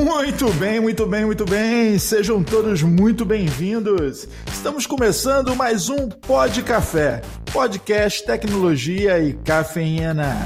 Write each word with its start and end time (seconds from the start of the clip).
Muito 0.00 0.52
bem, 0.52 0.78
muito 0.78 1.06
bem, 1.06 1.24
muito 1.24 1.44
bem. 1.44 1.98
Sejam 1.98 2.40
todos 2.40 2.84
muito 2.84 3.24
bem-vindos. 3.24 4.28
Estamos 4.46 4.86
começando 4.86 5.56
mais 5.56 5.90
um 5.90 6.08
Pod 6.08 6.62
Café, 6.62 7.20
podcast 7.52 8.24
tecnologia 8.24 9.18
e 9.18 9.32
cafeína. 9.32 10.36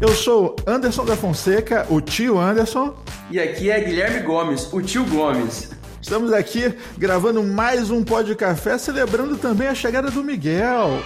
Eu 0.00 0.08
sou 0.08 0.56
Anderson 0.66 1.04
da 1.04 1.16
Fonseca, 1.16 1.86
o 1.88 2.00
tio 2.00 2.40
Anderson. 2.40 2.92
E 3.30 3.38
aqui 3.38 3.70
é 3.70 3.78
Guilherme 3.78 4.20
Gomes, 4.22 4.68
o 4.72 4.82
tio 4.82 5.04
Gomes. 5.04 5.70
Estamos 6.02 6.32
aqui 6.32 6.74
gravando 6.96 7.40
mais 7.40 7.88
um 7.88 8.02
Pod 8.02 8.34
Café, 8.34 8.76
celebrando 8.78 9.36
também 9.36 9.68
a 9.68 9.74
chegada 9.76 10.10
do 10.10 10.24
Miguel. 10.24 11.04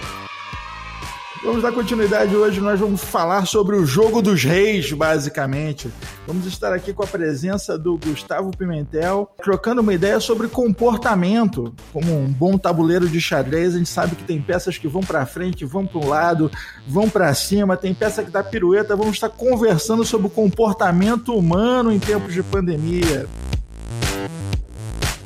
Vamos 1.43 1.61
dar 1.61 1.73
continuidade 1.73 2.33
hoje, 2.33 2.61
nós 2.61 2.79
vamos 2.79 3.03
falar 3.03 3.45
sobre 3.45 3.75
o 3.75 3.85
jogo 3.85 4.21
dos 4.21 4.45
reis, 4.45 4.93
basicamente. 4.93 5.91
Vamos 6.25 6.45
estar 6.45 6.71
aqui 6.71 6.93
com 6.93 7.03
a 7.03 7.07
presença 7.07 7.77
do 7.77 7.97
Gustavo 7.97 8.49
Pimentel, 8.55 9.29
trocando 9.43 9.81
uma 9.81 9.93
ideia 9.93 10.21
sobre 10.21 10.47
comportamento. 10.47 11.75
Como 11.91 12.17
um 12.17 12.27
bom 12.27 12.57
tabuleiro 12.57 13.09
de 13.09 13.19
xadrez, 13.19 13.75
a 13.75 13.77
gente 13.77 13.89
sabe 13.89 14.15
que 14.15 14.23
tem 14.23 14.41
peças 14.41 14.77
que 14.77 14.87
vão 14.87 15.01
para 15.01 15.25
frente, 15.25 15.65
vão 15.65 15.85
para 15.85 15.99
o 15.99 16.07
lado, 16.07 16.49
vão 16.87 17.09
para 17.09 17.33
cima, 17.33 17.75
tem 17.75 17.93
peça 17.93 18.23
que 18.23 18.31
dá 18.31 18.41
pirueta. 18.41 18.95
Vamos 18.95 19.15
estar 19.15 19.27
conversando 19.27 20.05
sobre 20.05 20.27
o 20.27 20.29
comportamento 20.29 21.35
humano 21.35 21.91
em 21.91 21.99
tempos 21.99 22.33
de 22.33 22.41
pandemia. 22.41 23.27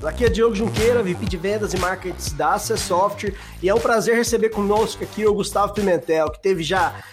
Aqui 0.04 0.26
é 0.26 0.30
Diogo 0.30 0.54
Junqueira, 0.54 1.02
VP 1.02 1.26
de 1.26 1.38
Vendas 1.38 1.74
e 1.74 1.78
Marketing 1.78 2.36
da 2.36 2.54
Access 2.54 2.84
Software, 2.84 3.34
e 3.64 3.67
é 3.67 3.73
um 3.73 3.80
prazer 3.80 4.16
receber 4.16 4.50
conosco 4.50 5.03
aqui 5.03 5.26
o 5.26 5.34
Gustavo 5.34 5.73
Pimentel, 5.73 6.30
que 6.30 6.40
teve 6.40 6.62
já 6.62 7.03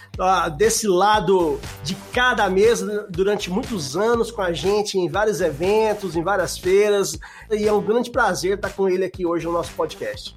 desse 0.58 0.86
lado 0.86 1.58
de 1.82 1.94
cada 2.12 2.48
mesa 2.50 3.06
durante 3.08 3.50
muitos 3.50 3.96
anos 3.96 4.30
com 4.30 4.42
a 4.42 4.52
gente 4.52 4.98
em 4.98 5.08
vários 5.08 5.40
eventos, 5.40 6.14
em 6.14 6.22
várias 6.22 6.58
feiras, 6.58 7.18
e 7.50 7.66
é 7.66 7.72
um 7.72 7.80
grande 7.80 8.10
prazer 8.10 8.56
estar 8.56 8.70
com 8.70 8.86
ele 8.86 9.04
aqui 9.04 9.24
hoje 9.24 9.46
no 9.46 9.52
nosso 9.52 9.72
podcast. 9.72 10.36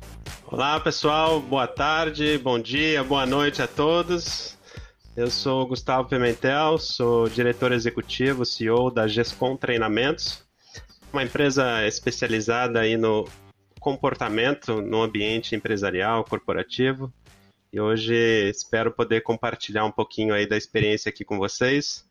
Olá 0.50 0.80
pessoal, 0.80 1.42
boa 1.42 1.68
tarde, 1.68 2.38
bom 2.38 2.58
dia, 2.58 3.04
boa 3.04 3.26
noite 3.26 3.62
a 3.62 3.68
todos. 3.68 4.58
Eu 5.18 5.30
sou 5.30 5.68
Gustavo 5.68 6.08
Pimentel, 6.08 6.78
sou 6.78 7.28
diretor 7.28 7.74
executivo, 7.74 8.46
CEO 8.46 8.90
da 8.90 9.06
GESCOM 9.06 9.58
Treinamentos 9.58 10.47
uma 11.18 11.24
empresa 11.24 11.84
especializada 11.88 12.80
aí 12.80 12.96
no 12.96 13.28
comportamento 13.80 14.84
no 14.84 15.02
ambiente 15.02 15.56
empresarial, 15.56 16.24
corporativo. 16.24 17.12
E 17.74 17.80
hoje 17.80 18.14
espero 18.48 18.92
poder 18.92 19.22
compartilhar 19.22 19.84
um 19.84 19.92
pouquinho 19.92 20.32
aí 20.32 20.48
da 20.48 20.56
experiência 20.56 21.10
aqui 21.10 21.26
com 21.26 21.40
vocês. 21.40 22.06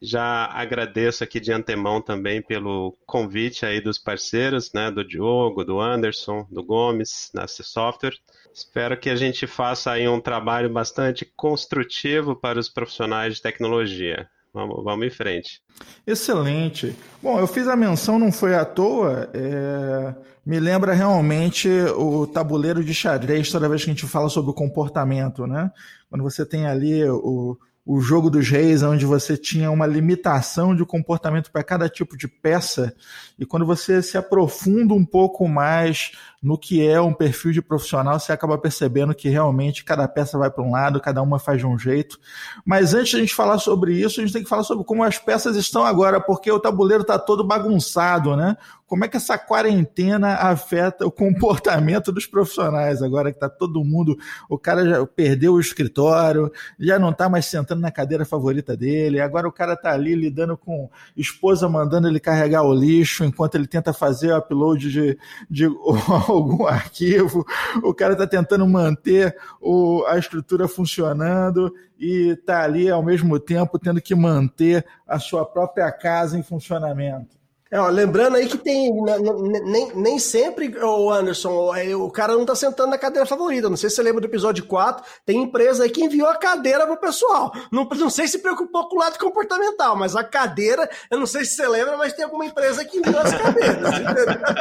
Já 0.00 0.44
agradeço 0.52 1.24
aqui 1.24 1.40
de 1.40 1.50
antemão 1.50 2.00
também 2.00 2.40
pelo 2.40 2.96
convite 3.04 3.66
aí 3.66 3.80
dos 3.80 3.98
parceiros, 3.98 4.72
né, 4.72 4.92
do 4.92 5.04
Diogo, 5.04 5.64
do 5.64 5.80
Anderson, 5.80 6.46
do 6.48 6.62
Gomes, 6.62 7.32
na 7.34 7.48
Software. 7.48 8.16
Espero 8.54 8.96
que 8.96 9.10
a 9.10 9.16
gente 9.16 9.44
faça 9.48 9.90
aí 9.90 10.06
um 10.06 10.20
trabalho 10.20 10.70
bastante 10.70 11.24
construtivo 11.36 12.36
para 12.36 12.60
os 12.60 12.68
profissionais 12.68 13.34
de 13.34 13.42
tecnologia. 13.42 14.30
Vamos, 14.56 14.82
vamos 14.82 15.06
em 15.06 15.10
frente. 15.10 15.60
Excelente. 16.06 16.96
Bom, 17.22 17.38
eu 17.38 17.46
fiz 17.46 17.68
a 17.68 17.76
menção, 17.76 18.18
não 18.18 18.32
foi 18.32 18.54
à 18.54 18.64
toa. 18.64 19.28
É... 19.34 20.14
Me 20.46 20.58
lembra 20.58 20.94
realmente 20.94 21.68
o 21.94 22.26
tabuleiro 22.26 22.82
de 22.82 22.94
xadrez 22.94 23.50
toda 23.50 23.68
vez 23.68 23.84
que 23.84 23.90
a 23.90 23.92
gente 23.92 24.06
fala 24.06 24.30
sobre 24.30 24.50
o 24.50 24.54
comportamento, 24.54 25.46
né? 25.46 25.70
Quando 26.08 26.22
você 26.22 26.46
tem 26.46 26.66
ali 26.66 27.04
o, 27.04 27.58
o 27.86 28.00
jogo 28.00 28.28
dos 28.28 28.48
reis, 28.48 28.82
onde 28.82 29.06
você 29.06 29.36
tinha 29.36 29.70
uma 29.70 29.86
limitação 29.86 30.74
de 30.74 30.84
comportamento 30.84 31.52
para 31.52 31.62
cada 31.62 31.88
tipo 31.88 32.16
de 32.16 32.26
peça, 32.26 32.92
e 33.38 33.46
quando 33.46 33.64
você 33.64 34.02
se 34.02 34.18
aprofunda 34.18 34.92
um 34.92 35.04
pouco 35.04 35.48
mais 35.48 36.10
no 36.42 36.58
que 36.58 36.84
é 36.84 37.00
um 37.00 37.12
perfil 37.12 37.52
de 37.52 37.62
profissional, 37.62 38.18
você 38.18 38.32
acaba 38.32 38.58
percebendo 38.58 39.14
que 39.14 39.28
realmente 39.28 39.84
cada 39.84 40.06
peça 40.08 40.36
vai 40.36 40.50
para 40.50 40.64
um 40.64 40.72
lado, 40.72 41.00
cada 41.00 41.22
uma 41.22 41.38
faz 41.38 41.58
de 41.58 41.66
um 41.66 41.78
jeito. 41.78 42.18
Mas 42.64 42.92
antes 42.92 43.10
de 43.10 43.16
a 43.16 43.20
gente 43.20 43.34
falar 43.34 43.58
sobre 43.58 43.94
isso, 43.94 44.20
a 44.20 44.24
gente 44.24 44.32
tem 44.32 44.42
que 44.42 44.48
falar 44.48 44.64
sobre 44.64 44.84
como 44.84 45.04
as 45.04 45.18
peças 45.18 45.56
estão 45.56 45.84
agora, 45.84 46.20
porque 46.20 46.50
o 46.50 46.58
tabuleiro 46.58 47.02
está 47.02 47.18
todo 47.18 47.46
bagunçado, 47.46 48.36
né? 48.36 48.56
Como 48.86 49.04
é 49.04 49.08
que 49.08 49.16
essa 49.16 49.36
quarentena 49.36 50.34
afeta 50.34 51.04
o 51.04 51.10
comportamento 51.10 52.12
dos 52.12 52.24
profissionais 52.24 53.02
agora 53.02 53.32
que 53.32 53.36
está 53.36 53.48
todo 53.48 53.84
mundo, 53.84 54.16
o 54.48 54.56
cara 54.56 54.84
já 54.84 55.04
perdeu 55.06 55.54
o 55.54 55.60
escritório, 55.60 56.52
já 56.78 56.98
não 56.98 57.10
está 57.10 57.28
mais 57.28 57.46
sentando 57.46 57.80
na 57.80 57.90
cadeira 57.90 58.24
favorita 58.24 58.76
dele, 58.76 59.20
agora 59.20 59.48
o 59.48 59.52
cara 59.52 59.72
está 59.72 59.92
ali 59.92 60.14
lidando 60.14 60.56
com 60.56 60.88
esposa 61.16 61.68
mandando 61.68 62.06
ele 62.06 62.20
carregar 62.20 62.62
o 62.62 62.72
lixo 62.72 63.24
enquanto 63.24 63.56
ele 63.56 63.66
tenta 63.66 63.92
fazer 63.92 64.32
o 64.32 64.38
upload 64.38 64.90
de, 64.90 65.18
de 65.50 65.64
algum 66.28 66.66
arquivo, 66.66 67.44
o 67.82 67.92
cara 67.92 68.12
está 68.12 68.26
tentando 68.26 68.66
manter 68.68 69.36
o, 69.60 70.04
a 70.06 70.16
estrutura 70.16 70.68
funcionando 70.68 71.74
e 71.98 72.30
está 72.30 72.62
ali 72.62 72.88
ao 72.88 73.02
mesmo 73.02 73.38
tempo 73.40 73.78
tendo 73.78 74.00
que 74.00 74.14
manter 74.14 74.86
a 75.06 75.18
sua 75.18 75.44
própria 75.44 75.90
casa 75.90 76.38
em 76.38 76.42
funcionamento. 76.42 77.35
É, 77.68 77.80
ó, 77.80 77.88
lembrando 77.88 78.36
aí 78.36 78.46
que 78.46 78.58
tem. 78.58 78.92
Né, 79.02 79.16
nem, 79.64 79.92
nem 79.96 80.18
sempre, 80.20 80.72
o 80.78 81.10
Anderson, 81.10 81.74
é, 81.74 81.96
o 81.96 82.08
cara 82.08 82.34
não 82.34 82.46
tá 82.46 82.54
sentando 82.54 82.90
na 82.90 82.98
cadeira 82.98 83.26
favorita. 83.26 83.68
Não 83.68 83.76
sei 83.76 83.90
se 83.90 83.96
você 83.96 84.02
lembra 84.02 84.20
do 84.20 84.28
episódio 84.28 84.64
4. 84.64 85.04
Tem 85.24 85.42
empresa 85.42 85.82
aí 85.82 85.90
que 85.90 86.04
enviou 86.04 86.28
a 86.28 86.36
cadeira 86.36 86.86
pro 86.86 86.96
pessoal. 86.96 87.52
Não, 87.72 87.84
não 87.84 88.08
sei 88.08 88.28
se 88.28 88.38
preocupou 88.38 88.88
com 88.88 88.94
o 88.94 88.98
lado 89.00 89.18
comportamental, 89.18 89.96
mas 89.96 90.14
a 90.14 90.22
cadeira, 90.22 90.88
eu 91.10 91.18
não 91.18 91.26
sei 91.26 91.44
se 91.44 91.56
você 91.56 91.66
lembra, 91.66 91.96
mas 91.96 92.12
tem 92.12 92.24
alguma 92.24 92.46
empresa 92.46 92.84
que 92.84 92.98
enviou 92.98 93.18
as 93.18 93.34
cadeiras. 93.34 93.94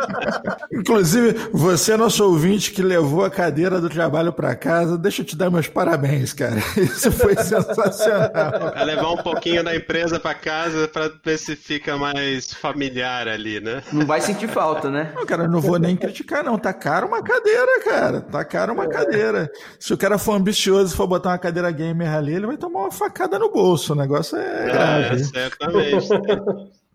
Inclusive, 0.74 1.50
você, 1.54 1.96
nosso 1.96 2.26
ouvinte, 2.26 2.72
que 2.72 2.82
levou 2.82 3.24
a 3.24 3.30
cadeira 3.30 3.80
do 3.80 3.90
trabalho 3.90 4.34
para 4.34 4.56
casa, 4.56 4.98
deixa 4.98 5.22
eu 5.22 5.26
te 5.26 5.36
dar 5.36 5.52
meus 5.52 5.68
parabéns, 5.68 6.34
cara. 6.34 6.58
Isso 6.76 7.12
foi 7.12 7.36
sensacional. 7.36 8.74
É 8.76 8.84
levar 8.84 9.12
um 9.12 9.18
pouquinho 9.18 9.64
da 9.64 9.76
empresa 9.76 10.20
para 10.20 10.34
casa 10.34 10.88
para 10.88 11.12
ver 11.24 11.38
se 11.38 11.56
fica 11.56 11.96
mais 11.98 12.52
familiar 12.52 12.95
familiar 12.96 13.28
ali, 13.28 13.60
né? 13.60 13.84
Não 13.92 14.06
vai 14.06 14.22
sentir 14.22 14.48
falta, 14.48 14.90
né? 14.90 15.12
Não, 15.14 15.26
cara, 15.26 15.48
não 15.48 15.60
vou 15.60 15.78
nem 15.78 15.96
criticar, 15.96 16.44
não. 16.44 16.58
Tá 16.58 16.74
caro 16.74 17.08
uma 17.08 17.22
cadeira, 17.22 17.84
cara. 17.84 18.22
Tá 18.22 18.46
caro 18.46 18.74
uma 18.74 18.86
é. 18.86 18.88
cadeira. 18.88 19.52
Se 19.80 19.94
o 19.94 19.98
cara 19.98 20.18
for 20.18 20.34
ambicioso 20.34 20.94
e 20.94 20.98
for 20.98 21.08
botar 21.08 21.30
uma 21.30 21.38
cadeira 21.38 21.70
gamer 21.72 22.14
ali, 22.14 22.34
ele 22.34 22.48
vai 22.48 22.58
tomar 22.58 22.82
uma 22.82 22.92
facada 22.92 23.38
no 23.38 23.52
bolso. 23.52 23.94
O 23.94 23.96
negócio 23.96 24.38
é, 24.38 24.64
é 24.64 24.72
grave. 24.72 25.24
Certamente. 25.26 26.08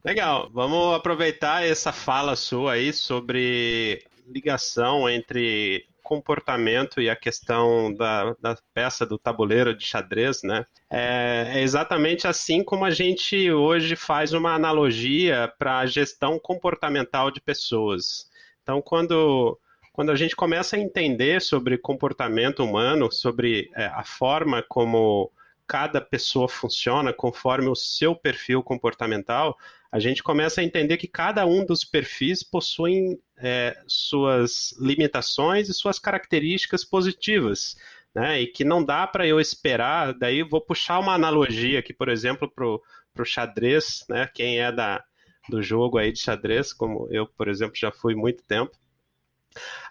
Legal, 0.02 0.48
vamos 0.52 0.96
aproveitar 0.96 1.66
essa 1.66 1.92
fala 1.92 2.34
sua 2.34 2.72
aí 2.72 2.92
sobre 2.92 4.02
ligação 4.26 5.08
entre 5.08 5.84
comportamento 6.10 7.00
e 7.00 7.08
a 7.08 7.14
questão 7.14 7.94
da, 7.94 8.34
da 8.42 8.58
peça 8.74 9.06
do 9.06 9.16
tabuleiro 9.16 9.72
de 9.72 9.84
xadrez, 9.84 10.42
né? 10.42 10.66
É, 10.90 11.52
é 11.54 11.62
exatamente 11.62 12.26
assim 12.26 12.64
como 12.64 12.84
a 12.84 12.90
gente 12.90 13.48
hoje 13.52 13.94
faz 13.94 14.32
uma 14.32 14.52
analogia 14.52 15.52
para 15.56 15.78
a 15.78 15.86
gestão 15.86 16.36
comportamental 16.36 17.30
de 17.30 17.40
pessoas. 17.40 18.28
Então, 18.60 18.82
quando 18.82 19.56
quando 19.92 20.10
a 20.10 20.16
gente 20.16 20.34
começa 20.34 20.74
a 20.74 20.80
entender 20.80 21.40
sobre 21.40 21.78
comportamento 21.78 22.64
humano, 22.64 23.12
sobre 23.12 23.70
é, 23.76 23.86
a 23.86 24.02
forma 24.02 24.64
como 24.68 25.30
cada 25.70 26.00
pessoa 26.00 26.48
funciona 26.48 27.12
conforme 27.12 27.68
o 27.68 27.76
seu 27.76 28.12
perfil 28.12 28.60
comportamental, 28.60 29.56
a 29.92 30.00
gente 30.00 30.20
começa 30.20 30.60
a 30.60 30.64
entender 30.64 30.96
que 30.96 31.06
cada 31.06 31.46
um 31.46 31.64
dos 31.64 31.84
perfis 31.84 32.42
possuem 32.42 33.16
é, 33.38 33.80
suas 33.86 34.74
limitações 34.80 35.68
e 35.68 35.74
suas 35.74 35.96
características 36.00 36.84
positivas. 36.84 37.76
Né, 38.12 38.40
e 38.40 38.48
que 38.48 38.64
não 38.64 38.84
dá 38.84 39.06
para 39.06 39.24
eu 39.24 39.38
esperar, 39.38 40.12
daí 40.12 40.42
vou 40.42 40.60
puxar 40.60 40.98
uma 40.98 41.14
analogia 41.14 41.78
aqui, 41.78 41.94
por 41.94 42.08
exemplo, 42.08 42.50
para 42.50 42.66
o 42.66 43.24
xadrez, 43.24 44.04
né, 44.08 44.28
quem 44.34 44.58
é 44.58 44.72
da, 44.72 45.04
do 45.48 45.62
jogo 45.62 45.96
aí 45.96 46.10
de 46.10 46.18
xadrez, 46.18 46.72
como 46.72 47.06
eu, 47.12 47.24
por 47.24 47.46
exemplo, 47.46 47.76
já 47.76 47.92
fui 47.92 48.16
muito 48.16 48.42
tempo, 48.42 48.76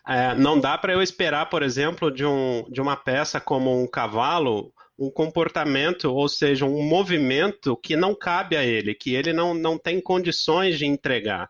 é, 0.06 0.36
não 0.36 0.60
dá 0.60 0.78
para 0.78 0.92
eu 0.92 1.02
esperar, 1.02 1.50
por 1.50 1.64
exemplo, 1.64 2.12
de, 2.12 2.26
um, 2.26 2.66
de 2.70 2.82
uma 2.82 2.98
peça 2.98 3.40
como 3.40 3.82
um 3.82 3.88
cavalo, 3.88 4.74
um 5.00 5.10
comportamento, 5.10 6.14
ou 6.14 6.28
seja, 6.28 6.66
um 6.66 6.84
movimento 6.84 7.78
que 7.78 7.96
não 7.96 8.14
cabe 8.14 8.58
a 8.58 8.66
ele, 8.66 8.94
que 8.94 9.16
ele 9.16 9.32
não, 9.32 9.54
não 9.54 9.78
tem 9.78 10.02
condições 10.02 10.78
de 10.78 10.86
entregar. 10.86 11.50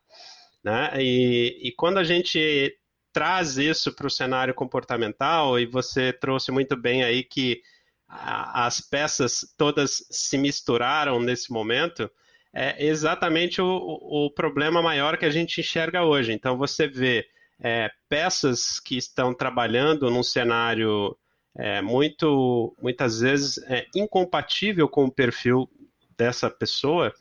Né? 0.64 0.92
E, 1.00 1.70
e 1.70 1.72
quando 1.72 1.98
a 1.98 2.04
gente 2.04 2.72
traz 3.12 3.58
isso 3.58 3.92
para 3.96 4.06
o 4.06 4.12
cenário 4.12 4.54
comportamental, 4.54 5.60
e 5.60 5.66
você 5.66 6.14
trouxe 6.14 6.52
muito 6.52 6.78
bem 6.78 7.04
aí 7.04 7.24
que 7.24 7.60
a, 8.08 8.68
as 8.68 8.80
peças 8.82 9.40
todas 9.58 10.06
se 10.12 10.38
misturaram 10.38 11.20
nesse 11.20 11.52
momento, 11.52 12.08
é 12.54 12.86
exatamente 12.86 13.60
o, 13.60 13.68
o 13.68 14.32
problema 14.32 14.80
maior 14.80 15.18
que 15.18 15.26
a 15.26 15.30
gente 15.32 15.60
enxerga 15.60 16.04
hoje. 16.04 16.34
Então 16.34 16.56
você 16.56 16.88
vê 16.88 17.26
é, 17.60 17.90
peças 18.08 18.80
que 18.80 18.96
estão 18.96 19.34
trabalhando 19.34 20.12
num 20.12 20.24
cenário 20.24 21.18
é, 21.56 21.82
muito, 21.82 22.76
muitas 22.82 23.20
vezes 23.20 23.58
é, 23.68 23.86
incompatível 23.96 24.88
com 24.88 25.06
o 25.06 25.12
perfil 25.12 25.70
dessa 26.18 26.50
pessoa 26.50 27.14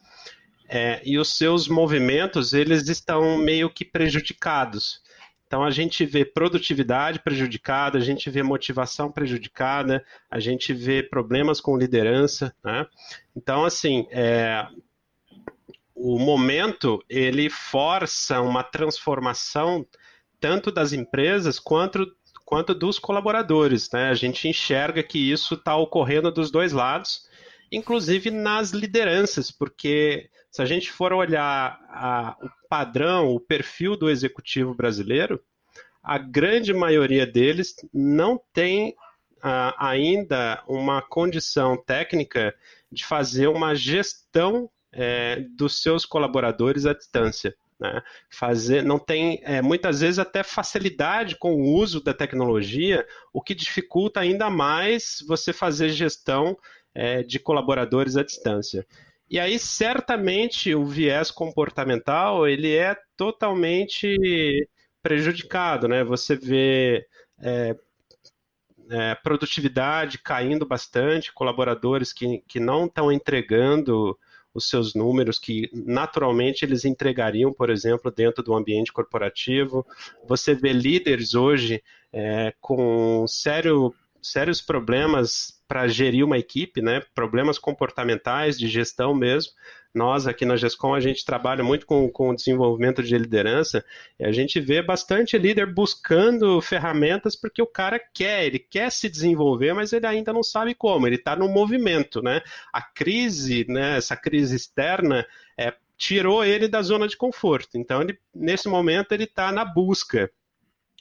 é, 0.68 1.00
e 1.04 1.18
os 1.18 1.36
seus 1.36 1.66
movimentos 1.66 2.52
eles 2.52 2.88
estão 2.88 3.38
meio 3.38 3.70
que 3.70 3.84
prejudicados. 3.84 5.02
Então 5.46 5.64
a 5.64 5.70
gente 5.70 6.04
vê 6.04 6.26
produtividade 6.26 7.20
prejudicada, 7.20 7.96
a 7.96 8.02
gente 8.02 8.28
vê 8.28 8.42
motivação 8.42 9.10
prejudicada, 9.10 10.04
a 10.30 10.38
gente 10.38 10.74
vê 10.74 11.02
problemas 11.02 11.58
com 11.58 11.78
liderança, 11.78 12.54
né? 12.62 12.86
Então 13.34 13.64
assim, 13.64 14.06
é, 14.10 14.66
o 15.94 16.18
momento 16.18 17.02
ele 17.08 17.48
força 17.48 18.42
uma 18.42 18.62
transformação 18.62 19.86
tanto 20.38 20.70
das 20.70 20.92
empresas 20.92 21.58
quanto 21.58 22.06
quanto 22.48 22.74
dos 22.74 22.98
colaboradores, 22.98 23.90
né? 23.92 24.08
A 24.08 24.14
gente 24.14 24.48
enxerga 24.48 25.02
que 25.02 25.18
isso 25.18 25.52
está 25.52 25.76
ocorrendo 25.76 26.32
dos 26.32 26.50
dois 26.50 26.72
lados, 26.72 27.28
inclusive 27.70 28.30
nas 28.30 28.70
lideranças, 28.70 29.50
porque 29.50 30.30
se 30.50 30.62
a 30.62 30.64
gente 30.64 30.90
for 30.90 31.12
olhar 31.12 31.78
a, 31.90 32.38
o 32.40 32.48
padrão, 32.66 33.34
o 33.34 33.38
perfil 33.38 33.98
do 33.98 34.08
executivo 34.08 34.74
brasileiro, 34.74 35.38
a 36.02 36.16
grande 36.16 36.72
maioria 36.72 37.26
deles 37.26 37.74
não 37.92 38.40
tem 38.50 38.94
uh, 39.44 39.74
ainda 39.76 40.64
uma 40.66 41.02
condição 41.02 41.76
técnica 41.76 42.54
de 42.90 43.04
fazer 43.04 43.48
uma 43.48 43.74
gestão 43.74 44.70
é, 44.90 45.44
dos 45.54 45.82
seus 45.82 46.06
colaboradores 46.06 46.86
à 46.86 46.94
distância. 46.94 47.54
Né? 47.80 48.02
Fazer, 48.30 48.82
não 48.82 48.98
tem 48.98 49.40
é, 49.44 49.62
muitas 49.62 50.00
vezes 50.00 50.18
até 50.18 50.42
facilidade 50.42 51.36
com 51.36 51.54
o 51.54 51.74
uso 51.74 52.02
da 52.02 52.12
tecnologia, 52.12 53.06
o 53.32 53.40
que 53.40 53.54
dificulta 53.54 54.20
ainda 54.20 54.50
mais 54.50 55.24
você 55.26 55.52
fazer 55.52 55.90
gestão 55.90 56.58
é, 56.94 57.22
de 57.22 57.38
colaboradores 57.38 58.16
à 58.16 58.24
distância. 58.24 58.84
E 59.30 59.38
aí, 59.38 59.58
certamente, 59.58 60.74
o 60.74 60.86
viés 60.86 61.30
comportamental 61.30 62.48
ele 62.48 62.74
é 62.74 62.96
totalmente 63.16 64.16
prejudicado, 65.02 65.86
né? 65.86 66.02
Você 66.02 66.34
vê 66.34 67.06
é, 67.40 67.76
é, 68.90 69.14
produtividade 69.16 70.18
caindo 70.18 70.66
bastante, 70.66 71.32
colaboradores 71.32 72.12
que, 72.12 72.42
que 72.48 72.58
não 72.58 72.86
estão 72.86 73.12
entregando 73.12 74.18
os 74.54 74.68
seus 74.68 74.94
números 74.94 75.38
que 75.38 75.70
naturalmente 75.72 76.64
eles 76.64 76.84
entregariam, 76.84 77.52
por 77.52 77.70
exemplo, 77.70 78.10
dentro 78.10 78.42
do 78.42 78.54
ambiente 78.54 78.92
corporativo. 78.92 79.86
Você 80.26 80.54
vê 80.54 80.72
líderes 80.72 81.34
hoje 81.34 81.82
é, 82.12 82.54
com 82.60 83.26
sério, 83.26 83.94
sérios 84.22 84.60
problemas 84.60 85.57
para 85.68 85.86
gerir 85.86 86.24
uma 86.24 86.38
equipe, 86.38 86.80
né? 86.80 87.02
Problemas 87.14 87.58
comportamentais 87.58 88.58
de 88.58 88.66
gestão 88.66 89.14
mesmo. 89.14 89.52
Nós 89.94 90.26
aqui 90.26 90.44
na 90.44 90.56
GESCOM 90.56 90.94
a 90.94 91.00
gente 91.00 91.24
trabalha 91.24 91.62
muito 91.62 91.86
com, 91.86 92.10
o 92.12 92.34
desenvolvimento 92.34 93.02
de 93.02 93.16
liderança 93.16 93.84
e 94.18 94.24
a 94.24 94.32
gente 94.32 94.60
vê 94.60 94.82
bastante 94.82 95.36
líder 95.36 95.72
buscando 95.72 96.60
ferramentas 96.60 97.34
porque 97.34 97.60
o 97.60 97.66
cara 97.66 97.98
quer, 97.98 98.46
ele 98.46 98.58
quer 98.58 98.90
se 98.90 99.08
desenvolver, 99.08 99.74
mas 99.74 99.92
ele 99.92 100.06
ainda 100.06 100.32
não 100.32 100.42
sabe 100.42 100.74
como. 100.74 101.06
Ele 101.06 101.16
está 101.16 101.36
no 101.36 101.48
movimento, 101.48 102.22
né? 102.22 102.40
A 102.72 102.80
crise, 102.82 103.66
né? 103.68 103.96
Essa 103.98 104.16
crise 104.16 104.56
externa 104.56 105.26
é, 105.56 105.74
tirou 105.98 106.44
ele 106.44 106.68
da 106.68 106.80
zona 106.80 107.08
de 107.08 107.16
conforto. 107.16 107.76
Então, 107.76 108.00
ele, 108.00 108.18
nesse 108.34 108.68
momento, 108.68 109.12
ele 109.12 109.24
está 109.24 109.50
na 109.50 109.64
busca. 109.64 110.30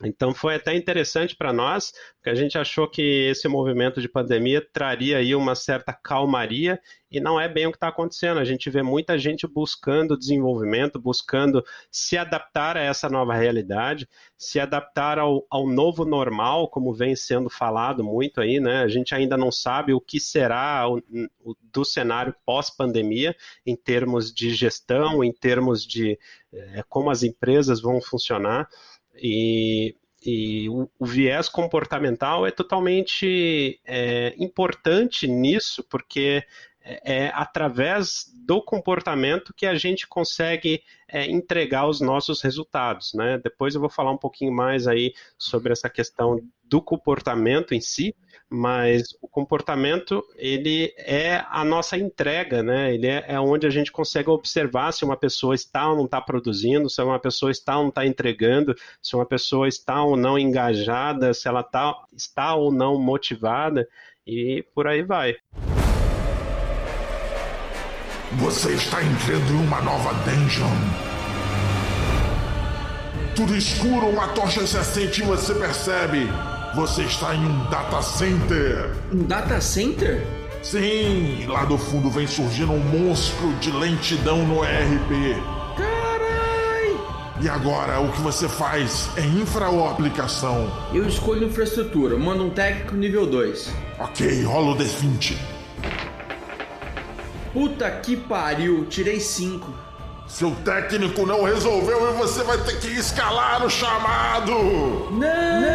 Então 0.04 0.32
foi 0.32 0.56
até 0.56 0.76
interessante 0.76 1.36
para 1.36 1.52
nós, 1.52 1.92
porque 2.16 2.30
a 2.30 2.36
gente 2.36 2.56
achou 2.56 2.88
que 2.88 3.02
esse 3.02 3.48
movimento 3.48 4.00
de 4.00 4.08
pandemia 4.08 4.62
traria 4.62 5.18
aí 5.18 5.34
uma 5.34 5.56
certa 5.56 5.92
calmaria 5.92 6.80
e 7.10 7.20
não 7.20 7.40
é 7.40 7.48
bem 7.48 7.66
o 7.66 7.72
que 7.72 7.78
está 7.78 7.88
acontecendo. 7.88 8.40
A 8.40 8.44
gente 8.44 8.70
vê 8.70 8.84
muita 8.84 9.18
gente 9.18 9.48
buscando 9.48 10.18
desenvolvimento, 10.18 11.00
buscando 11.00 11.64
se 11.90 12.16
adaptar 12.16 12.78
a 12.78 12.82
essa 12.82 13.10
nova 13.10 13.34
realidade, 13.34 14.08
se 14.38 14.60
adaptar 14.60 15.18
ao, 15.18 15.48
ao 15.50 15.66
novo 15.66 16.06
normal, 16.06 16.70
como 16.70 16.94
vem 16.94 17.16
sendo 17.16 17.50
falado 17.50 18.04
muito 18.04 18.40
aí, 18.40 18.60
né? 18.60 18.84
A 18.84 18.88
gente 18.88 19.16
ainda 19.16 19.36
não 19.36 19.52
sabe 19.52 19.94
o 19.94 20.02
que 20.02 20.20
será 20.20 20.88
o, 20.88 21.02
o, 21.44 21.56
do 21.74 21.84
cenário 21.84 22.36
pós-pandemia 22.46 23.36
em 23.66 23.76
termos 23.76 24.32
de 24.32 24.54
gestão, 24.54 25.24
em 25.24 25.32
termos 25.34 25.84
de 25.84 26.20
é, 26.54 26.84
como 26.88 27.10
as 27.10 27.24
empresas 27.24 27.82
vão 27.82 28.02
funcionar. 28.02 28.68
E, 29.22 29.96
e 30.26 30.70
o, 30.70 30.90
o, 31.00 31.06
viés 31.06 31.50
comportamental 31.50 32.46
é 32.46 32.52
totalmente 32.52 33.80
é, 33.86 34.34
importante 34.38 35.28
nisso, 35.28 35.84
porque 35.90 36.44
é, 36.88 37.26
é 37.26 37.32
através 37.34 38.26
do 38.46 38.62
comportamento 38.62 39.54
que 39.54 39.66
a 39.66 39.76
gente 39.76 40.08
consegue 40.08 40.82
é, 41.08 41.30
entregar 41.30 41.88
os 41.88 42.00
nossos 42.00 42.42
resultados. 42.42 43.14
Né? 43.14 43.40
Depois 43.44 43.76
eu 43.76 43.82
vou 43.82 43.90
falar 43.90 44.12
um 44.12 44.18
pouquinho 44.18 44.54
mais 44.54 44.88
aí 44.88 45.14
sobre 45.38 45.74
essa 45.74 45.90
questão 45.90 46.40
do 46.64 46.82
comportamento 46.82 47.74
em 47.74 47.82
si, 47.82 48.16
mas 48.50 49.10
o 49.22 49.28
comportamento 49.28 50.24
ele 50.36 50.94
é 50.98 51.44
a 51.50 51.64
nossa 51.66 51.98
entrega, 51.98 52.64
né? 52.64 52.94
Ele 52.94 53.08
é, 53.08 53.26
é, 53.28 53.40
onde 53.40 53.68
a 53.68 53.70
gente 53.70 53.92
consegue 53.92 54.30
observar 54.30 54.92
se 54.94 55.04
uma 55.04 55.18
pessoa 55.18 55.56
está 55.56 55.90
ou 55.90 55.96
não 55.96 56.06
está 56.06 56.22
produzindo, 56.22 56.90
se 56.90 57.02
uma 57.02 57.20
pessoa 57.20 57.52
está 57.52 57.78
ou 57.78 57.84
não 57.84 57.90
está 57.90 58.06
entregando, 58.06 58.76
se 59.02 59.16
uma 59.16 59.26
pessoa 59.26 59.68
está 59.68 60.02
ou 60.04 60.16
não 60.16 60.38
engajada, 60.38 61.34
se 61.34 61.48
ela 61.48 61.64
tá, 61.64 61.94
está 62.16 62.56
ou 62.56 62.72
não 62.72 63.00
motivada 63.00 63.88
e 64.26 64.66
por 64.74 64.88
aí 64.88 65.02
vai. 65.02 65.36
Você 68.34 68.74
está 68.74 69.02
entrando 69.02 69.52
em 69.52 69.66
uma 69.66 69.82
nova 69.82 70.14
dungeon. 70.26 70.68
Tudo 73.36 73.56
escuro, 73.56 74.08
uma 74.08 74.28
tocha 74.30 74.66
se 74.68 74.78
acende 74.78 75.22
e 75.22 75.26
você 75.26 75.54
percebe 75.54 76.28
você 76.78 77.02
está 77.04 77.34
em 77.34 77.44
um 77.44 77.70
data 77.72 78.00
center. 78.04 78.92
Um 79.12 79.24
data 79.24 79.60
center? 79.60 80.24
Sim, 80.62 81.48
lá 81.48 81.66
do 81.66 81.76
fundo 81.76 82.08
vem 82.08 82.28
surgindo 82.28 82.72
um 82.72 82.80
monstro 82.80 83.52
de 83.54 83.72
lentidão 83.72 84.46
no 84.46 84.64
ERP. 84.64 85.42
Carai! 85.76 86.96
E 87.42 87.50
agora, 87.50 88.00
o 88.00 88.12
que 88.12 88.22
você 88.22 88.48
faz? 88.48 89.10
É 89.18 89.26
infra 89.26 89.70
ou 89.70 89.90
aplicação? 89.90 90.72
Eu 90.94 91.08
escolho 91.08 91.48
infraestrutura, 91.48 92.16
mando 92.16 92.46
um 92.46 92.52
técnico 92.52 92.96
nível 92.96 93.26
2. 93.26 93.74
Ok, 93.98 94.44
rola 94.44 94.74
o 94.74 94.78
D20. 94.78 95.57
Puta 97.58 97.90
que 97.90 98.16
pariu, 98.16 98.86
tirei 98.86 99.20
5. 99.20 99.74
Seu 100.28 100.52
técnico 100.64 101.26
não 101.26 101.42
resolveu 101.42 102.08
e 102.08 102.14
você 102.14 102.44
vai 102.44 102.56
ter 102.64 102.80
que 102.80 102.88
escalar 102.88 103.66
o 103.66 103.70
chamado! 103.70 104.52
Não! 105.10 105.18
não! 105.18 105.68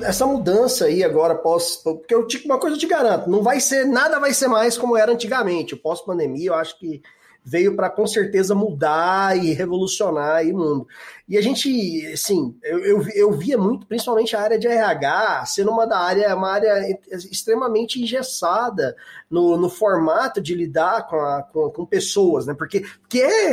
essa 0.00 0.24
mudança 0.24 0.84
aí 0.84 1.02
agora 1.02 1.34
pós, 1.34 1.76
porque 1.76 2.14
eu 2.14 2.24
uma 2.44 2.58
coisa 2.58 2.76
eu 2.76 2.80
te 2.80 2.86
garanto, 2.86 3.28
não 3.28 3.42
vai 3.42 3.58
ser 3.58 3.84
nada 3.84 4.20
vai 4.20 4.32
ser 4.32 4.46
mais 4.46 4.78
como 4.78 4.96
era 4.96 5.12
antigamente. 5.12 5.74
O 5.74 5.76
pós-pandemia, 5.76 6.50
eu 6.50 6.54
acho 6.54 6.78
que 6.78 7.02
veio 7.44 7.74
para 7.74 7.90
com 7.90 8.06
certeza 8.06 8.54
mudar 8.54 9.36
e 9.36 9.54
revolucionar 9.54 10.44
o 10.44 10.52
mundo. 10.52 10.86
E 11.28 11.36
a 11.36 11.42
gente, 11.42 12.06
assim, 12.10 12.56
eu, 12.62 12.78
eu, 12.78 13.08
eu, 13.14 13.32
via 13.32 13.58
muito, 13.58 13.86
principalmente 13.86 14.34
a 14.34 14.40
área 14.40 14.58
de 14.58 14.66
RH, 14.66 15.44
sendo 15.44 15.70
uma 15.70 15.86
da 15.86 15.98
área, 15.98 16.34
uma 16.34 16.50
área 16.50 16.98
extremamente 17.30 18.00
engessada 18.00 18.96
no, 19.30 19.58
no 19.58 19.68
formato 19.68 20.40
de 20.40 20.54
lidar 20.54 21.06
com, 21.06 21.16
a, 21.16 21.42
com, 21.42 21.68
com, 21.68 21.84
pessoas, 21.84 22.46
né? 22.46 22.54
Porque, 22.54 22.80
porque 23.02 23.20
é 23.20 23.48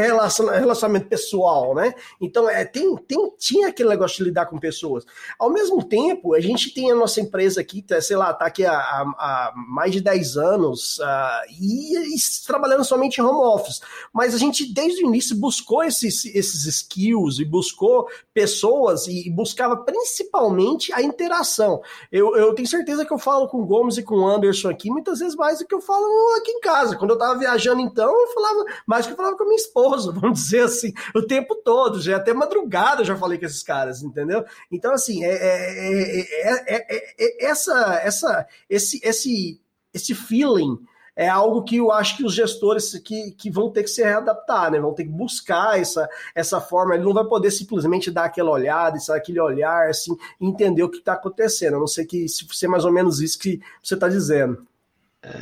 relacionamento 0.58 1.08
pessoal, 1.08 1.76
né? 1.76 1.94
Então, 2.22 2.50
é, 2.50 2.64
tem, 2.64 2.96
tem, 2.96 3.18
tinha 3.38 3.68
aquele 3.68 3.90
negócio 3.90 4.20
de 4.20 4.24
lidar 4.24 4.46
com 4.46 4.58
pessoas. 4.58 5.04
Ao 5.38 5.50
mesmo 5.50 5.84
tempo, 5.84 6.34
a 6.34 6.40
gente 6.40 6.74
tem 6.74 6.90
a 6.90 6.96
nossa 6.96 7.20
empresa 7.20 7.60
aqui, 7.60 7.82
tá, 7.82 8.00
sei 8.00 8.16
lá, 8.16 8.34
tá 8.34 8.46
aqui 8.46 8.66
há, 8.66 8.74
há, 8.74 9.02
há 9.18 9.54
mais 9.56 9.92
de 9.92 10.00
10 10.00 10.38
anos 10.38 10.98
uh, 11.00 11.52
e, 11.60 12.16
e, 12.16 12.18
trabalhando 12.48 12.86
somente 12.86 13.20
em 13.20 13.24
home 13.24 13.54
office. 13.54 13.82
Mas 14.14 14.34
a 14.34 14.38
gente, 14.38 14.74
desde 14.74 15.04
o 15.04 15.08
início, 15.08 15.36
buscou 15.36 15.84
esses, 15.84 16.24
esses 16.24 16.66
skills 16.66 17.40
e 17.40 17.44
buscou 17.44 17.65
buscou 17.66 18.08
pessoas 18.34 19.08
e 19.08 19.30
buscava 19.32 19.78
principalmente 19.78 20.94
a 20.94 21.02
interação. 21.02 21.82
Eu, 22.12 22.36
eu 22.36 22.54
tenho 22.54 22.68
certeza 22.68 23.06
que 23.06 23.12
eu 23.12 23.18
falo 23.18 23.48
com 23.48 23.62
o 23.62 23.66
Gomes 23.66 23.98
e 23.98 24.04
com 24.04 24.16
o 24.16 24.28
Anderson 24.28 24.70
aqui 24.70 24.90
muitas 24.90 25.20
vezes 25.20 25.36
mais 25.36 25.60
do 25.60 25.66
que 25.66 25.74
eu 25.74 25.82
falo 25.82 26.06
aqui 26.38 26.52
em 26.52 26.60
casa. 26.60 26.96
Quando 26.96 27.12
eu 27.12 27.18
tava 27.18 27.40
viajando, 27.40 27.82
então, 27.82 28.10
eu 28.10 28.28
falava 28.34 28.66
mais 28.86 29.06
do 29.06 29.08
que 29.08 29.14
eu 29.14 29.18
falava 29.18 29.38
com 29.38 29.44
a 29.44 29.48
minha 29.48 29.58
esposa, 29.58 30.12
vamos 30.14 30.44
dizer 30.44 30.64
assim, 30.64 30.94
o 31.16 31.24
tempo 31.24 31.56
todo. 31.56 32.00
Já 32.00 32.18
até 32.18 32.34
madrugada 32.34 33.02
eu 33.02 33.06
já 33.06 33.16
falei 33.16 33.40
com 33.40 33.46
esses 33.46 33.64
caras, 33.64 34.04
entendeu? 34.04 34.46
Então, 34.72 34.94
assim, 34.94 35.24
é, 35.24 35.34
é, 35.34 36.76
é, 36.76 37.16
é 37.18 37.46
essa, 37.46 38.00
essa, 38.04 38.48
esse, 38.70 39.00
esse, 39.04 39.62
esse 39.94 40.14
feeling 40.14 40.78
é 41.16 41.30
algo 41.30 41.64
que 41.64 41.78
eu 41.78 41.92
acho 41.92 42.18
que 42.18 42.26
os 42.26 42.34
gestores 42.34 42.98
que, 43.00 43.32
que 43.32 43.50
vão 43.50 43.70
ter 43.70 43.84
que 43.84 43.90
se 43.90 44.04
readaptar, 44.04 44.72
né? 44.72 44.80
Vão 44.80 44.94
ter 44.94 45.06
que 45.06 45.12
buscar 45.12 45.80
essa, 45.80 46.10
essa 46.34 46.60
forma. 46.60 46.96
Ele 46.96 47.06
não 47.06 47.14
vai 47.14 47.24
poder 47.24 47.52
simplesmente 47.52 48.12
dar 48.12 48.26
aquela 48.26 48.52
olhada, 48.52 48.98
aquele 49.10 49.40
olhar, 49.40 49.90
assim, 49.90 50.16
entender 50.42 50.84
o 50.84 50.90
que 50.90 50.98
está 50.98 51.14
acontecendo. 51.14 51.78
A 51.78 51.80
não 51.80 51.88
sei 51.88 52.06
que 52.06 52.28
se 52.28 52.46
ser 52.52 52.68
mais 52.68 52.84
ou 52.84 52.92
menos 52.92 53.22
isso 53.22 53.40
que 53.40 53.62
você 53.82 53.94
está 53.94 54.10
dizendo. 54.10 54.66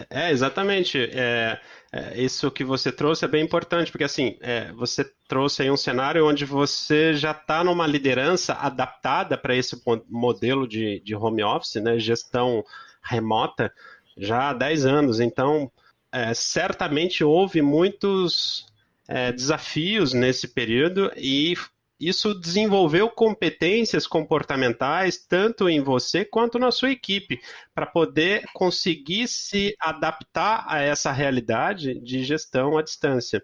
É, 0.09 0.31
exatamente. 0.31 1.09
É, 1.11 1.59
é, 1.91 2.21
isso 2.21 2.49
que 2.49 2.63
você 2.63 2.91
trouxe 2.91 3.25
é 3.25 3.27
bem 3.27 3.43
importante, 3.43 3.91
porque 3.91 4.03
assim, 4.03 4.37
é, 4.41 4.71
você 4.73 5.05
trouxe 5.27 5.61
aí 5.61 5.69
um 5.69 5.77
cenário 5.77 6.27
onde 6.27 6.45
você 6.45 7.13
já 7.13 7.31
está 7.31 7.63
numa 7.63 7.85
liderança 7.85 8.53
adaptada 8.53 9.37
para 9.37 9.55
esse 9.55 9.79
modelo 10.09 10.67
de, 10.67 11.01
de 11.01 11.15
home 11.15 11.43
office, 11.43 11.75
né, 11.75 11.99
gestão 11.99 12.63
remota, 13.03 13.71
já 14.17 14.49
há 14.49 14.53
10 14.53 14.85
anos. 14.85 15.19
Então, 15.19 15.71
é, 16.11 16.33
certamente 16.33 17.23
houve 17.23 17.61
muitos 17.61 18.65
é, 19.07 19.31
desafios 19.31 20.13
nesse 20.13 20.47
período 20.47 21.11
e 21.15 21.55
isso 21.99 22.33
desenvolveu 22.33 23.09
competências 23.09 24.05
comportamentais 24.05 25.17
tanto 25.17 25.69
em 25.69 25.81
você 25.81 26.25
quanto 26.25 26.59
na 26.59 26.71
sua 26.71 26.91
equipe, 26.91 27.39
para 27.73 27.85
poder 27.85 28.43
conseguir 28.53 29.27
se 29.27 29.75
adaptar 29.79 30.65
a 30.67 30.81
essa 30.81 31.11
realidade 31.11 31.99
de 31.99 32.23
gestão 32.23 32.77
à 32.77 32.81
distância. 32.81 33.43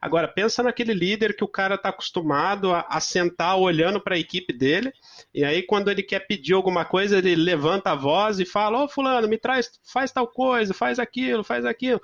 Agora, 0.00 0.28
pensa 0.28 0.62
naquele 0.62 0.94
líder 0.94 1.34
que 1.34 1.44
o 1.44 1.48
cara 1.48 1.74
está 1.74 1.88
acostumado 1.88 2.72
a, 2.72 2.86
a, 2.88 3.00
sentar 3.00 3.58
olhando 3.58 4.00
para 4.00 4.14
a 4.14 4.18
equipe 4.18 4.52
dele, 4.52 4.92
e 5.34 5.44
aí 5.44 5.62
quando 5.62 5.90
ele 5.90 6.02
quer 6.02 6.20
pedir 6.20 6.54
alguma 6.54 6.84
coisa, 6.84 7.18
ele 7.18 7.34
levanta 7.34 7.90
a 7.90 7.96
voz 7.96 8.38
e 8.38 8.44
fala: 8.44 8.78
Ô 8.78 8.84
oh, 8.84 8.88
fulano, 8.88 9.26
me 9.26 9.38
traz, 9.38 9.70
faz 9.84 10.12
tal 10.12 10.28
coisa, 10.28 10.72
faz 10.72 10.98
aquilo, 10.98 11.42
faz 11.42 11.64
aquilo 11.64 12.00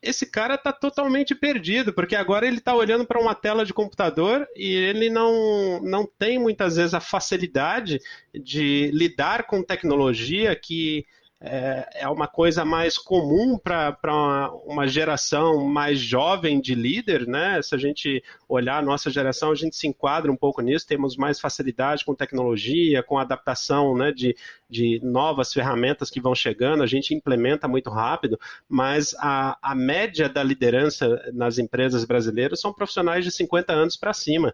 esse 0.00 0.26
cara 0.26 0.54
está 0.54 0.72
totalmente 0.72 1.34
perdido, 1.34 1.92
porque 1.92 2.14
agora 2.14 2.46
ele 2.46 2.58
está 2.58 2.74
olhando 2.74 3.04
para 3.04 3.20
uma 3.20 3.34
tela 3.34 3.64
de 3.64 3.74
computador 3.74 4.46
e 4.54 4.72
ele 4.72 5.10
não, 5.10 5.80
não 5.82 6.06
tem 6.06 6.38
muitas 6.38 6.76
vezes 6.76 6.94
a 6.94 7.00
facilidade 7.00 8.00
de 8.32 8.90
lidar 8.92 9.46
com 9.46 9.62
tecnologia 9.62 10.54
que 10.54 11.04
é, 11.40 11.88
é 12.00 12.08
uma 12.08 12.26
coisa 12.26 12.64
mais 12.64 12.98
comum 12.98 13.56
para 13.56 13.96
uma, 14.04 14.50
uma 14.64 14.88
geração 14.88 15.64
mais 15.64 16.00
jovem 16.00 16.60
de 16.60 16.74
líder, 16.74 17.28
né? 17.28 17.62
Se 17.62 17.76
a 17.76 17.78
gente 17.78 18.22
olhar 18.48 18.78
a 18.78 18.82
nossa 18.82 19.08
geração, 19.08 19.52
a 19.52 19.54
gente 19.54 19.76
se 19.76 19.86
enquadra 19.86 20.32
um 20.32 20.36
pouco 20.36 20.60
nisso, 20.60 20.86
temos 20.86 21.16
mais 21.16 21.38
facilidade 21.38 22.04
com 22.04 22.14
tecnologia, 22.14 23.04
com 23.04 23.18
adaptação 23.18 23.96
né, 23.96 24.10
de, 24.10 24.36
de 24.68 25.00
novas 25.02 25.52
ferramentas 25.52 26.10
que 26.10 26.20
vão 26.20 26.34
chegando, 26.34 26.82
a 26.82 26.86
gente 26.86 27.14
implementa 27.14 27.68
muito 27.68 27.88
rápido, 27.88 28.38
mas 28.68 29.14
a, 29.18 29.56
a 29.62 29.76
média 29.76 30.28
da 30.28 30.42
liderança 30.42 31.22
nas 31.32 31.58
empresas 31.58 32.04
brasileiras 32.04 32.60
são 32.60 32.72
profissionais 32.72 33.24
de 33.24 33.30
50 33.30 33.72
anos 33.72 33.96
para 33.96 34.12
cima. 34.12 34.52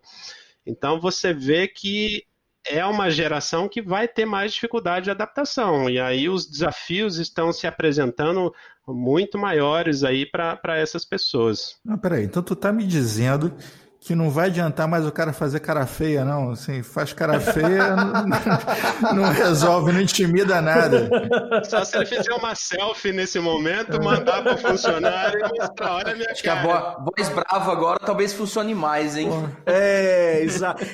Então 0.67 1.01
você 1.01 1.33
vê 1.33 1.67
que 1.67 2.27
é 2.67 2.85
uma 2.85 3.11
geração 3.11 3.69
que 3.69 3.83
vai 3.83 4.09
ter 4.09 4.25
mais 4.25 4.53
dificuldade 4.53 5.05
de 5.05 5.11
adaptação. 5.11 5.89
E 5.89 6.01
aí 6.01 6.29
os 6.29 6.47
desafios 6.47 7.19
estão 7.19 7.53
se 7.53 7.67
apresentando 7.67 8.53
muito 8.87 9.39
maiores 9.39 10.05
aí 10.05 10.27
para 10.27 10.79
essas 10.79 11.05
pessoas. 11.05 11.77
Não, 11.85 11.99
peraí, 11.99 12.25
então 12.25 12.43
tu 12.43 12.55
tá 12.55 12.73
me 12.73 12.85
dizendo 12.85 13.55
que 14.05 14.15
não 14.15 14.29
vai 14.29 14.49
adiantar 14.49 14.87
mais 14.87 15.07
o 15.07 15.11
cara 15.11 15.33
fazer 15.33 15.61
cara 15.61 15.87
feia, 15.87 16.27
não. 16.27 16.51
Assim, 16.51 16.83
faz 16.83 17.15
cara 17.15 17.41
feia, 17.41 17.97
não, 17.97 19.15
não, 19.15 19.33
resolve, 19.33 19.93
não 19.93 20.01
intimida 20.03 20.61
nada. 20.61 21.09
Só 21.65 21.83
se 21.83 21.97
ele 21.97 22.05
fizer 22.05 22.35
uma 22.35 22.55
selfie 22.55 23.13
nesse 23.13 23.41
momento, 23.41 24.03
mandar 24.03 24.43
para 24.43 24.57
o 24.57 24.59
funcionário 24.59 25.39
e 25.39 25.59
mostrar, 25.59 25.95
olha 25.95 26.13
a 26.13 26.15
minha 26.15 26.31
Acho 26.31 26.45
cara. 26.45 26.61
que 26.61 26.69
a 26.69 26.97
voz 26.99 27.29
brava 27.31 27.73
agora 27.73 27.99
talvez 27.99 28.35
funcione 28.35 28.75
mais, 28.75 29.17
hein? 29.17 29.31
É, 29.65 30.43
exato. 30.43 30.85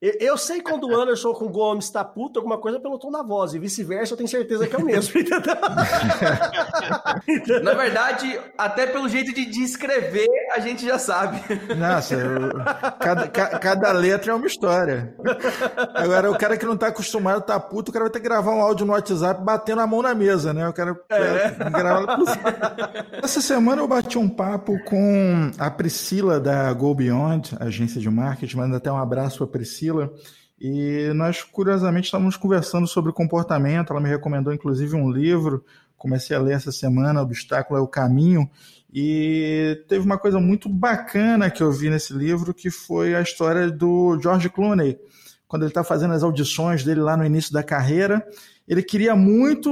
Eu 0.00 0.38
sei 0.38 0.62
quando 0.62 0.84
o 0.88 0.98
Anderson 0.98 1.34
com 1.34 1.44
o 1.44 1.50
Gomes 1.50 1.84
está 1.84 2.02
puto, 2.02 2.38
alguma 2.38 2.56
coisa 2.56 2.80
pelo 2.80 2.98
tom 2.98 3.10
da 3.10 3.22
voz, 3.22 3.52
e 3.52 3.58
vice-versa, 3.58 4.14
eu 4.14 4.16
tenho 4.16 4.30
certeza 4.30 4.66
que 4.66 4.74
é 4.74 4.78
o 4.78 4.84
mesmo. 4.84 5.12
Na 7.62 7.74
verdade, 7.74 8.40
até 8.56 8.86
pelo 8.86 9.10
jeito 9.10 9.34
de 9.34 9.44
descrever, 9.44 10.26
a 10.54 10.60
gente 10.60 10.86
já 10.86 10.98
sabe. 10.98 11.42
Nossa, 11.76 12.14
eu, 12.14 12.48
cada, 12.98 13.28
cada 13.28 13.92
letra 13.92 14.32
é 14.32 14.34
uma 14.34 14.46
história. 14.46 15.14
Agora, 15.94 16.30
o 16.30 16.38
cara 16.38 16.56
que 16.56 16.64
não 16.64 16.72
está 16.74 16.86
acostumado 16.86 17.36
a 17.36 17.42
tá 17.42 17.60
puto, 17.60 17.90
o 17.90 17.92
cara 17.92 18.06
vai 18.06 18.12
ter 18.12 18.20
que 18.20 18.24
gravar 18.24 18.52
um 18.52 18.62
áudio 18.62 18.86
no 18.86 18.94
WhatsApp 18.94 19.44
batendo 19.44 19.82
a 19.82 19.86
mão 19.86 20.00
na 20.00 20.14
mesa, 20.14 20.54
né? 20.54 20.66
O 20.66 20.72
cara 20.72 20.98
é. 21.10 21.50
gravar. 21.70 22.18
Essa 23.22 23.42
semana 23.42 23.82
eu 23.82 23.88
bati 23.88 24.16
um 24.16 24.30
papo 24.30 24.82
com 24.84 25.50
a 25.58 25.70
Priscila 25.70 26.40
da 26.40 26.72
Go 26.72 26.94
Beyond, 26.94 27.54
agência 27.60 28.00
de 28.00 28.08
marketing, 28.08 28.56
manda 28.56 28.78
até 28.78 28.90
um 28.90 28.96
abraço 28.96 29.46
para 29.46 29.58
Priscila 29.58 29.89
Priscila, 29.90 30.12
e 30.60 31.10
nós, 31.14 31.42
curiosamente, 31.42 32.04
estávamos 32.04 32.36
conversando 32.36 32.86
sobre 32.86 33.12
comportamento. 33.12 33.92
Ela 33.92 34.00
me 34.00 34.08
recomendou, 34.08 34.52
inclusive, 34.52 34.94
um 34.94 35.10
livro. 35.10 35.64
Comecei 35.96 36.36
a 36.36 36.40
ler 36.40 36.54
essa 36.54 36.70
semana, 36.70 37.22
Obstáculo 37.22 37.78
é 37.78 37.82
o 37.82 37.88
Caminho. 37.88 38.48
E 38.92 39.82
teve 39.88 40.04
uma 40.04 40.18
coisa 40.18 40.38
muito 40.38 40.68
bacana 40.68 41.50
que 41.50 41.62
eu 41.62 41.72
vi 41.72 41.88
nesse 41.88 42.12
livro, 42.12 42.52
que 42.52 42.70
foi 42.70 43.14
a 43.14 43.22
história 43.22 43.70
do 43.70 44.18
George 44.20 44.50
Clooney. 44.50 44.98
Quando 45.48 45.62
ele 45.62 45.70
está 45.70 45.82
fazendo 45.82 46.12
as 46.12 46.22
audições 46.22 46.84
dele 46.84 47.00
lá 47.00 47.16
no 47.16 47.24
início 47.24 47.52
da 47.52 47.62
carreira, 47.62 48.24
ele 48.68 48.82
queria 48.82 49.16
muito 49.16 49.70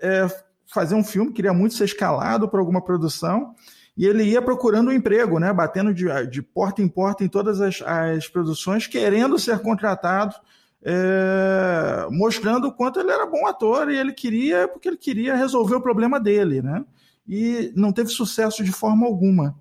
é, 0.00 0.26
fazer 0.66 0.94
um 0.94 1.04
filme, 1.04 1.32
queria 1.32 1.52
muito 1.52 1.74
ser 1.74 1.84
escalado 1.84 2.48
para 2.48 2.60
alguma 2.60 2.82
produção 2.82 3.54
e 4.00 4.06
ele 4.06 4.24
ia 4.24 4.40
procurando 4.40 4.88
um 4.88 4.94
emprego, 4.94 5.38
né, 5.38 5.52
batendo 5.52 5.92
de, 5.92 6.06
de 6.30 6.40
porta 6.40 6.80
em 6.80 6.88
porta 6.88 7.22
em 7.22 7.28
todas 7.28 7.60
as, 7.60 7.82
as 7.82 8.26
produções, 8.26 8.86
querendo 8.86 9.38
ser 9.38 9.58
contratado, 9.58 10.34
é, 10.82 12.06
mostrando 12.10 12.68
o 12.68 12.72
quanto 12.72 12.98
ele 12.98 13.10
era 13.10 13.26
bom 13.26 13.46
ator 13.46 13.90
e 13.90 13.98
ele 13.98 14.14
queria, 14.14 14.66
porque 14.66 14.88
ele 14.88 14.96
queria 14.96 15.36
resolver 15.36 15.74
o 15.74 15.82
problema 15.82 16.18
dele, 16.18 16.62
né? 16.62 16.82
E 17.28 17.74
não 17.76 17.92
teve 17.92 18.08
sucesso 18.08 18.64
de 18.64 18.72
forma 18.72 19.06
alguma. 19.06 19.54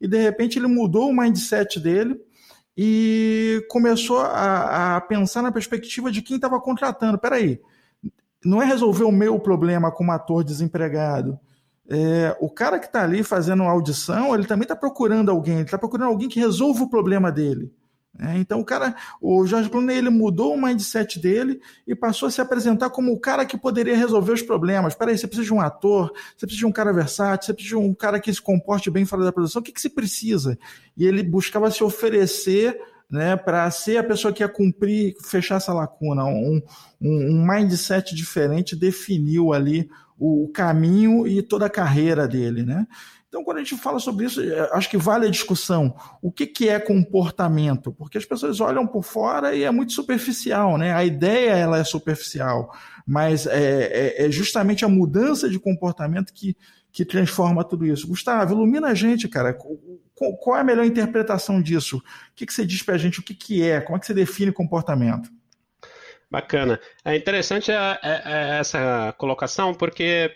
E 0.00 0.08
de 0.08 0.16
repente 0.16 0.58
ele 0.58 0.68
mudou 0.68 1.10
o 1.10 1.14
mindset 1.14 1.78
dele 1.78 2.18
e 2.74 3.62
começou 3.68 4.20
a, 4.20 4.96
a 4.96 5.00
pensar 5.02 5.42
na 5.42 5.52
perspectiva 5.52 6.10
de 6.10 6.22
quem 6.22 6.36
estava 6.36 6.58
contratando. 6.58 7.18
Peraí, 7.18 7.60
não 8.42 8.62
é 8.62 8.64
resolver 8.64 9.04
o 9.04 9.12
meu 9.12 9.38
problema 9.38 9.92
como 9.92 10.12
ator 10.12 10.42
desempregado 10.42 11.38
é, 11.92 12.36
o 12.40 12.48
cara 12.48 12.78
que 12.78 12.86
está 12.86 13.02
ali 13.02 13.22
fazendo 13.22 13.62
audição, 13.64 14.34
ele 14.34 14.46
também 14.46 14.62
está 14.62 14.74
procurando 14.74 15.30
alguém, 15.30 15.56
ele 15.56 15.64
está 15.64 15.78
procurando 15.78 16.08
alguém 16.08 16.28
que 16.28 16.40
resolva 16.40 16.84
o 16.84 16.88
problema 16.88 17.30
dele. 17.30 17.70
É, 18.18 18.36
então 18.36 18.60
o 18.60 18.64
cara, 18.64 18.94
o 19.20 19.46
Jorge 19.46 19.70
Clooney, 19.70 19.96
ele 19.96 20.10
mudou 20.10 20.54
o 20.54 20.60
mindset 20.60 21.18
dele 21.18 21.60
e 21.86 21.94
passou 21.94 22.28
a 22.28 22.30
se 22.30 22.40
apresentar 22.40 22.90
como 22.90 23.10
o 23.10 23.18
cara 23.18 23.46
que 23.46 23.56
poderia 23.56 23.96
resolver 23.96 24.32
os 24.32 24.42
problemas. 24.42 24.92
Espera 24.92 25.10
aí, 25.10 25.18
você 25.18 25.26
precisa 25.26 25.46
de 25.46 25.54
um 25.54 25.60
ator, 25.60 26.12
você 26.36 26.46
precisa 26.46 26.58
de 26.58 26.66
um 26.66 26.72
cara 26.72 26.92
versátil, 26.92 27.46
você 27.46 27.54
precisa 27.54 27.76
de 27.76 27.82
um 27.82 27.94
cara 27.94 28.20
que 28.20 28.32
se 28.32 28.40
comporte 28.40 28.90
bem 28.90 29.06
fora 29.06 29.24
da 29.24 29.32
produção. 29.32 29.60
O 29.60 29.64
que, 29.64 29.72
que 29.72 29.80
você 29.80 29.88
precisa? 29.88 30.58
E 30.96 31.06
ele 31.06 31.22
buscava 31.22 31.70
se 31.70 31.82
oferecer 31.82 32.78
né, 33.12 33.36
para 33.36 33.70
ser 33.70 33.98
a 33.98 34.02
pessoa 34.02 34.32
que 34.32 34.42
ia 34.42 34.48
cumprir, 34.48 35.14
fechar 35.22 35.56
essa 35.56 35.74
lacuna. 35.74 36.24
Um, 36.24 36.62
um, 36.98 37.30
um 37.30 37.46
mindset 37.46 38.14
diferente 38.14 38.74
definiu 38.74 39.52
ali 39.52 39.90
o 40.18 40.48
caminho 40.48 41.26
e 41.26 41.42
toda 41.42 41.66
a 41.66 41.70
carreira 41.70 42.26
dele, 42.26 42.62
né? 42.62 42.86
Então, 43.28 43.44
quando 43.44 43.58
a 43.58 43.60
gente 43.60 43.76
fala 43.76 43.98
sobre 43.98 44.26
isso, 44.26 44.40
é, 44.40 44.70
acho 44.72 44.88
que 44.88 44.96
vale 44.96 45.26
a 45.26 45.30
discussão. 45.30 45.94
O 46.22 46.32
que, 46.32 46.46
que 46.46 46.68
é 46.68 46.78
comportamento? 46.78 47.92
Porque 47.92 48.16
as 48.16 48.24
pessoas 48.24 48.60
olham 48.60 48.86
por 48.86 49.02
fora 49.02 49.54
e 49.54 49.62
é 49.62 49.70
muito 49.70 49.92
superficial, 49.92 50.78
né? 50.78 50.94
A 50.94 51.04
ideia 51.04 51.50
ela 51.50 51.78
é 51.78 51.84
superficial, 51.84 52.74
mas 53.06 53.46
é, 53.46 54.22
é, 54.22 54.26
é 54.26 54.30
justamente 54.30 54.84
a 54.84 54.88
mudança 54.88 55.50
de 55.50 55.58
comportamento 55.58 56.32
que, 56.32 56.56
que 56.92 57.04
transforma 57.04 57.64
tudo 57.64 57.86
isso. 57.86 58.06
Gustavo, 58.06 58.52
ilumina 58.52 58.88
a 58.88 58.94
gente, 58.94 59.26
cara. 59.28 59.56
Qual 60.14 60.56
é 60.56 60.60
a 60.60 60.64
melhor 60.64 60.84
interpretação 60.84 61.60
disso? 61.60 61.96
O 61.96 62.02
que, 62.34 62.52
você 62.52 62.66
diz 62.66 62.82
para 62.82 62.94
a 62.94 62.98
gente? 62.98 63.18
O 63.18 63.22
que, 63.22 63.62
é? 63.62 63.80
Como 63.80 63.96
é 63.96 64.00
que 64.00 64.06
você 64.06 64.14
define 64.14 64.52
comportamento? 64.52 65.30
Bacana. 66.30 66.78
É 67.04 67.16
interessante 67.16 67.72
a, 67.72 67.92
a, 67.92 68.28
a 68.28 68.58
essa 68.58 69.14
colocação 69.18 69.74
porque 69.74 70.30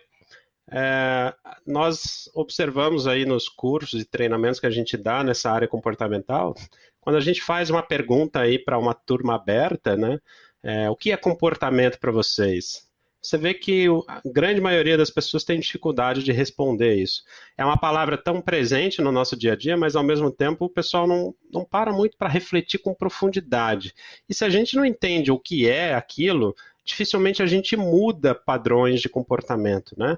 é, 0.70 1.32
nós 1.66 2.28
observamos 2.34 3.06
aí 3.06 3.24
nos 3.24 3.48
cursos 3.48 4.00
e 4.00 4.04
treinamentos 4.04 4.58
que 4.58 4.66
a 4.66 4.70
gente 4.70 4.96
dá 4.96 5.22
nessa 5.22 5.50
área 5.50 5.68
comportamental, 5.68 6.54
quando 7.00 7.16
a 7.16 7.20
gente 7.20 7.42
faz 7.42 7.70
uma 7.70 7.82
pergunta 7.82 8.40
aí 8.40 8.58
para 8.58 8.78
uma 8.78 8.94
turma 8.94 9.36
aberta, 9.36 9.96
né? 9.96 10.18
É, 10.62 10.90
o 10.90 10.96
que 10.96 11.12
é 11.12 11.16
comportamento 11.16 11.98
para 12.00 12.10
vocês? 12.10 12.85
Você 13.26 13.36
vê 13.36 13.54
que 13.54 13.86
a 14.06 14.20
grande 14.24 14.60
maioria 14.60 14.96
das 14.96 15.10
pessoas 15.10 15.42
tem 15.42 15.58
dificuldade 15.58 16.22
de 16.22 16.30
responder 16.30 16.94
isso. 16.94 17.24
É 17.56 17.64
uma 17.64 17.76
palavra 17.76 18.16
tão 18.16 18.40
presente 18.40 19.02
no 19.02 19.10
nosso 19.10 19.36
dia 19.36 19.54
a 19.54 19.56
dia, 19.56 19.76
mas 19.76 19.96
ao 19.96 20.04
mesmo 20.04 20.30
tempo 20.30 20.66
o 20.66 20.70
pessoal 20.70 21.06
não, 21.06 21.34
não 21.52 21.64
para 21.64 21.92
muito 21.92 22.16
para 22.16 22.28
refletir 22.28 22.78
com 22.78 22.94
profundidade. 22.94 23.94
E 24.28 24.34
se 24.34 24.44
a 24.44 24.48
gente 24.48 24.76
não 24.76 24.84
entende 24.84 25.32
o 25.32 25.38
que 25.38 25.68
é 25.68 25.94
aquilo, 25.94 26.54
dificilmente 26.84 27.42
a 27.42 27.46
gente 27.46 27.76
muda 27.76 28.32
padrões 28.32 29.00
de 29.00 29.08
comportamento, 29.08 29.98
né? 29.98 30.16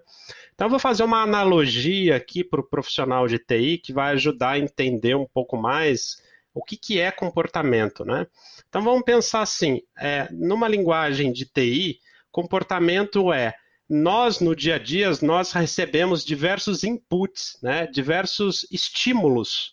Então, 0.55 0.67
eu 0.67 0.71
vou 0.71 0.79
fazer 0.79 1.03
uma 1.03 1.23
analogia 1.23 2.17
aqui 2.17 2.45
para 2.45 2.61
o 2.61 2.69
profissional 2.69 3.27
de 3.27 3.38
TI 3.38 3.79
que 3.79 3.93
vai 3.93 4.12
ajudar 4.12 4.50
a 4.50 4.59
entender 4.59 5.15
um 5.15 5.27
pouco 5.27 5.57
mais 5.57 6.23
o 6.53 6.62
que, 6.62 6.77
que 6.77 7.00
é 7.00 7.11
comportamento, 7.11 8.05
né? 8.05 8.27
Então, 8.69 8.83
vamos 8.83 9.03
pensar 9.03 9.41
assim: 9.41 9.81
é, 9.99 10.29
numa 10.31 10.69
linguagem 10.69 11.33
de 11.33 11.47
TI, 11.47 12.00
comportamento 12.30 13.32
é 13.32 13.54
nós 13.88 14.38
no 14.40 14.54
dia 14.54 14.75
a 14.75 14.78
dia 14.78 15.11
nós 15.23 15.52
recebemos 15.52 16.25
diversos 16.25 16.85
inputs, 16.85 17.58
né, 17.62 17.87
diversos 17.87 18.66
estímulos. 18.70 19.73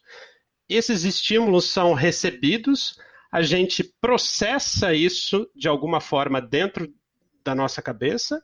Esses 0.69 1.03
estímulos 1.03 1.69
são 1.69 1.93
recebidos, 1.93 2.97
a 3.31 3.41
gente 3.41 3.83
processa 3.99 4.93
isso 4.93 5.49
de 5.53 5.67
alguma 5.67 5.99
forma 5.99 6.41
dentro 6.41 6.91
da 7.43 7.53
nossa 7.53 7.81
cabeça, 7.81 8.41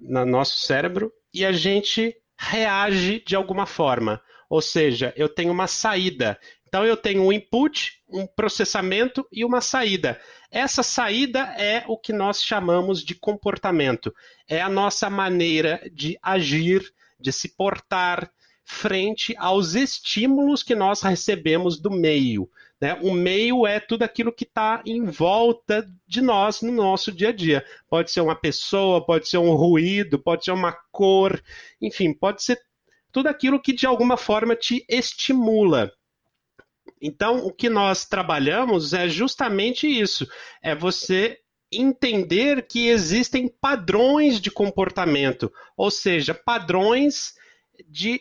no 0.00 0.24
nosso 0.24 0.58
cérebro, 0.58 1.12
e 1.32 1.44
a 1.44 1.52
gente 1.52 2.16
reage 2.38 3.22
de 3.24 3.36
alguma 3.36 3.66
forma. 3.66 4.20
Ou 4.48 4.60
seja, 4.60 5.12
eu 5.16 5.28
tenho 5.28 5.52
uma 5.52 5.66
saída. 5.66 6.40
Então 6.66 6.84
eu 6.84 6.96
tenho 6.96 7.22
um 7.22 7.32
input, 7.32 8.02
um 8.08 8.26
processamento 8.26 9.26
e 9.30 9.44
uma 9.44 9.60
saída. 9.60 10.20
Essa 10.50 10.82
saída 10.82 11.40
é 11.56 11.84
o 11.86 11.96
que 11.96 12.12
nós 12.12 12.42
chamamos 12.42 13.04
de 13.04 13.14
comportamento. 13.14 14.12
É 14.48 14.60
a 14.60 14.68
nossa 14.68 15.08
maneira 15.08 15.80
de 15.92 16.18
agir, 16.20 16.92
de 17.18 17.32
se 17.32 17.48
portar 17.56 18.30
frente 18.64 19.34
aos 19.36 19.74
estímulos 19.74 20.62
que 20.62 20.74
nós 20.74 21.02
recebemos 21.02 21.80
do 21.80 21.90
meio. 21.90 22.48
Né? 22.80 22.94
O 23.02 23.12
meio 23.12 23.66
é 23.66 23.78
tudo 23.78 24.02
aquilo 24.02 24.32
que 24.32 24.44
está 24.44 24.82
em 24.86 25.04
volta 25.04 25.86
de 26.06 26.20
nós 26.20 26.62
no 26.62 26.72
nosso 26.72 27.12
dia 27.12 27.28
a 27.28 27.32
dia. 27.32 27.64
Pode 27.88 28.10
ser 28.10 28.20
uma 28.20 28.34
pessoa, 28.34 29.04
pode 29.04 29.28
ser 29.28 29.38
um 29.38 29.54
ruído, 29.54 30.18
pode 30.18 30.44
ser 30.44 30.52
uma 30.52 30.72
cor, 30.90 31.42
enfim, 31.80 32.12
pode 32.12 32.42
ser 32.42 32.60
tudo 33.12 33.28
aquilo 33.28 33.60
que 33.60 33.72
de 33.72 33.86
alguma 33.86 34.16
forma 34.16 34.56
te 34.56 34.84
estimula. 34.88 35.92
Então, 37.00 37.46
o 37.46 37.52
que 37.52 37.68
nós 37.68 38.04
trabalhamos 38.04 38.92
é 38.92 39.08
justamente 39.08 39.86
isso: 39.86 40.26
é 40.62 40.74
você 40.74 41.38
entender 41.72 42.66
que 42.66 42.88
existem 42.88 43.48
padrões 43.48 44.40
de 44.40 44.50
comportamento, 44.50 45.52
ou 45.76 45.90
seja, 45.90 46.34
padrões 46.34 47.34
de 47.88 48.20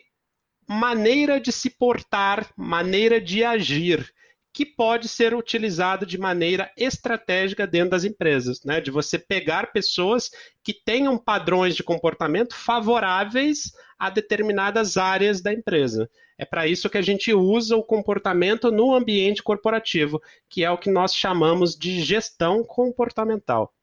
maneira 0.68 1.40
de 1.40 1.52
se 1.52 1.70
portar, 1.70 2.52
maneira 2.56 3.20
de 3.20 3.44
agir 3.44 4.14
que 4.54 4.66
pode 4.66 5.08
ser 5.08 5.34
utilizado 5.34 6.06
de 6.06 6.18
maneira 6.18 6.72
estratégica 6.76 7.68
dentro 7.68 7.92
das 7.92 8.04
empresas, 8.04 8.64
né? 8.64 8.82
De 8.82 8.92
você 8.92 9.18
pegar 9.18 9.72
pessoas 9.72 10.30
que 10.64 10.74
tenham 10.74 11.18
padrões 11.18 11.76
de 11.76 11.84
comportamento 11.84 12.56
favoráveis 12.56 13.72
a 13.98 14.10
determinadas 14.10 14.98
áreas 14.98 15.42
da 15.42 15.54
empresa. 15.54 16.10
É 16.40 16.46
para 16.46 16.66
isso 16.66 16.90
que 16.90 16.98
a 16.98 17.02
gente 17.02 17.34
usa 17.34 17.76
o 17.76 17.84
comportamento 17.84 18.72
no 18.72 18.96
ambiente 18.96 19.44
corporativo, 19.44 20.22
que 20.50 20.64
é 20.64 20.72
o 20.72 20.78
que 20.78 20.90
nós 20.90 21.14
chamamos 21.14 21.76
de 21.76 22.02
gestão 22.02 22.64
comportamental. 22.64 23.74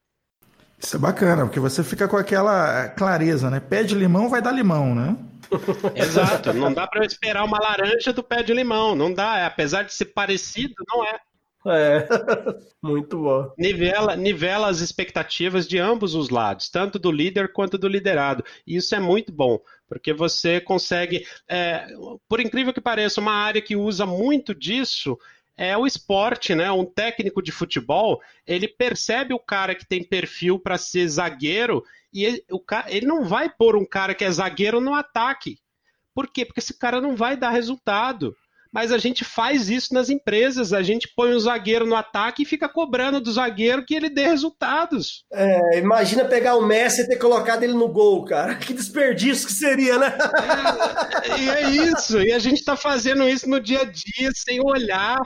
Isso 0.79 0.95
é 0.95 0.99
bacana, 0.99 1.45
porque 1.45 1.59
você 1.59 1.83
fica 1.83 2.07
com 2.07 2.17
aquela 2.17 2.89
clareza, 2.89 3.51
né? 3.51 3.59
Pé 3.59 3.83
de 3.83 3.93
limão 3.93 4.27
vai 4.27 4.41
dar 4.41 4.51
limão, 4.51 4.95
né? 4.95 5.15
Exato, 5.95 6.51
não 6.51 6.73
dá 6.73 6.87
para 6.87 7.05
esperar 7.05 7.45
uma 7.45 7.59
laranja 7.59 8.11
do 8.11 8.23
pé 8.23 8.41
de 8.41 8.53
limão, 8.53 8.95
não 8.95 9.13
dá, 9.13 9.45
apesar 9.45 9.83
de 9.83 9.93
ser 9.93 10.05
parecido, 10.05 10.73
não 10.91 11.05
é. 11.05 11.19
É, 11.65 12.07
muito 12.81 13.17
bom. 13.17 13.51
Nivela, 13.57 14.15
nivela 14.15 14.67
as 14.67 14.79
expectativas 14.79 15.67
de 15.67 15.77
ambos 15.77 16.15
os 16.15 16.29
lados, 16.29 16.69
tanto 16.69 16.97
do 16.97 17.11
líder 17.11 17.51
quanto 17.51 17.77
do 17.77 17.87
liderado. 17.87 18.43
E 18.65 18.77
isso 18.77 18.95
é 18.95 18.99
muito 18.99 19.31
bom, 19.33 19.59
porque 19.87 20.13
você 20.13 20.59
consegue, 20.59 21.25
é, 21.47 21.87
por 22.27 22.39
incrível 22.39 22.73
que 22.73 22.81
pareça, 22.81 23.21
uma 23.21 23.33
área 23.33 23.61
que 23.61 23.75
usa 23.75 24.05
muito 24.05 24.53
disso 24.53 25.17
é 25.55 25.75
o 25.75 25.87
esporte, 25.87 26.53
né? 26.53 26.71
Um 26.71 26.85
técnico 26.85 27.41
de 27.41 27.51
futebol, 27.51 28.21
ele 28.45 28.67
percebe 28.67 29.33
o 29.33 29.39
cara 29.39 29.73
que 29.73 29.87
tem 29.87 30.03
perfil 30.03 30.59
para 30.59 30.77
ser 30.77 31.07
zagueiro 31.07 31.83
e 32.13 32.25
ele, 32.25 32.43
o, 32.51 32.61
ele 32.87 33.07
não 33.07 33.23
vai 33.23 33.49
pôr 33.49 33.75
um 33.75 33.85
cara 33.85 34.13
que 34.13 34.23
é 34.23 34.29
zagueiro 34.29 34.79
no 34.79 34.93
ataque. 34.93 35.57
Por 36.13 36.27
quê? 36.27 36.45
Porque 36.45 36.59
esse 36.59 36.77
cara 36.77 37.01
não 37.01 37.15
vai 37.15 37.35
dar 37.35 37.49
resultado 37.49 38.35
mas 38.71 38.91
a 38.91 38.97
gente 38.97 39.23
faz 39.23 39.69
isso 39.69 39.93
nas 39.93 40.09
empresas. 40.09 40.73
A 40.73 40.81
gente 40.81 41.11
põe 41.15 41.33
um 41.33 41.39
zagueiro 41.39 41.85
no 41.85 41.95
ataque 41.95 42.43
e 42.43 42.45
fica 42.45 42.67
cobrando 42.67 43.21
do 43.21 43.31
zagueiro 43.31 43.85
que 43.85 43.95
ele 43.95 44.09
dê 44.09 44.27
resultados. 44.27 45.25
É, 45.31 45.79
imagina 45.79 46.25
pegar 46.25 46.55
o 46.55 46.65
Messi 46.65 47.01
e 47.01 47.07
ter 47.07 47.17
colocado 47.17 47.63
ele 47.63 47.73
no 47.73 47.87
gol, 47.87 48.25
cara. 48.25 48.55
Que 48.55 48.73
desperdício 48.73 49.47
que 49.47 49.53
seria, 49.53 49.97
né? 49.97 50.17
É, 51.23 51.39
e 51.39 51.49
é 51.49 51.69
isso. 51.91 52.21
E 52.21 52.31
a 52.31 52.39
gente 52.39 52.59
está 52.59 52.75
fazendo 52.75 53.27
isso 53.27 53.49
no 53.49 53.59
dia 53.59 53.81
a 53.81 53.85
dia, 53.85 54.31
sem 54.33 54.59
olhar 54.63 55.17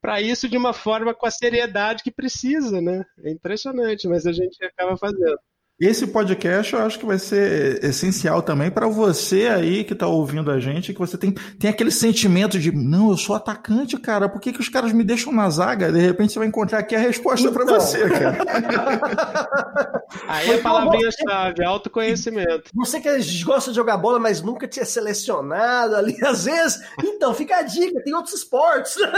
para 0.00 0.20
isso 0.20 0.48
de 0.48 0.56
uma 0.56 0.72
forma 0.72 1.14
com 1.14 1.26
a 1.26 1.30
seriedade 1.30 2.02
que 2.02 2.10
precisa, 2.10 2.80
né? 2.80 3.04
É 3.24 3.30
impressionante, 3.30 4.06
mas 4.08 4.26
a 4.26 4.32
gente 4.32 4.62
acaba 4.64 4.96
fazendo. 4.96 5.38
Esse 5.78 6.06
podcast 6.06 6.72
eu 6.72 6.80
acho 6.80 6.98
que 6.98 7.04
vai 7.04 7.18
ser 7.18 7.84
essencial 7.84 8.40
também 8.40 8.70
para 8.70 8.88
você 8.88 9.48
aí 9.48 9.84
que 9.84 9.92
está 9.92 10.06
ouvindo 10.06 10.50
a 10.50 10.58
gente, 10.58 10.94
que 10.94 10.98
você 10.98 11.18
tem, 11.18 11.32
tem 11.32 11.68
aquele 11.68 11.90
sentimento 11.90 12.58
de 12.58 12.72
não, 12.72 13.10
eu 13.10 13.16
sou 13.18 13.36
atacante, 13.36 13.94
cara, 13.98 14.26
por 14.26 14.40
que, 14.40 14.54
que 14.54 14.60
os 14.60 14.70
caras 14.70 14.90
me 14.92 15.04
deixam 15.04 15.34
na 15.34 15.50
zaga? 15.50 15.92
De 15.92 16.00
repente 16.00 16.32
você 16.32 16.38
vai 16.38 16.48
encontrar 16.48 16.78
aqui 16.78 16.94
a 16.94 16.98
resposta 16.98 17.48
então. 17.48 17.52
para 17.52 17.78
você, 17.78 18.08
cara. 18.08 18.38
aí 20.26 20.54
a 20.54 20.62
palavrinha-chave, 20.62 21.62
autoconhecimento. 21.62 22.70
Você 22.74 22.98
que 22.98 23.44
gosta 23.44 23.70
de 23.70 23.76
jogar 23.76 23.98
bola, 23.98 24.18
mas 24.18 24.40
nunca 24.40 24.66
tinha 24.66 24.86
selecionado 24.86 25.94
ali, 25.94 26.16
às 26.24 26.46
vezes, 26.46 26.80
então 27.04 27.34
fica 27.34 27.56
a 27.56 27.62
dica, 27.62 28.02
tem 28.02 28.14
outros 28.14 28.34
esportes. 28.34 28.96
É. 28.96 29.12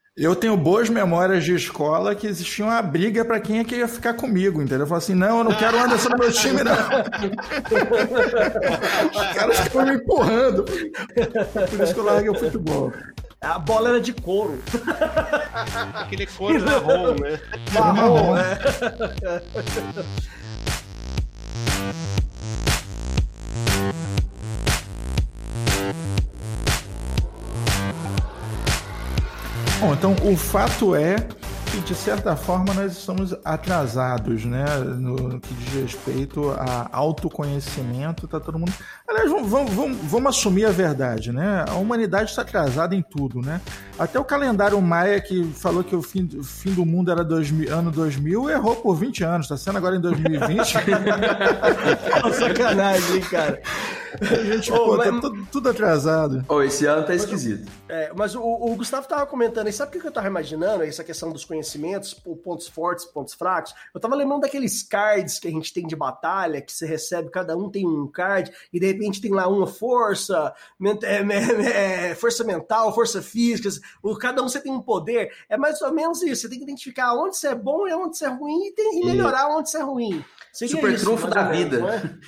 Eu 0.16 0.34
tenho 0.34 0.56
boas 0.56 0.88
memórias 0.90 1.44
de 1.44 1.54
escola 1.54 2.16
que 2.16 2.26
existia 2.26 2.64
uma 2.64 2.82
briga 2.82 3.24
para 3.24 3.38
quem 3.38 3.60
é 3.60 3.64
que 3.64 3.76
ia 3.76 3.86
ficar 3.86 4.14
comigo, 4.14 4.60
entendeu? 4.60 4.80
Eu 4.80 4.86
falei 4.86 5.04
assim, 5.04 5.14
não, 5.14 5.38
eu 5.38 5.44
não 5.44 5.54
quero 5.54 5.76
o 5.76 5.80
Anderson 5.80 6.08
no 6.08 6.18
meu 6.18 6.32
time, 6.32 6.64
não. 6.64 6.74
Os 9.10 9.34
caras 9.34 9.60
ficam 9.60 9.86
me 9.86 9.94
empurrando. 9.94 10.64
Por 10.64 11.80
isso 11.80 11.94
que 11.94 12.00
eu 12.00 12.04
larguei 12.04 12.30
o 12.30 12.34
futebol. 12.34 12.92
A 13.40 13.58
bola 13.58 13.90
era 13.90 14.00
de 14.00 14.12
couro. 14.12 14.60
Aquele 15.94 16.26
couro 16.26 16.60
marrom, 16.66 17.14
né? 17.14 17.40
Marrom, 17.72 18.34
né? 18.34 18.58
Bom, 29.80 29.94
então 29.94 30.14
o 30.30 30.36
fato 30.36 30.94
é 30.94 31.16
que, 31.70 31.80
de 31.80 31.94
certa 31.94 32.36
forma, 32.36 32.74
nós 32.74 32.98
estamos 32.98 33.34
atrasados, 33.42 34.44
né? 34.44 34.66
No 34.98 35.40
que 35.40 35.54
diz 35.54 35.82
respeito 35.82 36.50
a 36.50 36.90
autoconhecimento, 36.92 38.28
tá 38.28 38.38
todo 38.38 38.58
mundo. 38.58 38.74
Aliás, 39.08 39.30
vamos, 39.30 39.50
vamos, 39.50 39.96
vamos 40.02 40.36
assumir 40.36 40.66
a 40.66 40.70
verdade, 40.70 41.32
né? 41.32 41.64
A 41.66 41.76
humanidade 41.76 42.28
está 42.28 42.42
atrasada 42.42 42.94
em 42.94 43.00
tudo, 43.00 43.40
né? 43.40 43.58
Até 43.98 44.20
o 44.20 44.24
calendário 44.24 44.78
Maia, 44.82 45.18
que 45.18 45.44
falou 45.54 45.82
que 45.82 45.96
o 45.96 46.02
fim, 46.02 46.28
o 46.36 46.44
fim 46.44 46.74
do 46.74 46.84
mundo 46.84 47.10
era 47.10 47.24
2000, 47.24 47.74
ano 47.74 47.90
2000, 47.90 48.50
errou 48.50 48.76
por 48.76 48.96
20 48.96 49.24
anos, 49.24 49.48
tá 49.48 49.56
sendo 49.56 49.78
agora 49.78 49.96
em 49.96 50.00
2020. 50.00 50.72
Sacanagem, 52.36 53.16
hein, 53.16 53.22
cara. 53.30 53.62
A 54.20 54.44
gente, 54.44 54.72
oh, 54.72 54.76
pô, 54.76 54.98
tá 54.98 55.10
mas... 55.10 55.20
tá 55.20 55.20
tudo, 55.20 55.46
tudo, 55.46 55.68
atrasado. 55.68 56.44
Oh, 56.48 56.62
esse 56.62 56.86
ano 56.86 57.06
tá 57.06 57.14
esquisito. 57.14 57.70
É, 57.88 58.12
mas 58.14 58.34
o, 58.34 58.42
o, 58.42 58.74
Gustavo 58.76 59.06
tava 59.06 59.26
comentando 59.26 59.66
aí, 59.66 59.72
sabe 59.72 59.96
o 59.96 60.00
que 60.00 60.06
eu 60.06 60.12
tava 60.12 60.26
imaginando? 60.26 60.82
Essa 60.82 61.04
questão 61.04 61.32
dos 61.32 61.44
conhecimentos, 61.44 62.14
pontos 62.14 62.68
fortes, 62.68 63.04
pontos 63.04 63.34
fracos. 63.34 63.74
Eu 63.94 64.00
tava 64.00 64.14
lembrando 64.14 64.42
daqueles 64.42 64.82
cards 64.82 65.38
que 65.38 65.48
a 65.48 65.50
gente 65.50 65.72
tem 65.72 65.86
de 65.86 65.94
batalha, 65.94 66.60
que 66.60 66.72
você 66.72 66.86
recebe, 66.86 67.30
cada 67.30 67.56
um 67.56 67.70
tem 67.70 67.86
um 67.86 68.06
card, 68.06 68.50
e 68.72 68.80
de 68.80 68.86
repente 68.86 69.20
tem 69.20 69.32
lá 69.32 69.46
uma 69.48 69.66
força, 69.66 70.52
é, 71.04 72.10
é, 72.10 72.14
força 72.14 72.44
mental, 72.44 72.94
força 72.94 73.22
física, 73.22 73.68
o, 74.02 74.16
cada 74.16 74.42
um 74.42 74.48
você 74.48 74.60
tem 74.60 74.72
um 74.72 74.82
poder. 74.82 75.32
É 75.48 75.56
mais 75.56 75.80
ou 75.82 75.92
menos 75.92 76.22
isso. 76.22 76.42
Você 76.42 76.48
tem 76.48 76.58
que 76.58 76.64
identificar 76.64 77.14
onde 77.14 77.36
você 77.36 77.48
é 77.48 77.54
bom 77.54 77.86
e 77.86 77.92
onde 77.92 78.16
você 78.16 78.24
é 78.24 78.28
ruim 78.28 78.66
e, 78.66 78.72
tem, 78.72 79.00
e 79.00 79.06
melhorar 79.06 79.48
onde 79.48 79.70
você 79.70 79.78
é 79.78 79.82
ruim. 79.82 80.24
Seria 80.52 80.76
super 80.76 80.92
isso, 80.92 81.04
trunfo 81.04 81.26
da 81.28 81.50
vida. 81.50 81.78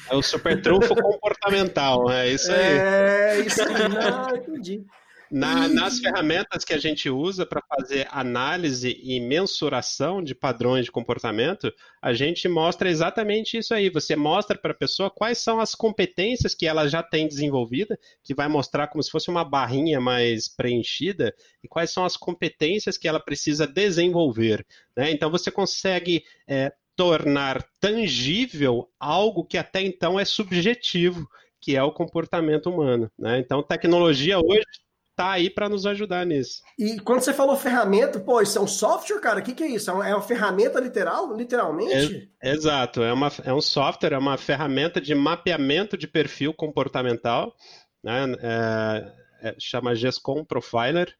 É? 0.08 0.14
é? 0.14 0.16
o 0.16 0.22
super 0.22 0.60
trunfo 0.62 0.94
comportamental, 0.94 2.10
é 2.10 2.30
isso 2.30 2.50
aí. 2.50 2.78
É, 2.78 3.40
isso 3.40 3.62
aí. 3.62 3.88
Não, 3.88 4.36
entendi. 4.36 4.84
Na, 5.32 5.66
nas 5.66 5.98
ferramentas 5.98 6.62
que 6.62 6.74
a 6.74 6.78
gente 6.78 7.08
usa 7.08 7.46
para 7.46 7.62
fazer 7.66 8.06
análise 8.10 9.00
e 9.02 9.18
mensuração 9.18 10.22
de 10.22 10.34
padrões 10.34 10.84
de 10.84 10.92
comportamento, 10.92 11.72
a 12.02 12.12
gente 12.12 12.46
mostra 12.50 12.90
exatamente 12.90 13.56
isso 13.56 13.72
aí. 13.72 13.88
Você 13.88 14.14
mostra 14.14 14.58
para 14.58 14.72
a 14.72 14.76
pessoa 14.76 15.10
quais 15.10 15.38
são 15.38 15.58
as 15.58 15.74
competências 15.74 16.54
que 16.54 16.66
ela 16.66 16.86
já 16.86 17.02
tem 17.02 17.26
desenvolvida, 17.26 17.98
que 18.22 18.34
vai 18.34 18.46
mostrar 18.46 18.88
como 18.88 19.02
se 19.02 19.10
fosse 19.10 19.30
uma 19.30 19.42
barrinha 19.42 19.98
mais 19.98 20.54
preenchida, 20.54 21.34
e 21.64 21.68
quais 21.68 21.90
são 21.90 22.04
as 22.04 22.14
competências 22.14 22.98
que 22.98 23.08
ela 23.08 23.18
precisa 23.18 23.66
desenvolver. 23.66 24.66
Né? 24.94 25.12
Então 25.12 25.30
você 25.30 25.50
consegue 25.50 26.22
é, 26.46 26.70
tornar 26.96 27.64
tangível 27.80 28.88
algo 28.98 29.44
que 29.44 29.58
até 29.58 29.80
então 29.80 30.18
é 30.18 30.24
subjetivo, 30.24 31.26
que 31.60 31.76
é 31.76 31.82
o 31.82 31.92
comportamento 31.92 32.70
humano. 32.70 33.10
Né? 33.18 33.38
Então, 33.38 33.62
tecnologia 33.62 34.38
hoje 34.38 34.64
está 35.10 35.32
aí 35.32 35.50
para 35.50 35.68
nos 35.68 35.86
ajudar 35.86 36.26
nisso. 36.26 36.62
E 36.78 36.98
quando 37.00 37.20
você 37.20 37.32
falou 37.32 37.56
ferramenta, 37.56 38.18
pô, 38.18 38.40
isso 38.40 38.58
é 38.58 38.60
um 38.60 38.66
software, 38.66 39.20
cara? 39.20 39.40
O 39.40 39.42
que, 39.42 39.54
que 39.54 39.62
é 39.62 39.68
isso? 39.68 39.90
É 39.90 39.92
uma, 39.92 40.08
é 40.08 40.14
uma 40.14 40.22
ferramenta 40.22 40.80
literal, 40.80 41.34
literalmente? 41.36 42.30
É, 42.42 42.50
exato, 42.50 43.02
é, 43.02 43.12
uma, 43.12 43.30
é 43.44 43.52
um 43.52 43.60
software, 43.60 44.14
é 44.14 44.18
uma 44.18 44.36
ferramenta 44.36 45.00
de 45.00 45.14
mapeamento 45.14 45.96
de 45.96 46.06
perfil 46.06 46.52
comportamental, 46.52 47.54
né? 48.02 48.34
É, 48.40 49.48
é, 49.48 49.56
chama 49.58 49.94
GESCOM 49.94 50.44
Profiler 50.44 51.14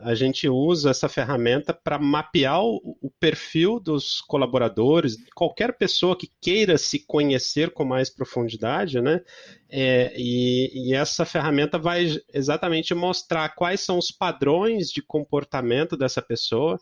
a 0.00 0.14
gente 0.14 0.48
usa 0.48 0.90
essa 0.90 1.08
ferramenta 1.08 1.72
para 1.72 1.98
mapear 1.98 2.60
o, 2.62 2.96
o, 3.00 3.10
perfil 3.20 3.78
dos 3.78 4.20
colaboradores, 4.20 5.16
qualquer 5.34 5.76
pessoa 5.78 6.16
que 6.16 6.30
queira 6.40 6.76
se 6.76 6.98
conhecer 7.06 7.70
com 7.70 7.84
mais 7.84 8.10
profundidade, 8.10 9.00
né? 9.00 9.20
É, 9.70 10.12
e, 10.16 10.90
e, 10.90 10.94
essa 10.94 11.24
ferramenta 11.24 11.78
vai 11.78 12.06
exatamente 12.32 12.92
mostrar 12.94 13.54
quais 13.54 13.80
são 13.80 13.96
os 13.96 14.10
padrões 14.10 14.88
de 14.88 15.00
comportamento 15.00 15.96
dessa 15.96 16.20
pessoa, 16.20 16.78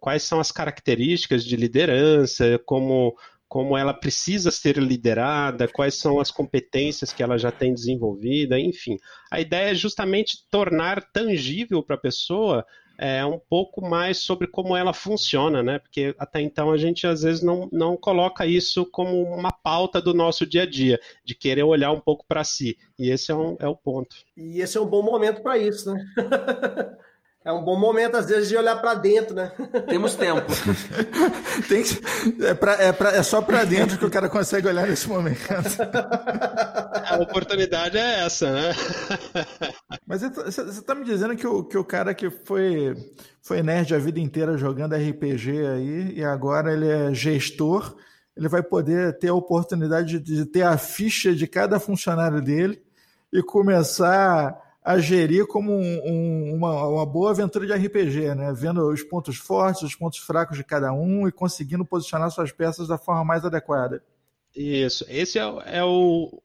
quais 0.00 0.24
são 0.24 0.40
as 0.40 0.50
características 0.50 1.44
de 1.44 1.56
liderança, 1.56 2.60
como 2.64 3.16
como 3.48 3.76
ela 3.76 3.94
precisa 3.94 4.50
ser 4.50 4.76
liderada, 4.76 5.68
quais 5.68 5.94
são 5.94 6.18
as 6.18 6.30
competências 6.30 7.12
que 7.12 7.22
ela 7.22 7.38
já 7.38 7.52
tem 7.52 7.72
desenvolvida, 7.72 8.58
enfim. 8.58 8.96
A 9.30 9.40
ideia 9.40 9.70
é 9.70 9.74
justamente 9.74 10.44
tornar 10.50 11.00
tangível 11.12 11.82
para 11.82 11.96
a 11.96 12.00
pessoa 12.00 12.64
é, 12.98 13.24
um 13.24 13.38
pouco 13.38 13.86
mais 13.86 14.18
sobre 14.18 14.46
como 14.46 14.76
ela 14.76 14.92
funciona, 14.92 15.62
né? 15.62 15.78
Porque 15.78 16.14
até 16.18 16.40
então 16.40 16.70
a 16.70 16.76
gente 16.76 17.06
às 17.06 17.22
vezes 17.22 17.42
não, 17.42 17.68
não 17.70 17.96
coloca 17.96 18.46
isso 18.46 18.86
como 18.90 19.22
uma 19.22 19.52
pauta 19.52 20.00
do 20.00 20.14
nosso 20.14 20.46
dia 20.46 20.62
a 20.62 20.66
dia, 20.66 20.98
de 21.24 21.34
querer 21.34 21.62
olhar 21.62 21.92
um 21.92 22.00
pouco 22.00 22.24
para 22.26 22.42
si. 22.42 22.76
E 22.98 23.10
esse 23.10 23.30
é, 23.30 23.34
um, 23.34 23.56
é 23.60 23.68
o 23.68 23.76
ponto. 23.76 24.16
E 24.36 24.60
esse 24.60 24.78
é 24.78 24.80
um 24.80 24.86
bom 24.86 25.02
momento 25.02 25.42
para 25.42 25.58
isso, 25.58 25.92
né? 25.92 26.04
É 27.46 27.52
um 27.52 27.62
bom 27.62 27.78
momento, 27.78 28.16
às 28.16 28.26
vezes, 28.26 28.48
de 28.48 28.56
olhar 28.56 28.74
para 28.74 28.94
dentro, 28.94 29.32
né? 29.32 29.52
Temos 29.88 30.16
tempo. 30.16 30.50
Tem 31.68 31.84
que, 31.84 32.44
é, 32.44 32.54
pra, 32.54 32.72
é, 32.72 32.90
pra, 32.90 33.10
é 33.12 33.22
só 33.22 33.40
para 33.40 33.62
dentro 33.62 33.96
que 33.96 34.04
o 34.04 34.10
cara 34.10 34.28
consegue 34.28 34.66
olhar 34.66 34.84
nesse 34.88 35.08
momento. 35.08 35.46
A 37.08 37.18
oportunidade 37.20 37.96
é 37.96 38.24
essa, 38.24 38.50
né? 38.50 38.74
Mas 40.04 40.22
você 40.22 40.62
está 40.62 40.92
me 40.92 41.04
dizendo 41.04 41.36
que 41.36 41.46
o, 41.46 41.62
que 41.62 41.78
o 41.78 41.84
cara 41.84 42.12
que 42.14 42.28
foi, 42.30 42.96
foi 43.40 43.62
nerd 43.62 43.94
a 43.94 43.98
vida 43.98 44.18
inteira 44.18 44.58
jogando 44.58 44.96
RPG 44.96 45.50
aí 45.68 46.14
e 46.16 46.24
agora 46.24 46.72
ele 46.72 46.88
é 46.88 47.14
gestor, 47.14 47.94
ele 48.36 48.48
vai 48.48 48.62
poder 48.62 49.18
ter 49.20 49.28
a 49.28 49.34
oportunidade 49.34 50.18
de, 50.18 50.36
de 50.38 50.46
ter 50.46 50.62
a 50.62 50.76
ficha 50.76 51.32
de 51.32 51.46
cada 51.46 51.78
funcionário 51.78 52.42
dele 52.42 52.82
e 53.32 53.40
começar 53.40 54.65
a 54.86 55.00
gerir 55.00 55.48
como 55.48 55.72
um, 55.72 56.00
um, 56.04 56.54
uma, 56.54 56.86
uma, 56.86 57.04
boa 57.04 57.32
aventura 57.32 57.66
de 57.66 57.72
RPG, 57.72 58.36
né? 58.36 58.54
Vendo 58.56 58.88
os 58.88 59.02
pontos 59.02 59.36
fortes, 59.36 59.82
os 59.82 59.96
pontos 59.96 60.20
fracos 60.20 60.56
de 60.56 60.62
cada 60.62 60.92
um 60.92 61.26
e 61.26 61.32
conseguindo 61.32 61.84
posicionar 61.84 62.30
suas 62.30 62.52
peças 62.52 62.86
da 62.86 62.96
forma 62.96 63.24
mais 63.24 63.44
adequada. 63.44 64.00
Isso. 64.54 65.04
Esse 65.08 65.40
é, 65.40 65.42
é 65.66 65.82
o, 65.82 66.40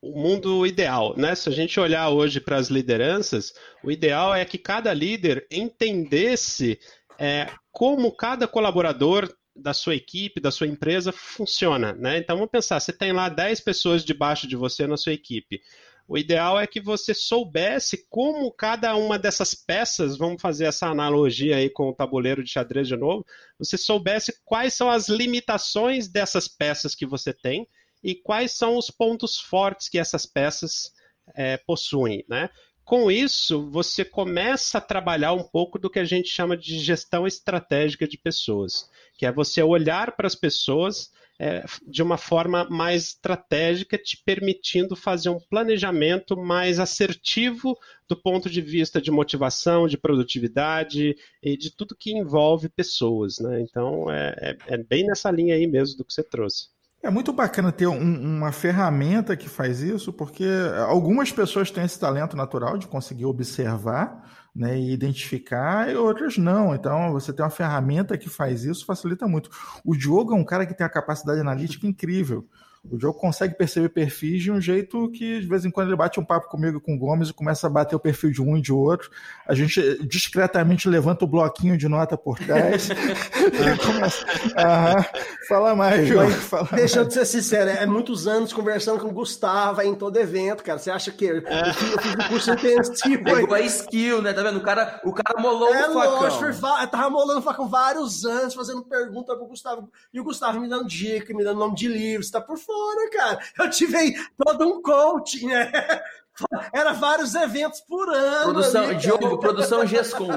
o 0.00 0.16
mundo 0.16 0.64
ideal, 0.64 1.16
né? 1.16 1.34
Se 1.34 1.48
a 1.48 1.52
gente 1.52 1.80
olhar 1.80 2.10
hoje 2.10 2.38
para 2.38 2.58
as 2.58 2.68
lideranças, 2.68 3.52
o 3.82 3.90
ideal 3.90 4.32
é 4.32 4.44
que 4.44 4.56
cada 4.56 4.94
líder 4.94 5.44
entendesse 5.50 6.78
é, 7.18 7.50
como 7.72 8.14
cada 8.14 8.46
colaborador 8.46 9.28
da 9.56 9.74
sua 9.74 9.96
equipe, 9.96 10.40
da 10.40 10.52
sua 10.52 10.68
empresa 10.68 11.10
funciona, 11.10 11.92
né? 11.92 12.18
Então 12.18 12.36
vamos 12.36 12.52
pensar, 12.52 12.78
você 12.78 12.92
tem 12.92 13.12
lá 13.12 13.28
10 13.28 13.60
pessoas 13.62 14.04
debaixo 14.04 14.46
de 14.46 14.54
você 14.54 14.86
na 14.86 14.96
sua 14.96 15.12
equipe. 15.12 15.60
O 16.06 16.18
ideal 16.18 16.60
é 16.60 16.66
que 16.66 16.80
você 16.80 17.14
soubesse 17.14 18.06
como 18.10 18.52
cada 18.52 18.94
uma 18.94 19.18
dessas 19.18 19.54
peças, 19.54 20.18
vamos 20.18 20.40
fazer 20.40 20.66
essa 20.66 20.86
analogia 20.86 21.56
aí 21.56 21.70
com 21.70 21.88
o 21.88 21.94
tabuleiro 21.94 22.44
de 22.44 22.50
xadrez 22.50 22.86
de 22.86 22.96
novo, 22.96 23.24
você 23.58 23.78
soubesse 23.78 24.34
quais 24.44 24.74
são 24.74 24.90
as 24.90 25.08
limitações 25.08 26.06
dessas 26.06 26.46
peças 26.46 26.94
que 26.94 27.06
você 27.06 27.32
tem 27.32 27.66
e 28.02 28.14
quais 28.14 28.52
são 28.52 28.76
os 28.76 28.90
pontos 28.90 29.38
fortes 29.38 29.88
que 29.88 29.98
essas 29.98 30.26
peças 30.26 30.92
é, 31.34 31.56
possuem, 31.56 32.22
né? 32.28 32.50
Com 32.84 33.10
isso, 33.10 33.70
você 33.70 34.04
começa 34.04 34.76
a 34.76 34.80
trabalhar 34.80 35.32
um 35.32 35.42
pouco 35.42 35.78
do 35.78 35.88
que 35.88 35.98
a 35.98 36.04
gente 36.04 36.28
chama 36.28 36.54
de 36.54 36.78
gestão 36.78 37.26
estratégica 37.26 38.06
de 38.06 38.18
pessoas, 38.18 38.90
que 39.16 39.24
é 39.24 39.32
você 39.32 39.62
olhar 39.62 40.14
para 40.14 40.26
as 40.26 40.34
pessoas 40.34 41.10
é, 41.38 41.64
de 41.86 42.02
uma 42.02 42.16
forma 42.16 42.68
mais 42.70 43.08
estratégica, 43.08 43.98
te 43.98 44.20
permitindo 44.24 44.94
fazer 44.94 45.28
um 45.28 45.40
planejamento 45.50 46.36
mais 46.36 46.78
assertivo 46.78 47.76
do 48.08 48.16
ponto 48.16 48.48
de 48.48 48.60
vista 48.60 49.00
de 49.00 49.10
motivação, 49.10 49.88
de 49.88 49.98
produtividade 49.98 51.16
e 51.42 51.56
de 51.56 51.74
tudo 51.74 51.96
que 51.98 52.16
envolve 52.16 52.68
pessoas. 52.68 53.38
Né? 53.40 53.62
Então, 53.62 54.10
é, 54.10 54.56
é, 54.68 54.74
é 54.74 54.78
bem 54.78 55.06
nessa 55.06 55.30
linha 55.30 55.54
aí 55.54 55.66
mesmo 55.66 55.98
do 55.98 56.04
que 56.04 56.12
você 56.12 56.22
trouxe. 56.22 56.68
É 57.02 57.10
muito 57.10 57.34
bacana 57.34 57.70
ter 57.70 57.86
um, 57.86 57.98
uma 58.00 58.50
ferramenta 58.50 59.36
que 59.36 59.46
faz 59.46 59.82
isso, 59.82 60.10
porque 60.10 60.46
algumas 60.88 61.30
pessoas 61.30 61.70
têm 61.70 61.84
esse 61.84 62.00
talento 62.00 62.34
natural 62.34 62.78
de 62.78 62.88
conseguir 62.88 63.26
observar 63.26 64.43
né, 64.54 64.78
e 64.78 64.92
identificar, 64.92 65.90
e 65.90 65.96
outras 65.96 66.38
não. 66.38 66.74
Então, 66.74 67.12
você 67.12 67.32
tem 67.32 67.44
uma 67.44 67.50
ferramenta 67.50 68.16
que 68.16 68.28
faz 68.28 68.64
isso, 68.64 68.86
facilita 68.86 69.26
muito. 69.26 69.50
O 69.84 69.96
Diogo 69.96 70.32
é 70.32 70.36
um 70.36 70.44
cara 70.44 70.64
que 70.66 70.74
tem 70.74 70.86
a 70.86 70.90
capacidade 70.90 71.40
analítica 71.40 71.86
incrível. 71.86 72.48
O 72.90 73.00
jogo 73.00 73.18
consegue 73.18 73.54
perceber 73.54 73.88
perfis 73.88 74.42
de 74.42 74.52
um 74.52 74.60
jeito 74.60 75.10
que, 75.10 75.40
de 75.40 75.46
vez 75.46 75.64
em 75.64 75.70
quando, 75.70 75.88
ele 75.88 75.96
bate 75.96 76.20
um 76.20 76.24
papo 76.24 76.48
comigo 76.48 76.78
com 76.78 76.94
o 76.94 76.98
Gomes 76.98 77.30
e 77.30 77.32
começa 77.32 77.66
a 77.66 77.70
bater 77.70 77.96
o 77.96 77.98
perfil 77.98 78.30
de 78.30 78.42
um 78.42 78.58
e 78.58 78.60
de 78.60 78.72
outro. 78.72 79.10
A 79.48 79.54
gente 79.54 80.06
discretamente 80.06 80.86
levanta 80.88 81.24
o 81.24 81.28
bloquinho 81.28 81.78
de 81.78 81.88
nota 81.88 82.16
por 82.16 82.38
trás 82.38 82.90
e 82.92 83.86
começa. 83.86 84.26
Aham. 84.58 85.04
Fala 85.48 85.74
mais, 85.74 86.06
João. 86.06 86.30
Fala 86.30 86.68
Deixa 86.72 87.00
mais. 87.00 87.16
eu 87.16 87.24
ser 87.24 87.24
sincero, 87.24 87.70
é 87.70 87.86
muitos 87.86 88.26
anos 88.26 88.52
conversando 88.52 89.00
com 89.00 89.08
o 89.08 89.12
Gustavo 89.12 89.80
em 89.80 89.94
todo 89.94 90.18
evento, 90.18 90.62
cara. 90.62 90.78
Você 90.78 90.90
acha 90.90 91.10
que 91.10 91.24
eu 91.24 91.42
fiz, 91.74 91.92
eu 91.92 92.02
fiz 92.02 92.14
um 92.14 92.28
curso 92.28 92.50
intensivo. 92.50 93.24
Pegou 93.24 93.54
a 93.54 93.60
skill, 93.60 94.20
né? 94.20 94.34
Tá 94.34 94.42
vendo? 94.42 94.58
O 94.58 94.62
cara, 94.62 95.00
o 95.04 95.12
cara 95.12 95.40
molou 95.40 95.74
é, 95.74 95.88
o 95.88 95.94
facão. 95.94 96.20
Lógico, 96.20 96.44
eu 96.44 96.88
tava 96.88 97.08
molando 97.08 97.40
o 97.40 97.42
facão 97.42 97.66
vários 97.66 98.26
anos, 98.26 98.52
fazendo 98.52 98.84
pergunta 98.84 99.34
pro 99.34 99.46
Gustavo. 99.46 99.90
E 100.12 100.20
o 100.20 100.24
Gustavo 100.24 100.60
me 100.60 100.68
dando 100.68 100.86
dica, 100.86 101.32
me 101.32 101.42
dando 101.42 101.58
nome 101.58 101.74
de 101.74 101.88
livro, 101.88 102.22
você 102.22 102.30
tá 102.30 102.40
por 102.42 102.58
fora 102.58 102.73
fora, 102.74 103.10
cara. 103.10 103.38
Eu 103.58 103.70
tive 103.70 104.14
todo 104.36 104.66
um 104.66 104.82
coaching, 104.82 105.46
né? 105.46 105.70
Era 106.72 106.92
vários 106.92 107.34
eventos 107.36 107.80
por 107.82 108.08
ano. 108.12 108.52
Produção, 108.52 108.84
ali, 108.86 108.96
Diogo, 108.96 109.38
produção 109.38 109.86
GESCOM. 109.86 110.30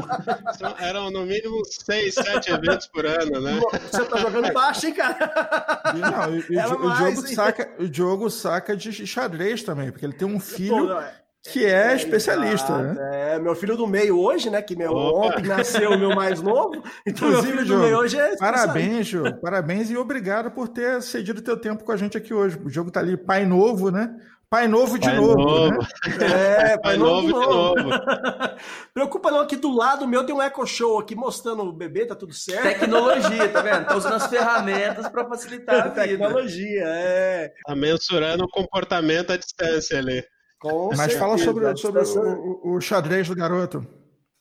Eram 0.80 1.10
no 1.10 1.26
mínimo 1.26 1.64
seis, 1.66 2.14
sete 2.14 2.52
eventos 2.52 2.86
por 2.86 3.04
ano, 3.04 3.42
né? 3.42 3.60
Você 3.92 4.06
tá 4.06 4.18
jogando 4.18 4.54
baixo, 4.54 4.86
hein, 4.86 4.94
cara? 4.94 5.82
Não, 5.96 6.36
e, 6.36 6.46
e, 6.52 6.60
o, 6.60 6.80
mais, 6.80 7.16
Diogo 7.16 7.28
saca, 7.36 7.76
o 7.80 7.90
Diogo 7.90 8.30
saca 8.30 8.78
de 8.78 9.08
xadrez 9.08 9.64
também, 9.64 9.92
porque 9.92 10.06
ele 10.06 10.14
tem 10.14 10.28
um 10.28 10.40
filho. 10.40 10.88
Pô, 10.88 11.04
que 11.52 11.66
é, 11.66 11.94
é 11.94 11.96
especialista, 11.96 12.74
exato, 12.74 13.00
né? 13.00 13.36
É, 13.36 13.40
meu 13.40 13.56
filho 13.56 13.78
do 13.78 13.88
meio 13.88 14.20
hoje, 14.20 14.50
né? 14.50 14.62
Que 14.62 14.76
meu 14.76 14.94
ontem 14.94 15.48
nasceu 15.48 15.92
o 15.92 15.98
meu 15.98 16.14
mais 16.16 16.42
novo. 16.42 16.84
Então, 17.08 17.30
Inclusive, 17.30 17.54
meu 17.54 17.64
filho 17.64 17.78
do 17.78 17.84
meio 17.84 17.98
hoje 17.98 18.20
é 18.20 18.36
Parabéns, 18.38 19.08
Jô. 19.08 19.24
Parabéns 19.42 19.90
e 19.90 19.98
obrigado 19.98 20.52
por 20.52 20.68
ter 20.68 21.02
cedido 21.02 21.42
teu 21.42 21.56
tempo 21.56 21.84
com 21.84 21.92
a 21.92 21.98
gente 21.98 22.18
aqui 22.18 22.34
hoje. 22.34 22.60
O 22.64 22.70
jogo 22.70 22.92
tá 22.92 23.00
ali, 23.00 23.16
pai 23.16 23.46
novo, 23.46 23.90
né? 23.90 24.14
Pai 24.50 24.66
novo 24.68 24.98
de 24.98 25.08
pai 25.08 25.16
novo. 25.16 25.36
novo. 25.36 25.78
Né? 25.78 25.88
É, 26.22 26.78
pai, 26.78 26.80
pai 26.80 26.98
novo, 26.98 27.28
novo, 27.30 27.76
de 27.76 27.84
novo. 27.84 27.90
Preocupa 28.94 29.30
não, 29.30 29.42
aqui 29.42 29.58
do 29.58 29.74
lado 29.74 30.08
meu 30.08 30.26
tem 30.26 30.34
um 30.34 30.42
Echo 30.42 30.66
Show 30.66 31.00
aqui 31.00 31.16
mostrando 31.16 31.64
o 31.64 31.74
bebê, 31.74 32.06
tá 32.06 32.16
tudo 32.16 32.34
certo. 32.34 32.64
Tecnologia, 32.64 33.50
tá 33.50 33.62
vendo? 33.62 33.86
Tá 33.86 33.96
usando 33.98 34.16
as 34.16 34.28
ferramentas 34.32 35.10
para 35.10 35.26
facilitar 35.26 35.76
a 35.76 35.90
vida. 35.90 36.02
Tecnologia, 36.02 36.84
é. 36.86 37.54
Tá 37.66 37.76
mensurando 37.76 38.46
o 38.46 38.50
comportamento 38.50 39.32
à 39.32 39.38
distância 39.38 39.98
ali. 39.98 40.24
Com 40.60 40.88
Mas 40.90 40.98
certeza. 40.98 41.20
fala 41.20 41.38
sobre, 41.38 41.78
sobre 41.78 42.02
o, 42.02 42.76
o, 42.76 42.82
xadrez 42.82 43.28
do 43.28 43.36
garoto. 43.36 43.86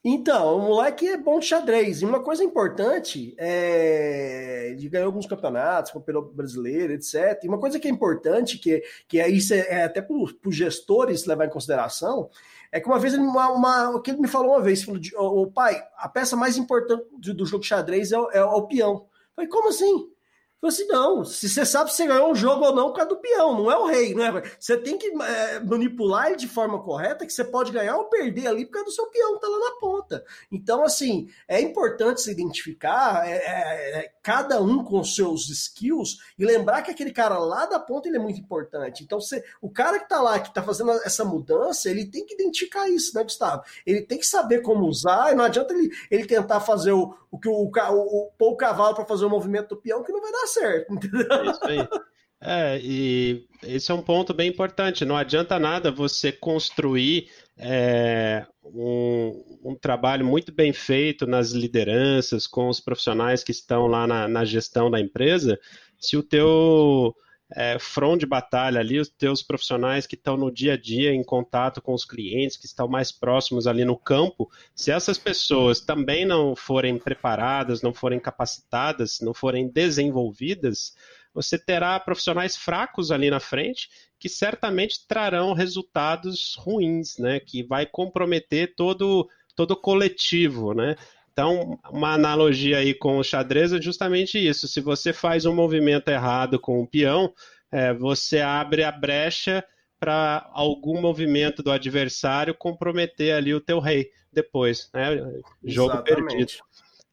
Então, 0.02 0.56
o 0.56 0.62
moleque 0.62 1.08
é 1.08 1.16
bom 1.16 1.38
de 1.38 1.46
xadrez. 1.46 2.00
E 2.00 2.04
uma 2.04 2.22
coisa 2.22 2.42
importante 2.42 3.34
é. 3.38 4.70
Ele 4.70 4.88
ganhou 4.88 5.06
alguns 5.06 5.26
campeonatos, 5.26 5.92
campeonato 5.92 6.32
brasileiro, 6.32 6.92
etc. 6.92 7.40
E 7.42 7.48
uma 7.48 7.58
coisa 7.58 7.78
que 7.78 7.88
é 7.88 7.90
importante, 7.90 8.58
que, 8.58 8.82
que 9.08 9.20
é 9.20 9.28
isso 9.28 9.52
é, 9.52 9.58
é 9.68 9.84
até 9.84 10.00
para 10.00 10.16
os 10.16 10.56
gestores 10.56 11.26
levar 11.26 11.46
em 11.46 11.50
consideração, 11.50 12.30
é 12.70 12.80
que 12.80 12.86
uma 12.86 12.98
vez 12.98 13.14
ele, 13.14 13.22
uma, 13.22 13.48
uma, 13.50 14.00
que 14.00 14.10
ele 14.10 14.20
me 14.20 14.28
falou 14.28 14.52
uma 14.52 14.62
vez, 14.62 14.82
falou 14.82 15.00
de, 15.00 15.14
oh, 15.16 15.50
pai, 15.50 15.82
a 15.96 16.08
peça 16.08 16.36
mais 16.36 16.56
importante 16.56 17.04
do, 17.18 17.34
do 17.34 17.46
jogo 17.46 17.62
de 17.62 17.68
xadrez 17.68 18.12
é, 18.12 18.16
é, 18.16 18.38
é 18.38 18.44
o 18.44 18.62
peão. 18.62 18.94
Eu 18.94 19.08
falei, 19.34 19.50
como 19.50 19.68
assim? 19.68 20.10
Falei 20.58 20.74
assim, 20.74 20.86
não, 20.86 21.22
se 21.22 21.50
você 21.50 21.66
sabe 21.66 21.90
se 21.90 21.96
você 21.96 22.06
ganhou 22.06 22.30
um 22.30 22.34
jogo 22.34 22.64
ou 22.64 22.74
não 22.74 22.86
por 22.86 22.94
causa 22.94 23.10
do 23.10 23.20
peão, 23.20 23.54
não 23.56 23.70
é 23.70 23.76
o 23.76 23.84
rei, 23.84 24.14
não 24.14 24.24
é? 24.24 24.42
Você 24.58 24.76
tem 24.78 24.96
que 24.96 25.06
é, 25.06 25.60
manipular 25.60 26.28
ele 26.28 26.36
de 26.36 26.48
forma 26.48 26.82
correta, 26.82 27.26
que 27.26 27.32
você 27.32 27.44
pode 27.44 27.70
ganhar 27.70 27.96
ou 27.96 28.04
perder 28.04 28.46
ali 28.46 28.64
por 28.64 28.72
causa 28.72 28.86
do 28.86 28.92
seu 28.92 29.06
peão 29.06 29.34
que 29.34 29.40
tá 29.42 29.48
lá 29.48 29.58
na 29.58 29.78
ponta. 29.78 30.24
Então, 30.50 30.82
assim, 30.82 31.28
é 31.46 31.60
importante 31.60 32.22
se 32.22 32.30
identificar, 32.30 33.28
é, 33.28 33.36
é, 33.36 33.98
é 33.98 34.12
cada 34.22 34.60
um 34.62 34.82
com 34.82 35.04
seus 35.04 35.50
skills, 35.50 36.18
e 36.38 36.44
lembrar 36.44 36.80
que 36.80 36.90
aquele 36.90 37.12
cara 37.12 37.38
lá 37.38 37.66
da 37.66 37.78
ponta 37.78 38.08
ele 38.08 38.16
é 38.16 38.20
muito 38.20 38.40
importante. 38.40 39.04
Então, 39.04 39.20
você, 39.20 39.44
o 39.60 39.70
cara 39.70 39.98
que 39.98 40.08
tá 40.08 40.22
lá, 40.22 40.40
que 40.40 40.54
tá 40.54 40.62
fazendo 40.62 40.90
essa 41.04 41.24
mudança, 41.24 41.90
ele 41.90 42.06
tem 42.06 42.24
que 42.24 42.34
identificar 42.34 42.88
isso, 42.88 43.14
né, 43.14 43.22
Gustavo? 43.22 43.62
Ele 43.84 44.00
tem 44.00 44.18
que 44.18 44.26
saber 44.26 44.62
como 44.62 44.86
usar, 44.86 45.32
e 45.32 45.34
não 45.34 45.44
adianta 45.44 45.74
ele, 45.74 45.90
ele 46.10 46.26
tentar 46.26 46.60
fazer 46.60 46.92
o, 46.92 47.14
o 47.30 47.38
que 47.38 47.48
o, 47.48 47.52
o, 47.52 47.68
o, 47.68 48.30
pôr 48.38 48.52
o 48.52 48.56
cavalo 48.56 48.94
para 48.94 49.04
fazer 49.04 49.26
o 49.26 49.30
movimento 49.30 49.68
do 49.68 49.76
peão, 49.76 50.02
que 50.02 50.12
não 50.12 50.22
vai 50.22 50.32
dar 50.32 50.45
certo, 50.46 50.94
entendeu? 50.94 51.26
É. 51.68 52.16
É, 52.40 52.78
e 52.82 53.46
esse 53.62 53.90
é 53.90 53.94
um 53.94 54.02
ponto 54.02 54.34
bem 54.34 54.48
importante. 54.48 55.04
Não 55.04 55.16
adianta 55.16 55.58
nada 55.58 55.90
você 55.90 56.30
construir 56.30 57.30
é, 57.56 58.46
um, 58.62 59.60
um, 59.64 59.74
trabalho 59.74 60.24
muito 60.24 60.52
bem 60.52 60.72
feito 60.72 61.26
nas 61.26 61.52
lideranças, 61.52 62.46
com 62.46 62.68
os 62.68 62.78
profissionais 62.78 63.42
que 63.42 63.52
estão 63.52 63.86
lá 63.86 64.06
na, 64.06 64.28
na 64.28 64.44
gestão 64.44 64.90
da 64.90 65.00
empresa, 65.00 65.58
se 65.98 66.16
o 66.16 66.22
teu 66.22 67.14
é, 67.54 67.78
front 67.78 68.18
de 68.18 68.26
batalha 68.26 68.80
ali, 68.80 68.98
os 68.98 69.08
teus 69.08 69.42
profissionais 69.42 70.06
que 70.06 70.16
estão 70.16 70.36
no 70.36 70.50
dia 70.50 70.74
a 70.74 70.76
dia 70.76 71.12
em 71.12 71.22
contato 71.22 71.80
com 71.80 71.94
os 71.94 72.04
clientes, 72.04 72.56
que 72.56 72.66
estão 72.66 72.88
mais 72.88 73.12
próximos 73.12 73.66
ali 73.66 73.84
no 73.84 73.96
campo, 73.96 74.50
se 74.74 74.90
essas 74.90 75.18
pessoas 75.18 75.80
também 75.80 76.24
não 76.24 76.56
forem 76.56 76.98
preparadas, 76.98 77.82
não 77.82 77.94
forem 77.94 78.18
capacitadas, 78.18 79.20
não 79.20 79.32
forem 79.32 79.68
desenvolvidas, 79.68 80.94
você 81.36 81.58
terá 81.58 82.00
profissionais 82.00 82.56
fracos 82.56 83.10
ali 83.10 83.30
na 83.30 83.38
frente 83.38 83.90
que 84.18 84.26
certamente 84.26 85.06
trarão 85.06 85.52
resultados 85.52 86.56
ruins, 86.58 87.18
né? 87.18 87.38
Que 87.38 87.62
vai 87.62 87.84
comprometer 87.84 88.74
todo 88.74 89.28
todo 89.54 89.74
coletivo, 89.74 90.74
né? 90.74 90.96
Então, 91.38 91.78
uma 91.90 92.14
analogia 92.14 92.78
aí 92.78 92.94
com 92.94 93.18
o 93.18 93.22
xadrez 93.22 93.70
é 93.70 93.78
justamente 93.80 94.38
isso. 94.38 94.66
Se 94.66 94.80
você 94.80 95.12
faz 95.12 95.44
um 95.44 95.54
movimento 95.54 96.08
errado 96.08 96.58
com 96.58 96.80
o 96.80 96.86
peão, 96.86 97.30
é, 97.70 97.92
você 97.92 98.40
abre 98.40 98.82
a 98.82 98.90
brecha 98.90 99.62
para 100.00 100.48
algum 100.54 100.98
movimento 100.98 101.62
do 101.62 101.70
adversário 101.70 102.54
comprometer 102.54 103.34
ali 103.34 103.52
o 103.52 103.60
teu 103.60 103.80
rei 103.80 104.10
depois, 104.32 104.88
né? 104.94 105.14
Jogo 105.62 105.92
Exatamente. 105.92 106.26
perdido. 106.26 106.52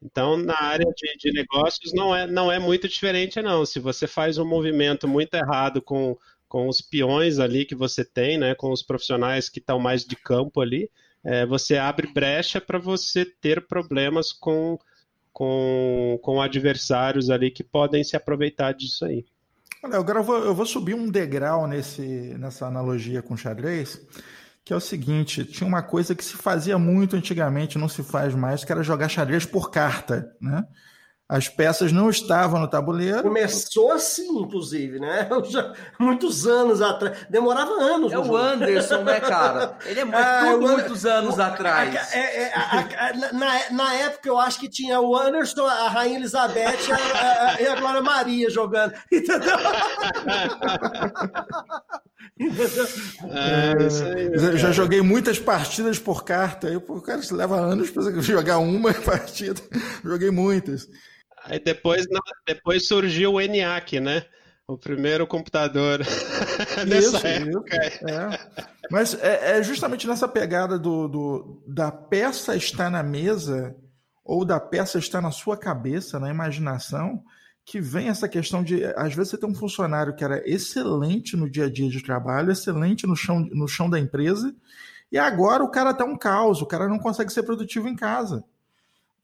Então, 0.01 0.37
na 0.37 0.57
área 0.57 0.85
de, 0.85 1.17
de, 1.17 1.33
negócios 1.33 1.91
não 1.93 2.15
é, 2.15 2.25
não 2.25 2.49
é 2.49 2.59
muito 2.59 2.87
diferente, 2.87 3.41
não. 3.41 3.65
Se 3.65 3.77
você 3.77 4.07
faz 4.07 4.37
um 4.37 4.45
movimento 4.45 5.05
muito 5.05 5.33
errado 5.33 5.81
com, 5.81 6.17
com 6.47 6.69
os 6.69 6.79
peões 6.79 7.39
ali 7.39 7.65
que 7.65 7.75
você 7.75 8.05
tem, 8.05 8.37
né, 8.37 8.55
com 8.55 8.71
os 8.71 8.81
profissionais 8.81 9.49
que 9.49 9.59
estão 9.59 9.79
mais 9.79 10.05
de 10.05 10.15
campo 10.15 10.61
ali, 10.61 10.89
é, 11.23 11.45
você 11.45 11.77
abre 11.77 12.11
brecha 12.11 12.59
para 12.59 12.77
você 12.77 13.25
ter 13.25 13.65
problemas 13.67 14.33
com, 14.33 14.77
com, 15.31 16.19
com 16.21 16.41
adversários 16.41 17.29
ali 17.29 17.49
que 17.49 17.63
podem 17.63 18.03
se 18.03 18.15
aproveitar 18.15 18.73
disso 18.73 19.05
aí. 19.05 19.25
Olha, 19.83 19.97
agora 19.97 20.19
eu 20.19 20.23
vou, 20.23 20.37
eu 20.37 20.55
vou 20.55 20.65
subir 20.65 20.93
um 20.93 21.09
degrau 21.09 21.67
nesse, 21.67 22.35
nessa 22.39 22.67
analogia 22.67 23.21
com 23.21 23.35
xadrez, 23.35 24.01
que 24.63 24.71
é 24.71 24.75
o 24.75 24.81
seguinte: 24.81 25.43
tinha 25.43 25.67
uma 25.67 25.81
coisa 25.81 26.15
que 26.15 26.23
se 26.23 26.35
fazia 26.35 26.77
muito 26.77 27.15
antigamente, 27.15 27.77
não 27.77 27.89
se 27.89 28.03
faz 28.03 28.33
mais, 28.33 28.63
que 28.63 28.71
era 28.71 28.83
jogar 28.83 29.09
xadrez 29.09 29.45
por 29.45 29.71
carta, 29.71 30.33
né? 30.39 30.63
As 31.33 31.49
peças 31.49 31.91
não 31.91 32.11
estavam 32.11 32.59
no 32.59 32.67
tabuleiro. 32.67 33.23
Começou 33.23 33.91
assim, 33.91 34.37
inclusive, 34.37 34.99
né? 34.99 35.27
Já, 35.49 35.73
muitos 35.97 36.45
anos 36.45 36.79
atrás. 36.79 37.25
Demorava 37.27 37.71
anos. 37.71 38.13
É 38.13 38.19
o 38.19 38.23
jogo. 38.23 38.37
Anderson, 38.37 39.01
né, 39.01 39.19
cara? 39.19 39.75
Ele 39.83 40.01
é, 40.01 40.03
ah, 40.13 40.51
tudo 40.51 40.61
muitos 40.61 41.07
anos 41.07 41.39
o, 41.39 41.41
atrás. 41.41 42.13
É, 42.13 42.43
é, 42.43 42.53
a, 42.53 42.81
a, 42.81 43.13
na, 43.33 43.71
na 43.71 43.95
época, 43.95 44.29
eu 44.29 44.37
acho 44.37 44.59
que 44.59 44.69
tinha 44.69 45.01
o 45.01 45.17
Anderson, 45.17 45.65
a 45.65 45.89
Rainha 45.89 46.19
Elizabeth 46.19 46.77
a, 46.91 47.59
e 47.59 47.65
a 47.65 47.79
Glória 47.79 48.03
Maria 48.03 48.47
jogando. 48.51 48.93
Entendeu? 49.11 49.57
É, 53.31 54.57
já 54.57 54.71
joguei 54.71 55.01
muitas 55.01 55.39
partidas 55.39 55.97
por 55.97 56.23
carta. 56.23 56.67
Aí 56.67 56.75
o 56.75 57.01
cara 57.01 57.23
se 57.23 57.33
leva 57.33 57.59
anos 57.59 57.89
para 57.89 58.21
jogar 58.21 58.59
uma 58.59 58.93
partida. 58.93 59.59
Joguei 60.03 60.29
muitas. 60.29 60.87
Aí 61.43 61.59
depois, 61.59 62.05
depois 62.45 62.87
surgiu 62.87 63.33
o 63.33 63.41
ENIAC, 63.41 63.99
né? 63.99 64.25
O 64.65 64.77
primeiro 64.77 65.27
computador 65.27 65.99
dessa 66.87 67.17
isso, 67.17 67.27
época. 67.27 67.87
Isso, 67.87 68.07
é. 68.07 68.39
Mas 68.89 69.13
é, 69.15 69.57
é, 69.57 69.63
justamente 69.63 70.07
nessa 70.07 70.27
pegada 70.27 70.79
do, 70.79 71.07
do, 71.07 71.63
da 71.67 71.91
peça 71.91 72.55
estar 72.55 72.89
na 72.89 73.03
mesa 73.03 73.75
ou 74.23 74.45
da 74.45 74.59
peça 74.59 74.97
estar 74.97 75.21
na 75.21 75.31
sua 75.31 75.57
cabeça, 75.57 76.17
na 76.17 76.29
imaginação, 76.29 77.21
que 77.65 77.79
vem 77.79 78.07
essa 78.07 78.27
questão 78.27 78.63
de, 78.63 78.85
às 78.95 79.13
vezes, 79.13 79.31
você 79.31 79.37
tem 79.37 79.49
um 79.49 79.55
funcionário 79.55 80.15
que 80.15 80.23
era 80.23 80.41
excelente 80.49 81.35
no 81.35 81.49
dia 81.49 81.65
a 81.65 81.69
dia 81.69 81.89
de 81.89 82.01
trabalho, 82.01 82.51
excelente 82.51 83.05
no 83.05 83.15
chão, 83.15 83.39
no 83.51 83.67
chão 83.67 83.89
da 83.89 83.99
empresa, 83.99 84.53
e 85.11 85.17
agora 85.17 85.63
o 85.63 85.69
cara 85.69 85.93
tá 85.93 86.03
um 86.05 86.17
caos, 86.17 86.61
o 86.61 86.65
cara 86.65 86.87
não 86.87 86.99
consegue 86.99 87.31
ser 87.31 87.43
produtivo 87.43 87.87
em 87.87 87.95
casa. 87.95 88.43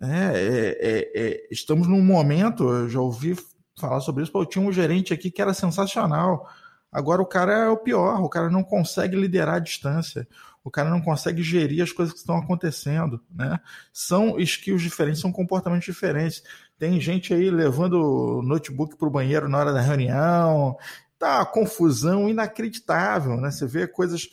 É, 0.01 0.07
é, 0.07 0.77
é, 0.79 1.11
é, 1.13 1.47
estamos 1.51 1.87
num 1.87 2.01
momento, 2.01 2.63
eu 2.69 2.89
já 2.89 3.01
ouvi 3.01 3.35
falar 3.77 3.99
sobre 3.99 4.23
isso, 4.23 4.31
pô, 4.31 4.41
eu 4.41 4.45
tinha 4.45 4.65
um 4.65 4.71
gerente 4.71 5.13
aqui 5.13 5.29
que 5.29 5.41
era 5.41 5.53
sensacional. 5.53 6.47
Agora 6.91 7.21
o 7.21 7.25
cara 7.25 7.53
é 7.53 7.69
o 7.69 7.77
pior, 7.77 8.21
o 8.21 8.29
cara 8.29 8.49
não 8.49 8.63
consegue 8.63 9.15
liderar 9.15 9.55
a 9.55 9.59
distância, 9.59 10.27
o 10.63 10.71
cara 10.71 10.89
não 10.89 11.01
consegue 11.01 11.43
gerir 11.43 11.83
as 11.83 11.91
coisas 11.91 12.13
que 12.13 12.19
estão 12.19 12.37
acontecendo, 12.37 13.21
né? 13.29 13.59
São 13.93 14.39
skills 14.39 14.81
diferentes, 14.81 15.21
são 15.21 15.31
comportamentos 15.31 15.85
diferentes. 15.85 16.43
Tem 16.77 16.99
gente 16.99 17.33
aí 17.33 17.49
levando 17.51 18.41
notebook 18.43 18.97
para 18.97 19.07
o 19.07 19.11
banheiro 19.11 19.47
na 19.47 19.59
hora 19.59 19.73
da 19.73 19.81
reunião, 19.81 20.75
tá 21.19 21.45
confusão 21.45 22.27
inacreditável, 22.27 23.37
né? 23.37 23.51
Você 23.51 23.67
vê 23.67 23.87
coisas 23.87 24.29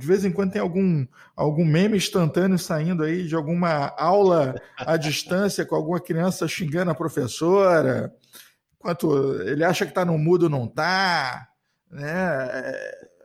de 0.00 0.06
vez 0.06 0.24
em 0.24 0.32
quando 0.32 0.52
tem 0.52 0.62
algum, 0.62 1.06
algum 1.36 1.62
meme 1.62 1.98
instantâneo 1.98 2.58
saindo 2.58 3.04
aí 3.04 3.28
de 3.28 3.34
alguma 3.34 3.92
aula 3.98 4.54
à 4.78 4.96
distância 4.96 5.66
com 5.66 5.76
alguma 5.76 6.00
criança 6.00 6.48
xingando 6.48 6.90
a 6.90 6.94
professora, 6.94 8.10
enquanto 8.78 9.42
ele 9.42 9.62
acha 9.62 9.84
que 9.84 9.90
está 9.90 10.02
no 10.02 10.16
mudo, 10.16 10.48
não 10.48 10.64
está. 10.64 11.48
Né? 11.90 12.72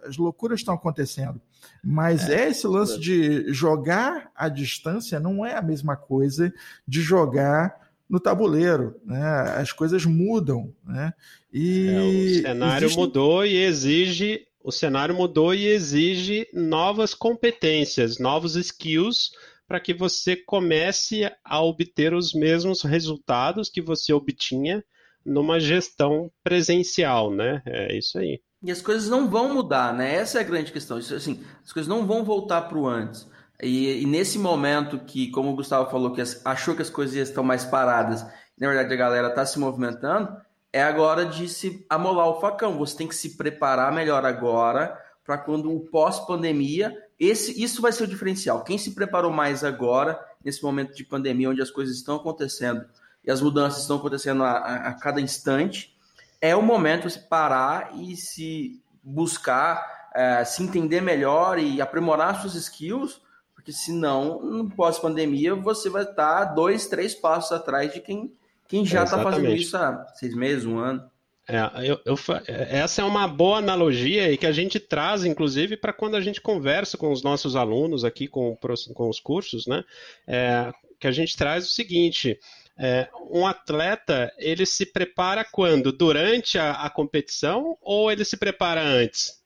As 0.06 0.18
loucuras 0.18 0.60
estão 0.60 0.74
acontecendo. 0.74 1.40
Mas 1.82 2.28
é, 2.28 2.44
é 2.44 2.50
esse 2.50 2.68
lance 2.68 3.00
de 3.00 3.54
jogar 3.54 4.30
à 4.36 4.50
distância 4.50 5.18
não 5.18 5.46
é 5.46 5.56
a 5.56 5.62
mesma 5.62 5.96
coisa 5.96 6.54
de 6.86 7.02
jogar 7.02 7.74
no 8.08 8.20
tabuleiro, 8.20 9.00
né? 9.04 9.24
As 9.58 9.72
coisas 9.72 10.06
mudam, 10.06 10.72
né? 10.86 11.14
E 11.52 11.88
é, 11.88 12.00
o 12.02 12.42
cenário 12.42 12.86
existe... 12.86 13.00
mudou 13.00 13.46
e 13.46 13.64
exige 13.64 14.46
o 14.66 14.72
cenário 14.72 15.14
mudou 15.14 15.54
e 15.54 15.68
exige 15.68 16.48
novas 16.52 17.14
competências, 17.14 18.18
novos 18.18 18.56
skills 18.56 19.30
para 19.68 19.80
que 19.80 19.94
você 19.94 20.36
comece 20.36 21.32
a 21.44 21.62
obter 21.62 22.16
os 22.16 22.34
mesmos 22.34 22.82
resultados 22.82 23.70
que 23.70 23.80
você 23.80 24.12
obtinha 24.12 24.84
numa 25.24 25.60
gestão 25.60 26.32
presencial, 26.44 27.32
né? 27.32 27.62
É 27.64 27.96
isso 27.96 28.18
aí. 28.18 28.42
E 28.64 28.72
as 28.72 28.82
coisas 28.82 29.08
não 29.08 29.30
vão 29.30 29.54
mudar, 29.54 29.94
né? 29.94 30.16
Essa 30.16 30.40
é 30.40 30.42
a 30.42 30.46
grande 30.46 30.72
questão. 30.72 30.98
Isso, 30.98 31.14
assim, 31.14 31.44
as 31.64 31.72
coisas 31.72 31.88
não 31.88 32.08
vão 32.08 32.24
voltar 32.24 32.64
para 32.64 32.78
o 32.80 32.88
antes. 32.88 33.28
E, 33.62 34.02
e, 34.02 34.06
nesse 34.08 34.40
momento 34.40 34.98
que, 34.98 35.30
como 35.30 35.52
o 35.52 35.56
Gustavo 35.56 35.92
falou, 35.92 36.12
que 36.12 36.22
as, 36.22 36.44
achou 36.44 36.76
que 36.76 36.82
as 36.82 36.90
coisas 36.90 37.16
estão 37.16 37.44
mais 37.44 37.64
paradas, 37.64 38.24
na 38.60 38.68
verdade 38.68 38.92
a 38.92 38.98
galera 38.98 39.28
está 39.30 39.46
se 39.46 39.60
movimentando, 39.60 40.36
é 40.76 40.84
agora 40.84 41.26
de 41.26 41.48
se 41.48 41.86
amolar 41.90 42.28
o 42.28 42.42
facão. 42.42 42.78
Você 42.80 42.98
tem 42.98 43.08
que 43.08 43.16
se 43.16 43.38
preparar 43.38 43.94
melhor 43.94 44.26
agora 44.26 45.02
para 45.24 45.38
quando 45.38 45.74
o 45.74 45.80
pós-pandemia, 45.80 46.94
esse 47.18 47.64
isso 47.64 47.82
vai 47.82 47.94
ser 47.94 48.04
o 48.04 48.08
diferencial. 48.08 48.62
Quem 48.62 48.78
se 48.78 48.94
preparou 48.94 49.32
mais 49.32 49.64
agora, 49.64 50.20
nesse 50.44 50.62
momento 50.62 50.94
de 50.94 51.06
pandemia, 51.06 51.50
onde 51.50 51.62
as 51.62 51.72
coisas 51.72 51.96
estão 51.96 52.18
acontecendo 52.18 52.84
e 53.24 53.32
as 53.32 53.42
mudanças 53.42 53.84
estão 53.84 53.96
acontecendo 53.96 54.44
a, 54.44 54.52
a, 54.52 54.76
a 54.90 54.94
cada 54.96 55.22
instante, 55.22 55.98
é 56.42 56.54
o 56.54 56.62
momento 56.62 57.08
de 57.08 57.14
se 57.14 57.20
parar 57.20 57.92
e 57.96 58.18
se 58.18 58.84
buscar, 59.02 60.12
é, 60.14 60.44
se 60.44 60.62
entender 60.62 61.00
melhor 61.00 61.58
e 61.58 61.80
aprimorar 61.80 62.42
suas 62.42 62.54
skills 62.56 63.22
porque 63.66 63.72
senão, 63.74 64.44
no 64.44 64.70
pós-pandemia, 64.70 65.56
você 65.56 65.90
vai 65.90 66.04
estar 66.04 66.54
dois, 66.54 66.86
três 66.86 67.16
passos 67.16 67.52
atrás 67.52 67.92
de 67.92 68.00
quem, 68.00 68.32
quem 68.68 68.86
já 68.86 69.04
está 69.04 69.22
fazendo 69.22 69.54
isso 69.56 69.76
há 69.78 70.06
seis 70.16 70.36
meses, 70.36 70.66
um 70.66 70.78
ano. 70.78 71.10
É, 71.48 71.60
eu, 71.88 72.00
eu, 72.06 72.16
essa 72.48 73.04
é 73.04 73.06
uma 73.06 73.28
boa 73.28 73.60
analogia 73.60 74.32
e 74.32 74.38
que 74.38 74.48
a 74.48 74.52
gente 74.52 74.80
traz, 74.80 75.24
inclusive, 75.24 75.78
para 75.78 75.94
quando 75.94 76.16
a 76.16 76.22
gente 76.22 76.42
conversa 76.42 76.98
com 76.98 77.12
os 77.12 77.22
nossos 77.22 77.56
alunos 77.56 78.04
aqui 78.04 78.28
com, 78.28 78.58
com 78.96 79.10
os 79.10 79.20
cursos, 79.20 79.68
né? 79.68 79.84
É, 80.26 80.72
que 81.00 81.06
a 81.06 81.12
gente 81.12 81.38
traz 81.38 81.66
o 81.66 81.72
seguinte: 81.72 82.40
é, 82.78 83.08
um 83.30 83.46
atleta 83.46 84.34
ele 84.40 84.66
se 84.66 84.88
prepara 84.88 85.46
quando? 85.46 85.92
Durante 85.92 86.58
a, 86.58 86.72
a 86.72 86.90
competição 86.90 87.78
ou 87.80 88.12
ele 88.12 88.26
se 88.26 88.38
prepara 88.38 88.82
antes? 88.82 89.45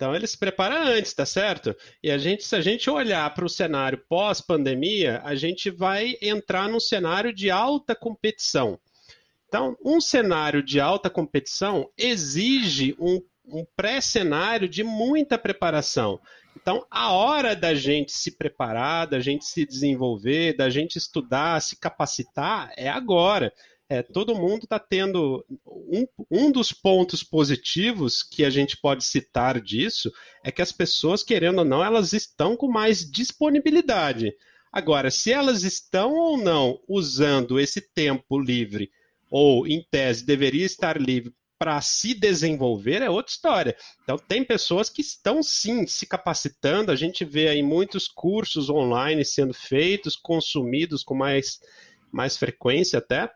Então 0.00 0.16
ele 0.16 0.26
se 0.26 0.38
prepara 0.38 0.82
antes, 0.82 1.12
tá 1.12 1.26
certo? 1.26 1.76
E 2.02 2.10
a 2.10 2.16
gente, 2.16 2.42
se 2.42 2.56
a 2.56 2.60
gente 2.62 2.88
olhar 2.88 3.34
para 3.34 3.44
o 3.44 3.50
cenário 3.50 4.02
pós-pandemia, 4.08 5.20
a 5.22 5.34
gente 5.34 5.68
vai 5.68 6.16
entrar 6.22 6.70
num 6.70 6.80
cenário 6.80 7.34
de 7.34 7.50
alta 7.50 7.94
competição. 7.94 8.80
Então, 9.46 9.76
um 9.84 10.00
cenário 10.00 10.62
de 10.62 10.80
alta 10.80 11.10
competição 11.10 11.86
exige 11.98 12.96
um, 12.98 13.20
um 13.44 13.62
pré-cenário 13.76 14.66
de 14.66 14.82
muita 14.82 15.36
preparação. 15.36 16.18
Então, 16.56 16.86
a 16.90 17.12
hora 17.12 17.54
da 17.54 17.74
gente 17.74 18.10
se 18.10 18.30
preparar, 18.30 19.06
da 19.06 19.20
gente 19.20 19.44
se 19.44 19.66
desenvolver, 19.66 20.56
da 20.56 20.70
gente 20.70 20.96
estudar, 20.96 21.60
se 21.60 21.76
capacitar, 21.76 22.72
é 22.74 22.88
agora. 22.88 23.52
É, 23.92 24.04
todo 24.04 24.36
mundo 24.36 24.62
está 24.62 24.78
tendo. 24.78 25.44
Um, 25.66 26.06
um 26.30 26.52
dos 26.52 26.72
pontos 26.72 27.24
positivos 27.24 28.22
que 28.22 28.44
a 28.44 28.50
gente 28.50 28.76
pode 28.76 29.02
citar 29.04 29.60
disso 29.60 30.12
é 30.44 30.52
que 30.52 30.62
as 30.62 30.70
pessoas, 30.70 31.24
querendo 31.24 31.58
ou 31.58 31.64
não, 31.64 31.84
elas 31.84 32.12
estão 32.12 32.56
com 32.56 32.70
mais 32.70 33.00
disponibilidade. 33.10 34.32
Agora, 34.72 35.10
se 35.10 35.32
elas 35.32 35.64
estão 35.64 36.14
ou 36.14 36.38
não 36.38 36.78
usando 36.88 37.58
esse 37.58 37.80
tempo 37.80 38.38
livre 38.38 38.88
ou 39.28 39.66
em 39.66 39.84
tese 39.90 40.24
deveria 40.24 40.64
estar 40.64 41.00
livre 41.00 41.34
para 41.58 41.80
se 41.80 42.14
desenvolver 42.14 43.02
é 43.02 43.10
outra 43.10 43.32
história. 43.32 43.76
Então 44.04 44.16
tem 44.16 44.44
pessoas 44.44 44.88
que 44.88 45.02
estão 45.02 45.42
sim 45.42 45.84
se 45.88 46.06
capacitando, 46.06 46.92
a 46.92 46.96
gente 46.96 47.24
vê 47.24 47.48
aí 47.48 47.62
muitos 47.62 48.06
cursos 48.06 48.70
online 48.70 49.24
sendo 49.24 49.52
feitos, 49.52 50.14
consumidos 50.14 51.02
com 51.02 51.16
mais, 51.16 51.58
mais 52.12 52.36
frequência 52.36 53.00
até, 53.00 53.28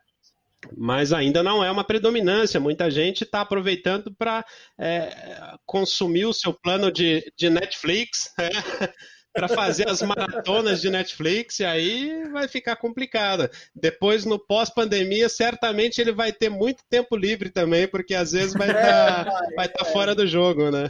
mas 0.76 1.12
ainda 1.12 1.42
não 1.42 1.62
é 1.64 1.70
uma 1.70 1.84
predominância. 1.84 2.60
Muita 2.60 2.90
gente 2.90 3.24
está 3.24 3.40
aproveitando 3.40 4.14
para 4.14 4.44
é, 4.78 5.56
consumir 5.66 6.26
o 6.26 6.32
seu 6.32 6.52
plano 6.52 6.90
de, 6.90 7.32
de 7.36 7.50
Netflix. 7.50 8.30
É, 8.84 8.92
para 9.34 9.48
fazer 9.48 9.88
as 9.90 10.00
maratonas 10.00 10.80
de 10.80 10.88
Netflix, 10.88 11.58
e 11.58 11.64
aí 11.64 12.22
vai 12.30 12.46
ficar 12.46 12.76
complicado. 12.76 13.50
Depois, 13.74 14.24
no 14.24 14.38
pós-pandemia, 14.38 15.28
certamente 15.28 16.00
ele 16.00 16.12
vai 16.12 16.32
ter 16.32 16.48
muito 16.48 16.84
tempo 16.88 17.16
livre 17.16 17.50
também, 17.50 17.88
porque 17.88 18.14
às 18.14 18.30
vezes 18.30 18.52
vai 18.54 18.68
estar 18.68 19.24
tá, 19.24 19.44
é, 19.50 19.54
vai 19.56 19.68
tá 19.68 19.84
fora 19.86 20.14
do 20.14 20.24
jogo, 20.24 20.70
né? 20.70 20.88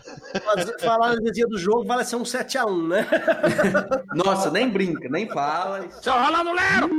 Falar 0.81 1.17
no 1.17 1.33
dia 1.33 1.47
do 1.47 1.57
jogo 1.57 1.85
vai 1.85 2.05
ser 2.05 2.17
um 2.17 2.23
7x1, 2.23 2.89
né? 2.89 3.09
Nossa, 4.15 4.51
nem 4.51 4.69
brinca, 4.69 5.09
nem 5.09 5.27
fala. 5.27 5.89
Seu 6.03 6.13
no 6.15 6.53
Lero! 6.53 6.91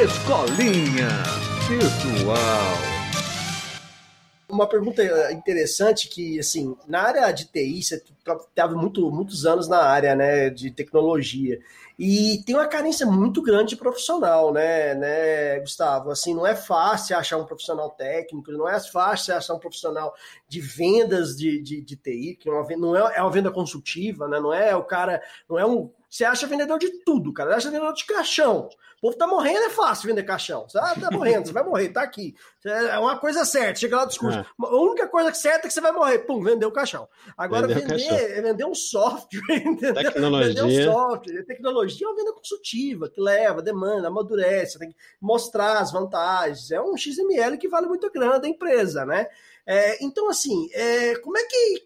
Escolinha 0.00 1.08
Virtual. 1.66 2.38
Uma 4.48 4.68
pergunta 4.68 5.02
interessante 5.32 6.08
que, 6.08 6.38
assim, 6.38 6.76
na 6.86 7.02
área 7.02 7.32
de 7.32 7.46
TI, 7.46 7.82
você 7.82 8.00
teve 8.54 8.74
muito, 8.76 9.10
muitos 9.10 9.44
anos 9.44 9.66
na 9.66 9.78
área, 9.78 10.14
né, 10.14 10.50
de 10.50 10.70
tecnologia, 10.70 11.58
e 11.98 12.44
tem 12.46 12.54
uma 12.54 12.68
carência 12.68 13.04
muito 13.04 13.42
grande 13.42 13.70
de 13.70 13.76
profissional, 13.76 14.52
né, 14.52 14.94
né, 14.94 15.58
Gustavo? 15.58 16.12
Assim, 16.12 16.32
não 16.32 16.46
é 16.46 16.54
fácil 16.54 17.16
achar 17.16 17.36
um 17.36 17.44
profissional 17.44 17.90
técnico, 17.90 18.52
não 18.52 18.68
é 18.68 18.78
fácil 18.78 19.34
achar 19.34 19.54
um 19.54 19.58
profissional 19.58 20.14
de 20.48 20.60
vendas 20.60 21.36
de, 21.36 21.60
de, 21.60 21.82
de 21.82 21.96
TI, 21.96 22.38
que 22.40 22.48
é 22.48 22.52
uma, 22.52 22.64
não 22.76 22.96
é, 22.96 23.16
é 23.16 23.20
uma 23.20 23.32
venda 23.32 23.50
consultiva, 23.50 24.28
né, 24.28 24.38
não 24.38 24.54
é 24.54 24.76
o 24.76 24.84
cara, 24.84 25.20
não 25.50 25.58
é 25.58 25.66
um... 25.66 25.90
Você 26.08 26.24
acha 26.24 26.46
vendedor 26.46 26.78
de 26.78 27.04
tudo, 27.04 27.32
cara, 27.32 27.50
você 27.50 27.56
acha 27.56 27.70
vendedor 27.70 27.92
de 27.92 28.06
caixão, 28.06 28.68
o 28.98 29.00
povo 29.00 29.16
tá 29.16 29.28
morrendo, 29.28 29.60
é 29.60 29.70
fácil 29.70 30.08
vender 30.08 30.24
caixão. 30.24 30.68
Você 30.68 30.76
ah, 30.76 30.92
tá 31.00 31.08
morrendo, 31.12 31.46
você 31.46 31.52
vai 31.52 31.62
morrer, 31.62 31.90
tá 31.90 32.02
aqui. 32.02 32.34
É 32.64 32.98
uma 32.98 33.16
coisa 33.16 33.44
certa, 33.44 33.78
chega 33.78 33.96
lá 33.96 34.04
do 34.04 34.08
discurso. 34.08 34.40
É. 34.40 34.46
A 34.60 34.76
única 34.76 35.06
coisa 35.06 35.32
certa 35.32 35.66
é 35.66 35.68
que 35.68 35.70
você 35.72 35.80
vai 35.80 35.92
morrer. 35.92 36.18
Pum, 36.20 36.42
vendeu 36.42 36.68
o 36.68 36.72
caixão. 36.72 37.08
Agora, 37.36 37.68
vendeu 37.68 37.96
vender 37.96 38.12
é 38.12 38.42
vender 38.42 38.64
um 38.64 38.74
software, 38.74 39.40
entendeu? 39.64 39.94
Tecnologia. 39.94 40.64
Vender 40.64 40.88
um 40.88 40.92
software. 40.92 41.44
Tecnologia 41.44 42.06
é 42.06 42.10
uma 42.10 42.16
venda 42.16 42.32
consultiva, 42.32 43.08
que 43.08 43.20
leva, 43.20 43.62
demanda, 43.62 44.08
amadurece, 44.08 44.80
tem 44.80 44.90
que 44.90 44.96
mostrar 45.20 45.78
as 45.78 45.92
vantagens. 45.92 46.72
É 46.72 46.80
um 46.80 46.96
XML 46.96 47.56
que 47.56 47.68
vale 47.68 47.86
muito 47.86 48.10
grana 48.10 48.40
da 48.40 48.48
empresa, 48.48 49.06
né? 49.06 49.28
É, 49.64 50.04
então, 50.04 50.28
assim, 50.28 50.68
é, 50.72 51.14
como 51.16 51.38
é 51.38 51.44
que, 51.44 51.84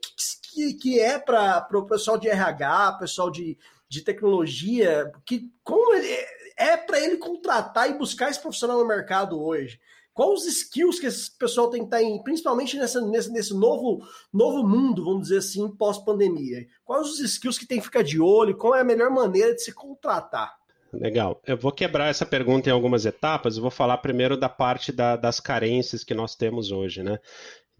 que, 0.55 0.75
que 0.75 1.01
é 1.01 1.19
para 1.19 1.69
o 1.75 1.85
pessoal 1.85 2.17
de 2.17 2.29
RH, 2.29 2.93
pessoal 2.93 3.31
de, 3.31 3.59
de 3.93 4.01
tecnologia, 4.01 5.13
que 5.27 5.53
como 5.63 5.95
ele 5.95 6.09
é 6.57 6.79
para 6.79 6.99
ele 6.99 7.19
contratar 7.19 7.91
e 7.91 7.99
buscar 7.99 8.31
esse 8.31 8.41
profissional 8.41 8.79
no 8.79 8.89
mercado 8.89 9.39
hoje? 9.39 9.79
Quais 10.15 10.41
os 10.41 10.47
skills 10.47 10.99
que 10.99 11.07
esse 11.07 11.31
pessoal 11.39 11.69
tem 11.69 11.81
que 11.81 11.87
estar 11.87 12.03
em, 12.03 12.23
principalmente 12.23 12.77
nessa, 12.79 13.01
nesse, 13.03 13.31
nesse 13.31 13.55
novo, 13.55 14.03
novo 14.33 14.67
mundo, 14.67 15.05
vamos 15.05 15.25
dizer 15.25 15.39
assim, 15.39 15.69
pós-pandemia? 15.77 16.67
Quais 16.85 17.07
os 17.09 17.21
skills 17.21 17.59
que 17.59 17.67
tem 17.67 17.79
que 17.79 17.85
ficar 17.85 18.03
de 18.03 18.19
olho? 18.19 18.57
Qual 18.57 18.75
é 18.75 18.81
a 18.81 18.85
melhor 18.85 19.11
maneira 19.11 19.55
de 19.55 19.63
se 19.63 19.73
contratar? 19.73 20.55
Legal. 20.93 21.41
Eu 21.47 21.57
vou 21.57 21.73
quebrar 21.73 22.09
essa 22.09 22.27
pergunta 22.27 22.69
em 22.69 22.73
algumas 22.73 23.07
etapas. 23.07 23.57
Eu 23.57 23.63
vou 23.63 23.71
falar 23.71 23.97
primeiro 23.99 24.37
da 24.37 24.49
parte 24.49 24.93
da, 24.93 25.17
das 25.17 25.41
carências 25.41 26.05
que 26.05 26.15
nós 26.15 26.35
temos 26.35 26.71
hoje, 26.71 27.03
né? 27.03 27.19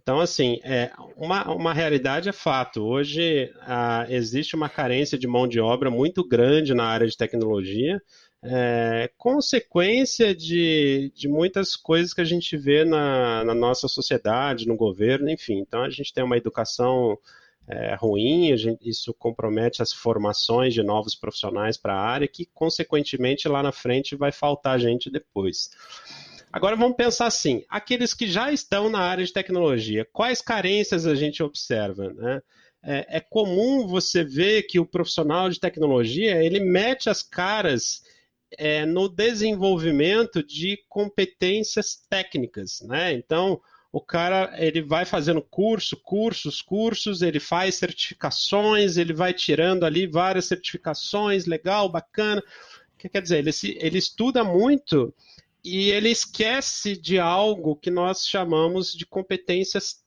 Então, 0.03 0.21
assim, 0.21 0.59
é, 0.65 0.91
uma, 1.17 1.49
uma 1.53 1.73
realidade 1.73 2.29
é 2.29 2.33
fato. 2.33 2.83
Hoje 2.83 3.53
ah, 3.61 4.07
existe 4.09 4.57
uma 4.57 4.69
carência 4.69 5.17
de 5.17 5.29
mão 5.29 5.47
de 5.47 5.61
obra 5.61 5.91
muito 5.91 6.27
grande 6.27 6.75
na 6.75 6.85
área 6.85 7.07
de 7.07 7.17
tecnologia 7.17 8.01
é, 8.43 9.09
consequência 9.17 10.35
de, 10.35 11.13
de 11.15 11.29
muitas 11.29 11.77
coisas 11.77 12.13
que 12.13 12.21
a 12.21 12.25
gente 12.25 12.57
vê 12.57 12.85
na, 12.85 13.45
na, 13.45 13.55
nossa 13.55 13.87
sociedade, 13.87 14.67
no 14.67 14.77
governo, 14.77 15.31
enfim. 15.31 15.59
Então 15.59 15.83
a 15.83 15.91
gente 15.91 16.13
tem 16.13 16.25
uma 16.25 16.37
educação 16.37 17.17
é, 17.69 17.95
ruim, 17.95 18.57
gente, 18.57 18.89
isso 18.89 19.15
compromete 19.15 19.81
as 19.81 19.93
formações 19.93 20.75
de 20.75 20.83
novos 20.83 21.15
profissionais 21.15 21.77
para 21.77 21.95
a 21.95 22.01
área, 22.01 22.27
que 22.27 22.45
consequentemente 22.47 23.47
lá 23.47 23.63
na 23.63 23.71
frente 23.71 24.17
vai 24.17 24.33
faltar 24.33 24.81
gente 24.81 25.09
depois. 25.09 25.71
Agora 26.53 26.77
vamos 26.77 26.97
pensar 26.97 27.27
assim: 27.27 27.65
aqueles 27.69 28.13
que 28.13 28.27
já 28.27 28.53
estão 28.53 28.91
na 28.91 29.01
área 29.01 29.25
de 29.25 29.33
tecnologia, 29.33 30.07
quais 30.13 30.43
carências 30.43 31.07
a 31.07 31.15
gente 31.15 31.43
observa? 31.43 32.13
Né? 32.13 32.43
É, 32.83 33.17
é 33.17 33.21
comum 33.21 33.87
você 33.87 34.23
ver 34.23 34.65
que 34.65 34.79
o 34.79 34.85
profissional 34.85 35.49
de 35.49 35.59
tecnologia 35.59 36.45
ele 36.45 36.61
mete 36.61 37.09
as 37.09 37.23
caras 37.23 38.03
é, 38.59 38.85
no 38.85 39.09
desenvolvimento 39.09 40.43
de 40.43 40.79
competências 40.89 41.97
técnicas, 42.11 42.83
né? 42.83 43.15
Então, 43.15 43.59
o 43.91 44.01
cara 44.01 44.55
ele 44.59 44.83
vai 44.83 45.07
fazendo 45.07 45.41
curso, 45.41 45.97
cursos, 45.97 46.61
cursos, 46.61 47.23
ele 47.23 47.41
faz 47.41 47.77
certificações, 47.77 48.99
ele 48.99 49.15
vai 49.15 49.33
tirando 49.33 49.85
ali 49.85 50.07
várias 50.07 50.47
certificações, 50.47 51.47
legal, 51.47 51.89
bacana. 51.89 52.43
Quer 52.99 53.23
dizer? 53.23 53.39
Ele, 53.39 53.53
se, 53.53 53.77
ele 53.81 53.99
estuda 53.99 54.45
muito 54.45 55.13
e 55.65 55.91
ele 55.91 56.11
esquece 56.11 56.97
de 56.97 57.19
algo 57.19 57.77
que 57.77 57.91
nós 57.91 58.27
chamamos 58.27 58.93
de 58.93 59.07
competências 59.07 60.03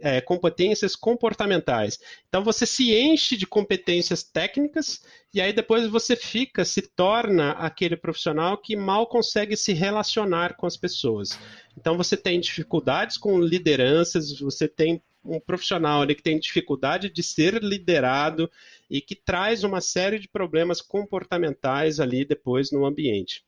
é, 0.00 0.20
competências 0.22 0.96
comportamentais. 0.96 1.98
Então 2.28 2.42
você 2.42 2.64
se 2.64 2.94
enche 2.94 3.36
de 3.36 3.46
competências 3.46 4.22
técnicas 4.22 5.02
e 5.34 5.40
aí 5.40 5.52
depois 5.52 5.86
você 5.86 6.16
fica, 6.16 6.64
se 6.64 6.82
torna 6.82 7.50
aquele 7.52 7.96
profissional 7.96 8.56
que 8.56 8.74
mal 8.74 9.06
consegue 9.06 9.56
se 9.56 9.72
relacionar 9.72 10.56
com 10.56 10.66
as 10.66 10.76
pessoas. 10.76 11.38
Então 11.76 11.96
você 11.96 12.16
tem 12.16 12.40
dificuldades 12.40 13.18
com 13.18 13.38
lideranças, 13.38 14.38
você 14.38 14.66
tem 14.66 15.02
um 15.22 15.38
profissional 15.38 16.00
ali 16.00 16.14
que 16.14 16.22
tem 16.22 16.38
dificuldade 16.38 17.10
de 17.10 17.22
ser 17.22 17.62
liderado 17.62 18.50
e 18.88 19.02
que 19.02 19.14
traz 19.14 19.62
uma 19.62 19.82
série 19.82 20.18
de 20.18 20.26
problemas 20.26 20.80
comportamentais 20.80 22.00
ali 22.00 22.24
depois 22.24 22.72
no 22.72 22.86
ambiente. 22.86 23.44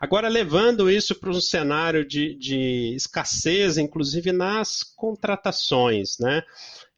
Agora, 0.00 0.28
levando 0.28 0.90
isso 0.90 1.14
para 1.14 1.30
um 1.30 1.40
cenário 1.40 2.04
de, 2.04 2.34
de 2.34 2.94
escassez, 2.94 3.78
inclusive 3.78 4.32
nas 4.32 4.82
contratações, 4.82 6.18
né? 6.18 6.42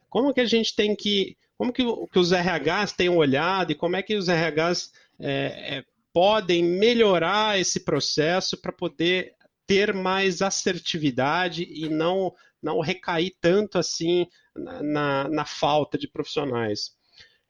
Como 0.09 0.33
que 0.33 0.41
a 0.41 0.47
gente 0.47 0.75
tem 0.75 0.95
que. 0.95 1.37
Como 1.57 1.73
que, 1.73 1.83
que 2.13 2.19
os 2.19 2.33
RHs 2.33 2.93
têm 2.93 3.09
olhado 3.09 3.73
e 3.73 3.75
como 3.75 3.97
é 3.97 4.03
que 4.03 4.15
os 4.15 4.29
RHs 4.29 4.93
é, 5.19 5.79
é, 5.79 5.85
podem 6.13 6.63
melhorar 6.63 7.59
esse 7.59 7.81
processo 7.81 8.61
para 8.61 8.73
poder 8.73 9.35
ter 9.67 9.95
mais 9.95 10.43
assertividade 10.43 11.67
e 11.69 11.89
não 11.89 12.33
não 12.63 12.81
recair 12.81 13.35
tanto 13.41 13.79
assim 13.79 14.27
na, 14.55 14.83
na, 14.83 15.29
na 15.29 15.45
falta 15.45 15.97
de 15.97 16.09
profissionais. 16.09 16.97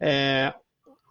É, 0.01 0.53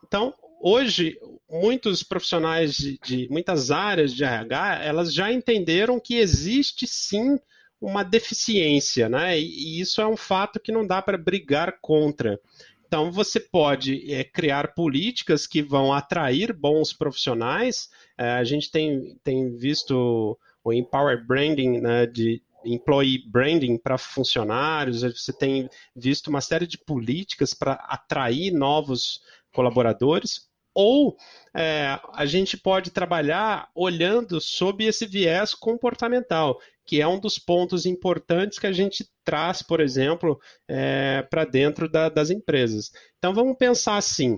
então, 0.05 0.33
hoje, 0.65 1.19
muitos 1.47 2.01
profissionais 2.01 2.75
de, 2.75 2.99
de, 3.05 3.29
muitas 3.29 3.69
áreas 3.69 4.11
de 4.11 4.23
RH, 4.23 4.83
elas 4.83 5.13
já 5.13 5.31
entenderam 5.31 5.99
que 5.99 6.15
existe 6.15 6.87
sim 6.87 7.37
uma 7.79 8.01
deficiência, 8.01 9.07
né? 9.07 9.39
E, 9.39 9.79
isso 9.79 10.01
é 10.01 10.07
um 10.07 10.17
fato 10.17 10.59
que 10.59 10.71
não 10.71 10.85
dá 10.85 11.03
para 11.03 11.19
brigar 11.19 11.77
contra. 11.79 12.39
Então, 12.87 13.11
você 13.11 13.39
pode 13.39 14.11
é, 14.11 14.23
criar 14.23 14.73
políticas 14.73 15.45
que 15.45 15.61
vão 15.61 15.93
atrair 15.93 16.51
bons 16.51 16.91
profissionais. 16.91 17.89
É, 18.17 18.31
a 18.31 18.43
gente 18.43 18.71
tem, 18.71 19.19
tem 19.23 19.55
visto 19.55 20.35
o 20.63 20.73
Empower 20.73 21.23
Branding 21.27 21.79
né, 21.79 22.07
de 22.07 22.41
Employee 22.65 23.23
Branding 23.27 23.77
para 23.77 23.99
funcionários, 23.99 25.03
você 25.03 25.31
tem 25.31 25.69
visto 25.95 26.27
uma 26.27 26.41
série 26.41 26.65
de 26.65 26.79
políticas 26.79 27.53
para 27.53 27.73
atrair 27.73 28.51
novos 28.51 29.21
colaboradores, 29.53 30.47
ou 30.75 31.17
é, 31.55 31.97
a 32.13 32.25
gente 32.25 32.57
pode 32.57 32.91
trabalhar 32.91 33.69
olhando 33.73 34.41
sob 34.41 34.83
esse 34.83 35.07
viés 35.07 35.53
comportamental, 35.53 36.59
que 36.85 37.01
é 37.01 37.07
um 37.07 37.19
dos 37.19 37.39
pontos 37.39 37.85
importantes 37.85 38.59
que 38.59 38.67
a 38.67 38.73
gente 38.73 39.09
traz, 39.23 39.63
por 39.63 39.79
exemplo, 39.79 40.39
é, 40.67 41.25
para 41.29 41.45
dentro 41.45 41.89
da, 41.89 42.09
das 42.09 42.29
empresas. 42.29 42.91
Então 43.17 43.33
vamos 43.33 43.57
pensar 43.57 43.95
assim: 43.95 44.37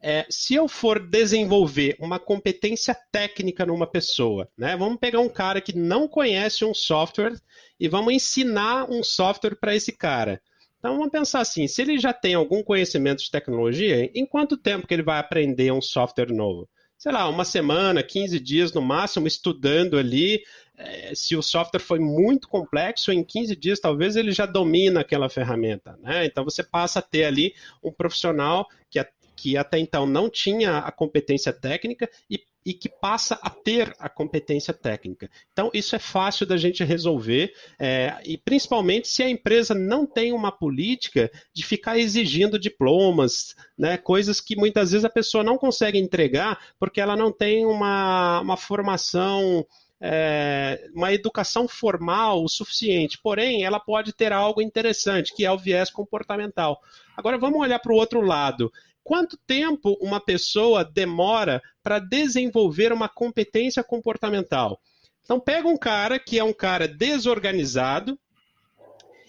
é, 0.00 0.26
se 0.30 0.54
eu 0.54 0.68
for 0.68 1.00
desenvolver 1.00 1.96
uma 1.98 2.18
competência 2.18 2.94
técnica 3.10 3.66
numa 3.66 3.86
pessoa, 3.86 4.48
né? 4.56 4.76
Vamos 4.76 4.98
pegar 4.98 5.20
um 5.20 5.28
cara 5.28 5.60
que 5.60 5.76
não 5.76 6.06
conhece 6.06 6.64
um 6.64 6.74
software 6.74 7.40
e 7.80 7.88
vamos 7.88 8.14
ensinar 8.14 8.88
um 8.88 9.02
software 9.02 9.56
para 9.56 9.74
esse 9.74 9.92
cara. 9.92 10.40
Então 10.84 10.98
vamos 10.98 11.10
pensar 11.10 11.40
assim, 11.40 11.66
se 11.66 11.80
ele 11.80 11.98
já 11.98 12.12
tem 12.12 12.34
algum 12.34 12.62
conhecimento 12.62 13.22
de 13.22 13.30
tecnologia, 13.30 14.10
em 14.14 14.26
quanto 14.26 14.54
tempo 14.54 14.86
que 14.86 14.92
ele 14.92 15.02
vai 15.02 15.18
aprender 15.18 15.72
um 15.72 15.80
software 15.80 16.30
novo? 16.30 16.68
Sei 16.98 17.10
lá, 17.10 17.26
uma 17.26 17.42
semana, 17.42 18.02
15 18.02 18.38
dias 18.38 18.70
no 18.70 18.82
máximo, 18.82 19.26
estudando 19.26 19.96
ali. 19.96 20.42
É, 20.76 21.14
se 21.14 21.34
o 21.36 21.42
software 21.42 21.80
foi 21.80 21.98
muito 21.98 22.46
complexo, 22.50 23.10
em 23.10 23.24
15 23.24 23.56
dias 23.56 23.80
talvez 23.80 24.14
ele 24.14 24.30
já 24.30 24.44
domina 24.44 25.00
aquela 25.00 25.30
ferramenta. 25.30 25.96
Né? 26.02 26.26
Então 26.26 26.44
você 26.44 26.62
passa 26.62 26.98
a 26.98 27.02
ter 27.02 27.24
ali 27.24 27.54
um 27.82 27.90
profissional 27.90 28.68
que, 28.90 29.02
que 29.36 29.56
até 29.56 29.78
então 29.78 30.06
não 30.06 30.30
tinha 30.30 30.78
a 30.78 30.92
competência 30.92 31.52
técnica 31.52 32.08
e 32.30 32.38
e 32.64 32.72
que 32.72 32.88
passa 32.88 33.38
a 33.42 33.50
ter 33.50 33.94
a 33.98 34.08
competência 34.08 34.72
técnica. 34.72 35.30
Então, 35.52 35.70
isso 35.74 35.94
é 35.94 35.98
fácil 35.98 36.46
da 36.46 36.56
gente 36.56 36.82
resolver, 36.82 37.52
é, 37.78 38.18
e 38.24 38.38
principalmente 38.38 39.08
se 39.08 39.22
a 39.22 39.28
empresa 39.28 39.74
não 39.74 40.06
tem 40.06 40.32
uma 40.32 40.50
política 40.50 41.30
de 41.52 41.64
ficar 41.64 41.98
exigindo 41.98 42.58
diplomas, 42.58 43.54
né, 43.76 43.98
coisas 43.98 44.40
que 44.40 44.56
muitas 44.56 44.92
vezes 44.92 45.04
a 45.04 45.10
pessoa 45.10 45.44
não 45.44 45.58
consegue 45.58 45.98
entregar 45.98 46.58
porque 46.78 47.00
ela 47.00 47.16
não 47.16 47.30
tem 47.30 47.66
uma, 47.66 48.40
uma 48.40 48.56
formação. 48.56 49.66
É, 50.06 50.90
uma 50.94 51.14
educação 51.14 51.66
formal 51.66 52.44
o 52.44 52.48
suficiente, 52.48 53.18
porém 53.22 53.64
ela 53.64 53.80
pode 53.80 54.12
ter 54.12 54.34
algo 54.34 54.60
interessante, 54.60 55.32
que 55.34 55.46
é 55.46 55.50
o 55.50 55.56
viés 55.56 55.88
comportamental. 55.88 56.78
Agora 57.16 57.38
vamos 57.38 57.58
olhar 57.60 57.78
para 57.78 57.92
o 57.92 57.96
outro 57.96 58.20
lado 58.20 58.70
quanto 59.04 59.38
tempo 59.46 59.96
uma 60.00 60.18
pessoa 60.18 60.82
demora 60.82 61.62
para 61.82 61.98
desenvolver 61.98 62.92
uma 62.92 63.08
competência 63.08 63.84
comportamental. 63.84 64.80
Então, 65.22 65.38
pega 65.38 65.68
um 65.68 65.76
cara 65.76 66.18
que 66.18 66.38
é 66.38 66.44
um 66.44 66.52
cara 66.52 66.88
desorganizado 66.88 68.18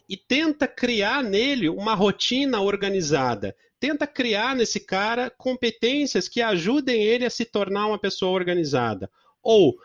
e 0.07 0.15
tenta 0.15 0.67
criar 0.67 1.21
nele 1.21 1.69
uma 1.69 1.93
rotina 1.93 2.61
organizada. 2.61 3.55
Tenta 3.79 4.07
criar 4.07 4.55
nesse 4.55 4.79
cara 4.79 5.29
competências 5.29 6.27
que 6.27 6.41
ajudem 6.41 7.03
ele 7.03 7.25
a 7.25 7.29
se 7.29 7.43
tornar 7.45 7.87
uma 7.87 7.99
pessoa 7.99 8.31
organizada. 8.31 9.09
Ou 9.43 9.75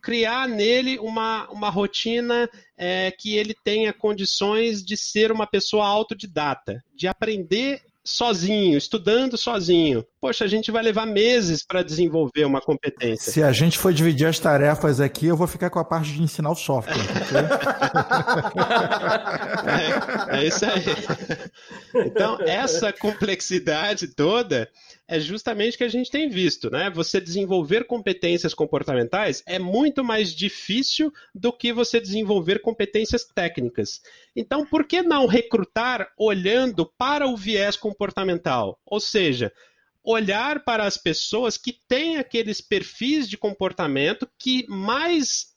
criar 0.00 0.48
nele 0.48 0.98
uma, 0.98 1.48
uma 1.50 1.70
rotina 1.70 2.48
é, 2.76 3.10
que 3.10 3.36
ele 3.36 3.54
tenha 3.54 3.92
condições 3.92 4.82
de 4.84 4.96
ser 4.96 5.32
uma 5.32 5.46
pessoa 5.46 5.86
autodidata, 5.86 6.82
de 6.94 7.08
aprender 7.08 7.82
sozinho, 8.08 8.76
estudando 8.78 9.36
sozinho. 9.36 10.04
Poxa, 10.20 10.44
a 10.44 10.48
gente 10.48 10.72
vai 10.72 10.82
levar 10.82 11.06
meses 11.06 11.64
para 11.64 11.82
desenvolver 11.82 12.44
uma 12.44 12.60
competência. 12.60 13.32
Se 13.32 13.40
a 13.40 13.52
gente 13.52 13.78
for 13.78 13.92
dividir 13.92 14.26
as 14.26 14.38
tarefas 14.38 15.00
aqui, 15.00 15.26
eu 15.26 15.36
vou 15.36 15.46
ficar 15.46 15.70
com 15.70 15.78
a 15.78 15.84
parte 15.84 16.12
de 16.12 16.20
ensinar 16.20 16.50
o 16.50 16.56
software. 16.56 16.96
é, 20.34 20.40
é 20.40 20.44
isso 20.44 20.64
aí. 20.64 20.82
Então, 22.04 22.36
essa 22.40 22.92
complexidade 22.92 24.08
toda 24.08 24.68
é 25.06 25.20
justamente 25.20 25.74
o 25.74 25.78
que 25.78 25.84
a 25.84 25.88
gente 25.88 26.10
tem 26.10 26.28
visto, 26.28 26.68
né? 26.68 26.90
Você 26.90 27.20
desenvolver 27.20 27.86
competências 27.86 28.52
comportamentais 28.52 29.42
é 29.46 29.58
muito 29.58 30.04
mais 30.04 30.34
difícil 30.34 31.12
do 31.34 31.52
que 31.52 31.72
você 31.72 32.00
desenvolver 32.00 32.60
competências 32.60 33.24
técnicas. 33.24 34.00
Então, 34.36 34.66
por 34.66 34.84
que 34.84 35.00
não 35.00 35.26
recrutar 35.26 36.08
olhando 36.18 36.84
para 36.84 37.26
o 37.26 37.36
viés 37.36 37.76
comportamental? 37.76 38.78
Ou 38.84 39.00
seja, 39.00 39.50
olhar 40.10 40.64
para 40.64 40.86
as 40.86 40.96
pessoas 40.96 41.58
que 41.58 41.78
têm 41.86 42.16
aqueles 42.16 42.62
perfis 42.62 43.28
de 43.28 43.36
comportamento 43.36 44.26
que 44.38 44.66
mais 44.66 45.48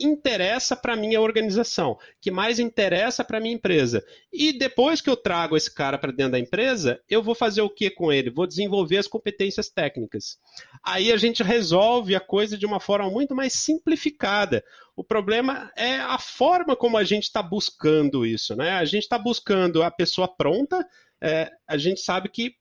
interessa 0.00 0.74
para 0.74 0.96
minha 0.96 1.20
organização, 1.20 1.98
que 2.20 2.30
mais 2.30 2.58
interessa 2.58 3.22
para 3.22 3.40
minha 3.40 3.54
empresa. 3.54 4.02
E 4.32 4.56
depois 4.58 5.02
que 5.02 5.08
eu 5.08 5.16
trago 5.16 5.54
esse 5.54 5.72
cara 5.72 5.98
para 5.98 6.12
dentro 6.12 6.32
da 6.32 6.38
empresa, 6.38 6.98
eu 7.08 7.22
vou 7.22 7.34
fazer 7.34 7.60
o 7.60 7.68
que 7.68 7.90
com 7.90 8.10
ele? 8.10 8.30
Vou 8.30 8.46
desenvolver 8.46 8.96
as 8.96 9.06
competências 9.06 9.68
técnicas. 9.68 10.38
Aí 10.82 11.12
a 11.12 11.16
gente 11.18 11.42
resolve 11.42 12.14
a 12.14 12.20
coisa 12.20 12.56
de 12.56 12.64
uma 12.64 12.80
forma 12.80 13.10
muito 13.10 13.34
mais 13.34 13.52
simplificada. 13.52 14.64
O 14.96 15.04
problema 15.04 15.70
é 15.76 15.96
a 15.96 16.18
forma 16.18 16.74
como 16.74 16.96
a 16.96 17.04
gente 17.04 17.24
está 17.24 17.42
buscando 17.42 18.24
isso, 18.24 18.56
né? 18.56 18.72
A 18.72 18.84
gente 18.86 19.02
está 19.02 19.18
buscando 19.18 19.82
a 19.82 19.90
pessoa 19.90 20.28
pronta. 20.28 20.86
É, 21.22 21.50
a 21.66 21.76
gente 21.76 22.00
sabe 22.00 22.28
que 22.28 22.54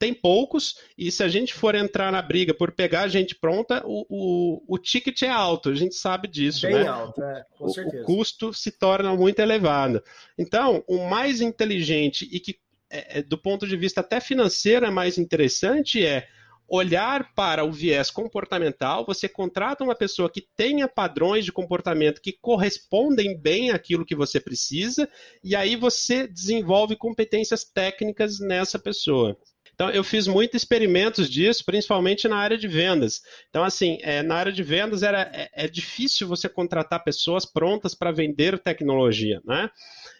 tem 0.00 0.14
poucos, 0.14 0.78
e 0.96 1.12
se 1.12 1.22
a 1.22 1.28
gente 1.28 1.52
for 1.52 1.74
entrar 1.74 2.10
na 2.10 2.22
briga 2.22 2.54
por 2.54 2.72
pegar 2.72 3.02
a 3.02 3.08
gente 3.08 3.34
pronta, 3.34 3.82
o, 3.84 4.06
o, 4.08 4.62
o 4.66 4.78
ticket 4.78 5.20
é 5.20 5.28
alto, 5.28 5.68
a 5.68 5.74
gente 5.74 5.94
sabe 5.94 6.26
disso. 6.26 6.62
Bem 6.62 6.76
né? 6.76 6.88
alto, 6.88 7.22
é, 7.22 7.44
com 7.58 7.66
o, 7.66 7.68
certeza. 7.68 8.02
O 8.02 8.06
custo 8.06 8.54
se 8.54 8.72
torna 8.72 9.14
muito 9.14 9.40
elevado. 9.40 10.02
Então, 10.38 10.82
o 10.88 11.06
mais 11.06 11.42
inteligente 11.42 12.26
e 12.32 12.40
que, 12.40 12.58
é, 12.88 13.18
é, 13.18 13.22
do 13.22 13.36
ponto 13.36 13.66
de 13.66 13.76
vista 13.76 14.00
até 14.00 14.20
financeiro, 14.20 14.86
é 14.86 14.90
mais 14.90 15.18
interessante 15.18 16.04
é 16.04 16.26
olhar 16.66 17.34
para 17.34 17.64
o 17.64 17.70
viés 17.70 18.10
comportamental, 18.10 19.04
você 19.04 19.28
contrata 19.28 19.84
uma 19.84 19.94
pessoa 19.94 20.30
que 20.30 20.46
tenha 20.56 20.88
padrões 20.88 21.44
de 21.44 21.52
comportamento 21.52 22.22
que 22.22 22.32
correspondem 22.32 23.36
bem 23.36 23.70
àquilo 23.70 24.06
que 24.06 24.14
você 24.14 24.40
precisa, 24.40 25.06
e 25.42 25.54
aí 25.54 25.76
você 25.76 26.26
desenvolve 26.28 26.96
competências 26.96 27.64
técnicas 27.64 28.38
nessa 28.38 28.78
pessoa. 28.78 29.36
Então, 29.80 29.88
eu 29.88 30.04
fiz 30.04 30.26
muitos 30.26 30.60
experimentos 30.60 31.30
disso, 31.30 31.64
principalmente 31.64 32.28
na 32.28 32.36
área 32.36 32.58
de 32.58 32.68
vendas. 32.68 33.22
Então, 33.48 33.64
assim, 33.64 33.96
é, 34.02 34.22
na 34.22 34.34
área 34.34 34.52
de 34.52 34.62
vendas 34.62 35.02
era, 35.02 35.22
é, 35.32 35.48
é 35.54 35.66
difícil 35.66 36.28
você 36.28 36.50
contratar 36.50 37.02
pessoas 37.02 37.46
prontas 37.46 37.94
para 37.94 38.12
vender 38.12 38.58
tecnologia, 38.58 39.40
né? 39.42 39.70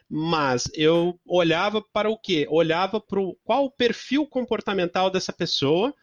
Mas 0.09 0.65
eu 0.73 1.21
olhava 1.27 1.85
para 1.93 2.09
o 2.09 2.17
quê? 2.17 2.47
Olhava 2.49 3.03
para 3.03 3.21
qual 3.45 3.67
o 3.67 3.71
perfil 3.71 4.27
comportamental 4.27 5.11
dessa 5.11 5.31
pessoa. 5.31 5.95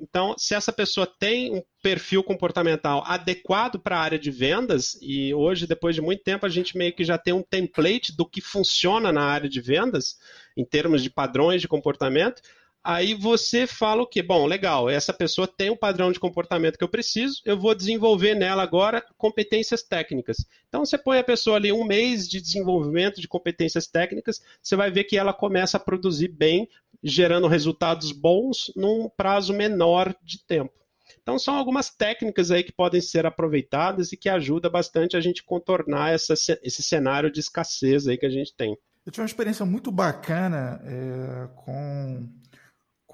Então, 0.00 0.36
se 0.38 0.54
essa 0.54 0.72
pessoa 0.72 1.04
tem 1.04 1.52
um 1.52 1.62
perfil 1.82 2.22
comportamental 2.22 3.02
adequado 3.04 3.76
para 3.76 3.96
a 3.96 4.02
área 4.02 4.20
de 4.20 4.30
vendas, 4.30 4.96
e 5.02 5.34
hoje, 5.34 5.66
depois 5.66 5.96
de 5.96 6.00
muito 6.00 6.22
tempo, 6.22 6.46
a 6.46 6.48
gente 6.48 6.78
meio 6.78 6.94
que 6.94 7.02
já 7.02 7.18
tem 7.18 7.34
um 7.34 7.42
template 7.42 8.16
do 8.16 8.24
que 8.24 8.40
funciona 8.40 9.10
na 9.10 9.24
área 9.24 9.48
de 9.48 9.60
vendas, 9.60 10.16
em 10.56 10.64
termos 10.64 11.02
de 11.02 11.10
padrões 11.10 11.60
de 11.60 11.66
comportamento, 11.66 12.40
Aí 12.84 13.14
você 13.14 13.66
fala 13.66 14.02
o 14.02 14.06
quê? 14.06 14.22
Bom, 14.22 14.44
legal, 14.44 14.90
essa 14.90 15.10
pessoa 15.10 15.48
tem 15.48 15.70
o 15.70 15.76
padrão 15.76 16.12
de 16.12 16.20
comportamento 16.20 16.76
que 16.76 16.84
eu 16.84 16.88
preciso, 16.88 17.40
eu 17.46 17.58
vou 17.58 17.74
desenvolver 17.74 18.34
nela 18.34 18.62
agora 18.62 19.02
competências 19.16 19.82
técnicas. 19.82 20.36
Então 20.68 20.84
você 20.84 20.98
põe 20.98 21.18
a 21.18 21.24
pessoa 21.24 21.56
ali 21.56 21.72
um 21.72 21.82
mês 21.82 22.28
de 22.28 22.42
desenvolvimento 22.42 23.22
de 23.22 23.26
competências 23.26 23.86
técnicas, 23.86 24.42
você 24.62 24.76
vai 24.76 24.90
ver 24.90 25.04
que 25.04 25.16
ela 25.16 25.32
começa 25.32 25.78
a 25.78 25.80
produzir 25.80 26.28
bem, 26.28 26.68
gerando 27.02 27.48
resultados 27.48 28.12
bons 28.12 28.70
num 28.76 29.08
prazo 29.08 29.54
menor 29.54 30.14
de 30.22 30.44
tempo. 30.44 30.74
Então 31.22 31.38
são 31.38 31.54
algumas 31.54 31.88
técnicas 31.88 32.50
aí 32.50 32.62
que 32.62 32.72
podem 32.72 33.00
ser 33.00 33.24
aproveitadas 33.24 34.12
e 34.12 34.16
que 34.16 34.28
ajuda 34.28 34.68
bastante 34.68 35.16
a 35.16 35.22
gente 35.22 35.42
contornar 35.42 36.12
essa, 36.12 36.34
esse 36.62 36.82
cenário 36.82 37.32
de 37.32 37.40
escassez 37.40 38.06
aí 38.06 38.18
que 38.18 38.26
a 38.26 38.30
gente 38.30 38.54
tem. 38.54 38.76
Eu 39.06 39.12
tive 39.12 39.22
uma 39.22 39.26
experiência 39.26 39.64
muito 39.64 39.90
bacana 39.90 40.80
é, 40.84 41.48
com 41.56 42.28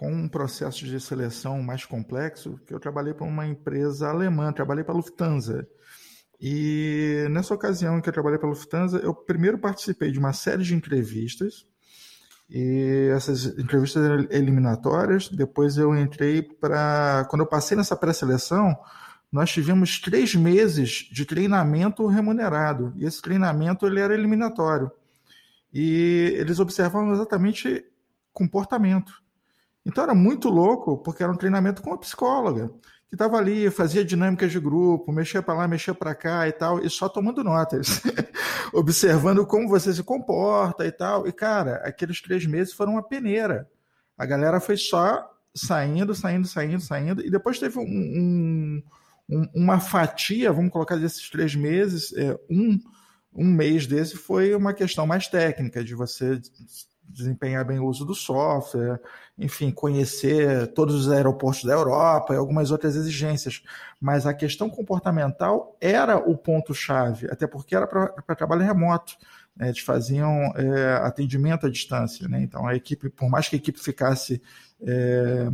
com 0.01 0.11
um 0.11 0.27
processo 0.27 0.87
de 0.87 0.99
seleção 0.99 1.63
mais 1.63 1.85
complexo, 1.85 2.59
que 2.67 2.73
eu 2.73 2.81
trabalhei 2.81 3.13
para 3.13 3.27
uma 3.27 3.47
empresa 3.47 4.09
alemã, 4.09 4.51
trabalhei 4.51 4.83
para 4.83 4.95
a 4.95 4.97
Lufthansa. 4.97 5.69
E 6.41 7.27
nessa 7.31 7.53
ocasião 7.53 7.99
em 7.99 8.01
que 8.01 8.09
eu 8.09 8.13
trabalhei 8.15 8.39
pela 8.39 8.53
Lufthansa, 8.53 8.97
eu 8.97 9.13
primeiro 9.13 9.59
participei 9.59 10.11
de 10.11 10.19
uma 10.19 10.33
série 10.33 10.63
de 10.63 10.75
entrevistas, 10.75 11.67
e 12.49 13.11
essas 13.15 13.45
entrevistas 13.59 14.03
eram 14.03 14.27
eliminatórias. 14.31 15.29
Depois 15.29 15.77
eu 15.77 15.95
entrei 15.95 16.41
para. 16.41 17.27
Quando 17.29 17.43
eu 17.43 17.47
passei 17.47 17.77
nessa 17.77 17.95
pré-seleção, 17.95 18.75
nós 19.31 19.53
tivemos 19.53 20.01
três 20.01 20.35
meses 20.35 21.11
de 21.13 21.27
treinamento 21.27 22.07
remunerado. 22.07 22.95
E 22.97 23.05
esse 23.05 23.21
treinamento 23.21 23.87
ele 23.87 24.01
era 24.01 24.15
eliminatório. 24.15 24.91
E 25.75 26.35
eles 26.39 26.59
observavam 26.59 27.13
exatamente 27.13 27.85
comportamento. 28.33 29.13
Então 29.85 30.05
era 30.05 30.15
muito 30.15 30.49
louco, 30.49 30.99
porque 30.99 31.23
era 31.23 31.33
um 31.33 31.37
treinamento 31.37 31.83
com 31.83 31.93
a 31.93 31.99
psicóloga 31.99 32.71
que 33.11 33.17
estava 33.17 33.37
ali, 33.39 33.69
fazia 33.71 34.05
dinâmicas 34.05 34.53
de 34.53 34.61
grupo, 34.61 35.11
mexia 35.11 35.43
para 35.43 35.55
lá, 35.55 35.67
mexia 35.67 35.93
para 35.93 36.15
cá 36.15 36.47
e 36.47 36.53
tal, 36.53 36.79
e 36.79 36.89
só 36.89 37.09
tomando 37.09 37.43
notas, 37.43 38.01
observando 38.73 39.45
como 39.45 39.69
você 39.69 39.93
se 39.93 40.05
comporta 40.05 40.87
e 40.87 40.93
tal. 40.93 41.27
E, 41.27 41.33
cara, 41.33 41.83
aqueles 41.85 42.23
três 42.23 42.47
meses 42.47 42.73
foram 42.73 42.93
uma 42.93 43.03
peneira. 43.03 43.69
A 44.17 44.25
galera 44.25 44.61
foi 44.61 44.77
só 44.77 45.29
saindo, 45.53 46.15
saindo, 46.15 46.47
saindo, 46.47 46.81
saindo, 46.81 47.27
e 47.27 47.31
depois 47.31 47.59
teve 47.59 47.81
um, 47.81 48.81
um, 49.29 49.49
uma 49.57 49.81
fatia, 49.81 50.53
vamos 50.53 50.71
colocar 50.71 50.95
desses 50.95 51.29
três 51.29 51.57
meses, 51.57 52.13
é, 52.13 52.39
um, 52.49 52.79
um 53.35 53.45
mês 53.45 53.89
desse 53.89 54.17
foi 54.17 54.55
uma 54.55 54.73
questão 54.73 55.05
mais 55.05 55.27
técnica, 55.27 55.83
de 55.83 55.97
você 55.97 56.41
desempenhar 57.13 57.65
bem 57.65 57.79
o 57.79 57.87
uso 57.87 58.05
do 58.05 58.15
software, 58.15 59.01
enfim, 59.39 59.71
conhecer 59.71 60.69
todos 60.69 60.95
os 60.95 61.11
aeroportos 61.11 61.65
da 61.65 61.73
Europa 61.73 62.35
e 62.35 62.37
algumas 62.37 62.71
outras 62.71 62.97
exigências. 62.97 63.63
Mas 64.01 64.27
a 64.27 64.35
questão 64.35 64.71
comportamental 64.71 65.77
era 65.81 66.17
o 66.17 66.37
ponto-chave, 66.37 67.27
até 67.31 67.47
porque 67.47 67.75
era 67.75 67.87
para 67.87 68.37
trabalho 68.37 68.63
remoto. 68.63 69.15
Né? 69.57 69.69
Eles 69.69 69.81
faziam 69.81 70.53
é, 70.57 70.95
atendimento 71.03 71.67
à 71.67 71.71
distância. 71.71 72.29
Né? 72.29 72.43
Então, 72.43 72.67
a 72.67 72.75
equipe, 72.75 73.09
por 73.09 73.29
mais 73.29 73.49
que 73.49 73.57
a 73.57 73.59
equipe 73.59 73.79
ficasse. 73.79 74.41
É, 74.83 75.51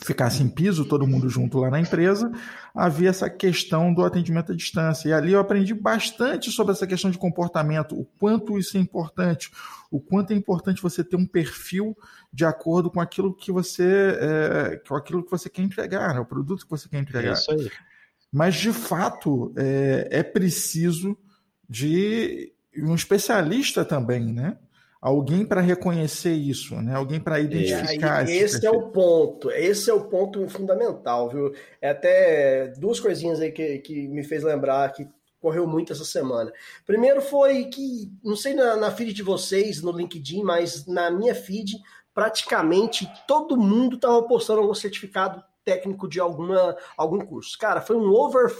ficasse 0.00 0.42
em 0.42 0.48
piso, 0.48 0.84
todo 0.84 1.06
mundo 1.06 1.28
junto 1.28 1.58
lá 1.58 1.70
na 1.70 1.80
empresa, 1.80 2.32
havia 2.74 3.10
essa 3.10 3.28
questão 3.28 3.92
do 3.92 4.04
atendimento 4.04 4.52
à 4.52 4.54
distância. 4.54 5.08
E 5.08 5.12
ali 5.12 5.32
eu 5.32 5.40
aprendi 5.40 5.74
bastante 5.74 6.50
sobre 6.50 6.72
essa 6.72 6.86
questão 6.86 7.10
de 7.10 7.18
comportamento, 7.18 7.98
o 7.98 8.04
quanto 8.18 8.58
isso 8.58 8.76
é 8.76 8.80
importante, 8.80 9.50
o 9.90 10.00
quanto 10.00 10.32
é 10.32 10.36
importante 10.36 10.80
você 10.80 11.04
ter 11.04 11.16
um 11.16 11.26
perfil 11.26 11.96
de 12.32 12.44
acordo 12.44 12.90
com 12.90 13.00
aquilo 13.00 13.34
que 13.34 13.52
você, 13.52 14.16
é, 14.18 14.76
com 14.88 14.94
aquilo 14.94 15.22
que 15.22 15.30
você 15.30 15.50
quer 15.50 15.62
entregar, 15.62 16.14
né? 16.14 16.20
o 16.20 16.26
produto 16.26 16.64
que 16.64 16.70
você 16.70 16.88
quer 16.88 16.98
entregar. 16.98 17.30
É 17.30 17.32
isso 17.34 17.50
aí. 17.52 17.70
Mas, 18.32 18.54
de 18.54 18.72
fato, 18.72 19.52
é, 19.56 20.08
é 20.10 20.22
preciso 20.22 21.16
de 21.68 22.50
um 22.78 22.94
especialista 22.94 23.84
também, 23.84 24.32
né? 24.32 24.56
Alguém 25.02 25.44
para 25.44 25.60
reconhecer 25.60 26.32
isso, 26.32 26.76
né? 26.76 26.94
Alguém 26.94 27.18
para 27.18 27.40
identificar. 27.40 28.20
É, 28.20 28.32
esse, 28.32 28.56
esse 28.56 28.66
é 28.66 28.70
o 28.70 28.90
ponto. 28.90 29.50
Esse 29.50 29.90
é 29.90 29.92
o 29.92 30.04
ponto 30.04 30.48
fundamental, 30.48 31.28
viu? 31.28 31.52
É 31.80 31.90
até 31.90 32.68
duas 32.78 33.00
coisinhas 33.00 33.40
aí 33.40 33.50
que, 33.50 33.78
que 33.78 34.06
me 34.06 34.22
fez 34.22 34.44
lembrar 34.44 34.92
que 34.92 35.08
correu 35.40 35.66
muito 35.66 35.92
essa 35.92 36.04
semana. 36.04 36.52
Primeiro 36.86 37.20
foi 37.20 37.64
que, 37.64 38.12
não 38.22 38.36
sei 38.36 38.54
na, 38.54 38.76
na 38.76 38.92
feed 38.92 39.12
de 39.12 39.24
vocês, 39.24 39.82
no 39.82 39.90
LinkedIn, 39.90 40.44
mas 40.44 40.86
na 40.86 41.10
minha 41.10 41.34
feed, 41.34 41.80
praticamente 42.14 43.10
todo 43.26 43.56
mundo 43.56 43.96
estava 43.96 44.22
postando 44.22 44.60
algum 44.60 44.74
certificado 44.74 45.42
técnico 45.64 46.08
de 46.08 46.20
alguma, 46.20 46.76
algum 46.96 47.18
curso. 47.18 47.58
Cara, 47.58 47.80
foi 47.80 47.96
um 47.96 48.12
over 48.12 48.54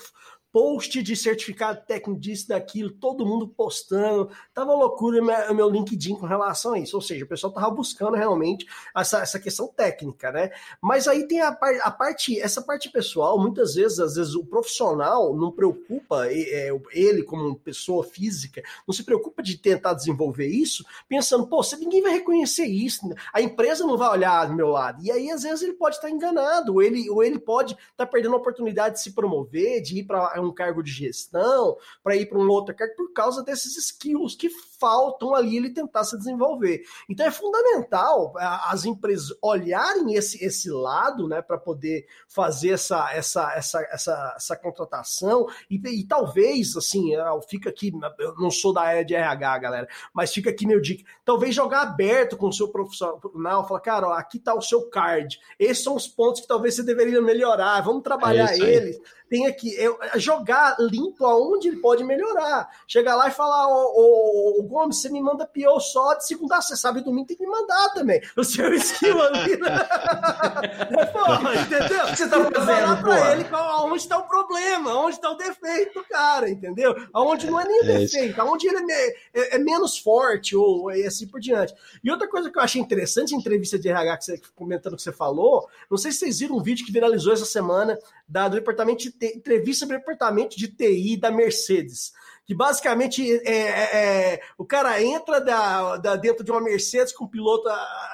post 0.53 1.03
de 1.03 1.16
certificado 1.16 1.80
técnico 1.86 2.20
disso, 2.20 2.48
daquilo, 2.48 2.90
todo 2.90 3.24
mundo 3.24 3.48
postando. 3.48 4.30
Tava 4.53 4.74
loucura 4.74 5.20
o 5.50 5.55
meu 5.55 5.70
LinkedIn 5.70 6.16
com 6.16 6.26
relação 6.26 6.74
a 6.74 6.78
isso. 6.78 6.94
Ou 6.94 7.03
seja, 7.03 7.24
o 7.24 7.28
pessoal 7.28 7.53
tava 7.53 7.70
buscando 7.70 8.14
realmente 8.14 8.66
essa, 8.94 9.20
essa 9.20 9.40
questão 9.40 9.66
técnica, 9.66 10.30
né? 10.30 10.50
Mas 10.80 11.09
aí 11.09 11.26
tem 11.26 11.40
a, 11.40 11.48
a 11.82 11.90
parte, 11.90 12.38
essa 12.38 12.61
parte 12.61 12.90
pessoal, 12.90 13.38
muitas 13.38 13.74
vezes, 13.74 13.98
às 13.98 14.14
vezes, 14.16 14.34
o 14.34 14.44
profissional 14.44 15.34
não 15.34 15.50
preocupa, 15.50 16.26
é, 16.26 16.68
ele 16.92 17.22
como 17.22 17.57
pessoa 17.57 18.05
física, 18.05 18.62
não 18.86 18.92
se 18.92 19.03
preocupa 19.03 19.42
de 19.42 19.57
tentar 19.57 19.94
desenvolver 19.94 20.46
isso, 20.46 20.84
pensando, 21.09 21.46
pô, 21.46 21.62
ninguém 21.78 22.03
vai 22.03 22.12
reconhecer 22.12 22.66
isso, 22.66 23.09
a 23.32 23.40
empresa 23.40 23.86
não 23.86 23.96
vai 23.96 24.11
olhar 24.11 24.46
do 24.46 24.55
meu 24.55 24.68
lado. 24.68 25.03
E 25.03 25.11
aí, 25.11 25.30
às 25.30 25.42
vezes, 25.42 25.62
ele 25.62 25.72
pode 25.72 25.96
estar 25.96 26.11
enganado, 26.11 26.74
ou 26.74 26.82
ele, 26.82 27.09
ou 27.09 27.24
ele 27.24 27.38
pode 27.38 27.74
estar 27.90 28.07
perdendo 28.07 28.34
a 28.34 28.38
oportunidade 28.38 28.96
de 28.96 29.03
se 29.03 29.12
promover, 29.12 29.80
de 29.80 30.00
ir 30.00 30.05
para 30.05 30.41
um 30.45 30.53
cargo 30.53 30.82
de 30.82 30.90
gestão, 30.90 31.76
para 32.03 32.16
ir 32.16 32.26
para 32.26 32.38
um 32.38 32.49
outro 32.49 32.74
cargo, 32.74 32.95
por 32.97 33.12
causa 33.12 33.43
desses 33.43 33.76
skills 33.76 34.34
que 34.34 34.51
faltam 34.83 35.33
ali 35.33 35.57
ele 35.57 35.70
tentar 35.70 36.03
se 36.03 36.18
desenvolver. 36.18 36.83
Então 37.09 37.24
é 37.24 37.30
fundamental 37.30 38.35
as 38.37 38.85
empresas 38.85 39.28
olharem 39.41 40.14
esse, 40.14 40.45
esse 40.45 40.68
lado, 40.68 41.28
né, 41.28 41.41
para 41.41 41.57
poder 41.57 42.05
fazer 42.26 42.70
essa, 42.70 43.12
essa, 43.12 43.53
essa, 43.55 43.80
essa, 43.93 44.35
essa 44.37 44.57
contratação. 44.57 45.47
E, 45.70 45.76
e 45.76 46.05
talvez, 46.05 46.76
assim, 46.76 47.12
fica 47.49 47.70
aqui, 47.70 47.93
eu 48.18 48.35
não 48.35 48.51
sou 48.51 48.72
da 48.72 48.83
área 48.83 49.05
de 49.05 49.14
RH, 49.14 49.59
galera, 49.59 49.89
mas 50.12 50.35
fica 50.35 50.51
aqui 50.51 50.66
meu 50.66 50.80
dica, 50.80 51.09
talvez 51.24 51.55
jogar 51.55 51.83
aberto 51.83 52.37
com 52.37 52.49
o 52.49 52.53
seu 52.53 52.68
profissional, 52.68 53.68
falar, 53.68 53.80
cara, 53.80 54.09
ó, 54.09 54.12
aqui 54.14 54.41
tá 54.41 54.53
o 54.53 54.61
seu 54.61 54.91
card, 54.91 55.39
esses 55.59 55.85
são 55.85 55.95
os 55.95 56.09
pontos 56.09 56.41
que 56.41 56.49
talvez 56.49 56.74
você 56.74 56.83
deveria 56.83 57.22
melhorar, 57.22 57.80
vamos 57.83 58.03
trabalhar 58.03 58.53
é 58.53 58.59
eles. 58.59 59.01
Tem 59.33 59.47
aqui, 59.47 59.74
é, 59.78 60.18
jogar 60.18 60.76
limpo 60.78 61.24
aonde 61.24 61.68
ele 61.68 61.78
pode 61.78 62.05
melhorar. 62.05 62.68
Chegar 62.87 63.16
lá 63.16 63.28
e 63.28 63.30
falar, 63.30 63.66
ô, 63.66 64.59
ô, 64.61 64.62
Gomes, 64.73 65.03
você 65.03 65.11
me 65.11 65.20
manda 65.20 65.47
pior 65.47 65.79
só 65.81 66.14
de 66.14 66.27
segunda 66.27 66.57
a 66.57 66.62
você 66.62 66.75
sabe 66.75 67.03
domingo 67.03 67.27
tem 67.27 67.37
que 67.37 67.45
me 67.45 67.51
mandar 67.51 67.91
também. 67.91 68.23
O 68.35 68.43
seu 68.43 68.73
skill 68.75 69.20
ali. 69.20 69.59
Né? 69.59 71.07
porra, 71.12 71.55
entendeu? 71.61 72.07
Você 72.09 72.27
tá 72.27 72.51
fazendo 72.51 73.03
pra 73.03 73.33
ele 73.33 73.45
qual, 73.45 73.87
onde 73.87 73.99
está 73.99 74.18
o 74.18 74.27
problema, 74.27 74.97
onde 74.97 75.16
está 75.16 75.31
o 75.31 75.37
defeito 75.37 76.01
do 76.01 76.05
cara, 76.09 76.49
entendeu? 76.49 76.95
Aonde 77.12 77.51
não 77.51 77.61
é 77.61 77.66
nem 77.66 77.81
o 77.81 77.85
é 77.85 77.99
defeito, 77.99 78.41
aonde 78.41 78.66
ele 78.66 78.91
é, 78.91 79.09
é, 79.35 79.57
é, 79.57 79.59
menos 79.59 79.99
forte, 79.99 80.57
ou 80.57 80.89
assim 80.89 81.27
por 81.27 81.39
diante. 81.39 81.75
E 82.03 82.11
outra 82.11 82.27
coisa 82.27 82.51
que 82.51 82.59
eu 82.59 82.62
achei 82.62 82.81
interessante 82.81 83.35
em 83.35 83.39
entrevista 83.39 83.79
de 83.79 83.91
RH 83.91 84.16
que 84.16 84.25
você 84.25 84.41
comentando 84.55 84.97
que 84.97 85.03
você 85.03 85.12
falou, 85.12 85.68
não 85.91 85.99
sei 85.99 86.12
se 86.12 86.20
vocês 86.20 86.41
viram 86.41 86.57
um 86.57 86.62
vídeo 86.62 86.87
que 86.87 86.93
viralizou 86.93 87.35
essa 87.35 87.45
semana 87.45 87.99
da, 88.27 88.49
do 88.49 88.57
departamento 88.57 89.05
de 89.05 89.27
entrevista 89.37 89.85
do 89.85 89.91
departamento 89.91 90.57
de 90.57 90.68
TI 90.68 91.18
da 91.18 91.31
Mercedes. 91.31 92.12
Que 92.45 92.55
basicamente 92.55 93.24
é, 93.45 93.57
é, 93.57 94.32
é 94.34 94.40
o 94.59 94.64
cara 94.64 95.01
entra 95.03 95.40
da, 95.40 95.97
da, 95.97 96.16
dentro 96.16 96.45
de 96.45 96.51
uma 96.51 96.61
Mercedes 96.61 97.12
com 97.12 97.24
o 97.24 97.28
piloto 97.28 97.68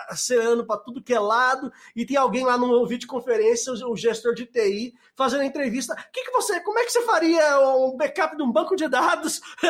acelerando 0.08 0.66
para 0.66 0.80
tudo 0.80 1.02
que 1.02 1.14
é 1.14 1.20
lado, 1.20 1.72
e 1.96 2.04
tem 2.04 2.16
alguém 2.16 2.44
lá 2.44 2.58
no 2.58 2.86
videoconferência, 2.86 3.72
o, 3.72 3.92
o 3.92 3.96
gestor 3.96 4.34
de 4.34 4.46
TI, 4.46 4.94
fazendo 5.16 5.40
a 5.40 5.46
entrevista. 5.46 5.94
Que 6.12 6.24
que 6.24 6.30
você, 6.30 6.60
como 6.60 6.78
é 6.78 6.84
que 6.84 6.92
você 6.92 7.02
faria 7.02 7.58
um 7.76 7.96
backup 7.96 8.36
de 8.36 8.42
um 8.42 8.52
banco 8.52 8.76
de 8.76 8.88
dados? 8.88 9.40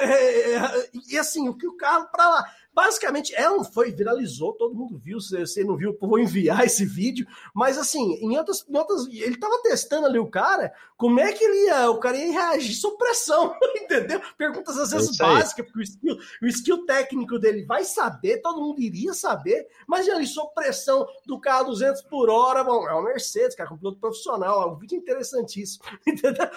É, 0.00 0.54
é, 0.54 0.90
e 1.10 1.18
assim, 1.18 1.48
o 1.48 1.56
que 1.56 1.66
o 1.66 1.76
carro 1.76 2.08
para 2.10 2.28
lá 2.28 2.44
Basicamente, 2.80 3.34
é 3.34 3.50
um, 3.50 3.62
foi, 3.62 3.92
viralizou, 3.92 4.54
todo 4.54 4.74
mundo 4.74 4.96
viu. 4.96 5.20
Se 5.20 5.38
você 5.38 5.62
não 5.62 5.76
viu, 5.76 5.94
vou 6.00 6.18
enviar 6.18 6.64
esse 6.64 6.86
vídeo. 6.86 7.26
Mas 7.54 7.76
assim, 7.76 8.14
em 8.14 8.38
outras, 8.38 8.64
em 8.66 8.74
outras. 8.74 9.06
Ele 9.06 9.36
tava 9.36 9.60
testando 9.62 10.06
ali 10.06 10.18
o 10.18 10.26
cara, 10.26 10.72
como 10.96 11.20
é 11.20 11.30
que 11.30 11.44
ele 11.44 11.66
ia. 11.66 11.90
O 11.90 11.98
cara 11.98 12.16
ia 12.16 12.32
reagir 12.32 12.74
sob 12.74 12.96
pressão, 12.96 13.54
entendeu? 13.76 14.22
Perguntas 14.38 14.78
às 14.78 14.92
vezes 14.92 15.20
é 15.20 15.22
básicas, 15.22 15.66
porque 15.66 15.78
o 15.78 15.82
skill, 15.82 16.18
o 16.42 16.46
skill 16.46 16.86
técnico 16.86 17.38
dele 17.38 17.66
vai 17.66 17.84
saber, 17.84 18.40
todo 18.40 18.62
mundo 18.62 18.80
iria 18.80 19.12
saber, 19.12 19.68
mas 19.86 20.08
ali, 20.08 20.26
sob 20.26 20.50
pressão 20.54 21.06
do 21.26 21.38
carro 21.38 21.66
200 21.66 22.00
por 22.02 22.30
hora, 22.30 22.64
bom, 22.64 22.88
é 22.88 22.94
uma 22.94 23.02
Mercedes, 23.02 23.54
cara, 23.54 23.68
com 23.68 23.74
um 23.74 23.78
piloto 23.78 23.98
profissional, 23.98 24.62
é 24.62 24.66
um 24.72 24.76
vídeo 24.76 24.96
interessantíssimo, 24.96 25.84
entendeu? 26.06 26.48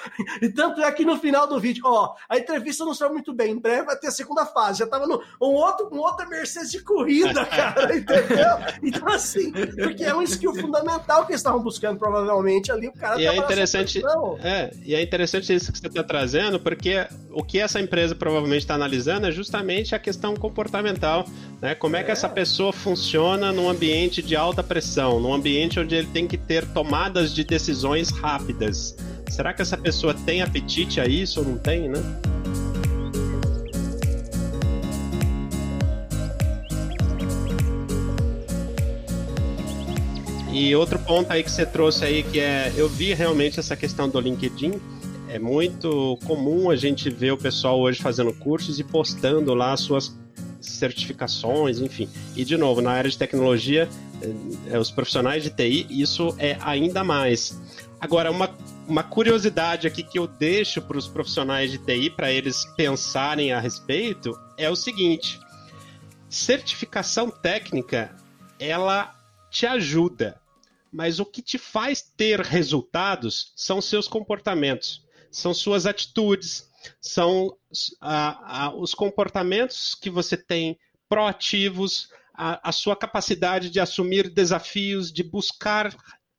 E 0.41 0.47
tanto 0.49 0.82
é 0.82 0.91
que 0.91 1.03
no 1.03 1.19
final 1.19 1.47
do 1.47 1.59
vídeo, 1.59 1.84
ó, 1.86 2.15
a 2.30 2.38
entrevista 2.38 2.86
não 2.86 2.93
saiu 2.93 3.11
muito 3.11 3.34
bem, 3.34 3.51
em 3.51 3.59
breve 3.59 3.88
vai 3.88 3.97
ter 3.97 4.07
a 4.07 4.11
segunda 4.11 4.45
fase, 4.45 4.80
já 4.80 4.88
tava 4.88 5.05
no 5.05 5.21
um 5.41 5.53
outro, 5.55 5.89
um 5.91 5.99
outra 6.14 6.28
Mercedes 6.28 6.72
de 6.72 6.80
corrida, 6.82 7.45
cara, 7.45 7.95
entendeu? 7.95 8.57
Então, 8.82 9.07
assim, 9.09 9.51
porque 9.51 10.03
é 10.03 10.16
um 10.16 10.22
skill 10.22 10.55
fundamental 10.55 11.26
que 11.26 11.32
eles 11.32 11.39
estavam 11.39 11.61
buscando, 11.61 11.97
provavelmente, 11.99 12.72
ali, 12.72 12.88
o 12.88 12.93
cara 12.93 13.20
e 13.20 13.26
é 13.26 13.36
interessante, 13.36 14.01
é, 14.41 14.72
e 14.84 14.95
é 14.95 15.01
interessante 15.01 15.53
isso 15.53 15.72
que 15.72 15.80
você 15.80 15.88
está 15.88 16.03
trazendo, 16.03 16.59
porque 16.59 17.05
o 17.32 17.43
que 17.43 17.59
essa 17.59 17.80
empresa 17.80 18.16
provavelmente 18.16 18.61
está 18.61 18.76
analisando 18.76 19.28
é 19.28 19.32
justamente 19.32 19.95
a 19.95 19.99
questão 19.99 20.36
comportamental, 20.36 21.26
né? 21.61 21.76
Como 21.76 21.95
é, 21.95 22.01
é 22.01 22.03
que 22.03 22.11
essa 22.11 22.30
pessoa 22.30 22.72
funciona 22.72 23.51
num 23.51 23.70
ambiente 23.70 24.22
de 24.22 24.36
alta 24.36 24.64
pressão, 24.64 25.20
num 25.20 25.34
ambiente 25.34 25.80
onde 25.80 25.95
ele 25.95 26.07
tem 26.07 26.28
que 26.28 26.38
ter 26.38 26.66
tomadas 26.68 27.34
de 27.34 27.43
decisões 27.43 28.09
rápidas. 28.09 28.95
Será 29.30 29.53
que 29.53 29.61
essa 29.61 29.78
pessoa 29.78 30.14
tem 30.14 30.41
apetite 30.41 31.01
a 31.01 31.05
isso 31.05 31.39
ou 31.39 31.45
não 31.45 31.57
tem, 31.57 31.89
né? 31.89 31.99
E 40.54 40.76
outro 40.76 40.99
ponto 40.99 41.34
aí 41.34 41.43
que 41.43 41.49
você 41.49 41.66
trouxe 41.66 42.06
aí, 42.06 42.22
que 42.22 42.39
é, 42.39 42.72
eu 42.78 42.88
vi 42.88 43.12
realmente 43.12 43.60
essa 43.60 43.76
questão 43.76 44.08
do 44.08 44.20
LinkedIn, 44.20 44.80
É 45.28 45.39
muito 45.39 46.16
comum 46.26 46.70
a 46.70 46.76
gente 46.76 47.10
ver 47.10 47.32
o 47.32 47.38
pessoal 47.38 47.80
hoje 47.80 47.99
fazendo 47.99 48.32
cursos 48.36 48.80
e 48.80 48.84
postando 48.84 49.56
lá 49.56 49.76
suas 49.76 50.16
certificações, 50.62 51.80
enfim. 51.80 52.08
E 52.36 52.45
de 52.45 52.56
novo, 52.56 52.82
na 52.82 52.91
área 52.91 53.10
de 53.10 53.18
tecnologia, 53.18 53.89
é, 54.70 54.78
os 54.78 54.91
profissionais 54.91 55.41
de 55.41 55.49
TI, 55.49 55.88
isso 55.89 56.36
é 56.38 56.56
ainda 56.62 57.04
mais. 57.04 57.60
Agora, 57.99 58.30
uma, 58.30 58.47
uma 58.88 59.01
curiosidade 59.01 59.88
aqui 59.88 60.04
que 60.04 60.20
eu 60.20 60.28
deixo 60.28 60.84
para 60.84 60.99
os 60.99 61.08
profissionais 61.08 61.72
de 61.72 61.80
TI, 61.80 62.12
para 62.12 62.32
eles 62.32 62.64
pensarem 62.78 63.51
a 63.51 63.60
respeito, 63.60 64.39
é 64.56 64.70
o 64.70 64.76
seguinte: 64.76 65.39
certificação 66.30 67.32
técnica, 67.32 68.16
ela 68.60 69.16
te 69.49 69.66
ajuda, 69.66 70.43
mas 70.94 71.20
o 71.20 71.26
que 71.26 71.41
te 71.41 71.58
faz 71.58 72.04
ter 72.16 72.39
resultados 72.39 73.52
são 73.56 73.82
seus 73.82 74.08
comportamentos, 74.08 75.04
são 75.32 75.52
suas 75.52 75.88
atitudes, 75.88 76.70
são 77.02 77.58
a, 78.00 78.66
a, 78.66 78.76
os 78.76 78.94
comportamentos 78.94 79.96
que 79.96 80.12
você 80.12 80.38
tem 80.38 80.78
proativos, 81.10 82.10
a, 82.32 82.70
a, 82.70 82.72
sua 82.72 82.96
capacidade 82.96 83.72
de 83.72 83.80
assumir 83.80 84.30
desafios, 84.30 85.12
de 85.12 85.24
buscar 85.24 85.96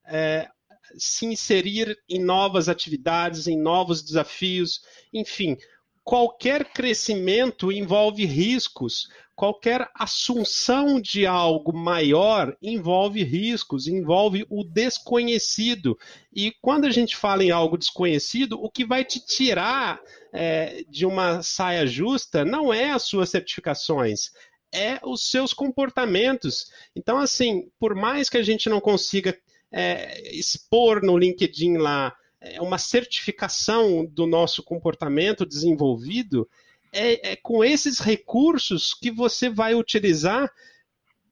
é, 0.06 0.48
se 0.96 1.26
inserir 1.26 1.98
em 2.08 2.22
novas 2.22 2.68
atividades, 2.68 3.48
em 3.48 3.60
novos 3.60 4.02
desafios, 4.02 4.82
enfim. 5.12 5.56
Qualquer 6.04 6.66
crescimento 6.66 7.72
envolve 7.72 8.24
riscos, 8.24 9.08
qualquer 9.34 9.88
assunção 9.94 11.00
de 11.00 11.26
algo 11.26 11.76
maior 11.76 12.56
envolve 12.62 13.22
riscos, 13.24 13.88
envolve 13.88 14.46
o 14.48 14.62
desconhecido. 14.62 15.98
E 16.32 16.52
quando 16.60 16.84
a 16.84 16.90
gente 16.90 17.16
fala 17.16 17.42
em 17.42 17.50
algo 17.50 17.76
desconhecido, 17.76 18.62
o 18.62 18.70
que 18.70 18.84
vai 18.84 19.04
te 19.04 19.18
tirar 19.18 20.00
é, 20.32 20.84
de 20.88 21.04
uma 21.04 21.42
saia 21.42 21.86
justa 21.86 22.44
não 22.44 22.72
é 22.72 22.90
as 22.90 23.02
suas 23.02 23.30
certificações, 23.30 24.30
é 24.72 25.00
os 25.02 25.30
seus 25.30 25.52
comportamentos. 25.52 26.66
Então, 26.94 27.18
assim, 27.18 27.68
por 27.78 27.94
mais 27.94 28.28
que 28.28 28.36
a 28.36 28.42
gente 28.42 28.68
não 28.68 28.80
consiga 28.80 29.36
é, 29.70 30.36
expor 30.36 31.02
no 31.02 31.18
LinkedIn 31.18 31.76
lá 31.76 32.14
é, 32.40 32.60
uma 32.60 32.78
certificação 32.78 34.04
do 34.04 34.26
nosso 34.26 34.62
comportamento 34.62 35.44
desenvolvido, 35.44 36.48
é, 36.94 37.32
é 37.32 37.36
com 37.36 37.64
esses 37.64 37.98
recursos 37.98 38.94
que 38.94 39.10
você 39.10 39.50
vai 39.50 39.74
utilizar 39.74 40.50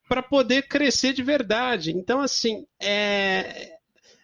para 0.08 0.22
poder 0.22 0.68
crescer 0.68 1.12
de 1.12 1.22
verdade. 1.22 1.92
Então, 1.92 2.20
assim, 2.20 2.66
é, 2.80 3.78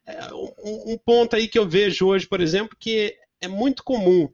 é 0.04 0.34
um, 0.34 0.92
um 0.92 0.98
ponto 0.98 1.36
aí 1.36 1.48
que 1.48 1.58
eu 1.58 1.68
vejo 1.68 2.06
hoje, 2.06 2.26
por 2.26 2.40
exemplo, 2.40 2.76
que 2.78 3.16
é 3.40 3.48
muito 3.48 3.82
comum 3.84 4.28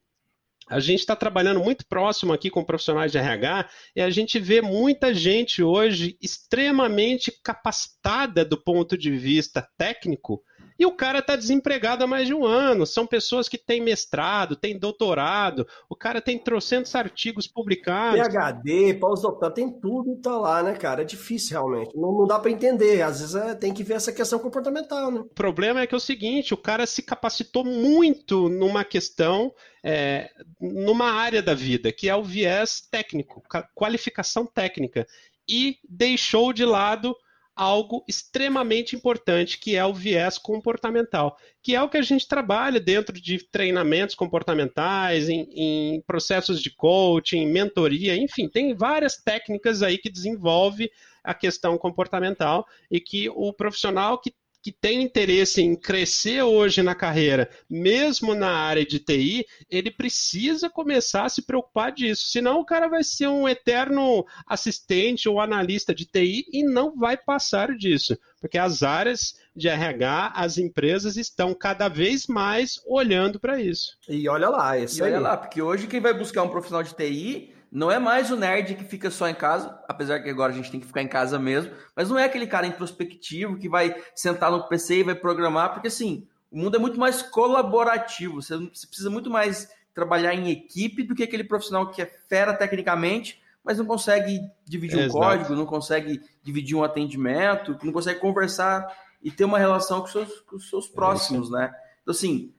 a 0.69 0.81
gente 0.81 1.01
está 1.01 1.15
trabalhando 1.15 1.61
muito 1.61 1.87
próximo 1.87 2.33
aqui 2.33 2.51
com 2.51 2.65
profissionais 2.65 3.13
de 3.13 3.19
RH 3.19 3.69
e 3.95 4.01
a 4.01 4.11
gente 4.11 4.39
vê 4.39 4.63
muita 4.63 5.13
gente 5.13 5.63
hoje 5.63 6.17
extremamente 6.21 7.33
capacitada 7.43 8.45
do 8.45 8.57
ponto 8.57 8.97
de 8.97 9.11
vista 9.11 9.69
técnico, 9.77 10.43
e 10.79 10.87
o 10.87 10.93
cara 10.93 11.21
está 11.21 11.37
desempregado 11.37 12.05
há 12.05 12.07
mais 12.07 12.27
de 12.27 12.35
um 12.35 12.45
ano. 12.45 12.87
São 12.87 13.07
pessoas 13.07 13.49
que 13.49 13.59
têm 13.59 13.81
mestrado, 13.81 14.57
têm 14.57 14.79
doutorado, 14.79 15.67
o 15.89 15.97
cara 15.97 16.21
tem 16.21 16.39
trocentos 16.39 16.95
artigos 16.95 17.47
publicados. 17.47 18.21
PHD, 18.21 18.95
pós-doutorado, 18.95 19.55
tem 19.55 19.71
tudo 19.71 20.17
tá 20.17 20.37
lá, 20.37 20.63
né, 20.63 20.75
cara? 20.75 21.03
É 21.03 21.05
difícil 21.05 21.53
realmente. 21.53 21.97
Não, 21.97 22.13
não 22.13 22.27
dá 22.27 22.39
para 22.39 22.51
entender. 22.51 23.03
Às 23.03 23.21
vezes 23.21 23.35
é, 23.35 23.55
tem 23.55 23.73
que 23.73 23.83
ver 23.83 23.95
essa 23.95 24.13
questão 24.13 24.39
comportamental, 24.39 25.11
né? 25.11 25.21
O 25.21 25.25
problema 25.25 25.81
é 25.81 25.87
que 25.87 25.95
é 25.95 25.99
o 25.99 26.01
seguinte: 26.01 26.55
o 26.55 26.59
cara 26.59 26.87
se 26.87 27.03
capacitou 27.03 27.65
muito 27.65 28.49
numa 28.49 28.85
questão. 28.85 29.53
É, 29.87 30.31
numa 30.59 31.13
área 31.13 31.43
da 31.43 31.53
vida, 31.53 31.93
que 31.93 32.09
é 32.09 32.17
o 32.17 32.23
viés 32.23 32.81
técnico, 32.91 33.43
qualificação 33.75 34.47
técnica, 34.47 35.07
e 35.47 35.77
deixou 35.87 36.55
de 36.55 36.65
lado 36.65 37.15
algo 37.57 38.05
extremamente 38.09 38.97
importante, 38.97 39.59
que 39.59 39.77
é 39.77 39.85
o 39.85 39.95
viés 39.95 40.39
comportamental, 40.39 41.37
que 41.63 41.75
é 41.75 41.83
o 41.83 41.89
que 41.89 41.97
a 41.97 42.03
gente 42.03 42.27
trabalha 42.27 42.81
dentro 42.81 43.15
de 43.21 43.39
treinamentos 43.49 44.15
comportamentais, 44.15 45.29
em, 45.29 45.47
em 45.53 46.01
processos 46.03 46.61
de 46.61 46.71
coaching, 46.71 47.47
mentoria, 47.47 48.17
enfim, 48.17 48.49
tem 48.49 48.75
várias 48.75 49.17
técnicas 49.17 49.83
aí 49.83 49.99
que 49.99 50.11
desenvolve 50.11 50.91
a 51.23 51.33
questão 51.33 51.79
comportamental 51.79 52.67
e 52.91 53.01
que 53.01 53.29
o 53.31 53.53
profissional 53.53 54.21
que 54.21 54.35
que 54.65 54.73
tem 54.73 55.03
interesse 55.03 55.61
em 55.61 55.77
crescer 55.77 56.43
hoje 56.43 56.83
na 56.83 56.95
carreira, 56.95 57.51
mesmo 57.69 58.35
na 58.35 58.51
área 58.51 58.83
de 58.83 58.99
TI, 58.99 59.45
ele 59.71 59.91
precisa 59.91 60.71
começar 60.71 61.27
a 61.27 61.29
se 61.29 61.43
preocupar 61.43 61.93
disso. 61.93 62.29
Senão 62.29 62.61
o 62.61 62.65
cara 62.65 62.89
vai 62.89 63.05
ser 63.05 63.29
um 63.29 63.47
eterno 63.47 64.25
assistente 64.47 65.29
ou 65.29 65.39
analista 65.39 65.95
de 65.95 66.07
TI 66.07 66.47
e 66.51 66.65
não 66.65 66.97
vai 66.97 67.15
passar 67.15 67.77
disso. 67.77 68.19
Porque 68.41 68.57
as 68.57 68.83
áreas 68.83 69.35
de 69.55 69.69
RH, 69.69 70.33
as 70.35 70.57
empresas 70.57 71.19
estão 71.19 71.53
cada 71.53 71.87
vez 71.87 72.27
mais 72.27 72.81
olhando 72.87 73.39
para 73.39 73.61
isso. 73.61 73.99
E 74.09 74.27
olha 74.31 74.49
lá, 74.49 74.79
isso 74.79 74.99
e 74.99 75.03
olha 75.03 75.21
lá, 75.21 75.37
porque 75.37 75.61
hoje 75.61 75.87
quem 75.87 76.01
vai 76.01 76.15
buscar 76.15 76.43
um 76.43 76.49
profissional 76.49 76.83
de 76.83 76.95
TI 76.95 77.54
não 77.75 77.91
é 77.91 77.99
mais 77.99 78.31
o 78.31 78.37
nerd 78.37 78.77
que 78.77 78.85
fica 78.85 79.11
só 79.11 79.29
em 79.29 79.35
casa, 79.35 79.77
apesar 79.89 80.21
que 80.21 80.31
agora 80.31 80.53
a 80.53 80.55
gente 80.55 80.71
tem 80.71 80.79
que 80.79 80.87
ficar 80.87 81.03
em 81.03 81.09
casa 81.09 81.41
mesmo, 81.41 81.73
mas 81.97 82.09
não 82.09 82.17
é 82.17 82.23
aquele 82.23 82.47
cara 82.47 82.69
introspectivo 82.69 83.59
que 83.59 83.69
vai 83.69 84.01
sentar 84.15 84.49
no 84.53 84.69
PC 84.69 85.01
e 85.01 85.03
vai 85.03 85.17
programar, 85.17 85.73
porque 85.73 85.89
assim, 85.89 86.25
o 86.53 86.57
mundo 86.57 86.77
é 86.77 86.79
muito 86.79 87.01
mais 87.01 87.21
colaborativo, 87.21 88.41
você, 88.41 88.57
precisa 88.87 89.11
muito 89.11 89.29
mais 89.29 89.69
trabalhar 89.93 90.33
em 90.35 90.51
equipe 90.51 91.03
do 91.03 91.17
que 91.17 91.25
aquele 91.25 91.43
profissional 91.43 91.91
que 91.91 92.01
é 92.01 92.07
fera 92.29 92.55
tecnicamente, 92.55 93.43
mas 93.65 93.79
não 93.79 93.87
consegue 93.87 94.41
dividir 94.65 95.09
um 95.09 95.09
código, 95.09 95.57
não 95.57 95.67
consegue 95.67 96.23
dividir 96.45 96.77
um 96.77 96.85
atendimento, 96.85 97.77
não 97.83 97.93
consegue 97.93 98.21
conversar 98.21 98.87
e 99.21 99.33
ter 99.33 99.45
uma 99.45 99.59
relação 99.59 100.01
com, 100.01 100.07
seus, 100.07 100.41
com 100.43 100.55
os 100.55 100.71
seus 100.71 100.87
próximos, 100.87 101.51
né? 101.51 101.75
Então, 102.03 102.13
assim, 102.13 102.53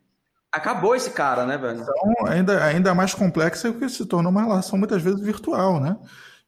acabou 0.55 0.95
esse 0.95 1.11
cara, 1.11 1.45
né, 1.45 1.57
velho? 1.57 1.81
Então, 1.81 2.27
ainda, 2.27 2.63
ainda 2.63 2.95
mais 2.95 3.13
complexo 3.13 3.67
é 3.67 3.73
que 3.73 3.89
se 3.89 4.05
tornou 4.05 4.31
uma 4.31 4.43
relação 4.43 4.77
muitas 4.77 5.01
vezes 5.01 5.19
virtual, 5.19 5.79
né? 5.79 5.97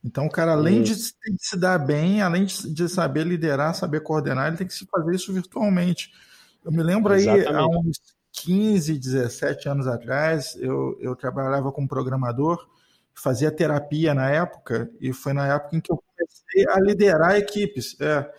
Então, 0.04 0.26
o 0.26 0.30
cara, 0.30 0.54
além 0.54 0.84
de, 0.84 0.96
de, 0.96 1.12
se 1.40 1.58
dar 1.58 1.78
bem, 1.78 2.22
além 2.22 2.46
de, 2.46 2.74
de, 2.74 2.88
saber 2.88 3.26
liderar, 3.26 3.76
saber 3.76 4.02
coordenar, 4.02 4.48
ele 4.48 4.58
tem 4.58 4.68
que 4.68 4.74
se 4.74 4.86
fazer 4.86 5.14
isso 5.14 5.34
virtualmente. 5.34 6.12
Eu 6.64 6.72
me 6.72 6.82
lembro 6.82 7.14
Exatamente. 7.14 7.48
aí, 7.48 7.56
há 7.56 7.66
uns 7.68 8.00
15, 8.32 8.98
17 8.98 9.68
anos 9.70 9.88
atrás, 9.88 10.56
eu, 10.60 10.98
eu 11.02 11.16
trabalhava 11.16 11.72
como 11.72 11.88
programador, 11.88 12.68
fazia 13.14 13.52
terapia 13.52 14.14
na 14.14 14.30
época, 14.30 14.90
e 15.02 15.12
foi 15.12 15.34
na 15.34 15.48
época 15.56 15.76
em 15.76 15.82
que 15.82 15.92
eu 15.92 15.98
comecei 15.98 16.66
a 16.70 16.80
liderar 16.80 17.36
equipes. 17.36 18.00
É. 18.00 18.32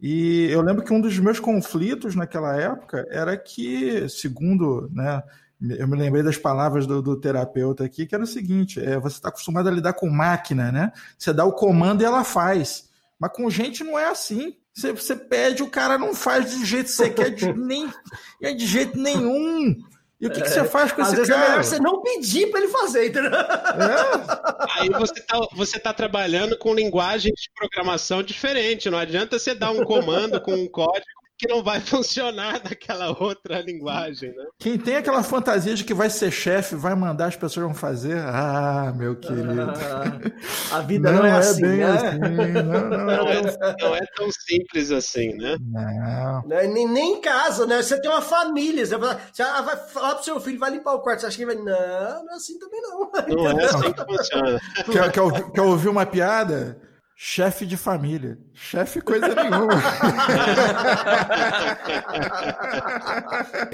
E 0.00 0.46
eu 0.50 0.62
lembro 0.62 0.82
que 0.82 0.92
um 0.92 1.00
dos 1.00 1.18
meus 1.18 1.38
conflitos 1.38 2.14
naquela 2.14 2.56
época 2.56 3.06
era 3.10 3.36
que, 3.36 4.08
segundo, 4.08 4.90
né, 4.92 5.22
eu 5.60 5.86
me 5.86 5.96
lembrei 5.96 6.22
das 6.22 6.38
palavras 6.38 6.86
do, 6.86 7.02
do 7.02 7.16
terapeuta 7.16 7.84
aqui, 7.84 8.06
que 8.06 8.14
era 8.14 8.24
o 8.24 8.26
seguinte: 8.26 8.80
é, 8.80 8.98
você 8.98 9.16
está 9.16 9.28
acostumado 9.28 9.68
a 9.68 9.72
lidar 9.72 9.92
com 9.92 10.08
máquina, 10.08 10.72
né? 10.72 10.92
Você 11.18 11.32
dá 11.32 11.44
o 11.44 11.52
comando 11.52 12.02
e 12.02 12.04
ela 12.04 12.24
faz. 12.24 12.88
Mas 13.18 13.32
com 13.32 13.50
gente 13.50 13.84
não 13.84 13.98
é 13.98 14.08
assim. 14.08 14.56
Você, 14.72 14.92
você 14.92 15.14
pede, 15.14 15.62
o 15.62 15.68
cara 15.68 15.98
não 15.98 16.14
faz 16.14 16.54
do 16.54 16.64
jeito 16.64 16.86
que 16.86 16.92
você 16.92 17.10
quer, 17.10 17.30
de, 17.30 17.52
nem, 17.52 17.92
de 18.40 18.66
jeito 18.66 18.98
nenhum. 18.98 19.76
E 20.20 20.26
o 20.26 20.30
que, 20.30 20.42
que 20.42 20.50
você 20.50 20.64
faz 20.64 20.92
com 20.92 21.00
Às 21.00 21.08
esse 21.08 21.16
vezes 21.16 21.34
cara? 21.34 21.44
É 21.44 21.48
melhor 21.48 21.64
você 21.64 21.78
não 21.78 22.02
pedir 22.02 22.50
para 22.50 22.60
ele 22.60 22.68
fazer, 22.68 23.08
entendeu? 23.08 23.32
É. 23.32 24.80
Aí 24.80 24.90
você 24.90 25.20
tá, 25.22 25.40
você 25.54 25.78
tá 25.78 25.94
trabalhando 25.94 26.58
com 26.58 26.74
linguagem 26.74 27.32
de 27.32 27.50
programação 27.54 28.22
diferente. 28.22 28.90
Não 28.90 28.98
adianta 28.98 29.38
você 29.38 29.54
dar 29.54 29.70
um 29.70 29.82
comando 29.82 30.38
com 30.40 30.52
um 30.52 30.68
código 30.68 31.19
que 31.40 31.48
não 31.48 31.62
vai 31.62 31.80
funcionar 31.80 32.62
naquela 32.62 33.08
outra 33.18 33.62
linguagem, 33.62 34.30
né? 34.36 34.44
Quem 34.58 34.76
tem 34.76 34.96
aquela 34.96 35.22
fantasia 35.22 35.74
de 35.74 35.84
que 35.84 35.94
vai 35.94 36.10
ser 36.10 36.30
chefe, 36.30 36.76
vai 36.76 36.94
mandar 36.94 37.26
as 37.26 37.36
pessoas 37.36 37.64
vão 37.64 37.74
fazer, 37.74 38.18
ah, 38.18 38.92
meu 38.94 39.16
querido. 39.16 39.62
Ah, 39.62 40.20
a 40.76 40.80
vida 40.82 41.10
não, 41.10 41.20
não 41.20 41.26
é, 41.26 41.30
é, 41.30 41.32
assim, 41.32 41.62
bem 41.62 41.76
né? 41.78 41.86
assim. 41.86 42.18
Não, 42.18 42.90
não, 42.90 43.06
não, 43.06 43.28
é, 43.28 43.76
não, 43.80 43.96
é, 43.96 44.00
tão 44.14 44.30
simples 44.30 44.92
assim, 44.92 45.34
né? 45.34 45.56
Não. 45.60 46.42
Nem, 46.46 46.88
nem 46.88 47.14
em 47.14 47.20
casa, 47.22 47.66
né? 47.66 47.82
Você 47.82 47.98
tem 48.00 48.10
uma 48.10 48.20
família, 48.20 48.84
você 48.84 48.98
vai, 48.98 49.18
você 49.32 49.42
vai 49.42 49.76
falar 49.76 50.16
pro 50.16 50.24
seu 50.24 50.38
filho, 50.40 50.58
vai 50.58 50.70
limpar 50.70 50.92
o 50.92 51.00
quarto, 51.00 51.20
você 51.20 51.26
acha 51.26 51.36
que 51.36 51.44
ele 51.44 51.54
vai, 51.54 51.64
não, 51.64 52.24
não 52.24 52.32
é 52.32 52.36
assim 52.36 52.58
também 52.58 52.82
não. 52.82 53.10
Não 53.28 53.60
é 53.60 53.64
assim 53.64 53.92
que 53.92 54.04
funciona. 54.04 54.60
Quer, 54.92 55.10
quer, 55.10 55.52
quer 55.52 55.62
ouvir 55.62 55.88
uma 55.88 56.04
piada? 56.04 56.89
Chefe 57.22 57.66
de 57.66 57.76
família. 57.76 58.38
Chefe 58.54 59.02
coisa 59.02 59.34
nenhuma. 59.34 59.74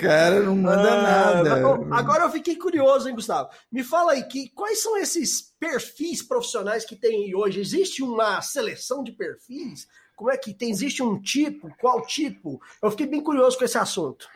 Cara, 0.00 0.40
não 0.40 0.56
manda 0.56 0.90
ah, 0.92 1.44
nada. 1.44 1.62
Bom, 1.62 1.94
agora 1.94 2.24
eu 2.24 2.30
fiquei 2.30 2.56
curioso, 2.56 3.08
hein, 3.08 3.14
Gustavo? 3.14 3.48
Me 3.70 3.84
fala 3.84 4.14
aí, 4.14 4.24
que, 4.24 4.48
quais 4.48 4.82
são 4.82 4.98
esses 4.98 5.54
perfis 5.60 6.26
profissionais 6.26 6.84
que 6.84 6.96
tem 6.96 7.32
hoje? 7.36 7.60
Existe 7.60 8.02
uma 8.02 8.42
seleção 8.42 9.04
de 9.04 9.12
perfis? 9.12 9.86
Como 10.16 10.28
é 10.28 10.36
que 10.36 10.52
tem? 10.52 10.68
Existe 10.68 11.00
um 11.00 11.22
tipo? 11.22 11.72
Qual 11.80 12.04
tipo? 12.04 12.60
Eu 12.82 12.90
fiquei 12.90 13.06
bem 13.06 13.22
curioso 13.22 13.56
com 13.56 13.64
esse 13.64 13.78
assunto. 13.78 14.26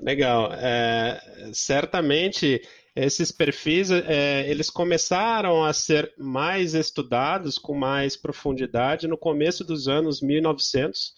Legal. 0.00 0.50
É, 0.54 1.20
certamente 1.52 2.62
esses 2.96 3.30
perfis 3.30 3.90
é, 3.90 4.48
eles 4.48 4.70
começaram 4.70 5.62
a 5.62 5.72
ser 5.74 6.12
mais 6.16 6.74
estudados 6.74 7.58
com 7.58 7.74
mais 7.74 8.16
profundidade 8.16 9.06
no 9.06 9.18
começo 9.18 9.62
dos 9.62 9.86
anos 9.86 10.22
1900. 10.22 11.12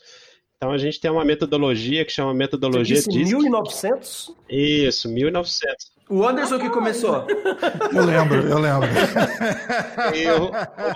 Então 0.57 0.73
a 0.73 0.79
gente 0.79 0.99
tem 0.99 1.09
uma 1.09 1.25
metodologia 1.25 2.05
que 2.05 2.11
chama 2.11 2.35
metodologia 2.35 3.01
Você 3.01 3.09
disse 3.09 3.33
1900? 3.33 4.35
Isso, 4.51 5.09
1900. 5.09 5.99
O 6.11 6.27
Anderson 6.27 6.59
que 6.59 6.69
começou. 6.71 7.27
Eu 7.95 8.05
lembro, 8.05 8.49
eu 8.49 8.59
lembro. 8.59 8.89
E 10.17 10.27
o, 10.31 10.47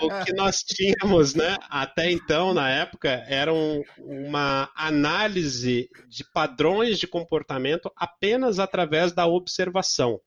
o, 0.05 0.25
que 0.25 0.33
nós 0.33 0.63
tínhamos, 0.63 1.33
né, 1.33 1.55
até 1.69 2.11
então, 2.11 2.53
na 2.53 2.69
época, 2.69 3.23
era 3.27 3.53
um, 3.53 3.81
uma 3.99 4.69
análise 4.75 5.87
de 6.09 6.25
padrões 6.33 6.99
de 6.99 7.07
comportamento 7.07 7.89
apenas 7.95 8.59
através 8.59 9.13
da 9.13 9.27
observação. 9.27 10.19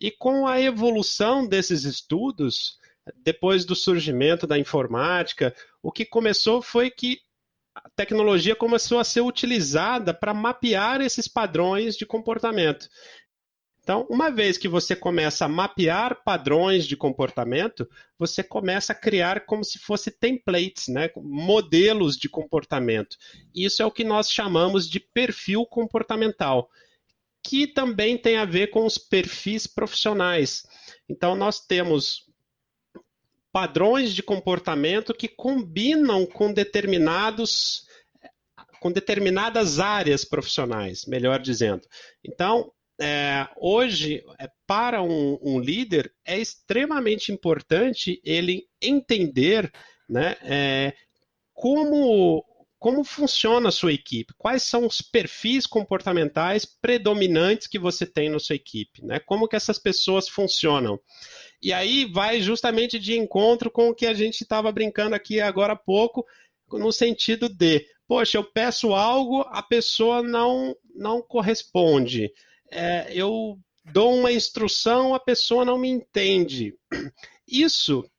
E 0.00 0.10
com 0.10 0.46
a 0.46 0.60
evolução 0.60 1.46
desses 1.46 1.84
estudos, 1.84 2.78
depois 3.22 3.64
do 3.64 3.74
surgimento 3.74 4.46
da 4.46 4.58
informática, 4.58 5.54
o 5.82 5.92
que 5.92 6.06
começou 6.06 6.62
foi 6.62 6.90
que 6.90 7.18
a 7.74 7.88
tecnologia 7.90 8.56
começou 8.56 8.98
a 8.98 9.04
ser 9.04 9.20
utilizada 9.20 10.12
para 10.14 10.34
mapear 10.34 11.00
esses 11.00 11.28
padrões 11.28 11.96
de 11.96 12.06
comportamento. 12.06 12.88
Então, 13.82 14.06
uma 14.10 14.30
vez 14.30 14.58
que 14.58 14.68
você 14.68 14.94
começa 14.94 15.44
a 15.44 15.48
mapear 15.48 16.22
padrões 16.22 16.86
de 16.86 16.96
comportamento, 16.96 17.88
você 18.18 18.42
começa 18.42 18.92
a 18.92 18.96
criar 18.96 19.46
como 19.46 19.64
se 19.64 19.78
fosse 19.78 20.10
templates, 20.10 20.88
né? 20.88 21.10
modelos 21.16 22.16
de 22.16 22.28
comportamento. 22.28 23.16
Isso 23.54 23.82
é 23.82 23.86
o 23.86 23.90
que 23.90 24.04
nós 24.04 24.30
chamamos 24.30 24.88
de 24.88 25.00
perfil 25.00 25.66
comportamental 25.66 26.70
que 27.42 27.66
também 27.66 28.18
tem 28.18 28.36
a 28.36 28.44
ver 28.44 28.68
com 28.68 28.84
os 28.84 28.98
perfis 28.98 29.66
profissionais. 29.66 30.62
Então, 31.08 31.34
nós 31.34 31.60
temos 31.60 32.30
padrões 33.52 34.14
de 34.14 34.22
comportamento 34.22 35.14
que 35.14 35.28
combinam 35.28 36.24
com 36.26 36.52
determinados 36.52 37.88
com 38.80 38.90
determinadas 38.90 39.78
áreas 39.78 40.24
profissionais, 40.24 41.04
melhor 41.04 41.38
dizendo. 41.38 41.82
Então, 42.24 42.72
é, 42.98 43.46
hoje, 43.58 44.24
é, 44.38 44.48
para 44.66 45.02
um, 45.02 45.38
um, 45.42 45.60
líder, 45.60 46.10
é 46.24 46.38
extremamente 46.38 47.30
importante 47.30 48.20
ele 48.24 48.66
entender 48.80 49.70
né, 50.08 50.36
é, 50.42 50.94
como 51.52 52.42
como 52.80 53.04
funciona 53.04 53.68
a 53.68 53.72
sua 53.72 53.92
equipe, 53.92 54.32
quais 54.38 54.62
são 54.62 54.86
os 54.86 55.02
perfis 55.02 55.66
comportamentais 55.66 56.64
predominantes 56.64 57.66
que 57.66 57.78
você 57.78 58.06
tem 58.06 58.30
na 58.30 58.38
sua 58.38 58.56
equipe, 58.56 59.04
né? 59.04 59.20
Como 59.20 59.46
que 59.46 59.54
essas 59.54 59.78
pessoas 59.78 60.30
funcionam. 60.30 60.98
E 61.62 61.74
aí 61.74 62.06
vai 62.06 62.40
justamente 62.40 62.98
de 62.98 63.18
encontro 63.18 63.70
com 63.70 63.90
o 63.90 63.94
que 63.94 64.06
a 64.06 64.14
gente 64.14 64.40
estava 64.40 64.72
brincando 64.72 65.14
aqui 65.14 65.42
agora 65.42 65.74
há 65.74 65.76
pouco, 65.76 66.26
no 66.72 66.90
sentido 66.90 67.50
de, 67.50 67.84
poxa, 68.08 68.38
eu 68.38 68.44
peço 68.44 68.94
algo, 68.94 69.42
a 69.50 69.62
pessoa 69.62 70.22
não, 70.22 70.74
não 70.94 71.20
corresponde. 71.20 72.32
É, 72.72 73.12
eu 73.12 73.58
dou 73.92 74.14
uma 74.14 74.32
instrução, 74.32 75.14
a 75.14 75.20
pessoa 75.20 75.66
não 75.66 75.76
me 75.76 75.90
entende. 75.90 76.74
Isso 77.46 78.10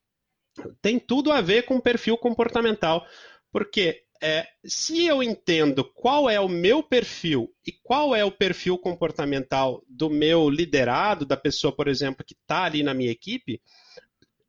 tem 0.84 0.99
tudo 0.99 1.32
a 1.32 1.41
ver 1.41 1.64
com 1.64 1.82
perfil 1.82 2.16
comportamental, 2.16 3.03
porque 3.51 4.03
é, 4.22 4.48
se 4.64 5.06
eu 5.06 5.24
entendo 5.24 5.84
qual 5.84 6.30
é 6.30 6.40
o 6.40 6.48
meu 6.48 6.84
perfil 6.84 7.50
e 7.66 7.72
qual 7.72 8.16
é 8.16 8.24
o 8.24 8.32
perfil 8.32 8.78
comportamental 8.78 9.84
do 9.88 10.10
meu 10.10 10.50
liderado, 10.50 11.26
da 11.26 11.36
pessoa, 11.36 11.76
por 11.76 11.88
exemplo, 11.88 12.24
que 12.24 12.36
está 12.36 12.64
ali 12.64 12.84
na 12.84 12.94
minha 12.94 13.12
equipe, 13.12 13.60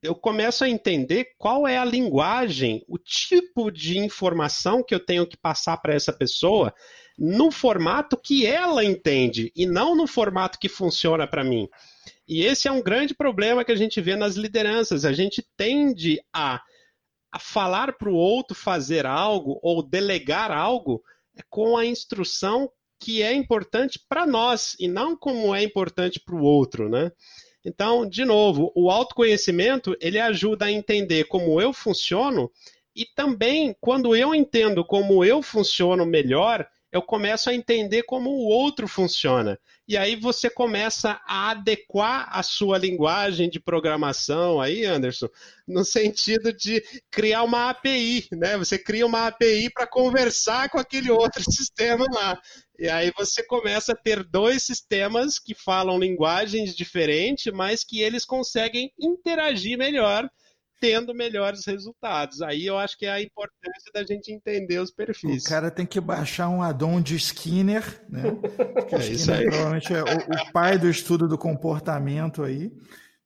eu 0.02 0.14
começo 0.14 0.64
a 0.64 0.68
entender 0.68 1.28
qual 1.38 1.66
é 1.66 1.78
a 1.78 1.84
linguagem, 1.84 2.84
o 2.88 2.98
tipo 2.98 3.70
de 3.70 3.98
informação 3.98 4.82
que 4.82 4.94
eu 4.94 5.00
tenho 5.00 5.26
que 5.26 5.36
passar 5.36 5.76
para 5.78 5.94
essa 5.94 6.12
pessoa 6.12 6.74
no 7.16 7.50
formato 7.50 8.16
que 8.16 8.44
ela 8.44 8.84
entende 8.84 9.52
e 9.54 9.64
não 9.64 9.94
no 9.94 10.06
formato 10.06 10.58
que 10.58 10.68
funciona 10.68 11.26
para 11.26 11.44
mim. 11.44 11.68
E 12.26 12.42
esse 12.42 12.66
é 12.66 12.72
um 12.72 12.82
grande 12.82 13.14
problema 13.14 13.64
que 13.64 13.72
a 13.72 13.76
gente 13.76 14.00
vê 14.00 14.16
nas 14.16 14.34
lideranças. 14.34 15.04
A 15.04 15.12
gente 15.12 15.46
tende 15.56 16.20
a 16.32 16.60
a 17.32 17.38
falar 17.38 17.96
para 17.96 18.10
o 18.10 18.14
outro 18.14 18.54
fazer 18.54 19.06
algo 19.06 19.58
ou 19.62 19.82
delegar 19.82 20.50
algo 20.50 21.02
é 21.34 21.40
com 21.48 21.76
a 21.78 21.86
instrução 21.86 22.70
que 23.00 23.22
é 23.22 23.32
importante 23.32 23.98
para 24.08 24.26
nós 24.26 24.76
e 24.78 24.86
não 24.86 25.16
como 25.16 25.54
é 25.54 25.62
importante 25.62 26.20
para 26.20 26.36
o 26.36 26.42
outro, 26.42 26.88
né? 26.88 27.10
Então, 27.64 28.08
de 28.08 28.24
novo, 28.24 28.70
o 28.76 28.90
autoconhecimento 28.90 29.96
ele 30.00 30.18
ajuda 30.18 30.66
a 30.66 30.70
entender 30.70 31.24
como 31.24 31.60
eu 31.60 31.72
funciono 31.72 32.50
e 32.94 33.06
também 33.06 33.74
quando 33.80 34.14
eu 34.14 34.34
entendo 34.34 34.84
como 34.84 35.24
eu 35.24 35.42
funciono 35.42 36.04
melhor, 36.04 36.68
eu 36.92 37.00
começo 37.00 37.48
a 37.48 37.54
entender 37.54 38.02
como 38.02 38.28
o 38.28 38.46
outro 38.46 38.86
funciona. 38.86 39.58
E 39.88 39.96
aí 39.96 40.14
você 40.14 40.50
começa 40.50 41.18
a 41.26 41.50
adequar 41.50 42.28
a 42.30 42.42
sua 42.42 42.76
linguagem 42.76 43.48
de 43.48 43.58
programação 43.58 44.60
aí, 44.60 44.84
Anderson, 44.84 45.28
no 45.66 45.84
sentido 45.84 46.52
de 46.52 46.84
criar 47.10 47.44
uma 47.44 47.70
API, 47.70 48.28
né? 48.32 48.58
Você 48.58 48.78
cria 48.78 49.06
uma 49.06 49.26
API 49.26 49.70
para 49.70 49.86
conversar 49.86 50.68
com 50.68 50.78
aquele 50.78 51.10
outro 51.10 51.42
sistema 51.50 52.04
lá. 52.12 52.38
E 52.78 52.88
aí 52.88 53.10
você 53.16 53.42
começa 53.42 53.92
a 53.92 53.96
ter 53.96 54.22
dois 54.22 54.62
sistemas 54.62 55.38
que 55.38 55.54
falam 55.54 55.98
linguagens 55.98 56.74
diferentes, 56.76 57.50
mas 57.52 57.82
que 57.82 58.02
eles 58.02 58.24
conseguem 58.24 58.92
interagir 59.00 59.78
melhor 59.78 60.28
tendo 60.82 61.14
melhores 61.14 61.64
resultados. 61.64 62.42
Aí 62.42 62.66
eu 62.66 62.76
acho 62.76 62.98
que 62.98 63.06
é 63.06 63.12
a 63.12 63.22
importância 63.22 63.92
da 63.94 64.02
gente 64.02 64.32
entender 64.32 64.80
os 64.80 64.90
perfis. 64.90 65.44
O 65.44 65.48
cara 65.48 65.70
tem 65.70 65.86
que 65.86 66.00
baixar 66.00 66.48
um 66.48 66.60
addon 66.60 67.00
de 67.00 67.14
Skinner, 67.14 68.04
né? 68.10 68.22
Que 68.88 68.96
é 68.96 68.98
Skinner 68.98 69.12
isso 69.12 69.32
aí. 69.32 69.44
provavelmente 69.46 69.94
é 69.94 70.02
o, 70.02 70.02
o, 70.02 70.52
pai 70.52 70.76
do 70.76 70.90
estudo 70.90 71.28
do 71.28 71.38
comportamento 71.38 72.42
aí, 72.42 72.72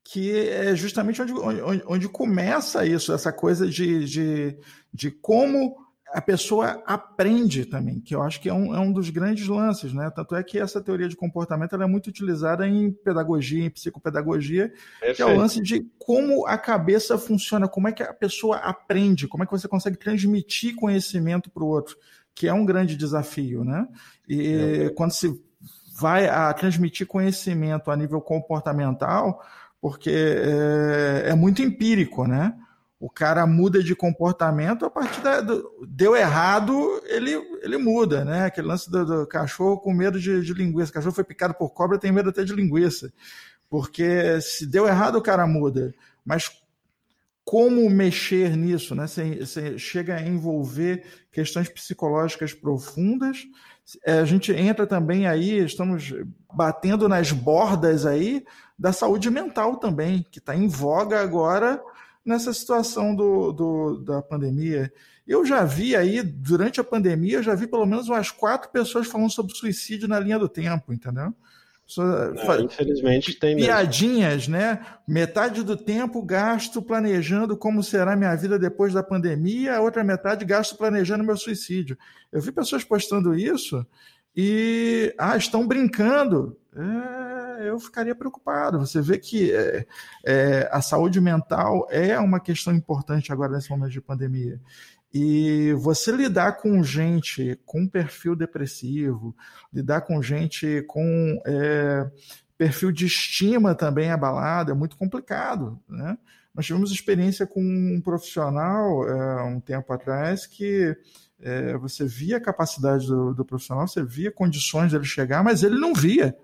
que 0.04 0.38
é 0.38 0.76
justamente 0.76 1.22
onde, 1.22 1.32
onde, 1.32 1.82
onde 1.86 2.08
começa 2.10 2.84
isso, 2.84 3.10
essa 3.10 3.32
coisa 3.32 3.66
de, 3.66 4.04
de, 4.04 4.58
de 4.92 5.10
como 5.10 5.85
a 6.16 6.22
pessoa 6.22 6.82
aprende 6.86 7.66
também, 7.66 8.00
que 8.00 8.14
eu 8.14 8.22
acho 8.22 8.40
que 8.40 8.48
é 8.48 8.54
um, 8.54 8.74
é 8.74 8.80
um 8.80 8.90
dos 8.90 9.10
grandes 9.10 9.46
lances, 9.48 9.92
né? 9.92 10.08
Tanto 10.08 10.34
é 10.34 10.42
que 10.42 10.58
essa 10.58 10.80
teoria 10.80 11.10
de 11.10 11.14
comportamento 11.14 11.74
é 11.74 11.86
muito 11.86 12.06
utilizada 12.06 12.66
em 12.66 12.90
pedagogia, 12.90 13.62
em 13.62 13.68
psicopedagogia, 13.68 14.72
Perfeito. 14.98 15.16
que 15.16 15.20
é 15.20 15.26
o 15.26 15.36
lance 15.36 15.60
de 15.60 15.86
como 15.98 16.46
a 16.46 16.56
cabeça 16.56 17.18
funciona, 17.18 17.68
como 17.68 17.88
é 17.88 17.92
que 17.92 18.02
a 18.02 18.14
pessoa 18.14 18.56
aprende, 18.56 19.28
como 19.28 19.42
é 19.42 19.46
que 19.46 19.52
você 19.52 19.68
consegue 19.68 19.98
transmitir 19.98 20.74
conhecimento 20.74 21.50
para 21.50 21.62
o 21.62 21.66
outro, 21.68 21.98
que 22.34 22.48
é 22.48 22.54
um 22.54 22.64
grande 22.64 22.96
desafio, 22.96 23.62
né? 23.62 23.86
E 24.26 24.86
é. 24.86 24.88
quando 24.88 25.12
se 25.12 25.38
vai 26.00 26.28
a 26.28 26.50
transmitir 26.54 27.06
conhecimento 27.06 27.90
a 27.90 27.96
nível 27.96 28.22
comportamental, 28.22 29.44
porque 29.82 30.10
é, 30.10 31.24
é 31.26 31.34
muito 31.34 31.60
empírico, 31.60 32.26
né? 32.26 32.54
O 32.98 33.10
cara 33.10 33.46
muda 33.46 33.82
de 33.82 33.94
comportamento 33.94 34.86
a 34.86 34.90
partir 34.90 35.20
da. 35.20 35.40
Do, 35.40 35.86
deu 35.86 36.16
errado, 36.16 37.02
ele, 37.04 37.32
ele 37.62 37.76
muda, 37.76 38.24
né? 38.24 38.46
Aquele 38.46 38.66
lance 38.66 38.90
do, 38.90 39.04
do 39.04 39.26
cachorro 39.26 39.78
com 39.78 39.92
medo 39.92 40.18
de, 40.18 40.40
de, 40.42 40.54
linguiça. 40.54 40.90
O 40.90 40.94
cachorro 40.94 41.14
foi 41.14 41.24
picado 41.24 41.54
por 41.54 41.70
cobra, 41.70 41.98
tem 41.98 42.10
medo 42.10 42.30
até 42.30 42.42
de 42.42 42.54
linguiça. 42.54 43.12
Porque 43.68 44.40
se 44.40 44.66
deu 44.66 44.86
errado, 44.86 45.16
o 45.16 45.22
cara 45.22 45.46
muda. 45.46 45.94
Mas 46.24 46.50
como 47.44 47.88
mexer 47.90 48.56
nisso, 48.56 48.94
né? 48.94 49.06
Você, 49.06 49.44
você 49.44 49.78
chega 49.78 50.16
a 50.16 50.22
envolver 50.22 51.04
questões 51.30 51.68
psicológicas 51.68 52.54
profundas. 52.54 53.46
É, 54.04 54.20
a 54.20 54.24
gente 54.24 54.52
entra 54.52 54.86
também 54.86 55.26
aí, 55.26 55.58
estamos 55.58 56.14
batendo 56.52 57.08
nas 57.08 57.30
bordas 57.30 58.06
aí 58.06 58.44
da 58.78 58.92
saúde 58.92 59.30
mental 59.30 59.76
também, 59.76 60.26
que 60.30 60.38
está 60.38 60.56
em 60.56 60.66
voga 60.66 61.20
agora 61.20 61.80
nessa 62.26 62.52
situação 62.52 63.14
do, 63.14 63.52
do, 63.52 63.96
da 63.98 64.20
pandemia. 64.20 64.92
Eu 65.26 65.44
já 65.44 65.64
vi 65.64 65.94
aí, 65.96 66.22
durante 66.22 66.80
a 66.80 66.84
pandemia, 66.84 67.38
eu 67.38 67.42
já 67.42 67.54
vi 67.54 67.66
pelo 67.66 67.86
menos 67.86 68.08
umas 68.08 68.30
quatro 68.30 68.70
pessoas 68.70 69.06
falando 69.06 69.30
sobre 69.30 69.54
suicídio 69.54 70.08
na 70.08 70.18
linha 70.20 70.38
do 70.38 70.48
tempo, 70.48 70.92
entendeu? 70.92 71.32
Não, 71.96 72.64
infelizmente 72.64 73.34
tem 73.34 73.54
mesmo. 73.54 73.68
Piadinhas, 73.68 74.48
né? 74.48 74.84
Metade 75.06 75.62
do 75.62 75.76
tempo 75.76 76.20
gasto 76.20 76.82
planejando 76.82 77.56
como 77.56 77.82
será 77.82 78.16
minha 78.16 78.34
vida 78.34 78.58
depois 78.58 78.92
da 78.92 79.04
pandemia, 79.04 79.76
a 79.76 79.80
outra 79.80 80.02
metade 80.02 80.44
gasto 80.44 80.76
planejando 80.76 81.22
meu 81.22 81.36
suicídio. 81.36 81.96
Eu 82.32 82.40
vi 82.40 82.50
pessoas 82.50 82.82
postando 82.82 83.36
isso 83.36 83.86
e 84.36 85.14
ah, 85.16 85.36
estão 85.36 85.66
brincando. 85.66 86.58
É, 86.74 87.35
eu 87.60 87.78
ficaria 87.78 88.14
preocupado. 88.14 88.78
Você 88.78 89.00
vê 89.00 89.18
que 89.18 89.52
é, 89.52 89.86
é, 90.24 90.68
a 90.72 90.80
saúde 90.80 91.20
mental 91.20 91.86
é 91.90 92.18
uma 92.18 92.40
questão 92.40 92.74
importante 92.74 93.32
agora 93.32 93.52
nesse 93.52 93.70
momento 93.70 93.92
de 93.92 94.00
pandemia. 94.00 94.60
E 95.12 95.72
você 95.74 96.12
lidar 96.12 96.58
com 96.58 96.82
gente 96.82 97.58
com 97.64 97.88
perfil 97.88 98.36
depressivo, 98.36 99.34
lidar 99.72 100.02
com 100.02 100.20
gente 100.20 100.82
com 100.86 101.40
é, 101.46 102.10
perfil 102.58 102.92
de 102.92 103.06
estima 103.06 103.74
também 103.74 104.10
abalado, 104.10 104.72
é 104.72 104.74
muito 104.74 104.96
complicado. 104.96 105.80
Né? 105.88 106.18
Nós 106.54 106.66
tivemos 106.66 106.90
experiência 106.90 107.46
com 107.46 107.62
um 107.62 108.00
profissional 108.00 109.08
é, 109.08 109.42
um 109.44 109.60
tempo 109.60 109.92
atrás 109.92 110.46
que 110.46 110.96
é, 111.40 111.76
você 111.76 112.04
via 112.06 112.38
a 112.38 112.40
capacidade 112.40 113.06
do, 113.06 113.34
do, 113.34 113.44
profissional, 113.44 113.86
você 113.86 114.02
via 114.02 114.32
condições 114.32 114.92
dele 114.92 115.04
chegar, 115.04 115.44
mas 115.44 115.62
ele 115.62 115.78
não 115.78 115.94
via. 115.94 116.36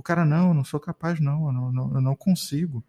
O 0.00 0.02
cara, 0.02 0.24
não, 0.24 0.48
eu 0.48 0.54
não 0.54 0.64
sou 0.64 0.80
capaz, 0.80 1.20
não, 1.20 1.48
eu 1.48 1.52
não, 1.52 1.70
não, 1.70 1.94
eu 1.96 2.00
não 2.00 2.16
consigo. 2.16 2.82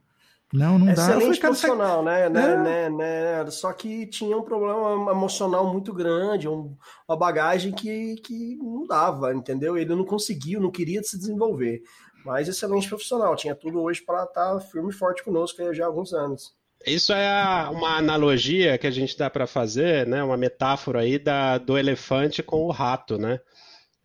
Não, 0.54 0.80
não 0.80 0.86
dá. 0.94 0.94
Excelente 0.94 1.42
profissional, 1.42 2.02
né? 2.02 2.30
Né, 2.30 2.52
é. 2.54 2.58
né, 2.58 2.90
né? 2.90 3.52
Só 3.52 3.74
que 3.74 4.08
tinha 4.08 4.38
um 4.38 4.44
problema 4.44 5.12
emocional 5.12 5.70
muito 5.70 5.94
grande, 5.94 6.48
um, 6.48 6.74
uma 7.06 7.18
bagagem 7.18 7.74
que, 7.74 8.16
que 8.24 8.56
não 8.56 8.88
dava, 8.88 9.34
entendeu? 9.34 9.78
Ele 9.78 9.94
não 9.94 10.06
conseguiu, 10.06 10.62
não 10.62 10.72
queria 10.72 11.04
se 11.04 11.18
desenvolver. 11.18 11.82
Mas 12.24 12.48
excelente 12.48 12.88
profissional, 12.88 13.36
tinha 13.36 13.56
tudo 13.56 13.82
hoje 13.82 14.02
para 14.02 14.24
estar 14.24 14.54
tá 14.54 14.62
firme 14.62 14.90
e 14.90 14.94
forte 14.94 15.22
conosco 15.22 15.74
já 15.74 15.84
há 15.84 15.88
alguns 15.88 16.14
anos. 16.14 16.54
Isso 16.88 17.12
é 17.12 17.70
uma 17.70 17.98
analogia 17.98 18.78
que 18.78 18.88
a 18.88 18.92
gente 18.92 19.18
dá 19.18 19.30
para 19.30 19.46
fazer, 19.46 20.08
né? 20.08 20.24
Uma 20.24 20.38
metáfora 20.38 21.02
aí 21.02 21.20
da, 21.20 21.58
do 21.58 21.78
elefante 21.78 22.42
com 22.42 22.62
o 22.64 22.72
rato, 22.72 23.18
né? 23.18 23.38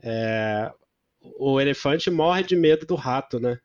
É, 0.03 0.73
o 1.39 1.61
elefante 1.61 2.11
morre 2.11 2.43
de 2.43 2.57
medo 2.57 2.87
do 2.87 2.95
rato, 2.95 3.39
né? 3.41 3.59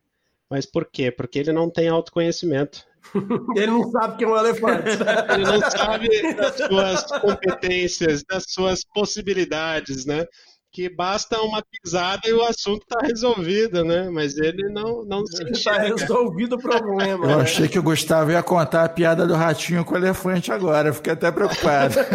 Mas 0.49 0.65
por 0.65 0.85
quê? 0.85 1.11
Porque 1.11 1.39
ele 1.39 1.53
não 1.53 1.69
tem 1.69 1.87
autoconhecimento. 1.87 2.85
ele 3.55 3.67
não 3.67 3.89
sabe 3.89 4.17
que 4.17 4.23
é 4.23 4.27
um 4.27 4.37
elefante. 4.37 4.89
ele 5.33 5.43
não 5.43 5.71
sabe 5.71 6.35
das 6.35 6.57
suas 6.57 7.03
competências, 7.21 8.23
das 8.23 8.43
suas 8.47 8.83
possibilidades, 8.83 10.05
né? 10.05 10.25
Que 10.71 10.87
basta 10.87 11.41
uma 11.41 11.61
pisada 11.61 12.21
e 12.29 12.33
o 12.33 12.41
assunto 12.43 12.83
está 12.83 13.05
resolvido, 13.05 13.83
né? 13.83 14.09
Mas 14.09 14.37
ele 14.37 14.69
não, 14.69 15.03
não 15.03 15.23
Está 15.51 15.77
resolvido 15.79 16.55
o 16.55 16.59
problema. 16.59 17.25
Eu 17.25 17.37
né? 17.37 17.43
achei 17.43 17.67
que 17.67 17.77
o 17.77 17.83
Gustavo 17.83 18.31
ia 18.31 18.41
contar 18.41 18.85
a 18.85 18.89
piada 18.89 19.27
do 19.27 19.33
ratinho 19.35 19.83
com 19.83 19.95
o 19.95 19.97
elefante 19.97 20.49
agora, 20.51 20.93
fiquei 20.93 21.11
até 21.11 21.29
preocupado. 21.29 21.95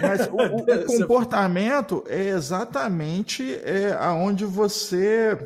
Mas 0.00 0.26
o, 0.28 0.36
o, 0.36 0.56
o, 0.62 0.86
comportamento 0.86 2.02
é 2.08 2.28
exatamente 2.28 3.54
é, 3.62 3.94
aonde 4.00 4.46
você 4.46 5.36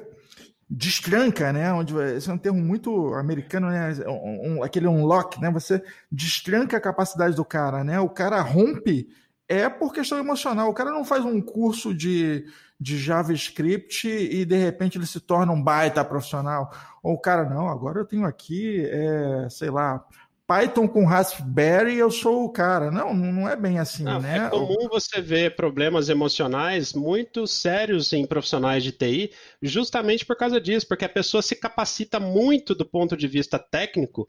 destranca, 0.70 1.52
né? 1.52 1.72
Onde 1.72 1.94
esse 2.16 2.30
é 2.30 2.32
um 2.32 2.38
termo 2.38 2.60
muito 2.60 3.12
americano, 3.14 3.68
né? 3.70 3.92
Um, 4.06 4.58
um, 4.58 4.62
aquele 4.62 4.86
unlock, 4.86 5.40
né? 5.40 5.50
Você 5.50 5.82
destranca 6.10 6.76
a 6.76 6.80
capacidade 6.80 7.34
do 7.34 7.44
cara, 7.44 7.82
né? 7.82 7.98
O 7.98 8.08
cara 8.08 8.40
rompe 8.40 9.08
é 9.48 9.68
por 9.68 9.92
questão 9.92 10.18
emocional. 10.18 10.68
O 10.68 10.74
cara 10.74 10.90
não 10.90 11.04
faz 11.04 11.24
um 11.24 11.40
curso 11.40 11.94
de, 11.94 12.46
de 12.80 12.98
JavaScript 12.98 14.08
e 14.08 14.44
de 14.44 14.56
repente 14.56 14.98
ele 14.98 15.06
se 15.06 15.20
torna 15.20 15.52
um 15.52 15.62
baita 15.62 16.04
profissional. 16.04 16.72
Ou 17.02 17.14
o 17.14 17.20
cara, 17.20 17.48
não, 17.48 17.68
agora 17.68 18.00
eu 18.00 18.04
tenho 18.04 18.24
aqui, 18.24 18.84
é, 18.84 19.48
sei 19.48 19.70
lá, 19.70 20.04
Python 20.46 20.86
com 20.86 21.04
Raspberry, 21.04 21.96
eu 21.96 22.10
sou 22.10 22.44
o 22.44 22.52
cara. 22.52 22.90
Não, 22.90 23.12
não 23.12 23.48
é 23.48 23.56
bem 23.56 23.80
assim, 23.80 24.04
não, 24.04 24.20
né? 24.20 24.46
É 24.46 24.48
comum 24.48 24.88
você 24.88 25.20
ver 25.20 25.56
problemas 25.56 26.08
emocionais 26.08 26.92
muito 26.92 27.46
sérios 27.48 28.12
em 28.12 28.24
profissionais 28.24 28.84
de 28.84 28.92
TI, 28.92 29.32
justamente 29.60 30.24
por 30.24 30.36
causa 30.36 30.60
disso, 30.60 30.86
porque 30.86 31.04
a 31.04 31.08
pessoa 31.08 31.42
se 31.42 31.56
capacita 31.56 32.20
muito 32.20 32.76
do 32.76 32.86
ponto 32.86 33.16
de 33.16 33.26
vista 33.26 33.58
técnico 33.58 34.28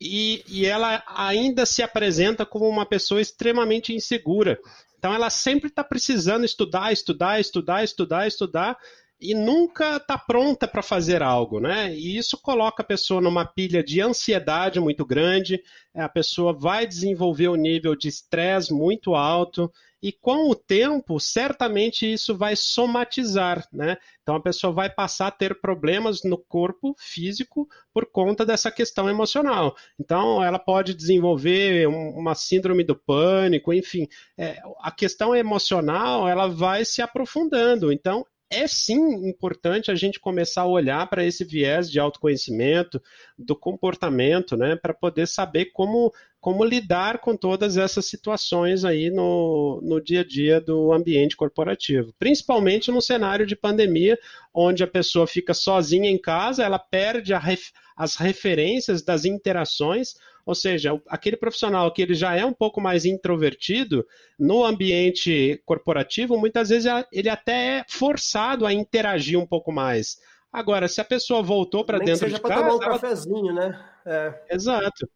e, 0.00 0.44
e 0.48 0.66
ela 0.66 1.02
ainda 1.06 1.64
se 1.64 1.82
apresenta 1.82 2.44
como 2.44 2.68
uma 2.68 2.86
pessoa 2.86 3.20
extremamente 3.20 3.94
insegura. 3.94 4.58
Então 4.98 5.14
ela 5.14 5.30
sempre 5.30 5.68
está 5.68 5.84
precisando 5.84 6.44
estudar, 6.44 6.92
estudar, 6.92 7.40
estudar, 7.40 7.84
estudar, 7.84 8.26
estudar 8.26 8.78
e 9.20 9.34
nunca 9.34 9.96
está 9.96 10.18
pronta 10.18 10.66
para 10.66 10.82
fazer 10.82 11.22
algo, 11.22 11.60
né? 11.60 11.94
E 11.94 12.16
isso 12.16 12.38
coloca 12.40 12.82
a 12.82 12.86
pessoa 12.86 13.20
numa 13.20 13.44
pilha 13.44 13.82
de 13.82 14.00
ansiedade 14.00 14.80
muito 14.80 15.04
grande, 15.04 15.62
a 15.94 16.08
pessoa 16.08 16.52
vai 16.52 16.86
desenvolver 16.86 17.48
um 17.48 17.54
nível 17.54 17.94
de 17.94 18.08
estresse 18.08 18.72
muito 18.72 19.14
alto, 19.14 19.72
e 20.04 20.12
com 20.12 20.50
o 20.50 20.54
tempo, 20.54 21.18
certamente 21.18 22.04
isso 22.12 22.36
vai 22.36 22.54
somatizar, 22.54 23.66
né? 23.72 23.96
Então 24.20 24.36
a 24.36 24.40
pessoa 24.40 24.70
vai 24.70 24.90
passar 24.90 25.28
a 25.28 25.30
ter 25.30 25.58
problemas 25.62 26.22
no 26.22 26.36
corpo 26.36 26.94
físico 26.98 27.66
por 27.90 28.04
conta 28.04 28.44
dessa 28.44 28.70
questão 28.70 29.08
emocional. 29.08 29.74
Então 29.98 30.44
ela 30.44 30.58
pode 30.58 30.92
desenvolver 30.92 31.86
uma 31.88 32.34
síndrome 32.34 32.84
do 32.84 32.94
pânico, 32.94 33.72
enfim. 33.72 34.06
É, 34.36 34.60
a 34.80 34.90
questão 34.90 35.34
emocional 35.34 36.28
ela 36.28 36.48
vai 36.48 36.84
se 36.84 37.00
aprofundando. 37.00 37.90
Então 37.90 38.26
é 38.54 38.66
sim 38.66 39.28
importante 39.28 39.90
a 39.90 39.94
gente 39.94 40.20
começar 40.20 40.62
a 40.62 40.66
olhar 40.66 41.08
para 41.08 41.24
esse 41.24 41.44
viés 41.44 41.90
de 41.90 41.98
autoconhecimento, 41.98 43.00
do 43.38 43.56
comportamento, 43.56 44.56
né, 44.56 44.76
para 44.76 44.94
poder 44.94 45.26
saber 45.26 45.66
como, 45.66 46.12
como 46.40 46.64
lidar 46.64 47.18
com 47.18 47.36
todas 47.36 47.76
essas 47.76 48.06
situações 48.06 48.84
aí 48.84 49.10
no, 49.10 49.80
no 49.82 50.00
dia 50.00 50.20
a 50.20 50.24
dia 50.24 50.60
do 50.60 50.92
ambiente 50.92 51.36
corporativo. 51.36 52.12
Principalmente 52.18 52.90
no 52.90 53.02
cenário 53.02 53.46
de 53.46 53.56
pandemia, 53.56 54.18
onde 54.52 54.82
a 54.82 54.88
pessoa 54.88 55.26
fica 55.26 55.52
sozinha 55.52 56.10
em 56.10 56.18
casa, 56.18 56.62
ela 56.62 56.78
perde 56.78 57.34
ref, 57.34 57.70
as 57.96 58.16
referências 58.16 59.02
das 59.02 59.24
interações, 59.24 60.14
ou 60.46 60.54
seja, 60.54 61.00
aquele 61.08 61.36
profissional 61.36 61.92
que 61.92 62.02
ele 62.02 62.14
já 62.14 62.36
é 62.36 62.44
um 62.44 62.52
pouco 62.52 62.80
mais 62.80 63.04
introvertido, 63.04 64.06
no 64.38 64.64
ambiente 64.64 65.60
corporativo, 65.64 66.38
muitas 66.38 66.68
vezes 66.68 66.90
ele 67.12 67.28
até 67.28 67.78
é 67.78 67.84
forçado 67.88 68.66
a 68.66 68.72
interagir 68.72 69.38
um 69.38 69.46
pouco 69.46 69.72
mais. 69.72 70.16
Agora, 70.52 70.86
se 70.86 71.00
a 71.00 71.04
pessoa 71.04 71.42
voltou 71.42 71.84
para 71.84 71.98
dentro 71.98 72.18
seja 72.18 72.36
de 72.36 72.42
casa... 72.42 72.54
tomar 72.54 72.74
um 72.74 72.78
cafezinho, 72.78 73.52
né? 73.52 73.84
É. 74.06 74.34
Exato 74.50 75.08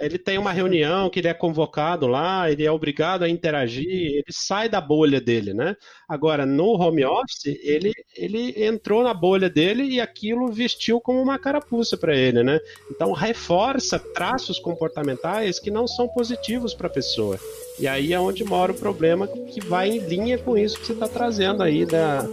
ele 0.00 0.18
tem 0.18 0.38
uma 0.38 0.52
reunião 0.52 1.10
que 1.10 1.20
ele 1.20 1.28
é 1.28 1.34
convocado 1.34 2.06
lá, 2.06 2.50
ele 2.50 2.64
é 2.64 2.70
obrigado 2.70 3.22
a 3.22 3.28
interagir, 3.28 3.86
ele 3.88 4.24
sai 4.30 4.68
da 4.68 4.80
bolha 4.80 5.20
dele, 5.20 5.52
né? 5.52 5.76
Agora, 6.08 6.46
no 6.46 6.70
home 6.80 7.04
office, 7.04 7.46
ele, 7.62 7.92
ele 8.16 8.64
entrou 8.64 9.04
na 9.04 9.12
bolha 9.12 9.50
dele 9.50 9.84
e 9.84 10.00
aquilo 10.00 10.50
vestiu 10.50 11.00
como 11.00 11.20
uma 11.20 11.38
carapuça 11.38 11.96
para 11.96 12.16
ele, 12.16 12.42
né? 12.42 12.58
Então, 12.90 13.12
reforça 13.12 13.98
traços 13.98 14.58
comportamentais 14.58 15.58
que 15.58 15.70
não 15.70 15.86
são 15.86 16.08
positivos 16.08 16.74
para 16.74 16.86
a 16.86 16.90
pessoa. 16.90 17.38
E 17.78 17.86
aí 17.86 18.12
é 18.12 18.20
onde 18.20 18.42
mora 18.42 18.72
o 18.72 18.78
problema 18.78 19.26
que 19.26 19.60
vai 19.60 19.90
em 19.90 19.98
linha 19.98 20.38
com 20.38 20.56
isso 20.56 20.78
que 20.78 20.86
você 20.86 20.92
está 20.92 21.08
trazendo 21.08 21.62
aí 21.62 21.84
da, 21.84 22.26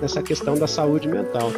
dessa 0.00 0.22
questão 0.22 0.58
da 0.58 0.66
saúde 0.66 1.08
mental. 1.08 1.50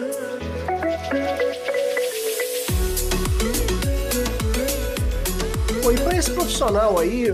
Esse 6.25 6.33
profissional 6.33 6.99
aí, 6.99 7.27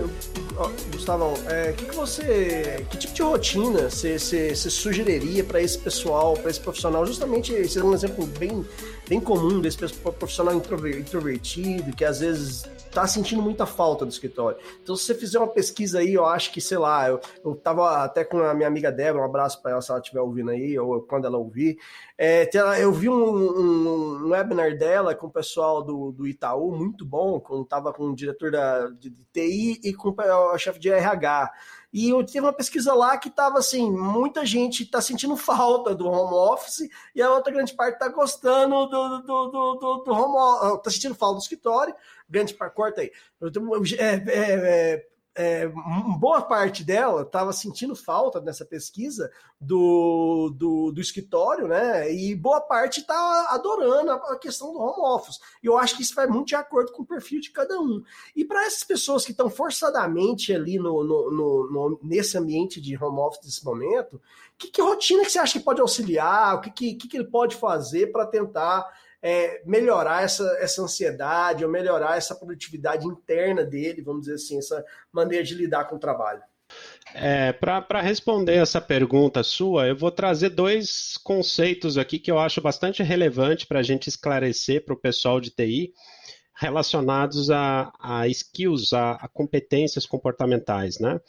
Gustavão, 0.91 1.33
é, 1.47 1.71
que, 1.71 1.85
que 1.85 1.95
você, 1.95 2.85
que 2.89 2.97
tipo 2.97 3.13
de 3.13 3.21
rotina 3.21 3.89
você, 3.89 4.19
você, 4.19 4.53
sugeriria 4.53 5.45
para 5.45 5.61
esse 5.61 5.77
pessoal, 5.77 6.33
para 6.33 6.51
esse 6.51 6.59
profissional? 6.59 7.05
Justamente, 7.05 7.53
esse 7.53 7.79
é 7.79 7.83
um 7.83 7.93
exemplo 7.93 8.27
bem, 8.37 8.65
bem 9.07 9.21
comum 9.21 9.61
desse 9.61 9.77
profissional 9.77 10.53
introvertido, 10.55 11.95
que 11.95 12.03
às 12.03 12.19
vezes 12.19 12.65
tá 12.91 13.07
sentindo 13.07 13.41
muita 13.41 13.65
falta 13.65 14.05
do 14.05 14.11
escritório. 14.11 14.57
Então, 14.83 14.95
se 14.95 15.05
você 15.05 15.15
fizer 15.15 15.39
uma 15.39 15.47
pesquisa 15.47 15.99
aí, 15.99 16.13
eu 16.13 16.25
acho 16.25 16.51
que, 16.51 16.59
sei 16.59 16.77
lá, 16.77 17.07
eu, 17.07 17.19
eu 17.43 17.55
tava 17.55 18.03
até 18.03 18.23
com 18.23 18.39
a 18.39 18.53
minha 18.53 18.67
amiga 18.67 18.91
Débora, 18.91 19.23
um 19.23 19.29
abraço 19.29 19.61
para 19.61 19.71
ela 19.71 19.81
se 19.81 19.89
ela 19.89 19.99
estiver 19.99 20.21
ouvindo 20.21 20.51
aí, 20.51 20.77
ou 20.77 21.01
quando 21.01 21.25
ela 21.25 21.37
ouvir. 21.37 21.77
É, 22.17 22.49
eu 22.79 22.91
vi 22.91 23.09
um, 23.09 23.13
um, 23.13 24.25
um, 24.25 24.29
webinar 24.29 24.77
dela 24.77 25.15
com 25.15 25.27
o 25.27 25.31
pessoal 25.31 25.81
do, 25.81 26.11
do 26.11 26.27
Itaú, 26.27 26.71
muito 26.71 27.05
bom, 27.05 27.39
quando 27.39 27.65
tava 27.65 27.91
com 27.93 28.09
o 28.09 28.15
diretor 28.15 28.51
da, 28.51 28.89
de, 28.89 29.09
de 29.09 29.23
TI 29.33 29.79
e 29.83 29.93
com 29.93 30.13
o 30.13 30.57
chefe 30.57 30.79
de 30.79 30.89
RH. 30.89 31.51
E 31.93 32.09
eu 32.09 32.23
tive 32.23 32.41
uma 32.41 32.53
pesquisa 32.53 32.93
lá 32.93 33.17
que 33.17 33.27
estava 33.27 33.59
assim, 33.59 33.91
muita 33.91 34.45
gente 34.45 34.83
está 34.83 35.01
sentindo 35.01 35.35
falta 35.35 35.93
do 35.93 36.07
home 36.07 36.33
office 36.33 36.87
e 37.13 37.21
a 37.21 37.29
outra 37.29 37.51
grande 37.51 37.73
parte 37.73 37.95
está 37.95 38.07
gostando 38.07 38.85
do, 38.85 39.19
do, 39.19 39.47
do, 39.47 39.75
do, 39.75 40.03
do 40.05 40.11
home 40.13 40.37
office, 40.37 40.77
está 40.77 40.89
sentindo 40.89 41.15
falta 41.15 41.35
do 41.35 41.41
escritório, 41.41 41.93
grande 42.31 42.53
parte, 42.53 42.75
corta 42.75 43.01
aí. 43.01 43.11
É, 43.99 44.05
é, 44.05 44.23
é, 44.33 45.07
é, 45.33 45.67
boa 46.19 46.41
parte 46.41 46.83
dela 46.83 47.21
estava 47.21 47.53
sentindo 47.53 47.95
falta 47.95 48.41
nessa 48.41 48.65
pesquisa 48.65 49.31
do, 49.59 50.53
do, 50.55 50.91
do, 50.91 50.99
escritório, 50.99 51.67
né? 51.67 52.11
E 52.13 52.35
boa 52.35 52.59
parte 52.59 53.01
está 53.01 53.47
adorando 53.49 54.11
a, 54.11 54.37
questão 54.37 54.73
do 54.73 54.79
home 54.79 55.15
office. 55.15 55.39
E 55.61 55.67
eu 55.67 55.77
acho 55.77 55.95
que 55.95 56.01
isso 56.01 56.15
vai 56.15 56.27
muito 56.27 56.47
de 56.47 56.55
acordo 56.55 56.91
com 56.91 57.03
o 57.03 57.05
perfil 57.05 57.39
de 57.39 57.51
cada 57.51 57.79
um. 57.79 58.03
E 58.35 58.43
para 58.43 58.65
essas 58.65 58.83
pessoas 58.83 59.23
que 59.23 59.31
estão 59.31 59.49
forçadamente 59.49 60.53
ali 60.53 60.77
no, 60.77 61.03
no, 61.03 61.31
no, 61.31 61.99
nesse 62.01 62.37
ambiente 62.37 62.81
de 62.81 62.97
home 63.01 63.19
office 63.19 63.45
nesse 63.45 63.63
momento, 63.63 64.21
que, 64.61 64.69
que 64.69 64.81
rotina 64.81 65.23
que 65.23 65.31
você 65.31 65.39
acha 65.39 65.57
que 65.57 65.65
pode 65.65 65.81
auxiliar? 65.81 66.55
O 66.55 66.61
que, 66.61 66.69
que, 66.69 67.07
que 67.07 67.17
ele 67.17 67.27
pode 67.27 67.55
fazer 67.55 68.11
para 68.11 68.25
tentar 68.25 68.87
é, 69.21 69.61
melhorar 69.65 70.23
essa, 70.23 70.43
essa 70.59 70.81
ansiedade 70.81 71.63
ou 71.63 71.71
melhorar 71.71 72.17
essa 72.17 72.35
produtividade 72.35 73.05
interna 73.05 73.63
dele, 73.63 74.01
vamos 74.01 74.21
dizer 74.21 74.35
assim, 74.35 74.57
essa 74.57 74.83
maneira 75.11 75.43
de 75.43 75.53
lidar 75.53 75.85
com 75.85 75.95
o 75.95 75.99
trabalho? 75.99 76.41
É, 77.13 77.51
Para 77.51 78.01
responder 78.01 78.55
essa 78.55 78.79
pergunta 78.79 79.43
sua, 79.43 79.87
eu 79.87 79.95
vou 79.95 80.09
trazer 80.09 80.49
dois 80.49 81.17
conceitos 81.17 81.97
aqui 81.97 82.17
que 82.17 82.31
eu 82.31 82.39
acho 82.39 82.61
bastante 82.61 83.03
relevante 83.03 83.67
para 83.67 83.79
a 83.79 83.83
gente 83.83 84.07
esclarecer 84.07 84.85
para 84.85 84.93
o 84.93 84.99
pessoal 84.99 85.41
de 85.41 85.49
TI 85.49 85.93
relacionados 86.61 87.49
a, 87.49 87.91
a 87.99 88.27
skills, 88.27 88.93
a, 88.93 89.13
a, 89.13 89.27
competências 89.27 90.05
comportamentais. 90.05 90.99
Né? 90.99 91.19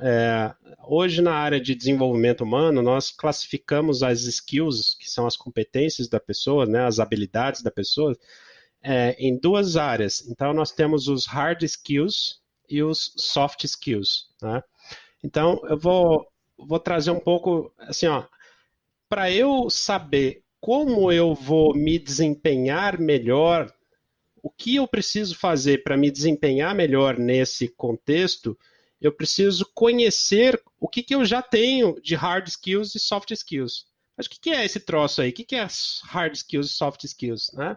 É, 0.00 0.54
hoje, 0.86 1.20
na 1.20 1.34
área 1.34 1.60
de 1.60 1.74
desenvolvimento 1.74 2.42
humano, 2.42 2.80
nós 2.80 3.10
classificamos 3.10 4.02
as 4.02 4.22
skills, 4.22 4.96
que 4.98 5.06
são 5.10 5.26
as 5.26 5.36
competências 5.36 6.08
da 6.08 6.18
pessoa, 6.18 6.64
né, 6.64 6.86
as 6.86 6.98
habilidades 6.98 7.62
da 7.62 7.70
pessoa, 7.70 8.16
é, 8.82 9.14
em 9.18 9.38
duas 9.38 9.76
áreas. 9.76 10.26
Então, 10.26 10.54
nós 10.54 10.72
temos 10.72 11.06
os 11.06 11.26
hard 11.26 11.62
skills 11.64 12.40
e 12.66 12.82
os 12.82 13.12
soft 13.18 13.64
skills. 13.64 14.30
Né? 14.40 14.62
Então, 15.22 15.60
eu 15.68 15.78
vou, 15.78 16.26
vou 16.56 16.80
trazer 16.80 17.10
um 17.10 17.20
pouco, 17.20 17.70
assim, 17.78 18.06
ó, 18.06 18.24
para 19.06 19.30
eu 19.30 19.68
saber 19.68 20.42
como 20.58 21.12
eu 21.12 21.34
vou 21.34 21.74
me 21.74 21.98
desempenhar 21.98 22.98
melhor, 22.98 23.70
o 24.42 24.50
que 24.50 24.76
eu 24.76 24.86
preciso 24.86 25.34
fazer 25.34 25.82
para 25.82 25.96
me 25.96 26.10
desempenhar 26.10 26.74
melhor 26.74 27.18
nesse 27.18 27.68
contexto, 27.68 28.58
eu 29.00 29.12
preciso 29.12 29.70
conhecer 29.74 30.60
o 30.80 30.88
que, 30.88 31.02
que 31.02 31.14
eu 31.14 31.24
já 31.24 31.40
tenho 31.40 32.00
de 32.00 32.14
hard 32.14 32.48
skills 32.48 32.94
e 32.94 33.00
soft 33.00 33.30
skills. 33.30 33.86
Mas 34.16 34.26
o 34.26 34.30
que, 34.30 34.40
que 34.40 34.50
é 34.50 34.64
esse 34.64 34.80
troço 34.80 35.22
aí? 35.22 35.30
O 35.30 35.32
que, 35.32 35.44
que 35.44 35.54
é 35.54 35.66
hard 36.04 36.34
skills 36.34 36.66
e 36.66 36.72
soft 36.72 37.04
skills? 37.04 37.52
Né? 37.52 37.76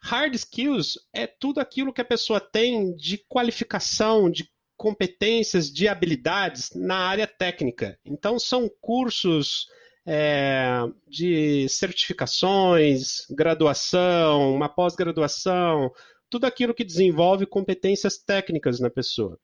Hard 0.00 0.34
skills 0.34 0.98
é 1.12 1.26
tudo 1.26 1.60
aquilo 1.60 1.92
que 1.92 2.02
a 2.02 2.04
pessoa 2.04 2.40
tem 2.40 2.94
de 2.94 3.16
qualificação, 3.16 4.30
de 4.30 4.50
competências 4.76 5.72
de 5.72 5.88
habilidades 5.88 6.70
na 6.74 6.96
área 6.96 7.26
técnica. 7.26 7.98
Então, 8.04 8.38
são 8.38 8.70
cursos 8.80 9.66
é, 10.10 10.90
de 11.06 11.68
certificações, 11.68 13.26
graduação, 13.28 14.54
uma 14.54 14.66
pós-graduação, 14.66 15.92
tudo 16.30 16.46
aquilo 16.46 16.72
que 16.72 16.82
desenvolve 16.82 17.44
competências 17.44 18.16
técnicas 18.16 18.80
na 18.80 18.88
pessoa. 18.88 19.38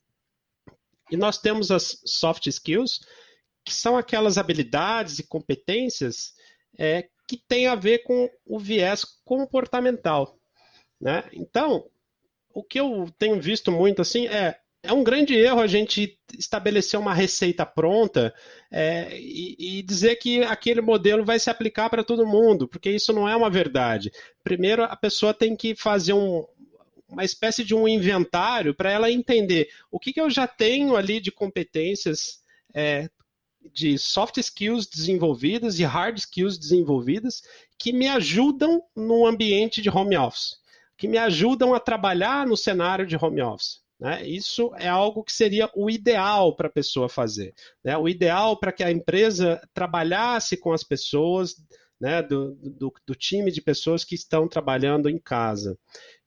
E 1.11 1.19
nós 1.19 1.37
temos 1.37 1.71
as 1.71 2.01
soft 2.07 2.47
skills, 2.47 3.01
que 3.63 3.75
são 3.75 3.95
aquelas 3.99 4.39
habilidades 4.39 5.19
e 5.19 5.29
competências 5.29 6.33
é, 6.79 7.11
que 7.29 7.37
têm 7.37 7.67
a 7.67 7.75
ver 7.75 7.99
com 7.99 8.31
o 8.47 8.59
viés 8.59 9.05
comportamental. 9.23 10.39
Né? 10.99 11.29
Então, 11.35 11.87
o 12.55 12.65
que 12.65 12.81
eu 12.81 13.07
tenho 13.19 13.39
visto 13.39 13.71
muito 13.71 14.01
assim 14.01 14.29
é 14.29 14.59
é 14.85 14.93
um 14.93 15.03
grande 15.03 15.35
erro 15.35 15.61
a 15.61 15.67
gente 15.67 16.19
estabelecer 16.39 17.01
uma 17.01 17.15
receita 17.15 17.65
pronta 17.65 18.35
é, 18.71 19.19
e, 19.19 19.79
e, 19.79 19.83
dizer 19.83 20.17
que 20.17 20.43
aquele 20.43 20.83
modelo 20.83 21.25
vai 21.25 21.39
se 21.39 21.49
aplicar 21.49 21.89
para 21.89 22.05
todo 22.05 22.27
mundo, 22.27 22.69
porque 22.69 22.91
isso 22.91 23.11
não 23.11 23.27
é 23.27 23.35
uma 23.35 23.49
verdade. 23.49 24.13
Primeiro, 24.43 24.85
a 24.85 24.95
pessoa 24.95 25.33
tem 25.33 25.57
que 25.57 25.75
fazer 25.75 26.13
um, 26.13 26.45
uma 27.09 27.25
espécie 27.25 27.65
de 27.65 27.75
um 27.75 27.89
inventário 27.89 28.75
para 28.75 28.93
ela 28.93 29.11
entender 29.11 29.71
o 29.91 29.99
que, 29.99 30.13
que, 30.13 30.21
eu 30.21 30.29
já 30.29 30.47
tenho 30.47 30.97
ali 30.97 31.19
de 31.19 31.33
competências 31.33 32.43
é, 32.75 33.09
de 33.73 33.97
soft 33.97 34.37
skills 34.37 34.87
desenvolvidas 34.87 35.79
e 35.79 35.85
hard 35.85 36.19
skills 36.19 36.59
desenvolvidas 36.59 37.43
que 37.79 37.91
me 37.91 38.07
ajudam 38.07 38.83
no 38.95 39.27
ambiente 39.27 39.81
de 39.81 39.89
home 39.89 40.19
office, 40.19 40.59
que 40.99 41.09
me 41.09 41.17
ajudam 41.17 41.73
a 41.73 41.81
trabalhar 41.81 42.47
no 42.47 42.55
cenário 42.57 43.07
de 43.07 43.17
home 43.17 43.41
office. 43.41 43.84
Né? 44.05 44.23
Isso 44.27 44.71
é 44.77 44.87
algo 44.87 45.25
que 45.25 45.33
seria 45.33 45.71
o 45.75 45.89
ideal 45.89 46.55
para 46.55 46.69
a 46.69 46.71
pessoa 46.71 47.09
fazer. 47.09 47.55
Né? 47.83 47.97
O 47.97 48.07
ideal 48.07 48.55
para 48.55 48.71
que 48.71 48.85
a 48.85 48.91
empresa 48.91 49.59
trabalhasse 49.73 50.59
com 50.59 50.75
as 50.75 50.85
pessoas 50.85 51.57
né, 51.99 52.21
do, 52.21 52.55
do, 52.57 52.93
do, 53.07 53.15
time 53.15 53.51
de 53.51 53.63
pessoas 53.63 54.05
que 54.05 54.15
estão 54.15 54.47
trabalhando 54.47 55.09
em 55.09 55.17
casa. 55.19 55.79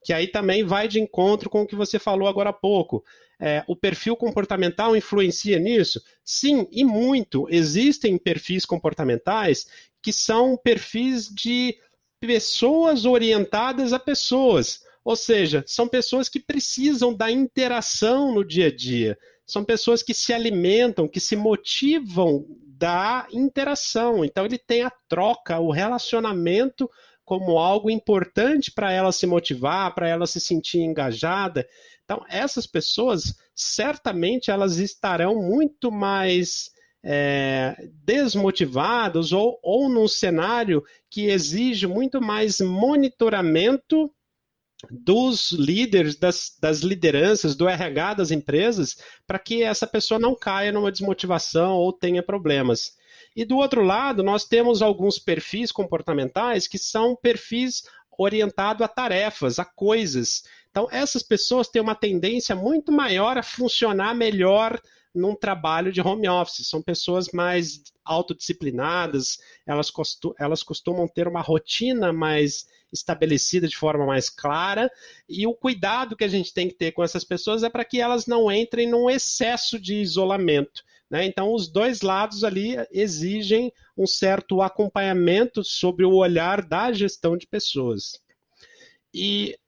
Que 0.02 0.12
aí 0.12 0.26
também 0.26 0.64
vai 0.64 0.88
de 0.88 0.98
encontro 0.98 1.48
com 1.48 1.62
o 1.62 1.66
que 1.68 1.76
você 1.76 2.00
falou 2.00 2.26
agora 2.26 2.50
há 2.50 2.52
pouco. 2.52 3.04
É, 3.40 3.62
o 3.68 3.76
perfil 3.76 4.16
comportamental 4.16 4.96
influencia 4.96 5.60
nisso? 5.60 6.02
Sim, 6.24 6.66
e 6.72 6.82
muito. 6.82 7.46
Existem 7.48 8.18
perfis 8.18 8.64
comportamentais 8.64 9.68
que 10.02 10.12
são 10.12 10.56
perfis 10.56 11.28
de 11.28 11.78
pessoas 12.18 13.04
orientadas 13.04 13.92
a 13.92 14.00
pessoas. 14.00 14.82
Ou 15.08 15.16
seja, 15.16 15.64
são 15.66 15.88
pessoas 15.88 16.28
que 16.28 16.38
precisam 16.38 17.14
da 17.14 17.30
interação 17.30 18.34
no 18.34 18.44
dia 18.44 18.66
a 18.66 18.76
dia. 18.76 19.18
São 19.46 19.64
pessoas 19.64 20.02
que 20.02 20.12
se 20.12 20.34
alimentam, 20.34 21.08
que 21.08 21.18
se 21.18 21.34
motivam 21.34 22.44
da 22.76 23.26
interação. 23.32 24.22
Então, 24.22 24.44
ele 24.44 24.58
tem 24.58 24.82
a 24.82 24.92
troca, 25.08 25.58
o 25.60 25.70
relacionamento 25.70 26.90
como 27.24 27.56
algo 27.56 27.88
importante 27.88 28.70
para 28.70 28.92
ela 28.92 29.10
se 29.10 29.26
motivar, 29.26 29.94
para 29.94 30.06
ela 30.06 30.26
se 30.26 30.42
sentir 30.42 30.80
engajada. 30.80 31.66
Então, 32.04 32.22
essas 32.28 32.66
pessoas, 32.66 33.34
certamente, 33.54 34.50
elas 34.50 34.76
estarão 34.76 35.36
muito 35.36 35.90
mais 35.90 36.68
é, 37.02 37.74
desmotivadas 38.04 39.32
ou, 39.32 39.58
ou 39.62 39.88
num 39.88 40.06
cenário 40.06 40.84
que 41.10 41.30
exige 41.30 41.86
muito 41.86 42.20
mais 42.20 42.60
monitoramento 42.60 44.12
dos 44.90 45.52
líderes, 45.52 46.16
das, 46.16 46.56
das, 46.60 46.80
lideranças, 46.80 47.56
do 47.56 47.68
RH 47.68 48.14
das 48.14 48.30
empresas, 48.30 48.98
para 49.26 49.38
que 49.38 49.62
essa 49.62 49.86
pessoa 49.86 50.20
não 50.20 50.34
caia 50.34 50.70
numa 50.70 50.92
desmotivação 50.92 51.72
ou 51.76 51.92
tenha 51.92 52.22
problemas. 52.22 52.96
E 53.34 53.44
do 53.44 53.56
outro 53.56 53.82
lado, 53.82 54.22
nós 54.22 54.44
temos 54.44 54.82
alguns 54.82 55.18
perfis 55.18 55.72
comportamentais 55.72 56.66
que 56.66 56.78
são 56.78 57.16
perfis 57.16 57.84
orientados 58.18 58.82
a 58.82 58.88
tarefas, 58.88 59.58
a 59.58 59.64
coisas. 59.64 60.42
Então, 60.78 60.88
essas 60.92 61.24
pessoas 61.24 61.66
têm 61.66 61.82
uma 61.82 61.96
tendência 61.96 62.54
muito 62.54 62.92
maior 62.92 63.36
a 63.36 63.42
funcionar 63.42 64.14
melhor 64.14 64.80
num 65.12 65.34
trabalho 65.34 65.90
de 65.90 66.00
home 66.00 66.28
office. 66.28 66.68
São 66.68 66.80
pessoas 66.80 67.32
mais 67.32 67.82
autodisciplinadas, 68.04 69.38
elas, 69.66 69.92
elas 70.38 70.62
costumam 70.62 71.08
ter 71.08 71.26
uma 71.26 71.40
rotina 71.40 72.12
mais 72.12 72.68
estabelecida 72.92 73.66
de 73.66 73.76
forma 73.76 74.06
mais 74.06 74.30
clara, 74.30 74.88
e 75.28 75.48
o 75.48 75.52
cuidado 75.52 76.16
que 76.16 76.22
a 76.22 76.28
gente 76.28 76.54
tem 76.54 76.68
que 76.68 76.74
ter 76.74 76.92
com 76.92 77.02
essas 77.02 77.24
pessoas 77.24 77.64
é 77.64 77.68
para 77.68 77.84
que 77.84 78.00
elas 78.00 78.26
não 78.26 78.50
entrem 78.50 78.88
num 78.88 79.10
excesso 79.10 79.80
de 79.80 79.96
isolamento. 79.96 80.84
Né? 81.10 81.24
Então, 81.24 81.52
os 81.52 81.66
dois 81.66 82.02
lados 82.02 82.44
ali 82.44 82.76
exigem 82.92 83.72
um 83.96 84.06
certo 84.06 84.62
acompanhamento 84.62 85.64
sobre 85.64 86.04
o 86.04 86.14
olhar 86.14 86.64
da 86.64 86.92
gestão 86.92 87.36
de 87.36 87.48
pessoas. 87.48 88.20
E, 89.12 89.58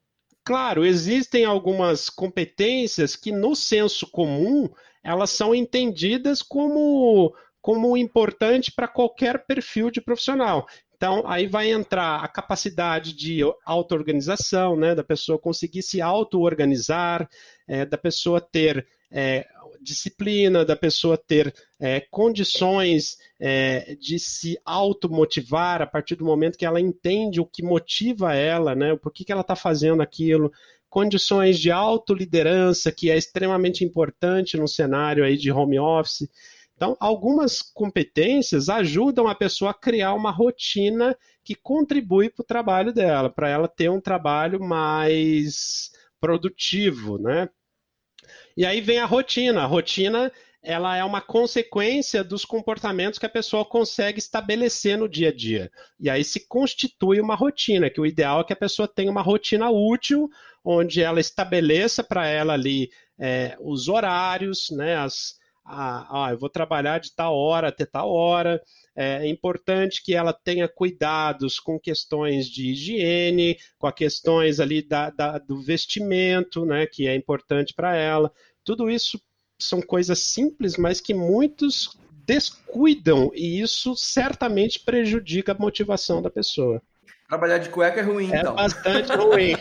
claro, 0.50 0.84
existem 0.84 1.44
algumas 1.44 2.10
competências 2.10 3.14
que, 3.14 3.30
no 3.30 3.54
senso 3.54 4.10
comum, 4.10 4.68
elas 5.00 5.30
são 5.30 5.54
entendidas 5.54 6.42
como, 6.42 7.32
como 7.62 7.96
importante 7.96 8.72
para 8.72 8.88
qualquer 8.88 9.46
perfil 9.46 9.92
de 9.92 10.00
profissional. 10.00 10.66
Então, 10.96 11.22
aí 11.24 11.46
vai 11.46 11.70
entrar 11.70 12.16
a 12.16 12.26
capacidade 12.26 13.12
de 13.12 13.42
auto-organização, 13.64 14.74
né, 14.74 14.92
da 14.92 15.04
pessoa 15.04 15.38
conseguir 15.38 15.82
se 15.82 16.02
auto-organizar, 16.02 17.30
é, 17.68 17.86
da 17.86 17.96
pessoa 17.96 18.40
ter 18.40 18.84
é, 19.10 19.46
disciplina, 19.80 20.64
da 20.64 20.76
pessoa 20.76 21.16
ter 21.16 21.54
é, 21.78 22.00
condições 22.10 23.16
é, 23.40 23.96
de 23.96 24.18
se 24.18 24.58
automotivar 24.64 25.80
a 25.82 25.86
partir 25.86 26.16
do 26.16 26.24
momento 26.24 26.58
que 26.58 26.66
ela 26.66 26.80
entende 26.80 27.40
o 27.40 27.46
que 27.46 27.62
motiva 27.62 28.34
ela, 28.34 28.74
né, 28.74 28.94
por 28.96 29.12
que, 29.12 29.24
que 29.24 29.32
ela 29.32 29.40
está 29.40 29.56
fazendo 29.56 30.02
aquilo, 30.02 30.52
condições 30.88 31.58
de 31.58 31.70
autoliderança, 31.70 32.92
que 32.92 33.10
é 33.10 33.16
extremamente 33.16 33.84
importante 33.84 34.56
no 34.56 34.68
cenário 34.68 35.24
aí 35.24 35.36
de 35.36 35.50
home 35.50 35.78
office. 35.78 36.28
Então, 36.76 36.96
algumas 36.98 37.60
competências 37.62 38.68
ajudam 38.68 39.28
a 39.28 39.34
pessoa 39.34 39.70
a 39.70 39.74
criar 39.74 40.14
uma 40.14 40.30
rotina 40.30 41.16
que 41.44 41.54
contribui 41.54 42.30
para 42.30 42.42
o 42.42 42.46
trabalho 42.46 42.92
dela, 42.92 43.30
para 43.30 43.48
ela 43.48 43.68
ter 43.68 43.90
um 43.90 44.00
trabalho 44.00 44.60
mais 44.60 45.90
produtivo, 46.20 47.18
né? 47.18 47.48
E 48.60 48.66
aí 48.66 48.82
vem 48.82 48.98
a 48.98 49.06
rotina. 49.06 49.62
A 49.62 49.66
rotina 49.66 50.30
ela 50.62 50.94
é 50.94 51.02
uma 51.02 51.22
consequência 51.22 52.22
dos 52.22 52.44
comportamentos 52.44 53.18
que 53.18 53.24
a 53.24 53.30
pessoa 53.30 53.64
consegue 53.64 54.18
estabelecer 54.18 54.98
no 54.98 55.08
dia 55.08 55.30
a 55.30 55.34
dia. 55.34 55.70
E 55.98 56.10
aí 56.10 56.22
se 56.22 56.46
constitui 56.46 57.22
uma 57.22 57.34
rotina, 57.34 57.88
que 57.88 57.98
o 57.98 58.04
ideal 58.04 58.42
é 58.42 58.44
que 58.44 58.52
a 58.52 58.56
pessoa 58.56 58.86
tenha 58.86 59.10
uma 59.10 59.22
rotina 59.22 59.70
útil, 59.70 60.28
onde 60.62 61.00
ela 61.00 61.20
estabeleça 61.20 62.04
para 62.04 62.26
ela 62.26 62.52
ali 62.52 62.90
é, 63.18 63.56
os 63.62 63.88
horários, 63.88 64.68
né, 64.70 64.94
as, 64.94 65.40
ah, 65.64 66.28
eu 66.30 66.38
vou 66.38 66.48
trabalhar 66.48 66.98
de 66.98 67.14
tal 67.14 67.36
hora 67.36 67.68
até 67.68 67.86
tal 67.86 68.10
hora. 68.10 68.60
É 68.96 69.26
importante 69.28 70.02
que 70.02 70.14
ela 70.14 70.32
tenha 70.32 70.68
cuidados 70.68 71.60
com 71.60 71.78
questões 71.78 72.46
de 72.46 72.72
higiene, 72.72 73.56
com 73.78 73.86
as 73.86 73.94
questões 73.94 74.58
ali 74.58 74.82
da, 74.82 75.10
da, 75.10 75.38
do 75.38 75.62
vestimento, 75.62 76.66
né, 76.66 76.86
que 76.86 77.06
é 77.06 77.14
importante 77.14 77.72
para 77.72 77.94
ela. 77.96 78.32
Tudo 78.64 78.90
isso 78.90 79.20
são 79.58 79.80
coisas 79.80 80.18
simples, 80.18 80.76
mas 80.76 81.00
que 81.00 81.14
muitos 81.14 81.98
descuidam 82.24 83.30
e 83.34 83.60
isso 83.60 83.96
certamente 83.96 84.80
prejudica 84.80 85.52
a 85.52 85.58
motivação 85.58 86.22
da 86.22 86.30
pessoa. 86.30 86.82
Trabalhar 87.30 87.58
de 87.58 87.68
cueca 87.68 88.00
é 88.00 88.02
ruim, 88.02 88.32
é 88.32 88.40
então. 88.40 88.56
bastante 88.56 89.12
ruim. 89.12 89.56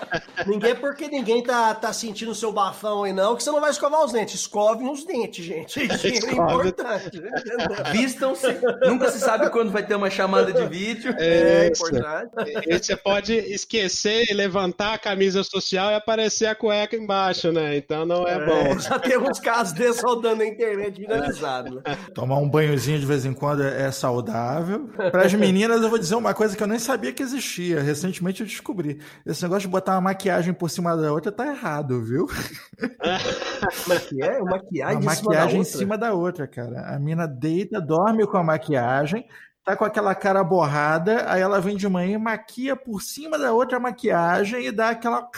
ninguém, 0.46 0.74
porque 0.74 1.06
ninguém 1.06 1.42
tá, 1.42 1.74
tá 1.74 1.92
sentindo 1.92 2.30
o 2.30 2.34
seu 2.34 2.50
bafão 2.50 3.04
aí, 3.04 3.12
não, 3.12 3.36
que 3.36 3.42
você 3.42 3.50
não 3.50 3.60
vai 3.60 3.70
escovar 3.70 4.02
os 4.02 4.10
dentes. 4.10 4.40
Escove 4.40 4.88
os 4.88 5.04
dentes, 5.04 5.44
gente. 5.44 5.84
Isso 5.84 6.06
é 6.26 6.32
importante. 6.32 7.20
Vistam-se. 7.92 8.46
Nunca 8.86 9.10
se 9.10 9.20
sabe 9.20 9.50
quando 9.50 9.70
vai 9.70 9.82
ter 9.82 9.96
uma 9.96 10.08
chamada 10.08 10.50
de 10.50 10.66
vídeo. 10.66 11.14
É, 11.18 11.66
é 11.66 11.66
importante. 11.66 12.30
E 12.66 12.78
você 12.78 12.96
pode 12.96 13.34
esquecer, 13.34 14.24
levantar 14.32 14.94
a 14.94 14.98
camisa 14.98 15.44
social 15.44 15.90
e 15.90 15.96
aparecer 15.96 16.46
a 16.46 16.54
cueca 16.54 16.96
embaixo, 16.96 17.52
né? 17.52 17.76
Então 17.76 18.06
não 18.06 18.26
é, 18.26 18.36
é 18.36 18.46
bom. 18.46 18.78
Já 18.78 18.98
tem 18.98 19.18
uns 19.18 19.38
casos 19.38 19.74
desses 19.74 20.02
rodando 20.02 20.36
na 20.36 20.46
internet 20.46 20.98
viralizado. 20.98 21.82
Né? 21.86 21.98
Tomar 22.14 22.38
um 22.38 22.48
banhozinho 22.48 22.98
de 22.98 23.04
vez 23.04 23.26
em 23.26 23.34
quando 23.34 23.62
é 23.62 23.90
saudável. 23.90 24.88
Para 25.10 25.26
as 25.26 25.34
meninas, 25.34 25.82
eu 25.82 25.90
vou 25.90 25.98
dizer 25.98 26.14
uma 26.14 26.32
coisa 26.32 26.56
que 26.56 26.62
eu 26.62 26.66
nem 26.66 26.78
sabia 26.78 27.09
sabia 27.10 27.12
que 27.12 27.22
existia. 27.22 27.82
Recentemente 27.82 28.40
eu 28.40 28.46
descobri. 28.46 29.00
Esse 29.26 29.42
negócio 29.42 29.62
de 29.62 29.68
botar 29.68 29.92
uma 29.92 30.00
maquiagem 30.00 30.54
por 30.54 30.70
cima 30.70 30.96
da 30.96 31.12
outra 31.12 31.30
tá 31.30 31.46
errado, 31.46 32.02
viu? 32.02 32.26
é? 34.22 34.40
Maquiagem, 34.40 34.96
uma 34.96 35.14
maquiagem 35.14 35.60
em 35.60 35.64
cima 35.64 35.98
da 35.98 36.14
outra, 36.14 36.46
cara. 36.46 36.94
A 36.94 36.98
mina 36.98 37.26
deita, 37.26 37.80
dorme 37.80 38.26
com 38.26 38.36
a 38.36 38.44
maquiagem, 38.44 39.26
tá 39.64 39.76
com 39.76 39.84
aquela 39.84 40.14
cara 40.14 40.42
borrada, 40.42 41.30
aí 41.30 41.40
ela 41.40 41.60
vem 41.60 41.76
de 41.76 41.88
manhã 41.88 42.14
e 42.14 42.18
maquia 42.18 42.74
por 42.74 43.02
cima 43.02 43.38
da 43.38 43.52
outra 43.52 43.78
maquiagem 43.78 44.66
e 44.66 44.72
dá 44.72 44.90
aquela. 44.90 45.28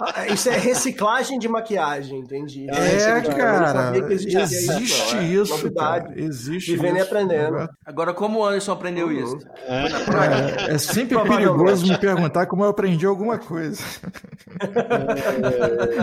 Ah, 0.00 0.28
isso 0.28 0.48
é 0.48 0.56
reciclagem 0.56 1.38
de 1.38 1.48
maquiagem, 1.48 2.20
entendi. 2.20 2.66
É, 2.70 3.20
cara. 3.22 3.92
Existe 4.10 5.16
isso. 5.34 5.54
isso 5.54 5.74
cara. 5.74 6.12
Existe 6.16 6.72
Vivendo 6.72 6.96
isso. 6.96 7.04
e 7.04 7.08
aprendendo. 7.08 7.68
Agora, 7.84 8.14
como 8.14 8.38
o 8.38 8.44
Anderson 8.44 8.72
aprendeu 8.72 9.08
uhum. 9.08 9.12
isso? 9.12 9.38
É, 9.66 10.70
é, 10.70 10.74
é 10.74 10.78
sempre 10.78 11.20
perigoso 11.22 11.86
me 11.86 11.98
perguntar 11.98 12.46
como 12.46 12.64
eu 12.64 12.68
aprendi 12.68 13.04
alguma 13.04 13.38
coisa. 13.38 13.82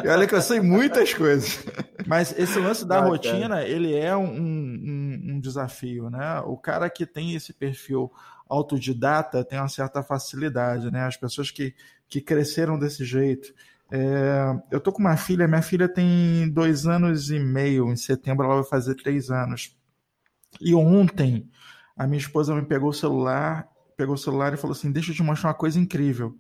É. 0.03 0.09
Olha 0.11 0.27
que 0.27 0.35
eu 0.35 0.41
sei 0.41 0.59
muitas 0.59 1.13
coisas. 1.13 1.65
Mas 2.05 2.37
esse 2.37 2.59
lance 2.59 2.85
da 2.85 2.97
ah, 2.99 3.05
rotina, 3.05 3.49
cara. 3.49 3.67
ele 3.67 3.95
é 3.95 4.15
um, 4.15 4.25
um, 4.25 5.21
um 5.33 5.39
desafio, 5.39 6.09
né? 6.09 6.41
O 6.45 6.57
cara 6.57 6.89
que 6.89 7.05
tem 7.05 7.35
esse 7.35 7.53
perfil 7.53 7.68
perfil 7.69 8.11
autodidata 8.49 9.45
tem 9.45 9.59
uma 9.59 9.69
certa 9.69 10.01
facilidade, 10.01 10.89
né? 10.91 11.05
As 11.05 11.15
pessoas 11.15 11.51
que, 11.51 11.75
que 12.07 12.19
cresceram 12.19 12.79
desse 12.79 13.05
jeito. 13.05 13.53
É, 13.91 14.55
eu 14.71 14.79
tô 14.79 14.91
com 14.91 14.99
uma 14.99 15.15
filha, 15.15 15.47
minha 15.47 15.61
filha 15.61 15.87
tem 15.87 16.49
dois 16.49 16.87
anos 16.87 17.29
e 17.29 17.39
meio, 17.39 17.91
em 17.91 17.95
setembro 17.95 18.45
ela 18.45 18.55
vai 18.55 18.63
fazer 18.63 18.95
três 18.95 19.29
anos. 19.29 19.77
E 20.59 20.73
ontem 20.73 21.47
a 21.95 22.07
minha 22.07 22.19
esposa 22.19 22.55
me 22.55 22.63
pegou 22.63 22.89
o 22.89 22.93
celular, 22.93 23.67
pegou 23.95 24.15
o 24.15 24.17
celular 24.17 24.53
e 24.53 24.57
falou 24.57 24.75
assim: 24.75 24.91
Deixa 24.91 25.11
eu 25.11 25.15
te 25.15 25.23
mostrar 25.23 25.49
uma 25.49 25.55
coisa 25.55 25.79
incrível. 25.79 26.35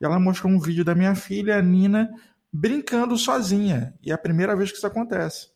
E 0.00 0.04
ela 0.04 0.18
mostrou 0.20 0.52
um 0.52 0.60
vídeo 0.60 0.84
da 0.84 0.94
minha 0.94 1.14
filha, 1.16 1.58
a 1.58 1.62
Nina, 1.62 2.08
brincando 2.52 3.18
sozinha. 3.18 3.94
E 4.00 4.12
é 4.12 4.14
a 4.14 4.18
primeira 4.18 4.54
vez 4.54 4.70
que 4.70 4.76
isso 4.76 4.86
acontece 4.86 5.48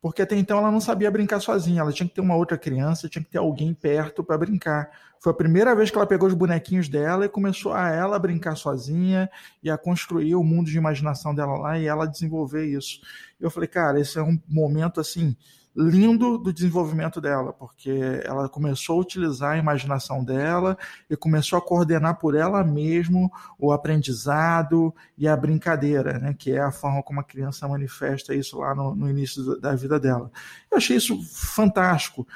porque 0.00 0.22
até 0.22 0.36
então 0.36 0.58
ela 0.58 0.70
não 0.70 0.80
sabia 0.80 1.10
brincar 1.10 1.40
sozinha, 1.40 1.82
ela 1.82 1.92
tinha 1.92 2.08
que 2.08 2.14
ter 2.14 2.20
uma 2.20 2.34
outra 2.34 2.56
criança, 2.56 3.08
tinha 3.08 3.22
que 3.22 3.30
ter 3.30 3.38
alguém 3.38 3.74
perto 3.74 4.24
para 4.24 4.38
brincar. 4.38 4.90
Foi 5.18 5.32
a 5.32 5.36
primeira 5.36 5.74
vez 5.76 5.90
que 5.90 5.96
ela 5.96 6.06
pegou 6.06 6.26
os 6.26 6.34
bonequinhos 6.34 6.88
dela 6.88 7.26
e 7.26 7.28
começou 7.28 7.74
a 7.74 7.90
ela 7.90 8.18
brincar 8.18 8.56
sozinha 8.56 9.28
e 9.62 9.70
a 9.70 9.76
construir 9.76 10.34
o 10.34 10.42
mundo 10.42 10.70
de 10.70 10.78
imaginação 10.78 11.34
dela 11.34 11.58
lá 11.58 11.78
e 11.78 11.86
ela 11.86 12.06
desenvolver 12.06 12.64
isso. 12.64 13.00
Eu 13.38 13.50
falei, 13.50 13.68
cara, 13.68 14.00
esse 14.00 14.18
é 14.18 14.22
um 14.22 14.40
momento 14.48 15.00
assim 15.00 15.36
lindo 15.74 16.36
do 16.36 16.52
desenvolvimento 16.52 17.20
dela, 17.20 17.52
porque 17.52 18.20
ela 18.24 18.48
começou 18.48 18.98
a 18.98 19.02
utilizar 19.02 19.52
a 19.52 19.58
imaginação 19.58 20.24
dela 20.24 20.76
e 21.08 21.16
começou 21.16 21.58
a 21.58 21.62
coordenar 21.62 22.18
por 22.18 22.34
ela 22.34 22.64
mesmo 22.64 23.30
o 23.58 23.72
aprendizado 23.72 24.94
e 25.16 25.28
a 25.28 25.36
brincadeira, 25.36 26.18
né, 26.18 26.34
que 26.36 26.52
é 26.52 26.60
a 26.60 26.72
forma 26.72 27.02
como 27.02 27.20
a 27.20 27.24
criança 27.24 27.68
manifesta 27.68 28.34
isso 28.34 28.58
lá 28.58 28.74
no, 28.74 28.94
no 28.94 29.08
início 29.08 29.60
da 29.60 29.74
vida 29.74 29.98
dela. 30.00 30.30
Eu 30.70 30.78
achei 30.78 30.96
isso 30.96 31.22
fantástico. 31.22 32.26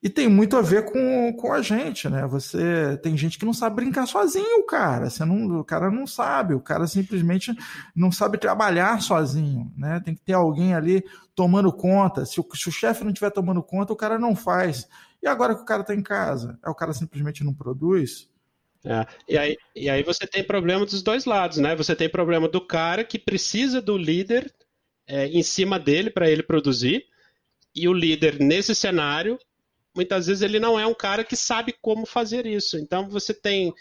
E 0.00 0.08
tem 0.08 0.28
muito 0.28 0.56
a 0.56 0.62
ver 0.62 0.84
com, 0.84 1.32
com 1.32 1.52
a 1.52 1.60
gente, 1.60 2.08
né? 2.08 2.24
Você 2.28 2.96
tem 3.02 3.16
gente 3.16 3.36
que 3.36 3.44
não 3.44 3.52
sabe 3.52 3.76
brincar 3.76 4.06
sozinho, 4.06 4.64
cara. 4.64 5.10
Você 5.10 5.24
não, 5.24 5.58
o 5.58 5.64
cara 5.64 5.90
não 5.90 6.06
sabe, 6.06 6.54
o 6.54 6.60
cara 6.60 6.86
simplesmente 6.86 7.52
não 7.96 8.12
sabe 8.12 8.38
trabalhar 8.38 9.02
sozinho, 9.02 9.72
né? 9.76 10.00
Tem 10.04 10.14
que 10.14 10.20
ter 10.20 10.34
alguém 10.34 10.72
ali 10.72 11.04
tomando 11.34 11.72
conta. 11.72 12.24
Se 12.24 12.40
o, 12.40 12.46
se 12.54 12.68
o 12.68 12.72
chefe 12.72 13.02
não 13.02 13.10
estiver 13.10 13.30
tomando 13.30 13.60
conta, 13.60 13.92
o 13.92 13.96
cara 13.96 14.20
não 14.20 14.36
faz. 14.36 14.88
E 15.20 15.26
agora 15.26 15.54
que 15.56 15.62
o 15.62 15.66
cara 15.66 15.80
está 15.80 15.94
em 15.94 16.02
casa, 16.02 16.56
é 16.64 16.70
o 16.70 16.74
cara 16.76 16.92
simplesmente 16.92 17.42
não 17.42 17.52
produz. 17.52 18.30
É, 18.84 19.04
e, 19.28 19.36
aí, 19.36 19.56
e 19.74 19.90
aí 19.90 20.04
você 20.04 20.28
tem 20.28 20.44
problema 20.44 20.86
dos 20.86 21.02
dois 21.02 21.24
lados, 21.24 21.58
né? 21.58 21.74
Você 21.74 21.96
tem 21.96 22.08
problema 22.08 22.48
do 22.48 22.64
cara 22.64 23.02
que 23.02 23.18
precisa 23.18 23.82
do 23.82 23.98
líder 23.98 24.54
é, 25.08 25.26
em 25.26 25.42
cima 25.42 25.76
dele 25.76 26.08
para 26.08 26.30
ele 26.30 26.44
produzir, 26.44 27.04
e 27.74 27.88
o 27.88 27.92
líder 27.92 28.38
nesse 28.38 28.74
cenário 28.74 29.38
muitas 29.98 30.28
vezes 30.28 30.42
ele 30.42 30.60
não 30.60 30.78
é 30.78 30.86
um 30.86 30.94
cara 30.94 31.24
que 31.24 31.34
sabe 31.34 31.74
como 31.82 32.06
fazer 32.06 32.46
isso. 32.46 32.78
Então 32.78 33.08
você 33.08 33.34
tem 33.34 33.74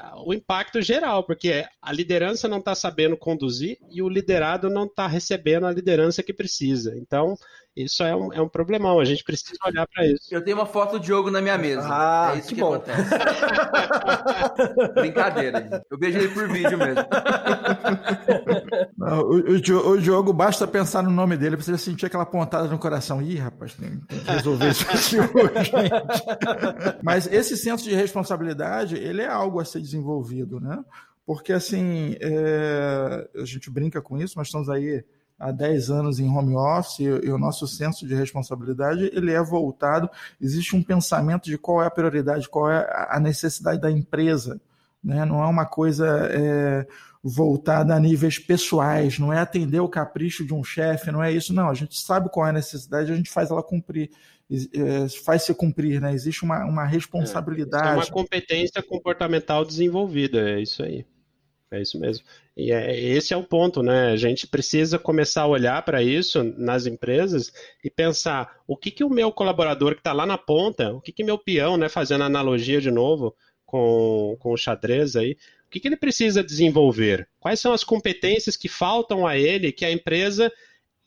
ah, 0.00 0.20
o 0.26 0.34
impacto 0.34 0.82
geral, 0.82 1.22
porque 1.24 1.64
a 1.80 1.92
liderança 1.92 2.48
não 2.48 2.58
está 2.58 2.74
sabendo 2.74 3.16
conduzir 3.16 3.78
e 3.88 4.02
o 4.02 4.08
liderado 4.08 4.68
não 4.68 4.86
está 4.86 5.06
recebendo 5.06 5.64
a 5.64 5.72
liderança 5.72 6.24
que 6.24 6.34
precisa. 6.34 6.92
Então, 6.96 7.36
isso 7.76 8.02
é 8.02 8.14
um, 8.14 8.32
é 8.32 8.40
um 8.40 8.48
problemão, 8.48 9.00
a 9.00 9.04
gente 9.04 9.22
precisa 9.22 9.58
olhar 9.64 9.86
para 9.86 10.06
isso. 10.06 10.28
Eu 10.30 10.42
tenho 10.44 10.56
uma 10.56 10.66
foto 10.66 10.92
do 10.92 11.00
Diogo 11.00 11.30
na 11.30 11.40
minha 11.40 11.58
mesa. 11.58 11.88
Ah, 11.88 12.32
é 12.34 12.38
isso 12.38 12.48
que, 12.48 12.54
que 12.56 12.60
bom. 12.60 12.74
acontece. 12.74 13.10
Brincadeira, 14.94 15.84
eu 15.90 15.98
vejo 15.98 16.18
ele 16.18 16.28
por 16.28 16.48
vídeo 16.48 16.78
mesmo. 16.78 17.04
Não, 18.96 19.22
o, 19.22 19.40
o, 19.40 19.88
o, 19.90 20.00
Diogo, 20.00 20.32
basta 20.32 20.66
pensar 20.66 21.02
no 21.02 21.10
nome 21.10 21.36
dele, 21.36 21.56
você 21.56 21.76
sentir 21.76 22.06
aquela 22.06 22.24
pontada 22.24 22.68
no 22.68 22.78
coração. 22.78 23.20
Ih, 23.20 23.36
rapaz, 23.36 23.74
tem, 23.74 23.98
tem 23.98 24.20
que 24.20 24.30
resolver 24.30 24.70
isso 24.70 24.84
aqui 24.88 25.18
hoje. 25.18 25.72
Mas 27.02 27.26
esse 27.26 27.56
senso 27.56 27.84
de 27.84 27.94
responsabilidade, 27.94 28.96
ele 28.96 29.22
é 29.22 29.28
algo 29.28 29.58
a 29.58 29.64
ser 29.64 29.80
desenvolvido, 29.80 30.60
né? 30.60 30.84
Porque, 31.26 31.52
assim, 31.52 32.14
é, 32.20 33.28
a 33.34 33.44
gente 33.44 33.70
brinca 33.70 34.00
com 34.00 34.16
isso, 34.18 34.38
nós 34.38 34.46
estamos 34.46 34.68
aí 34.68 35.02
há 35.38 35.50
10 35.50 35.90
anos 35.90 36.20
em 36.20 36.28
home 36.28 36.54
office 36.54 37.00
e, 37.00 37.04
e, 37.04 37.30
o 37.30 37.38
nosso 37.38 37.66
senso 37.66 38.06
de 38.06 38.14
responsabilidade 38.14 39.10
ele 39.12 39.32
é 39.32 39.42
voltado, 39.42 40.08
existe 40.40 40.76
um 40.76 40.82
pensamento 40.82 41.44
de 41.44 41.58
qual 41.58 41.82
é 41.82 41.86
a 41.86 41.90
prioridade, 41.90 42.48
qual 42.48 42.70
é 42.70 42.86
a 43.10 43.18
necessidade 43.18 43.80
da 43.80 43.90
empresa, 43.90 44.60
né? 45.02 45.24
não 45.24 45.42
é 45.42 45.46
uma 45.46 45.66
coisa 45.66 46.06
é, 46.30 46.86
voltada 47.26 47.94
a 47.94 47.98
níveis 47.98 48.38
pessoais, 48.38 49.18
não 49.18 49.32
é 49.32 49.38
atender 49.38 49.80
o 49.80 49.88
capricho 49.88 50.44
de 50.44 50.52
um 50.52 50.62
chefe, 50.62 51.10
não 51.10 51.22
é 51.22 51.32
isso, 51.32 51.54
não, 51.54 51.70
a 51.70 51.74
gente 51.74 51.98
sabe 51.98 52.28
qual 52.28 52.46
é 52.46 52.50
a 52.50 52.52
necessidade, 52.52 53.10
a 53.10 53.16
gente 53.16 53.30
faz 53.30 53.50
ela 53.50 53.62
cumprir, 53.62 54.10
faz 55.24 55.42
se 55.44 55.54
cumprir, 55.54 56.02
né? 56.02 56.12
existe 56.12 56.42
uma, 56.42 56.66
uma 56.66 56.84
responsabilidade. 56.84 57.88
É, 57.88 57.92
é 57.92 57.94
uma 57.94 58.06
competência 58.06 58.82
comportamental 58.82 59.64
desenvolvida, 59.64 60.50
é 60.50 60.60
isso 60.60 60.82
aí. 60.82 61.06
É 61.70 61.80
isso 61.80 61.98
mesmo. 61.98 62.24
E 62.56 62.70
é, 62.70 63.00
esse 63.00 63.32
é 63.34 63.36
o 63.36 63.42
ponto, 63.42 63.82
né? 63.82 64.12
A 64.12 64.16
gente 64.16 64.46
precisa 64.46 64.96
começar 64.96 65.42
a 65.42 65.46
olhar 65.48 65.82
para 65.82 66.02
isso 66.02 66.44
nas 66.56 66.86
empresas 66.86 67.50
e 67.82 67.90
pensar 67.90 68.60
o 68.66 68.76
que, 68.76 68.92
que 68.92 69.02
o 69.02 69.10
meu 69.10 69.32
colaborador 69.32 69.94
que 69.94 70.00
está 70.00 70.12
lá 70.12 70.24
na 70.24 70.38
ponta, 70.38 70.92
o 70.92 71.00
que, 71.00 71.10
que 71.10 71.24
meu 71.24 71.36
peão, 71.36 71.76
né, 71.76 71.88
fazendo 71.88 72.22
analogia 72.22 72.80
de 72.80 72.92
novo 72.92 73.34
com, 73.66 74.36
com 74.38 74.52
o 74.52 74.56
xadrez 74.56 75.16
aí, 75.16 75.36
que, 75.74 75.80
que 75.80 75.88
ele 75.88 75.96
precisa 75.96 76.44
desenvolver? 76.44 77.28
Quais 77.40 77.58
são 77.58 77.72
as 77.72 77.82
competências 77.82 78.56
que 78.56 78.68
faltam 78.68 79.26
a 79.26 79.36
ele 79.36 79.72
que 79.72 79.84
a 79.84 79.90
empresa 79.90 80.52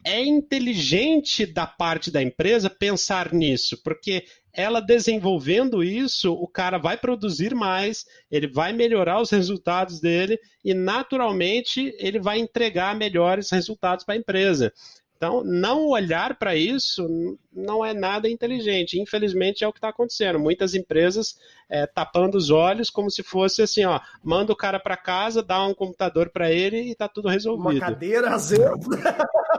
é 0.04 0.22
inteligente 0.22 1.46
da 1.46 1.66
parte 1.66 2.12
da 2.12 2.22
empresa 2.22 2.70
pensar 2.70 3.34
nisso, 3.34 3.82
porque 3.82 4.26
ela 4.54 4.82
desenvolvendo 4.82 5.84
isso, 5.84 6.34
o 6.34 6.48
cara 6.48 6.78
vai 6.78 6.98
produzir 6.98 7.56
mais, 7.56 8.06
ele 8.30 8.48
vai 8.48 8.74
melhorar 8.74 9.22
os 9.22 9.30
resultados 9.30 10.02
dele 10.02 10.38
e 10.64 10.74
naturalmente 10.74 11.96
ele 11.98 12.20
vai 12.20 12.40
entregar 12.40 12.96
melhores 12.96 13.50
resultados 13.50 14.04
para 14.04 14.16
a 14.16 14.18
empresa. 14.18 14.74
Então, 15.18 15.44
não 15.44 15.88
olhar 15.88 16.38
para 16.38 16.56
isso 16.56 17.38
não 17.52 17.84
é 17.84 17.92
nada 17.92 18.30
inteligente. 18.30 19.02
Infelizmente, 19.02 19.64
é 19.64 19.68
o 19.68 19.74
que 19.74 19.80
está 19.80 19.90
acontecendo. 19.90 20.38
Muitas 20.38 20.76
empresas 20.76 21.36
é, 21.68 21.88
tapando 21.88 22.38
os 22.38 22.52
olhos 22.52 22.92
como 22.92 23.10
se 23.10 23.24
fosse 23.24 23.64
assim, 23.64 23.84
ó, 23.84 24.00
manda 24.24 24.54
o 24.54 24.56
cara 24.56 24.80
para 24.80 24.96
casa, 24.96 25.42
dá 25.42 25.66
um 25.66 25.74
computador 25.74 26.30
para 26.30 26.52
ele 26.52 26.84
e 26.84 26.92
está 26.92 27.08
tudo 27.08 27.30
resolvido. 27.30 27.72
Uma 27.72 27.80
cadeira, 27.80 28.36
exemplo. 28.36 28.90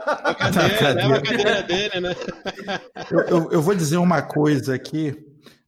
Uma 0.09 0.35
cadeira, 0.35 0.95
né? 0.95 1.07
Uma 1.07 1.21
cadeira 1.21 1.63
dele, 1.65 2.01
né? 2.01 2.17
eu, 3.11 3.21
eu, 3.21 3.53
eu 3.53 3.63
vou 3.63 3.75
dizer 3.75 3.97
uma 3.97 4.23
coisa 4.23 4.75
aqui. 4.75 5.15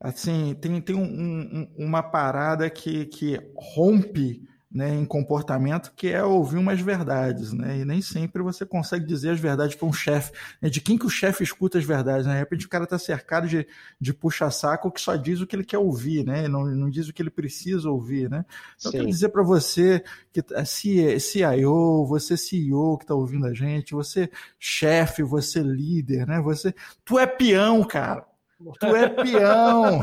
Assim, 0.00 0.54
tem, 0.54 0.80
tem 0.80 0.96
um, 0.96 1.02
um, 1.02 1.68
uma 1.76 2.02
parada 2.02 2.70
que, 2.70 3.06
que 3.06 3.38
rompe 3.54 4.40
né, 4.72 4.94
em 4.94 5.04
comportamento, 5.04 5.92
que 5.96 6.08
é 6.08 6.22
ouvir 6.22 6.56
umas 6.56 6.80
verdades, 6.80 7.52
né? 7.52 7.78
E 7.78 7.84
nem 7.84 8.00
sempre 8.00 8.40
você 8.40 8.64
consegue 8.64 9.04
dizer 9.04 9.30
as 9.30 9.40
verdades 9.40 9.74
para 9.74 9.88
um 9.88 9.92
chefe. 9.92 10.32
Né? 10.62 10.70
De 10.70 10.80
quem 10.80 10.96
que 10.96 11.06
o 11.06 11.10
chefe 11.10 11.42
escuta 11.42 11.76
as 11.76 11.84
verdades? 11.84 12.24
Né? 12.26 12.34
De 12.34 12.38
repente 12.38 12.66
o 12.66 12.68
cara 12.68 12.84
está 12.84 12.96
cercado 12.96 13.48
de, 13.48 13.66
de 14.00 14.14
puxa-saco 14.14 14.92
que 14.92 15.00
só 15.00 15.16
diz 15.16 15.40
o 15.40 15.46
que 15.46 15.56
ele 15.56 15.64
quer 15.64 15.78
ouvir, 15.78 16.24
né? 16.24 16.46
Não, 16.46 16.66
não 16.66 16.88
diz 16.88 17.08
o 17.08 17.12
que 17.12 17.20
ele 17.20 17.30
precisa 17.30 17.90
ouvir, 17.90 18.30
né? 18.30 18.44
Então, 18.78 18.92
Sim. 18.92 18.98
eu 18.98 19.02
quero 19.02 19.12
dizer 19.12 19.28
para 19.30 19.42
você 19.42 20.04
que 20.32 20.40
CIO, 21.18 22.06
você 22.06 22.36
CEO 22.36 22.96
que 22.96 23.04
está 23.04 23.14
ouvindo 23.14 23.46
a 23.46 23.52
gente, 23.52 23.92
você 23.92 24.30
chefe, 24.58 25.22
você 25.24 25.60
líder, 25.62 26.28
né? 26.28 26.40
Você, 26.40 26.72
tu 27.04 27.18
é 27.18 27.26
peão, 27.26 27.82
cara. 27.82 28.29
Tu 28.78 28.86
é 28.86 29.08
peão. 29.08 30.00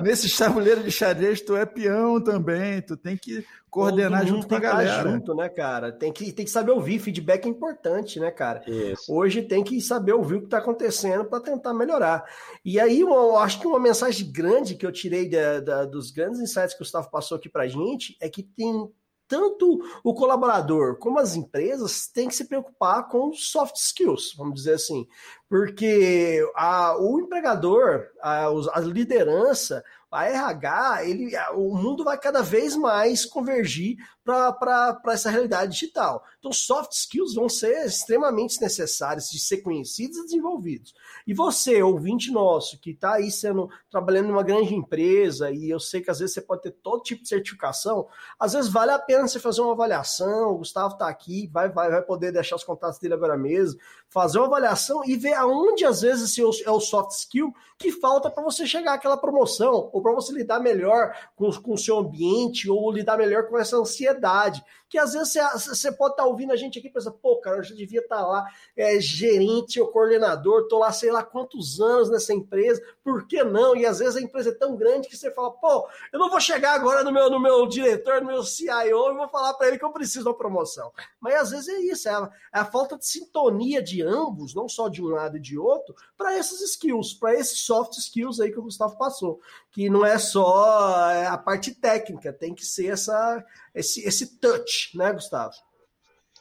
Nesse 0.00 0.36
tabuleiro 0.36 0.82
de 0.82 0.90
xadrez, 0.90 1.40
tu 1.40 1.56
é 1.56 1.66
peão 1.66 2.22
também. 2.22 2.80
Tu 2.82 2.96
tem 2.96 3.16
que 3.16 3.44
coordenar 3.68 4.24
junto 4.26 4.46
com 4.46 4.54
a 4.54 4.60
galera. 4.60 5.10
junto, 5.10 5.34
né, 5.34 5.48
cara? 5.48 5.92
Tem 5.92 6.12
que, 6.12 6.32
tem 6.32 6.44
que 6.44 6.50
saber 6.50 6.70
ouvir. 6.70 6.98
Feedback 6.98 7.46
é 7.46 7.48
importante, 7.48 8.20
né, 8.20 8.30
cara? 8.30 8.62
Isso. 8.66 9.12
Hoje 9.12 9.42
tem 9.42 9.64
que 9.64 9.80
saber 9.80 10.12
ouvir 10.12 10.36
o 10.36 10.40
que 10.40 10.46
está 10.46 10.58
acontecendo 10.58 11.24
para 11.24 11.40
tentar 11.40 11.74
melhorar. 11.74 12.24
E 12.64 12.78
aí, 12.78 13.00
eu 13.00 13.36
acho 13.36 13.60
que 13.60 13.66
uma 13.66 13.80
mensagem 13.80 14.30
grande 14.30 14.76
que 14.76 14.86
eu 14.86 14.92
tirei 14.92 15.28
da, 15.28 15.60
da, 15.60 15.84
dos 15.84 16.10
grandes 16.10 16.40
insights 16.40 16.74
que 16.74 16.82
o 16.82 16.84
Gustavo 16.84 17.10
passou 17.10 17.36
aqui 17.36 17.48
para 17.48 17.66
gente 17.66 18.16
é 18.20 18.28
que 18.28 18.42
tem 18.42 18.88
tanto 19.28 19.80
o 20.02 20.14
colaborador 20.14 20.96
como 20.98 21.18
as 21.18 21.34
empresas 21.34 22.06
têm 22.08 22.28
que 22.28 22.34
se 22.34 22.44
preocupar 22.44 23.08
com 23.08 23.32
soft 23.32 23.76
skills, 23.76 24.34
vamos 24.36 24.54
dizer 24.54 24.74
assim, 24.74 25.06
porque 25.48 26.40
a, 26.54 26.96
o 26.98 27.20
empregador, 27.20 28.06
a, 28.22 28.46
a 28.46 28.80
liderança, 28.80 29.84
a 30.10 30.26
RH, 30.26 31.04
ele, 31.04 31.32
o 31.54 31.76
mundo 31.76 32.02
vai 32.02 32.18
cada 32.18 32.42
vez 32.42 32.74
mais 32.74 33.24
convergir 33.24 33.96
para 34.26 35.00
essa 35.12 35.30
realidade 35.30 35.72
digital. 35.72 36.24
Então, 36.40 36.52
soft 36.52 36.92
skills 36.92 37.34
vão 37.34 37.48
ser 37.48 37.86
extremamente 37.86 38.60
necessários 38.60 39.30
de 39.30 39.38
ser 39.38 39.58
conhecidos 39.58 40.18
e 40.18 40.24
desenvolvidos. 40.24 40.92
E 41.24 41.32
você, 41.32 41.80
ouvinte 41.80 42.32
nosso, 42.32 42.80
que 42.80 42.90
está 42.90 43.14
aí 43.14 43.30
sendo 43.30 43.70
trabalhando 43.88 44.28
numa 44.28 44.42
grande 44.42 44.74
empresa, 44.74 45.50
e 45.52 45.70
eu 45.70 45.78
sei 45.78 46.00
que 46.00 46.10
às 46.10 46.18
vezes 46.18 46.34
você 46.34 46.40
pode 46.40 46.62
ter 46.62 46.72
todo 46.72 47.02
tipo 47.02 47.22
de 47.22 47.28
certificação, 47.28 48.08
às 48.38 48.52
vezes 48.52 48.70
vale 48.70 48.90
a 48.90 48.98
pena 48.98 49.28
você 49.28 49.38
fazer 49.38 49.60
uma 49.60 49.72
avaliação. 49.72 50.50
O 50.50 50.58
Gustavo 50.58 50.94
está 50.94 51.08
aqui, 51.08 51.48
vai, 51.52 51.68
vai, 51.68 51.88
vai 51.88 52.02
poder 52.02 52.32
deixar 52.32 52.56
os 52.56 52.64
contatos 52.64 52.98
dele 52.98 53.14
agora 53.14 53.38
mesmo, 53.38 53.80
fazer 54.08 54.38
uma 54.38 54.48
avaliação 54.48 55.04
e 55.04 55.16
ver 55.16 55.34
aonde 55.34 55.84
às 55.84 56.00
vezes 56.00 56.30
esse 56.30 56.64
é 56.64 56.70
o 56.70 56.80
soft 56.80 57.12
skill 57.12 57.54
que 57.78 57.92
falta 57.92 58.30
para 58.30 58.42
você 58.42 58.66
chegar 58.66 58.94
àquela 58.94 59.16
promoção, 59.16 59.90
ou 59.92 60.02
para 60.02 60.12
você 60.12 60.32
lidar 60.32 60.58
melhor 60.58 61.14
com, 61.36 61.50
com 61.60 61.74
o 61.74 61.78
seu 61.78 61.98
ambiente, 61.98 62.68
ou 62.68 62.90
lidar 62.90 63.16
melhor 63.16 63.46
com 63.48 63.58
essa 63.58 63.76
ansiedade 63.76 64.15
propriedade 64.16 64.62
que 64.96 65.00
às 65.00 65.12
vezes 65.12 65.34
você, 65.52 65.92
pode 65.92 66.14
estar 66.14 66.22
tá 66.22 66.28
ouvindo 66.28 66.54
a 66.54 66.56
gente 66.56 66.78
aqui 66.78 66.88
e 66.88 66.90
pensar, 66.90 67.10
pô, 67.10 67.36
cara, 67.36 67.58
eu 67.58 67.62
já 67.62 67.74
devia 67.74 68.00
estar 68.00 68.16
tá 68.16 68.26
lá, 68.26 68.46
é, 68.74 68.98
gerente 68.98 69.78
ou 69.78 69.88
coordenador, 69.88 70.66
tô 70.68 70.78
lá 70.78 70.90
sei 70.90 71.12
lá 71.12 71.22
quantos 71.22 71.78
anos 71.82 72.08
nessa 72.08 72.32
empresa, 72.32 72.80
por 73.04 73.26
que 73.26 73.44
não? 73.44 73.76
E 73.76 73.84
às 73.84 73.98
vezes 73.98 74.16
a 74.16 74.22
empresa 74.22 74.48
é 74.48 74.54
tão 74.54 74.74
grande 74.74 75.06
que 75.06 75.14
você 75.14 75.30
fala, 75.30 75.50
pô, 75.50 75.86
eu 76.10 76.18
não 76.18 76.30
vou 76.30 76.40
chegar 76.40 76.72
agora 76.72 77.04
no 77.04 77.12
meu, 77.12 77.28
no 77.28 77.38
meu 77.38 77.66
diretor, 77.66 78.22
no 78.22 78.28
meu 78.28 78.42
CIO 78.42 78.70
e 78.70 79.16
vou 79.16 79.28
falar 79.28 79.52
para 79.52 79.68
ele 79.68 79.78
que 79.78 79.84
eu 79.84 79.92
preciso 79.92 80.22
de 80.22 80.28
uma 80.30 80.38
promoção. 80.38 80.90
Mas 81.20 81.34
às 81.34 81.50
vezes 81.50 81.68
é 81.68 81.78
isso, 81.80 82.08
é 82.08 82.12
a, 82.12 82.30
é 82.54 82.58
a 82.60 82.64
falta 82.64 82.96
de 82.96 83.06
sintonia 83.06 83.82
de 83.82 84.00
ambos, 84.00 84.54
não 84.54 84.66
só 84.66 84.88
de 84.88 85.02
um 85.02 85.08
lado 85.08 85.36
e 85.36 85.40
de 85.40 85.58
outro, 85.58 85.94
para 86.16 86.38
esses 86.38 86.62
skills, 86.62 87.12
para 87.12 87.34
esses 87.34 87.60
soft 87.60 87.98
skills 87.98 88.40
aí 88.40 88.50
que 88.50 88.58
o 88.58 88.62
Gustavo 88.62 88.96
passou, 88.96 89.42
que 89.70 89.90
não 89.90 90.06
é 90.06 90.16
só 90.16 91.10
é, 91.10 91.26
a 91.26 91.36
parte 91.36 91.74
técnica, 91.74 92.32
tem 92.32 92.54
que 92.54 92.64
ser 92.64 92.86
essa 92.86 93.44
esse, 93.76 94.00
esse 94.08 94.38
touch, 94.38 94.85
né, 94.94 95.12
Gustavo? 95.12 95.54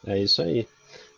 É 0.06 0.20
isso 0.20 0.42
aí. 0.42 0.68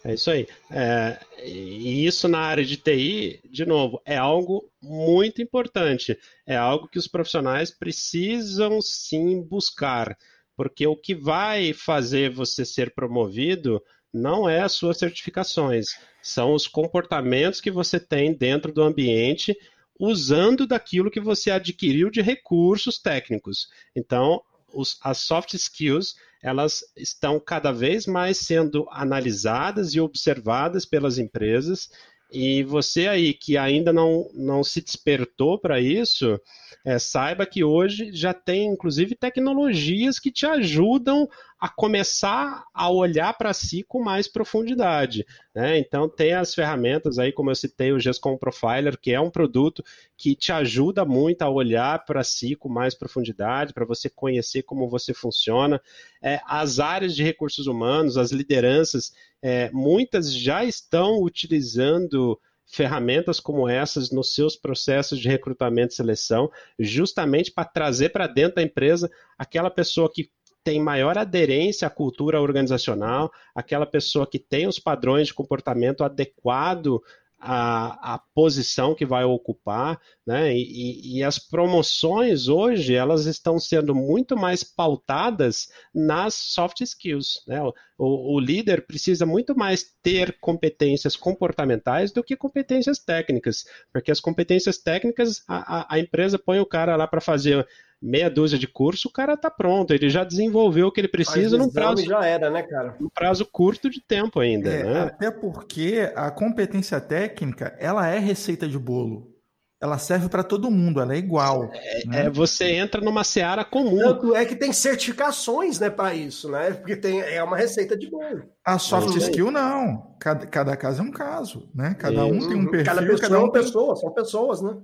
É 0.04 0.14
isso 0.14 0.32
aí. 0.32 0.48
É, 0.72 1.20
e 1.44 2.06
isso 2.06 2.28
na 2.28 2.40
área 2.40 2.64
de 2.64 2.78
TI, 2.78 3.42
de 3.50 3.66
novo, 3.66 4.02
é 4.06 4.16
algo 4.16 4.72
muito 4.82 5.42
importante. 5.42 6.18
É 6.46 6.56
algo 6.56 6.88
que 6.88 7.00
os 7.00 7.08
profissionais 7.08 7.72
precisam 7.72 8.82
sim 8.82 9.42
buscar. 9.42 10.18
Porque 10.56 10.88
o 10.88 10.96
que 10.96 11.14
vai 11.14 11.74
fazer 11.74 12.32
você 12.32 12.64
ser 12.64 12.94
promovido 12.94 13.82
não 14.14 14.50
é 14.50 14.62
as 14.62 14.72
suas 14.72 14.98
certificações, 14.98 15.88
são 16.22 16.54
os 16.54 16.68
comportamentos 16.68 17.62
que 17.62 17.70
você 17.70 18.00
tem 18.00 18.34
dentro 18.34 18.72
do 18.72 18.82
ambiente 18.82 19.56
usando 20.00 20.66
daquilo 20.66 21.12
que 21.12 21.20
você 21.20 21.52
adquiriu 21.52 22.10
de 22.10 22.22
recursos 22.22 23.00
técnicos. 23.00 23.68
Então, 23.96 24.42
os, 24.78 25.00
as 25.04 25.18
soft 25.18 25.56
skills 25.56 26.16
elas 26.42 26.84
estão 26.96 27.40
cada 27.40 27.72
vez 27.72 28.06
mais 28.06 28.38
sendo 28.38 28.88
analisadas 28.92 29.96
e 29.96 30.00
observadas 30.00 30.86
pelas 30.86 31.18
empresas. 31.18 31.90
E 32.32 32.62
você 32.64 33.08
aí 33.08 33.34
que 33.34 33.58
ainda 33.58 33.92
não, 33.92 34.30
não 34.34 34.64
se 34.64 34.82
despertou 34.82 35.58
para 35.60 35.80
isso, 35.80 36.40
é, 36.86 37.00
saiba 37.00 37.46
que 37.46 37.64
hoje 37.64 38.12
já 38.14 38.34
tem 38.34 38.68
inclusive 38.68 39.16
tecnologias 39.16 40.20
que 40.20 40.32
te 40.32 40.46
ajudam 40.46 41.28
a 41.60 41.68
começar 41.68 42.64
a 42.72 42.90
olhar 42.90 43.34
para 43.34 43.52
si 43.52 43.84
com 43.84 44.04
mais 44.04 44.28
profundidade. 44.28 45.26
Né? 45.56 45.80
Então, 45.80 46.08
tem 46.08 46.34
as 46.34 46.54
ferramentas 46.54 47.18
aí, 47.18 47.32
como 47.32 47.50
eu 47.50 47.56
citei, 47.56 47.92
o 47.92 48.00
GESCOM 48.00 48.38
Profiler, 48.38 48.98
que 49.00 49.12
é 49.12 49.20
um 49.20 49.32
produto 49.32 49.84
que 50.16 50.36
te 50.36 50.52
ajuda 50.52 51.04
muito 51.04 51.42
a 51.42 51.50
olhar 51.50 52.06
para 52.06 52.24
si 52.24 52.56
com 52.56 52.70
mais 52.70 52.94
profundidade, 52.94 53.74
para 53.74 53.86
você 53.86 54.08
conhecer 54.08 54.62
como 54.64 54.88
você 54.88 55.14
funciona. 55.14 55.82
É, 56.22 56.40
as 56.46 56.80
áreas 56.80 57.16
de 57.16 57.24
recursos 57.24 57.66
humanos, 57.66 58.18
as 58.18 58.32
lideranças, 58.32 59.12
é, 59.42 59.72
muitas 59.72 60.32
já 60.32 60.64
estão 60.64 61.24
utilizando 61.24 62.40
ferramentas 62.68 63.40
como 63.40 63.68
essas 63.68 64.12
nos 64.12 64.36
seus 64.36 64.56
processos 64.56 65.20
de 65.20 65.30
recrutamento 65.30 65.94
e 65.94 65.96
seleção, 65.96 66.52
justamente 66.78 67.52
para 67.52 67.64
trazer 67.64 68.10
para 68.10 68.28
dentro 68.28 68.56
da 68.56 68.62
empresa 68.62 69.10
aquela 69.38 69.72
pessoa 69.72 70.12
que 70.12 70.30
tem 70.68 70.82
maior 70.82 71.18
aderência 71.18 71.88
à 71.88 71.90
cultura 71.90 72.42
organizacional, 72.42 73.32
aquela 73.56 73.86
pessoa 73.86 74.28
que 74.28 74.38
tem 74.38 74.68
os 74.68 74.78
padrões 74.78 75.28
de 75.28 75.34
comportamento 75.34 76.04
adequado 76.04 77.02
a, 77.40 78.16
a 78.16 78.18
posição 78.18 78.94
que 78.94 79.06
vai 79.06 79.24
ocupar, 79.24 79.98
né? 80.26 80.54
E, 80.54 81.20
e, 81.20 81.24
as 81.24 81.40
promoções 81.40 82.50
hoje 82.50 82.96
elas 82.96 83.28
estão 83.28 83.60
sendo 83.60 83.94
muito 83.96 84.36
mais 84.36 84.64
pautadas 84.64 85.70
nas 85.94 86.34
soft 86.34 86.82
skills, 86.82 87.44
né? 87.48 87.62
O, 87.98 88.36
o, 88.36 88.40
líder 88.40 88.86
precisa 88.86 89.26
muito 89.26 89.56
mais 89.56 89.86
ter 90.04 90.38
competências 90.42 91.16
comportamentais 91.16 92.12
do 92.12 92.24
que 92.24 92.36
competências 92.36 93.00
técnicas, 93.00 93.66
porque 93.94 94.12
as 94.12 94.20
competências 94.20 94.80
técnicas 94.80 95.44
a, 95.48 95.78
a, 95.78 95.96
a 95.96 96.00
empresa 96.00 96.38
põe 96.38 96.60
o 96.60 96.66
cara 96.66 96.96
lá 96.98 97.08
para 97.08 97.22
fazer 97.22 97.66
meia 98.02 98.30
dúzia 98.30 98.58
de 98.58 98.68
curso, 98.68 99.08
o 99.08 99.12
cara 99.12 99.34
está 99.34 99.50
pronto, 99.50 99.94
ele 99.94 100.10
já 100.10 100.24
desenvolveu 100.24 100.88
o 100.88 100.92
que 100.92 101.02
ele 101.02 101.08
precisa 101.08 101.58
num 101.58 101.70
prazo 101.70 102.04
já 102.06 102.26
era, 102.26 102.50
né, 102.50 102.64
cara? 102.64 102.96
Um 103.02 103.10
prazo 103.10 103.46
curto 103.46 103.90
de 103.90 104.02
tempo 104.02 104.40
ainda, 104.40 104.70
é, 104.70 104.84
né? 104.84 105.00
Até 105.02 105.32
porque 105.32 106.12
a 106.16 106.30
competência 106.30 107.02
técnica, 107.02 107.76
ela 107.80 108.08
é 108.08 108.20
receita 108.20 108.68
de 108.68 108.78
bolo. 108.78 109.37
Ela 109.80 110.00
serve 110.00 110.28
para 110.28 110.44
todo 110.44 110.72
mundo, 110.72 111.00
ela 111.00 111.14
é 111.14 111.18
igual. 111.18 111.70
É, 111.72 112.08
né? 112.08 112.26
é, 112.26 112.30
você 112.32 112.72
entra 112.72 113.00
numa 113.00 113.24
seara 113.24 113.64
comum. 113.64 114.00
Tanto 114.00 114.36
é 114.36 114.44
que 114.44 114.56
tem 114.56 114.74
certificações, 114.74 115.80
né, 115.80 115.90
para 115.90 116.16
isso, 116.16 116.50
né? 116.50 116.72
Porque 116.72 116.96
tem, 116.96 117.22
é 117.22 117.44
uma 117.44 117.56
receita 117.56 117.96
de 117.96 118.10
bolo. 118.10 118.44
A 118.66 118.80
soft 118.80 119.16
skill 119.18 119.52
não. 119.52 120.16
Cada, 120.20 120.48
cada 120.48 120.76
caso 120.76 121.02
é 121.02 121.06
um 121.06 121.12
caso, 121.12 121.70
né? 121.76 121.94
Cada 121.94 122.26
um 122.26 122.40
tem 122.40 122.58
um 122.58 122.66
perfil. 122.66 122.86
Cada 122.86 123.02
pessoa 123.02 123.20
cada 123.20 123.36
um 123.36 123.42
é 123.42 123.44
uma 123.44 123.52
pessoa, 123.52 123.96
são 123.96 124.12
pessoas, 124.12 124.62
né? 124.62 124.78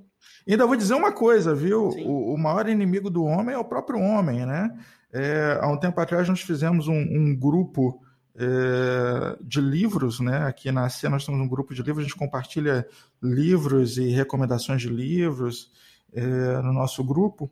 ainda 0.47 0.67
vou 0.67 0.75
dizer 0.75 0.93
uma 0.93 1.11
coisa, 1.11 1.55
viu? 1.55 1.87
O, 1.87 2.33
o, 2.33 2.37
maior 2.37 2.67
inimigo 2.67 3.09
do 3.09 3.23
homem 3.23 3.55
é 3.55 3.57
o 3.57 3.65
próprio 3.65 3.99
homem, 3.99 4.45
né? 4.45 4.69
É, 5.11 5.57
há 5.61 5.67
um 5.67 5.77
tempo 5.77 5.99
atrás 5.99 6.27
nós 6.27 6.41
fizemos 6.41 6.87
um, 6.87 6.93
um 6.93 7.35
grupo 7.35 8.02
é, 8.35 9.37
de 9.41 9.61
livros, 9.61 10.19
né? 10.19 10.45
Aqui 10.45 10.71
na 10.71 10.89
CIA 10.89 11.09
nós 11.09 11.25
temos 11.25 11.39
um 11.39 11.47
grupo 11.47 11.73
de 11.73 11.81
livros, 11.83 12.05
a 12.05 12.07
gente 12.07 12.17
compartilha 12.17 12.87
livros 13.21 13.97
e 13.97 14.09
recomendações 14.09 14.81
de 14.81 14.89
livros 14.89 15.71
é, 16.13 16.21
no 16.61 16.73
nosso 16.73 17.03
grupo. 17.03 17.51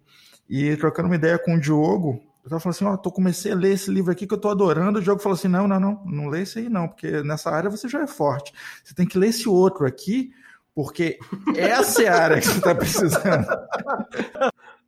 E 0.49 0.75
trocando 0.77 1.07
uma 1.07 1.15
ideia 1.15 1.39
com 1.39 1.55
o 1.55 1.59
Diogo, 1.59 2.21
Eu 2.43 2.49
tava 2.49 2.59
falando 2.59 2.75
assim, 2.75 2.85
ó, 2.85 2.97
tô 2.97 3.11
comecei 3.11 3.51
a 3.51 3.55
ler 3.55 3.73
esse 3.73 3.91
livro 3.91 4.11
aqui 4.11 4.25
que 4.25 4.33
eu 4.33 4.39
tô 4.39 4.49
adorando. 4.49 4.99
O 4.99 5.01
Diogo 5.01 5.21
falou 5.21 5.35
assim: 5.35 5.47
não, 5.47 5.67
não, 5.67 5.79
não, 5.79 6.03
não 6.05 6.27
lê 6.27 6.41
esse 6.41 6.59
aí, 6.59 6.69
não, 6.69 6.87
porque 6.87 7.21
nessa 7.23 7.51
área 7.51 7.69
você 7.69 7.87
já 7.87 8.01
é 8.01 8.07
forte. 8.07 8.51
Você 8.83 8.95
tem 8.95 9.07
que 9.07 9.17
ler 9.17 9.29
esse 9.29 9.47
outro 9.47 9.85
aqui, 9.85 10.31
porque 10.73 11.19
essa 11.55 12.01
é 12.03 12.07
a 12.07 12.21
área 12.23 12.39
que 12.39 12.47
você 12.47 12.57
está 12.57 12.75
precisando. 12.75 13.45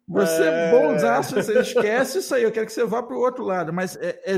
Você 0.07 0.43
é 0.43 0.71
bonzaço, 0.71 1.35
você 1.35 1.59
esquece 1.59 2.19
isso 2.19 2.35
aí. 2.35 2.43
Eu 2.43 2.51
quero 2.51 2.65
que 2.65 2.73
você 2.73 2.83
vá 2.83 3.01
para 3.01 3.15
o 3.15 3.19
outro 3.19 3.43
lado. 3.43 3.71
Mas 3.71 3.95
é, 3.95 4.19
é, 4.25 4.37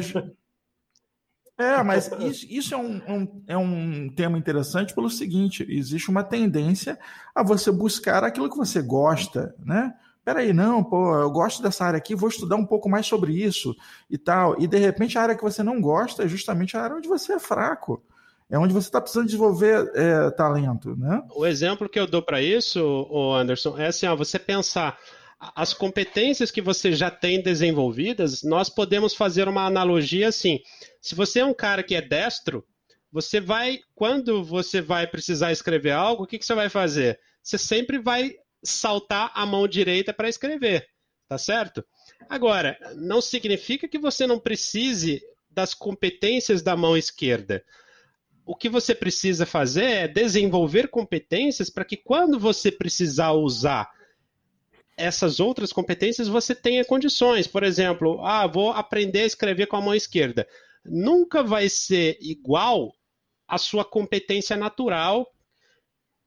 é 1.58 1.82
mas 1.84 2.12
isso, 2.20 2.46
isso 2.50 2.74
é, 2.74 2.78
um, 2.78 3.02
um, 3.08 3.44
é 3.48 3.58
um 3.58 4.10
tema 4.10 4.38
interessante 4.38 4.94
pelo 4.94 5.10
seguinte: 5.10 5.66
existe 5.70 6.10
uma 6.10 6.24
tendência 6.24 7.00
a 7.34 7.42
você 7.42 7.72
buscar 7.72 8.24
aquilo 8.24 8.50
que 8.50 8.58
você 8.58 8.82
gosta, 8.82 9.56
né? 9.60 9.94
Peraí, 10.26 10.52
não, 10.52 10.84
pô, 10.84 11.16
eu 11.16 11.30
gosto 11.30 11.62
dessa 11.62 11.86
área 11.86 11.98
aqui, 11.98 12.16
vou 12.16 12.30
estudar 12.30 12.56
um 12.56 12.66
pouco 12.66 12.90
mais 12.90 13.06
sobre 13.06 13.32
isso 13.32 13.76
e 14.10 14.18
tal. 14.18 14.60
E 14.60 14.66
de 14.66 14.78
repente 14.78 15.18
a 15.18 15.22
área 15.22 15.36
que 15.36 15.44
você 15.44 15.62
não 15.62 15.80
gosta 15.80 16.24
é 16.24 16.28
justamente 16.28 16.76
a 16.76 16.82
área 16.82 16.98
onde 16.98 17.08
você 17.08 17.34
é 17.34 17.40
fraco. 17.40 18.02
É 18.50 18.60
onde 18.60 18.74
você 18.74 18.88
está 18.88 19.02
precisando 19.02 19.26
desenvolver 19.26 19.92
é, 19.96 20.30
talento, 20.32 20.96
né? 20.96 21.24
O 21.36 21.46
exemplo 21.46 21.90
que 21.90 22.00
eu 22.00 22.06
dou 22.06 22.22
para 22.22 22.42
isso, 22.42 22.80
Anderson, 23.36 23.78
é 23.78 23.88
assim, 23.88 24.06
ó, 24.08 24.16
você 24.16 24.38
pensar 24.38 24.98
as 25.56 25.74
competências 25.74 26.52
que 26.52 26.62
você 26.62 26.94
já 26.94 27.12
tem 27.12 27.42
desenvolvidas, 27.42 28.44
nós 28.44 28.70
podemos 28.70 29.14
fazer 29.14 29.48
uma 29.48 29.66
analogia 29.66 30.30
assim. 30.30 30.60
Se 31.02 31.16
você 31.16 31.40
é 31.40 31.46
um 31.46 31.54
cara 31.54 31.84
que 31.84 31.96
é 31.96 32.02
destro, 32.02 32.66
você 33.12 33.40
vai, 33.40 33.80
quando 33.94 34.44
você 34.44 34.82
vai 34.82 35.08
precisar 35.08 35.52
escrever 35.52 35.92
algo, 35.92 36.24
o 36.24 36.28
que, 36.28 36.38
que 36.38 36.46
você 36.46 36.54
vai 36.54 36.70
fazer? 36.70 37.20
Você 37.42 37.58
sempre 37.58 38.00
vai 38.00 38.36
saltar 38.64 39.32
a 39.34 39.46
mão 39.46 39.68
direita 39.68 40.14
para 40.14 40.28
escrever, 40.30 40.88
tá 41.28 41.38
certo? 41.38 41.86
Agora, 42.28 42.78
não 42.96 43.22
significa 43.22 43.88
que 43.88 44.00
você 44.00 44.26
não 44.26 44.40
precise 44.40 45.22
das 45.50 45.74
competências 45.74 46.62
da 46.62 46.76
mão 46.76 46.98
esquerda. 46.98 47.64
O 48.46 48.56
que 48.56 48.70
você 48.70 48.94
precisa 48.94 49.46
fazer 49.46 49.86
é 49.86 50.08
desenvolver 50.08 50.90
competências 50.90 51.70
para 51.70 51.86
que 51.86 51.98
quando 51.98 52.38
você 52.38 52.72
precisar 52.72 53.32
usar 53.32 53.90
essas 54.98 55.40
outras 55.40 55.74
competências 55.74 56.28
você 56.28 56.56
tenha 56.56 56.86
condições. 56.86 57.48
Por 57.48 57.64
exemplo, 57.64 58.26
ah, 58.26 58.48
vou 58.48 58.72
aprender 58.72 59.22
a 59.22 59.26
escrever 59.26 59.68
com 59.68 59.76
a 59.76 59.82
mão 59.82 59.94
esquerda. 59.94 60.48
Nunca 60.84 61.44
vai 61.44 61.68
ser 61.70 62.18
igual 62.22 62.94
à 63.48 63.58
sua 63.58 63.84
competência 63.84 64.56
natural, 64.56 65.32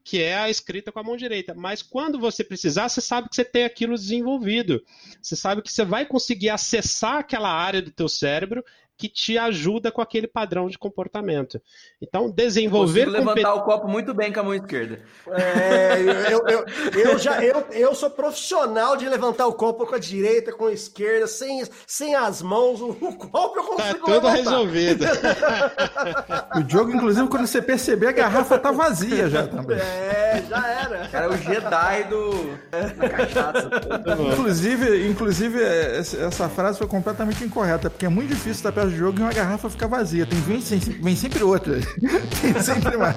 que 0.05 0.23
é 0.23 0.37
a 0.37 0.51
escrita 0.51 0.91
com 0.91 0.99
a 0.99 1.03
mão 1.03 1.17
direita. 1.17 1.55
Mas 1.55 1.83
quando 1.83 2.19
você 2.19 2.43
precisar, 2.43 2.89
você 2.89 3.01
sabe 3.01 3.29
que 3.29 3.37
você 3.37 3.45
tem 3.45 3.65
aquilo 3.65 3.95
desenvolvido. 3.95 4.83
Você 5.21 5.37
sabe 5.37 5.63
que 5.63 5.73
você 5.73 5.85
vai 5.85 6.07
conseguir 6.07 6.51
acessar 6.51 7.17
aquela 7.17 7.51
área 7.51 7.83
do 7.83 7.91
teu 7.91 8.09
cérebro 8.09 8.65
que 8.99 9.09
te 9.09 9.39
ajuda 9.39 9.93
com 9.93 10.03
aquele 10.03 10.27
padrão 10.27 10.69
de 10.69 10.77
comportamento. 10.77 11.63
Então, 12.03 12.29
desenvolver. 12.29 13.07
Eu 13.07 13.11
levantar 13.13 13.55
o 13.55 13.63
copo 13.63 13.87
muito 13.87 14.13
bem 14.13 14.33
com 14.33 14.41
a 14.41 14.43
mão 14.43 14.55
esquerda. 14.55 15.01
É, 15.29 16.33
eu, 16.33 16.45
eu, 16.49 16.65
eu, 17.01 17.19
já, 17.19 17.41
eu, 17.43 17.65
eu 17.71 17.95
sou 17.95 18.11
profissional 18.11 18.97
de 18.97 19.09
levantar 19.09 19.47
o 19.47 19.53
copo 19.55 19.87
com 19.87 19.95
a 19.95 19.99
direita, 19.99 20.53
com 20.53 20.67
a 20.67 20.73
esquerda, 20.73 21.27
sem, 21.29 21.63
sem 21.87 22.15
as 22.17 22.43
mãos. 22.43 22.81
O 22.81 22.93
copo 23.17 23.59
eu 23.59 23.63
Tá 23.63 23.69
consigo 23.69 23.99
tudo 24.01 24.11
levantar. 24.15 24.35
resolvido. 24.37 25.05
O 26.57 26.63
Diogo, 26.65 26.91
inclusive, 26.93 27.29
quando 27.29 27.47
você 27.47 27.63
perceber, 27.63 28.09
a 28.09 28.13
garrafa 28.13 28.59
tá 28.59 28.73
vazia 28.73 29.29
já 29.29 29.47
também. 29.47 29.79
É, 29.79 30.43
já 30.49 30.67
era. 30.67 31.09
Cara, 31.09 31.27
é 31.27 31.29
o 31.29 31.37
Jedi 31.37 32.05
do. 32.05 32.59
da 32.71 33.09
cachaça. 33.09 33.71
Inclusive, 34.33 35.09
inclusive, 35.09 35.63
essa 35.63 36.49
frase 36.49 36.79
foi 36.79 36.87
completamente 36.87 37.45
incorreta, 37.45 37.89
porque 37.89 38.07
é 38.07 38.09
muito 38.09 38.29
difícil 38.31 38.53
estar 38.53 38.73
perto 38.73 38.88
do 38.89 38.97
jogo 38.97 39.19
e 39.19 39.23
uma 39.23 39.33
garrafa 39.33 39.69
ficar 39.69 39.87
vazia. 39.87 40.27
Tem, 40.27 40.41
vem, 40.41 40.61
vem 40.61 41.17
sempre 41.17 41.43
outra. 41.43 41.81
Tem 42.41 42.63
sempre 42.63 42.97
mais. 42.97 43.15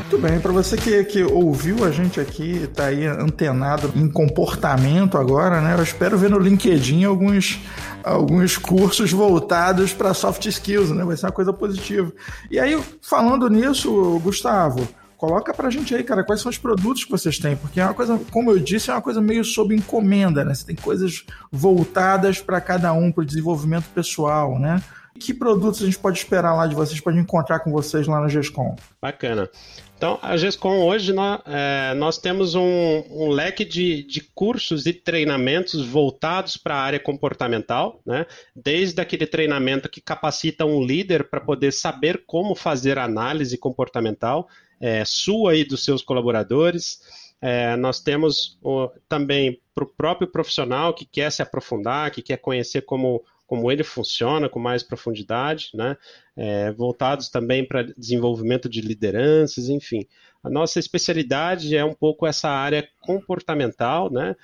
Muito 0.00 0.18
bem, 0.18 0.38
para 0.38 0.52
você 0.52 0.76
que, 0.76 1.04
que 1.04 1.22
ouviu 1.22 1.84
a 1.84 1.90
gente 1.90 2.20
aqui, 2.20 2.68
tá 2.74 2.86
aí 2.86 3.06
antenado 3.06 3.92
em 3.96 4.08
comportamento 4.08 5.18
agora, 5.18 5.60
né? 5.60 5.74
Eu 5.76 5.82
espero 5.82 6.18
ver 6.18 6.30
no 6.30 6.38
LinkedIn 6.38 7.04
alguns, 7.04 7.60
alguns 8.02 8.56
cursos 8.56 9.10
voltados 9.10 9.92
para 9.92 10.14
soft 10.14 10.46
skills, 10.46 10.90
né? 10.90 11.04
Vai 11.04 11.16
ser 11.16 11.26
uma 11.26 11.32
coisa 11.32 11.52
positiva. 11.52 12.12
E 12.50 12.60
aí, 12.60 12.80
falando 13.00 13.48
nisso, 13.48 14.20
Gustavo, 14.22 14.86
coloca 15.24 15.54
pra 15.54 15.70
gente 15.70 15.94
aí, 15.94 16.04
cara, 16.04 16.22
quais 16.22 16.42
são 16.42 16.50
os 16.50 16.58
produtos 16.58 17.04
que 17.04 17.10
vocês 17.10 17.38
têm, 17.38 17.56
porque 17.56 17.80
é 17.80 17.84
uma 17.84 17.94
coisa, 17.94 18.20
como 18.30 18.50
eu 18.50 18.58
disse, 18.58 18.90
é 18.90 18.92
uma 18.92 19.00
coisa 19.00 19.22
meio 19.22 19.42
sob 19.42 19.74
encomenda, 19.74 20.44
né? 20.44 20.54
Você 20.54 20.66
tem 20.66 20.76
coisas 20.76 21.24
voltadas 21.50 22.40
para 22.40 22.60
cada 22.60 22.92
um, 22.92 23.10
para 23.10 23.22
o 23.22 23.26
desenvolvimento 23.26 23.86
pessoal, 23.94 24.58
né? 24.58 24.82
Que 25.18 25.32
produtos 25.32 25.80
a 25.80 25.86
gente 25.86 25.98
pode 25.98 26.18
esperar 26.18 26.54
lá 26.54 26.66
de 26.66 26.74
vocês, 26.74 27.00
pode 27.00 27.18
encontrar 27.18 27.60
com 27.60 27.70
vocês 27.70 28.06
lá 28.06 28.20
na 28.20 28.28
GESCOM? 28.28 28.76
Bacana. 29.00 29.48
Então, 29.96 30.18
a 30.20 30.36
GESCOM 30.36 30.84
hoje 30.84 31.12
nós, 31.12 31.40
é, 31.46 31.94
nós 31.94 32.18
temos 32.18 32.54
um, 32.54 33.04
um 33.10 33.28
leque 33.30 33.64
de, 33.64 34.02
de, 34.02 34.20
cursos 34.20 34.86
e 34.86 34.92
treinamentos 34.92 35.86
voltados 35.86 36.56
para 36.56 36.74
a 36.74 36.80
área 36.80 37.00
comportamental, 37.00 38.02
né? 38.04 38.26
desde 38.54 39.00
aquele 39.00 39.26
treinamento 39.26 39.88
que 39.88 40.00
capacita 40.00 40.66
um 40.66 40.84
líder 40.84 41.30
para 41.30 41.40
poder 41.40 41.72
saber 41.72 42.24
como 42.26 42.54
fazer 42.54 42.98
análise 42.98 43.56
comportamental, 43.56 44.48
é, 44.80 45.04
sua 45.04 45.54
e 45.54 45.64
dos 45.64 45.84
seus 45.84 46.02
colaboradores. 46.02 47.00
É, 47.40 47.76
nós 47.76 48.00
temos 48.00 48.58
o, 48.62 48.88
também 49.08 49.60
para 49.74 49.84
o 49.84 49.86
próprio 49.88 50.28
profissional 50.28 50.94
que 50.94 51.04
quer 51.04 51.30
se 51.30 51.42
aprofundar, 51.42 52.10
que 52.10 52.22
quer 52.22 52.38
conhecer 52.38 52.82
como 52.82 53.22
como 53.46 53.70
ele 53.70 53.84
funciona 53.84 54.48
com 54.48 54.58
mais 54.58 54.82
profundidade, 54.82 55.70
né? 55.74 55.96
É, 56.36 56.72
voltados 56.72 57.28
também 57.28 57.64
para 57.64 57.82
desenvolvimento 57.82 58.68
de 58.68 58.80
lideranças, 58.80 59.68
enfim. 59.68 60.06
A 60.42 60.50
nossa 60.50 60.78
especialidade 60.78 61.76
é 61.76 61.84
um 61.84 61.94
pouco 61.94 62.26
essa 62.26 62.48
área 62.48 62.88
comportamental, 63.00 64.10
né? 64.10 64.34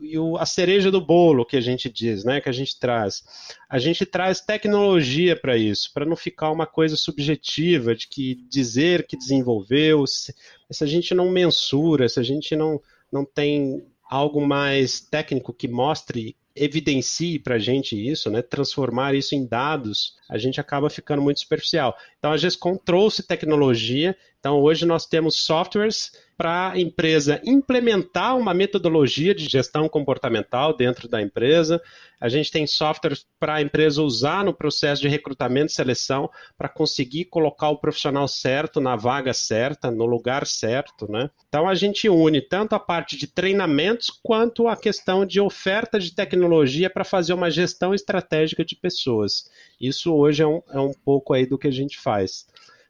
E 0.00 0.18
o, 0.18 0.36
a 0.36 0.44
cereja 0.44 0.90
do 0.90 1.00
bolo 1.00 1.44
que 1.44 1.56
a 1.56 1.60
gente 1.60 1.88
diz, 1.88 2.24
né? 2.24 2.40
Que 2.40 2.48
a 2.48 2.52
gente 2.52 2.78
traz. 2.78 3.24
A 3.68 3.78
gente 3.78 4.04
traz 4.04 4.40
tecnologia 4.40 5.34
para 5.34 5.56
isso, 5.56 5.90
para 5.92 6.04
não 6.04 6.16
ficar 6.16 6.50
uma 6.50 6.66
coisa 6.66 6.96
subjetiva 6.96 7.94
de 7.94 8.08
que 8.08 8.34
dizer 8.50 9.06
que 9.06 9.16
desenvolveu, 9.16 10.06
se, 10.06 10.34
se 10.70 10.84
a 10.84 10.86
gente 10.86 11.14
não 11.14 11.30
mensura, 11.30 12.08
se 12.08 12.20
a 12.20 12.22
gente 12.22 12.54
não, 12.54 12.80
não 13.10 13.24
tem 13.24 13.82
algo 14.08 14.46
mais 14.46 15.00
técnico 15.00 15.52
que 15.52 15.68
mostre 15.68 16.36
evidencie 16.54 17.38
para 17.38 17.54
a 17.54 17.58
gente 17.58 17.94
isso, 17.94 18.30
né, 18.30 18.42
transformar 18.42 19.14
isso 19.14 19.34
em 19.34 19.46
dados, 19.46 20.16
a 20.28 20.36
gente 20.36 20.60
acaba 20.60 20.90
ficando 20.90 21.22
muito 21.22 21.40
superficial. 21.40 21.96
Então 22.18 22.32
a 22.32 22.36
GESCOM 22.36 22.76
trouxe 22.76 23.22
tecnologia, 23.22 24.16
então 24.38 24.60
hoje 24.60 24.86
nós 24.86 25.04
temos 25.04 25.36
softwares 25.36 26.12
para 26.36 26.70
a 26.70 26.78
empresa 26.78 27.42
implementar 27.44 28.36
uma 28.36 28.54
metodologia 28.54 29.34
de 29.34 29.48
gestão 29.48 29.88
comportamental 29.88 30.72
dentro 30.72 31.08
da 31.08 31.20
empresa. 31.20 31.82
A 32.20 32.28
gente 32.28 32.52
tem 32.52 32.64
softwares 32.64 33.26
para 33.40 33.56
a 33.56 33.62
empresa 33.62 34.00
usar 34.00 34.44
no 34.44 34.54
processo 34.54 35.02
de 35.02 35.08
recrutamento 35.08 35.72
e 35.72 35.74
seleção 35.74 36.30
para 36.56 36.68
conseguir 36.68 37.24
colocar 37.24 37.70
o 37.70 37.78
profissional 37.78 38.28
certo 38.28 38.80
na 38.80 38.94
vaga 38.94 39.34
certa, 39.34 39.90
no 39.90 40.06
lugar 40.06 40.46
certo, 40.46 41.10
né? 41.10 41.28
Então 41.48 41.68
a 41.68 41.74
gente 41.74 42.08
une 42.08 42.40
tanto 42.40 42.76
a 42.76 42.78
parte 42.78 43.16
de 43.16 43.26
treinamentos 43.26 44.08
quanto 44.22 44.68
a 44.68 44.76
questão 44.76 45.26
de 45.26 45.40
oferta 45.40 45.98
de 45.98 46.14
tecnologia 46.14 46.88
para 46.88 47.02
fazer 47.02 47.32
uma 47.32 47.50
gestão 47.50 47.92
estratégica 47.92 48.64
de 48.64 48.76
pessoas. 48.76 49.50
Isso 49.80 50.14
hoje 50.14 50.44
é 50.44 50.46
um, 50.46 50.62
é 50.70 50.78
um 50.78 50.92
pouco 50.92 51.34
aí 51.34 51.44
do 51.44 51.58
que 51.58 51.66
a 51.66 51.72
gente 51.72 51.98
faz. 51.98 52.46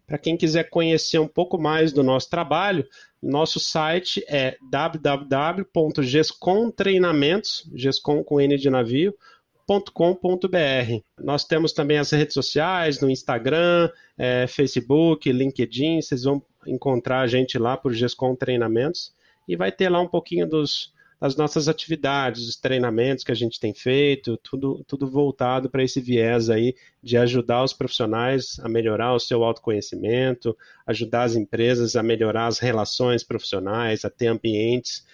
Para 0.09 0.19
quem 0.19 0.37
quiser 0.39 0.71
conhecer 0.71 1.19
um 1.19 1.29
pouco 1.29 1.59
mais 1.59 1.93
do 1.93 2.03
nosso 2.03 2.31
trabalho, 2.31 2.89
nosso 3.23 3.61
site 3.61 4.25
é 4.27 4.57
www.gescomtreinamentos, 4.71 7.71
gescom 7.75 8.25
com 8.25 8.41
N 8.41 8.57
de 8.57 8.71
navio, 8.71 9.15
.com.br. 9.93 11.03
Nós 11.21 11.45
temos 11.45 11.75
também 11.75 11.99
as 11.99 12.11
redes 12.11 12.33
sociais, 12.33 13.03
no 13.03 13.11
Instagram, 13.11 13.91
é, 14.17 14.47
Facebook, 14.47 15.31
LinkedIn, 15.31 16.01
vocês 16.01 16.23
vão 16.23 16.43
encontrar 16.67 17.21
a 17.21 17.27
gente 17.27 17.59
lá 17.59 17.77
por 17.77 17.93
Gescom 17.93 18.35
Treinamentos 18.35 19.13
e 19.47 19.57
vai 19.57 19.71
ter 19.71 19.91
lá 19.91 20.01
um 20.01 20.09
pouquinho 20.09 20.49
dos, 20.49 20.91
das 21.21 21.37
nossas 21.37 21.69
atividades, 21.69 22.49
os 22.49 22.57
treinamentos 22.57 23.25
que 23.25 23.33
a 23.33 23.35
gente 23.35 23.59
tem 23.59 23.75
feito, 23.75 24.37
tudo, 24.37 24.85
tudo 24.87 25.11
voltado 25.11 25.69
para 25.69 25.83
esse 25.83 26.01
viés 26.01 26.49
aí 26.49 26.75
de 27.03 27.17
ajudar 27.17 27.65
os 27.65 27.73
profissionais 27.73 28.59
a 28.61 28.69
melhorar 28.69 29.15
o 29.15 29.19
seu 29.19 29.43
autoconhecimento, 29.43 30.57
ajudar 30.87 31.25
as 31.25 31.35
empresas 31.35 31.97
a 31.97 32.03
melhorar 32.03 32.47
as 32.47 32.59
relações 32.59 33.25
profissionais, 33.25 34.05
a 34.05 34.11
ter 34.11 34.29
ambientes 34.29 35.05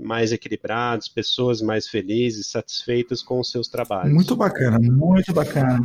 mais 0.00 0.32
equilibrados, 0.32 1.08
pessoas 1.08 1.60
mais 1.60 1.86
felizes, 1.86 2.48
satisfeitas 2.48 3.22
com 3.22 3.38
os 3.38 3.50
seus 3.50 3.68
trabalhos. 3.68 4.12
Muito 4.12 4.34
bacana, 4.34 4.78
muito 4.78 5.32
bacana. 5.32 5.80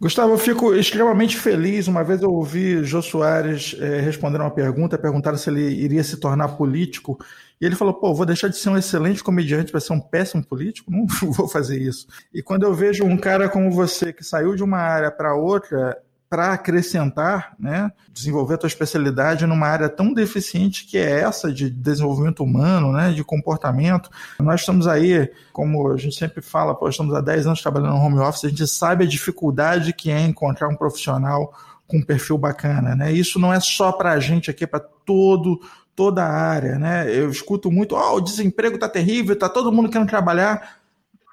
Gustavo, 0.00 0.34
eu 0.34 0.38
fico 0.38 0.74
extremamente 0.74 1.36
feliz. 1.36 1.88
Uma 1.88 2.04
vez 2.04 2.22
eu 2.22 2.30
ouvi 2.30 2.84
Jô 2.84 3.02
Soares 3.02 3.76
é, 3.80 4.00
responder 4.00 4.38
uma 4.38 4.50
pergunta, 4.50 4.96
perguntaram 4.96 5.36
se 5.36 5.50
ele 5.50 5.68
iria 5.68 6.04
se 6.04 6.16
tornar 6.18 6.48
político, 6.48 7.18
e 7.60 7.66
ele 7.66 7.74
falou: 7.74 7.94
pô, 7.94 8.14
vou 8.14 8.24
deixar 8.24 8.48
de 8.48 8.56
ser 8.56 8.70
um 8.70 8.76
excelente 8.76 9.22
comediante 9.22 9.70
para 9.70 9.80
ser 9.80 9.92
um 9.92 10.00
péssimo 10.00 10.44
político? 10.44 10.90
Não 10.90 11.06
vou 11.32 11.48
fazer 11.48 11.80
isso. 11.80 12.06
E 12.32 12.42
quando 12.42 12.62
eu 12.62 12.74
vejo 12.74 13.04
um 13.04 13.16
cara 13.16 13.48
como 13.48 13.70
você 13.70 14.12
que 14.12 14.24
saiu 14.24 14.54
de 14.54 14.62
uma 14.62 14.78
área 14.78 15.10
para 15.10 15.34
outra, 15.34 15.96
para 16.28 16.52
acrescentar, 16.52 17.54
né, 17.58 17.90
desenvolver 18.12 18.54
a 18.54 18.58
tua 18.58 18.66
especialidade 18.66 19.46
numa 19.46 19.66
área 19.66 19.88
tão 19.88 20.12
deficiente 20.12 20.84
que 20.84 20.98
é 20.98 21.20
essa 21.20 21.50
de 21.50 21.70
desenvolvimento 21.70 22.44
humano, 22.44 22.92
né, 22.92 23.12
de 23.12 23.24
comportamento. 23.24 24.10
Nós 24.38 24.60
estamos 24.60 24.86
aí, 24.86 25.30
como 25.52 25.90
a 25.90 25.96
gente 25.96 26.16
sempre 26.16 26.42
fala, 26.42 26.74
pô, 26.74 26.88
estamos 26.88 27.14
há 27.14 27.20
10 27.20 27.46
anos 27.46 27.62
trabalhando 27.62 27.94
no 27.94 28.00
home 28.00 28.18
office, 28.18 28.44
a 28.44 28.48
gente 28.48 28.66
sabe 28.66 29.04
a 29.04 29.08
dificuldade 29.08 29.92
que 29.92 30.10
é 30.10 30.20
encontrar 30.20 30.68
um 30.68 30.76
profissional 30.76 31.52
com 31.86 31.96
um 31.96 32.02
perfil 32.02 32.36
bacana, 32.36 32.94
né? 32.94 33.10
Isso 33.10 33.38
não 33.38 33.52
é 33.52 33.58
só 33.58 33.90
para 33.90 34.12
a 34.12 34.20
gente 34.20 34.50
aqui, 34.50 34.64
é 34.64 34.66
para 34.66 34.80
todo 34.80 35.58
toda 35.96 36.22
a 36.22 36.30
área, 36.30 36.78
né? 36.78 37.12
Eu 37.12 37.28
escuto 37.28 37.72
muito, 37.72 37.96
oh, 37.96 38.16
o 38.16 38.20
desemprego 38.20 38.78
tá 38.78 38.88
terrível, 38.88 39.36
tá 39.36 39.48
todo 39.48 39.72
mundo 39.72 39.88
querendo 39.88 40.08
trabalhar. 40.08 40.78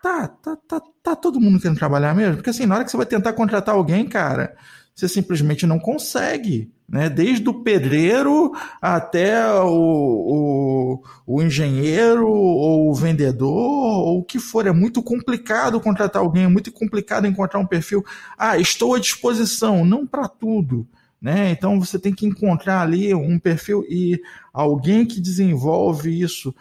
Tá, 0.01 0.27
tá, 0.27 0.57
tá, 0.67 0.81
tá 1.03 1.15
todo 1.15 1.39
mundo 1.39 1.59
querendo 1.59 1.77
trabalhar 1.77 2.15
mesmo, 2.15 2.37
porque 2.37 2.49
assim, 2.49 2.65
na 2.65 2.75
hora 2.75 2.83
que 2.83 2.89
você 2.89 2.97
vai 2.97 3.05
tentar 3.05 3.33
contratar 3.33 3.75
alguém, 3.75 4.07
cara, 4.07 4.55
você 4.95 5.09
simplesmente 5.09 5.67
não 5.67 5.77
consegue. 5.77 6.71
Né? 6.87 7.09
Desde 7.09 7.49
o 7.49 7.63
pedreiro 7.63 8.53
até 8.81 9.51
o, 9.53 9.67
o, 9.67 11.03
o, 11.25 11.41
engenheiro 11.41 12.27
ou 12.27 12.89
o 12.89 12.93
vendedor, 12.93 13.49
ou 13.51 14.19
o 14.19 14.23
que 14.23 14.39
for. 14.39 14.65
É 14.65 14.71
muito 14.71 15.03
complicado 15.03 15.81
contratar 15.81 16.21
alguém, 16.21 16.43
é 16.43 16.47
muito 16.47 16.71
complicado 16.71 17.27
encontrar 17.27 17.59
um 17.59 17.65
perfil. 17.65 18.05
Ah, 18.37 18.57
estou 18.57 18.95
à 18.95 18.99
disposição, 18.99 19.83
não 19.83 20.07
para 20.07 20.29
tudo. 20.29 20.87
Né? 21.21 21.51
Então 21.51 21.79
você 21.79 21.99
tem 21.99 22.13
que 22.13 22.25
encontrar 22.25 22.81
ali 22.81 23.13
um 23.13 23.37
perfil 23.39 23.83
e 23.89 24.21
alguém 24.53 25.05
que 25.05 25.19
desenvolve 25.19 26.21
isso 26.21 26.55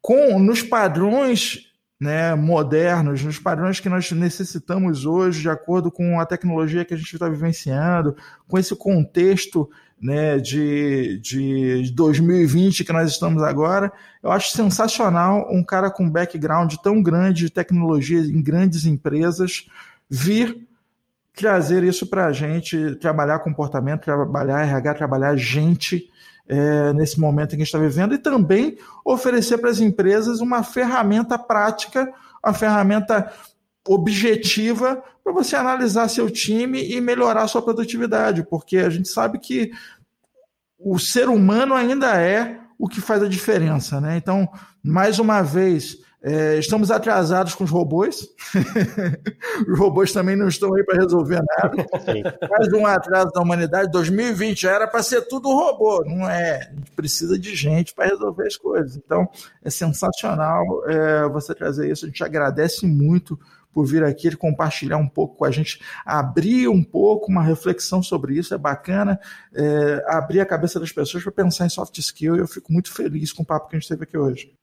com 0.00 0.38
nos 0.38 0.62
padrões 0.62 1.69
né, 2.00 2.34
modernos, 2.34 3.22
nos 3.22 3.38
padrões 3.38 3.78
que 3.78 3.88
nós 3.90 4.10
necessitamos 4.10 5.04
hoje, 5.04 5.42
de 5.42 5.50
acordo 5.50 5.90
com 5.90 6.18
a 6.18 6.24
tecnologia 6.24 6.84
que 6.84 6.94
a 6.94 6.96
gente 6.96 7.12
está 7.12 7.28
vivenciando, 7.28 8.16
com 8.48 8.58
esse 8.58 8.74
contexto 8.74 9.68
né, 10.00 10.38
de, 10.38 11.18
de 11.18 11.92
2020 11.92 12.84
que 12.84 12.92
nós 12.92 13.10
estamos 13.10 13.42
agora. 13.42 13.92
Eu 14.22 14.32
acho 14.32 14.50
sensacional 14.52 15.46
um 15.52 15.62
cara 15.62 15.90
com 15.90 16.08
background 16.10 16.74
tão 16.82 17.02
grande 17.02 17.44
de 17.44 17.50
tecnologia 17.50 18.20
em 18.20 18.42
grandes 18.42 18.86
empresas 18.86 19.66
vir 20.08 20.66
trazer 21.34 21.84
isso 21.84 22.06
para 22.06 22.26
a 22.26 22.32
gente, 22.32 22.96
trabalhar 22.96 23.38
comportamento, 23.40 24.02
trabalhar 24.02 24.62
RH, 24.62 24.94
trabalhar 24.94 25.36
gente 25.36 26.09
é, 26.50 26.92
nesse 26.92 27.20
momento 27.20 27.50
que 27.50 27.54
a 27.54 27.58
gente 27.58 27.68
está 27.68 27.78
vivendo 27.78 28.12
e 28.12 28.18
também 28.18 28.76
oferecer 29.04 29.58
para 29.58 29.70
as 29.70 29.78
empresas 29.78 30.40
uma 30.40 30.64
ferramenta 30.64 31.38
prática, 31.38 32.12
uma 32.44 32.52
ferramenta 32.52 33.32
objetiva 33.86 35.00
para 35.22 35.32
você 35.32 35.54
analisar 35.54 36.08
seu 36.08 36.28
time 36.28 36.82
e 36.92 37.00
melhorar 37.00 37.46
sua 37.46 37.62
produtividade, 37.62 38.42
porque 38.42 38.78
a 38.78 38.90
gente 38.90 39.08
sabe 39.08 39.38
que 39.38 39.70
o 40.76 40.98
ser 40.98 41.28
humano 41.28 41.72
ainda 41.72 42.20
é 42.20 42.58
o 42.76 42.88
que 42.88 43.00
faz 43.00 43.22
a 43.22 43.28
diferença, 43.28 44.00
né? 44.00 44.16
Então, 44.16 44.48
mais 44.82 45.20
uma 45.20 45.42
vez, 45.42 45.98
é, 46.22 46.58
estamos 46.58 46.90
atrasados 46.90 47.54
com 47.54 47.64
os 47.64 47.70
robôs. 47.70 48.28
os 49.66 49.78
robôs 49.78 50.12
também 50.12 50.36
não 50.36 50.48
estão 50.48 50.74
aí 50.74 50.84
para 50.84 51.02
resolver 51.02 51.40
nada. 51.40 51.86
Sim. 52.04 52.22
Mais 52.48 52.72
um 52.72 52.86
atraso 52.86 53.30
da 53.32 53.40
humanidade. 53.40 53.90
2020 53.90 54.60
já 54.60 54.72
era 54.72 54.86
para 54.86 55.02
ser 55.02 55.22
tudo 55.22 55.48
robô. 55.48 56.04
Não 56.04 56.28
é. 56.28 56.68
A 56.70 56.74
gente 56.74 56.90
precisa 56.92 57.38
de 57.38 57.54
gente 57.56 57.94
para 57.94 58.08
resolver 58.08 58.46
as 58.46 58.56
coisas. 58.56 58.96
Então, 58.96 59.28
é 59.64 59.70
sensacional 59.70 60.62
é, 60.86 61.26
você 61.28 61.54
trazer 61.54 61.90
isso. 61.90 62.04
A 62.04 62.08
gente 62.08 62.22
agradece 62.22 62.86
muito 62.86 63.38
por 63.72 63.86
vir 63.86 64.04
aqui 64.04 64.34
compartilhar 64.36 64.98
um 64.98 65.08
pouco 65.08 65.36
com 65.36 65.44
a 65.44 65.50
gente, 65.50 65.80
abrir 66.04 66.68
um 66.68 66.82
pouco 66.82 67.30
uma 67.30 67.42
reflexão 67.42 68.02
sobre 68.02 68.34
isso. 68.34 68.52
É 68.52 68.58
bacana 68.58 69.18
é, 69.54 70.04
abrir 70.08 70.40
a 70.40 70.46
cabeça 70.46 70.78
das 70.78 70.92
pessoas 70.92 71.22
para 71.22 71.32
pensar 71.32 71.66
em 71.66 71.70
soft 71.70 71.96
skill 71.98 72.36
e 72.36 72.40
eu 72.40 72.48
fico 72.48 72.72
muito 72.72 72.92
feliz 72.92 73.32
com 73.32 73.42
o 73.42 73.46
papo 73.46 73.68
que 73.68 73.76
a 73.76 73.78
gente 73.78 73.88
teve 73.88 74.04
aqui 74.04 74.18
hoje. 74.18 74.59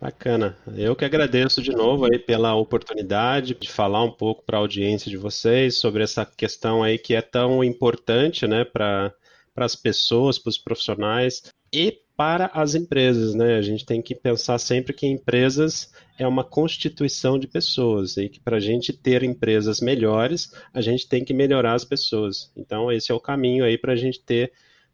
Bacana. 0.00 0.56
Eu 0.76 0.94
que 0.94 1.04
agradeço 1.04 1.60
de 1.60 1.72
novo 1.72 2.04
aí 2.04 2.20
pela 2.20 2.54
oportunidade 2.54 3.54
de 3.54 3.68
falar 3.68 4.04
um 4.04 4.12
pouco 4.12 4.44
para 4.44 4.56
a 4.56 4.60
audiência 4.60 5.10
de 5.10 5.16
vocês 5.16 5.76
sobre 5.76 6.04
essa 6.04 6.24
questão 6.24 6.84
aí 6.84 6.96
que 6.96 7.16
é 7.16 7.20
tão 7.20 7.64
importante, 7.64 8.46
né, 8.46 8.64
para 8.64 9.12
as 9.56 9.74
pessoas, 9.74 10.38
para 10.38 10.50
os 10.50 10.58
profissionais 10.58 11.42
e 11.72 11.98
para 12.16 12.46
as 12.54 12.76
empresas, 12.76 13.34
né? 13.34 13.56
A 13.56 13.62
gente 13.62 13.84
tem 13.84 14.00
que 14.00 14.14
pensar 14.14 14.58
sempre 14.58 14.92
que 14.92 15.06
empresas 15.06 15.92
é 16.16 16.26
uma 16.26 16.42
constituição 16.44 17.38
de 17.38 17.46
pessoas 17.46 18.16
e 18.16 18.28
que 18.28 18.40
para 18.40 18.56
a 18.56 18.60
gente 18.60 18.92
ter 18.92 19.22
empresas 19.22 19.80
melhores, 19.80 20.52
a 20.72 20.80
gente 20.80 21.08
tem 21.08 21.24
que 21.24 21.34
melhorar 21.34 21.74
as 21.74 21.84
pessoas. 21.84 22.52
Então 22.56 22.90
esse 22.90 23.10
é 23.10 23.14
o 23.14 23.20
caminho 23.20 23.64
aí 23.64 23.76
para 23.76 23.92
a 23.92 23.96
gente 23.96 24.20
ter 24.20 24.52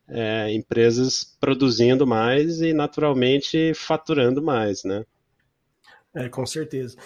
é, 0.08 0.52
empresas 0.52 1.36
produzindo 1.40 2.06
mais 2.06 2.60
e 2.60 2.72
naturalmente 2.72 3.72
faturando 3.74 4.42
mais, 4.42 4.84
né? 4.84 5.04
É, 6.14 6.28
com 6.28 6.46
certeza. 6.46 6.96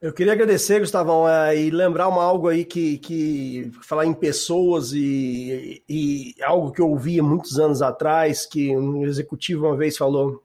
Eu 0.00 0.12
queria 0.12 0.32
agradecer, 0.32 0.78
Gustavão, 0.78 1.28
é, 1.28 1.60
e 1.60 1.70
lembrar 1.70 2.06
uma, 2.08 2.22
algo 2.22 2.48
aí 2.48 2.64
que, 2.64 2.98
que 2.98 3.70
falar 3.82 4.06
em 4.06 4.14
pessoas 4.14 4.92
e, 4.92 5.82
e 5.88 6.34
algo 6.42 6.70
que 6.70 6.80
eu 6.80 6.88
ouvi 6.88 7.20
muitos 7.20 7.58
anos 7.58 7.82
atrás, 7.82 8.46
que 8.46 8.76
um 8.76 9.04
executivo 9.04 9.66
uma 9.66 9.76
vez 9.76 9.96
falou, 9.96 10.42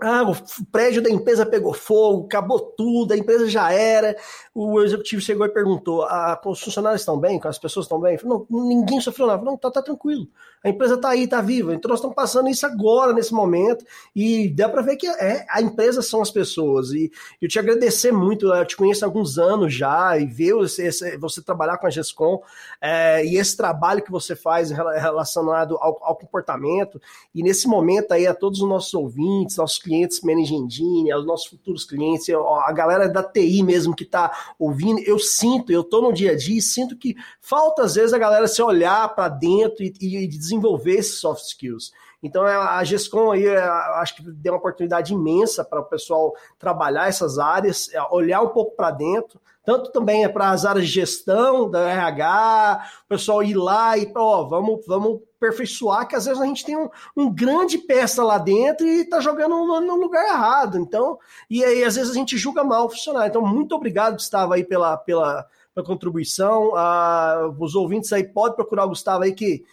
ah, 0.00 0.22
o 0.22 0.64
prédio 0.66 1.02
da 1.02 1.10
empresa 1.10 1.44
pegou 1.44 1.74
fogo, 1.74 2.26
acabou 2.26 2.60
tudo, 2.60 3.12
a 3.12 3.16
empresa 3.16 3.48
já 3.48 3.72
era. 3.72 4.16
O 4.54 4.80
executivo 4.80 5.20
chegou 5.20 5.44
e 5.44 5.48
perguntou: 5.48 6.04
ah, 6.04 6.40
os 6.46 6.60
funcionários 6.60 7.02
estão 7.02 7.18
bem? 7.18 7.40
As 7.42 7.58
pessoas 7.58 7.86
estão 7.86 8.00
bem? 8.00 8.16
Falei, 8.16 8.38
não, 8.48 8.64
ninguém 8.64 9.00
sofreu 9.00 9.26
nada. 9.26 9.42
Não, 9.42 9.56
tá, 9.56 9.70
tá 9.70 9.82
tranquilo. 9.82 10.28
A 10.62 10.68
empresa 10.68 10.94
está 10.94 11.10
aí, 11.10 11.24
está 11.24 11.40
viva. 11.40 11.74
Então 11.74 11.88
nós 11.88 11.98
estamos 11.98 12.14
passando 12.14 12.48
isso 12.48 12.64
agora, 12.64 13.12
nesse 13.12 13.32
momento. 13.32 13.84
E 14.14 14.48
dá 14.48 14.68
para 14.68 14.82
ver 14.82 14.96
que 14.96 15.06
é, 15.06 15.44
a 15.50 15.60
empresa 15.60 16.00
são 16.00 16.20
as 16.20 16.30
pessoas. 16.30 16.90
E 16.90 17.10
eu 17.40 17.48
te 17.48 17.58
agradecer 17.58 18.12
muito. 18.12 18.52
Eu 18.52 18.64
te 18.64 18.76
conheço 18.76 19.04
há 19.04 19.08
alguns 19.08 19.36
anos 19.36 19.74
já 19.74 20.16
e 20.16 20.26
ver 20.26 20.54
você, 20.54 20.90
você 21.18 21.42
trabalhar 21.42 21.78
com 21.78 21.86
a 21.86 21.90
GESCOM 21.90 22.40
é, 22.80 23.24
e 23.24 23.36
esse 23.36 23.56
trabalho 23.56 24.02
que 24.02 24.10
você 24.10 24.36
faz 24.36 24.70
relacionado 24.70 25.76
ao, 25.80 25.98
ao 26.04 26.16
comportamento. 26.16 27.00
E 27.34 27.42
nesse 27.42 27.66
momento 27.66 28.12
aí, 28.12 28.28
a 28.28 28.34
todos 28.34 28.60
os 28.60 28.68
nossos 28.68 28.94
ouvintes, 28.94 29.56
nossos 29.56 29.87
clientes 29.88 30.20
Manage 30.20 30.54
Engine, 30.54 31.10
aos 31.10 31.24
nossos 31.24 31.46
futuros 31.46 31.84
clientes, 31.84 32.28
a 32.28 32.72
galera 32.72 33.08
da 33.08 33.22
TI 33.22 33.62
mesmo 33.62 33.96
que 33.96 34.04
está 34.04 34.30
ouvindo, 34.58 35.00
eu 35.00 35.18
sinto, 35.18 35.72
eu 35.72 35.80
estou 35.80 36.02
no 36.02 36.12
dia 36.12 36.32
a 36.32 36.36
dia 36.36 36.58
e 36.58 36.62
sinto 36.62 36.94
que 36.96 37.16
falta 37.40 37.82
às 37.82 37.94
vezes 37.94 38.12
a 38.12 38.18
galera 38.18 38.46
se 38.46 38.60
olhar 38.60 39.14
para 39.14 39.30
dentro 39.30 39.82
e, 39.82 39.94
e, 39.98 40.28
desenvolver 40.28 40.96
esses 40.96 41.18
soft 41.18 41.44
skills. 41.44 41.90
Então 42.22 42.44
a 42.44 42.82
GESCOM 42.84 43.30
aí 43.30 43.48
acho 43.48 44.16
que 44.16 44.22
deu 44.22 44.52
uma 44.52 44.58
oportunidade 44.58 45.14
imensa 45.14 45.64
para 45.64 45.80
o 45.80 45.84
pessoal 45.84 46.34
trabalhar 46.58 47.08
essas 47.08 47.38
áreas, 47.38 47.88
é, 47.94 48.02
olhar 48.10 48.42
um 48.42 48.48
pouco 48.48 48.76
para 48.76 48.90
dentro, 48.90 49.40
tanto 49.64 49.92
também 49.92 50.24
é 50.24 50.28
para 50.28 50.50
as 50.50 50.64
áreas 50.64 50.86
de 50.86 50.92
gestão, 50.92 51.70
da 51.70 51.88
RH, 51.88 52.90
o 53.04 53.08
pessoal 53.08 53.42
ir 53.42 53.54
lá 53.54 53.96
e, 53.96 54.10
ó, 54.14 54.44
vamos, 54.44 54.84
vamos 54.86 55.20
aperfeiçoar, 55.38 56.06
que 56.06 56.16
às 56.16 56.26
vezes 56.26 56.40
a 56.40 56.44
gente 56.44 56.64
tem 56.64 56.76
um, 56.76 56.88
um 57.16 57.32
grande 57.32 57.78
peça 57.78 58.22
lá 58.22 58.38
dentro 58.38 58.86
e 58.86 59.02
está 59.02 59.20
jogando 59.20 59.56
no, 59.56 59.80
no, 59.80 59.96
lugar 59.96 60.24
errado. 60.26 60.78
Então, 60.78 61.18
e 61.48 61.64
aí 61.64 61.84
às 61.84 61.94
vezes 61.94 62.10
a 62.10 62.14
gente 62.14 62.36
julga 62.36 62.64
mal 62.64 62.86
o 62.86 62.90
funcionário. 62.90 63.30
Então, 63.30 63.42
muito 63.42 63.74
obrigado, 63.74 64.14
Gustavo, 64.14 64.52
aí 64.52 64.64
pela, 64.64 64.96
pela, 64.96 65.46
pela 65.74 65.86
contribuição. 65.86 66.72
Ah, 66.76 67.50
os 67.58 67.74
ouvintes 67.74 68.12
aí 68.12 68.24
podem 68.24 68.56
procurar 68.56 68.84
o 68.84 68.88
Gustavo 68.88 69.22
aí 69.22 69.32
que 69.32 69.64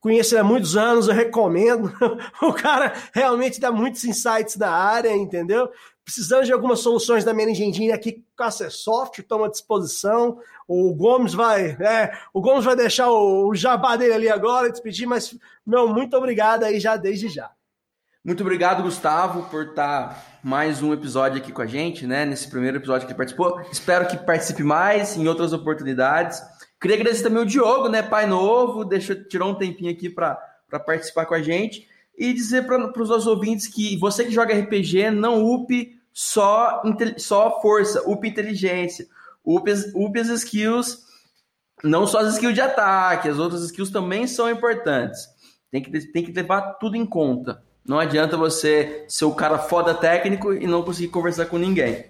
conheço 0.00 0.38
há 0.38 0.44
muitos 0.44 0.76
anos, 0.76 1.08
eu 1.08 1.14
recomendo. 1.14 1.92
o 2.40 2.52
cara 2.52 2.94
realmente 3.12 3.60
dá 3.60 3.72
muitos 3.72 4.04
insights 4.04 4.56
da 4.56 4.70
área, 4.70 5.14
entendeu? 5.14 5.68
Precisando 6.08 6.46
de 6.46 6.54
algumas 6.54 6.80
soluções 6.80 7.22
da 7.22 7.34
Engine 7.34 7.92
aqui 7.92 8.24
com 8.34 8.42
a 8.42 8.50
Soft, 8.50 9.18
estamos 9.18 9.46
à 9.46 9.50
disposição. 9.50 10.38
O 10.66 10.94
Gomes 10.94 11.34
vai, 11.34 11.72
é, 11.72 12.18
o 12.32 12.40
Gomes 12.40 12.64
vai 12.64 12.74
deixar 12.74 13.10
o, 13.10 13.48
o 13.48 13.54
jabá 13.54 13.94
dele 13.94 14.14
ali 14.14 14.28
agora, 14.30 14.70
despedir, 14.70 15.06
mas, 15.06 15.36
meu, 15.66 15.86
muito 15.86 16.16
obrigado 16.16 16.64
aí 16.64 16.80
já 16.80 16.96
desde 16.96 17.28
já. 17.28 17.50
Muito 18.24 18.40
obrigado, 18.40 18.82
Gustavo, 18.82 19.50
por 19.50 19.66
estar 19.66 20.40
mais 20.42 20.82
um 20.82 20.94
episódio 20.94 21.42
aqui 21.42 21.52
com 21.52 21.60
a 21.60 21.66
gente, 21.66 22.06
né? 22.06 22.24
Nesse 22.24 22.48
primeiro 22.48 22.78
episódio 22.78 23.06
que 23.06 23.12
ele 23.12 23.18
participou. 23.18 23.60
Espero 23.70 24.08
que 24.08 24.16
participe 24.16 24.62
mais 24.62 25.14
em 25.14 25.28
outras 25.28 25.52
oportunidades. 25.52 26.40
Queria 26.80 26.96
agradecer 26.96 27.24
também 27.24 27.42
o 27.42 27.46
Diogo, 27.46 27.90
né? 27.90 28.00
Pai 28.00 28.26
novo, 28.26 28.82
deixou, 28.82 29.14
tirou 29.24 29.50
um 29.50 29.54
tempinho 29.54 29.92
aqui 29.92 30.08
para 30.08 30.38
participar 30.86 31.26
com 31.26 31.34
a 31.34 31.42
gente. 31.42 31.86
E 32.16 32.32
dizer 32.32 32.64
para 32.64 32.98
os 32.98 33.10
nossos 33.10 33.26
ouvintes 33.26 33.68
que 33.68 33.98
você 33.98 34.24
que 34.24 34.30
joga 34.30 34.58
RPG, 34.58 35.10
não 35.10 35.44
upe 35.44 35.97
só, 36.12 36.82
só 37.16 37.60
força, 37.60 38.02
up 38.08 38.26
inteligência, 38.26 39.06
up, 39.44 39.70
up 39.70 40.20
as 40.20 40.28
skills, 40.28 41.06
não 41.82 42.06
só 42.06 42.18
as 42.18 42.34
skills 42.34 42.54
de 42.54 42.60
ataque, 42.60 43.28
as 43.28 43.38
outras 43.38 43.62
skills 43.62 43.90
também 43.90 44.26
são 44.26 44.50
importantes. 44.50 45.28
Tem 45.70 45.82
que, 45.82 45.90
tem 46.12 46.24
que 46.24 46.32
levar 46.32 46.72
tudo 46.74 46.96
em 46.96 47.06
conta. 47.06 47.62
Não 47.86 47.98
adianta 47.98 48.36
você 48.36 49.04
ser 49.08 49.24
o 49.24 49.34
cara 49.34 49.58
foda 49.58 49.94
técnico 49.94 50.52
e 50.52 50.66
não 50.66 50.82
conseguir 50.82 51.08
conversar 51.08 51.46
com 51.46 51.56
ninguém. 51.56 52.06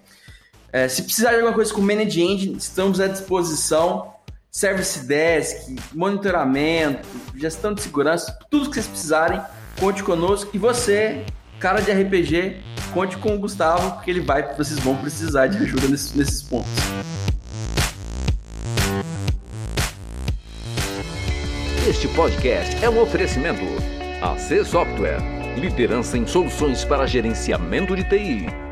É, 0.71 0.87
se 0.87 1.03
precisar 1.03 1.29
de 1.29 1.37
alguma 1.37 1.53
coisa 1.53 1.73
com 1.73 1.81
Manage 1.81 2.21
Engine, 2.21 2.57
estamos 2.57 2.99
à 2.99 3.07
disposição. 3.07 4.13
Service 4.51 5.05
Desk, 5.05 5.75
monitoramento, 5.93 7.07
gestão 7.35 7.71
de 7.71 7.81
segurança, 7.81 8.35
tudo 8.49 8.67
que 8.67 8.75
vocês 8.75 8.87
precisarem, 8.87 9.39
conte 9.79 10.03
conosco. 10.03 10.49
E 10.53 10.57
você, 10.57 11.23
cara 11.59 11.81
de 11.81 11.91
RPG, 11.91 12.57
conte 12.93 13.17
com 13.17 13.35
o 13.35 13.39
Gustavo, 13.39 13.91
porque 13.95 14.09
ele 14.09 14.21
vai, 14.21 14.55
vocês 14.55 14.79
vão 14.79 14.95
precisar 14.95 15.47
de 15.47 15.57
ajuda 15.57 15.87
nesses, 15.89 16.13
nesses 16.13 16.41
pontos. 16.41 16.71
Este 21.87 22.07
podcast 22.09 22.83
é 22.83 22.89
um 22.89 23.01
oferecimento 23.01 23.61
AC 24.21 24.65
Software, 24.65 25.19
liderança 25.57 26.17
em 26.17 26.25
soluções 26.25 26.85
para 26.85 27.05
gerenciamento 27.05 27.95
de 27.95 28.03
TI. 28.03 28.68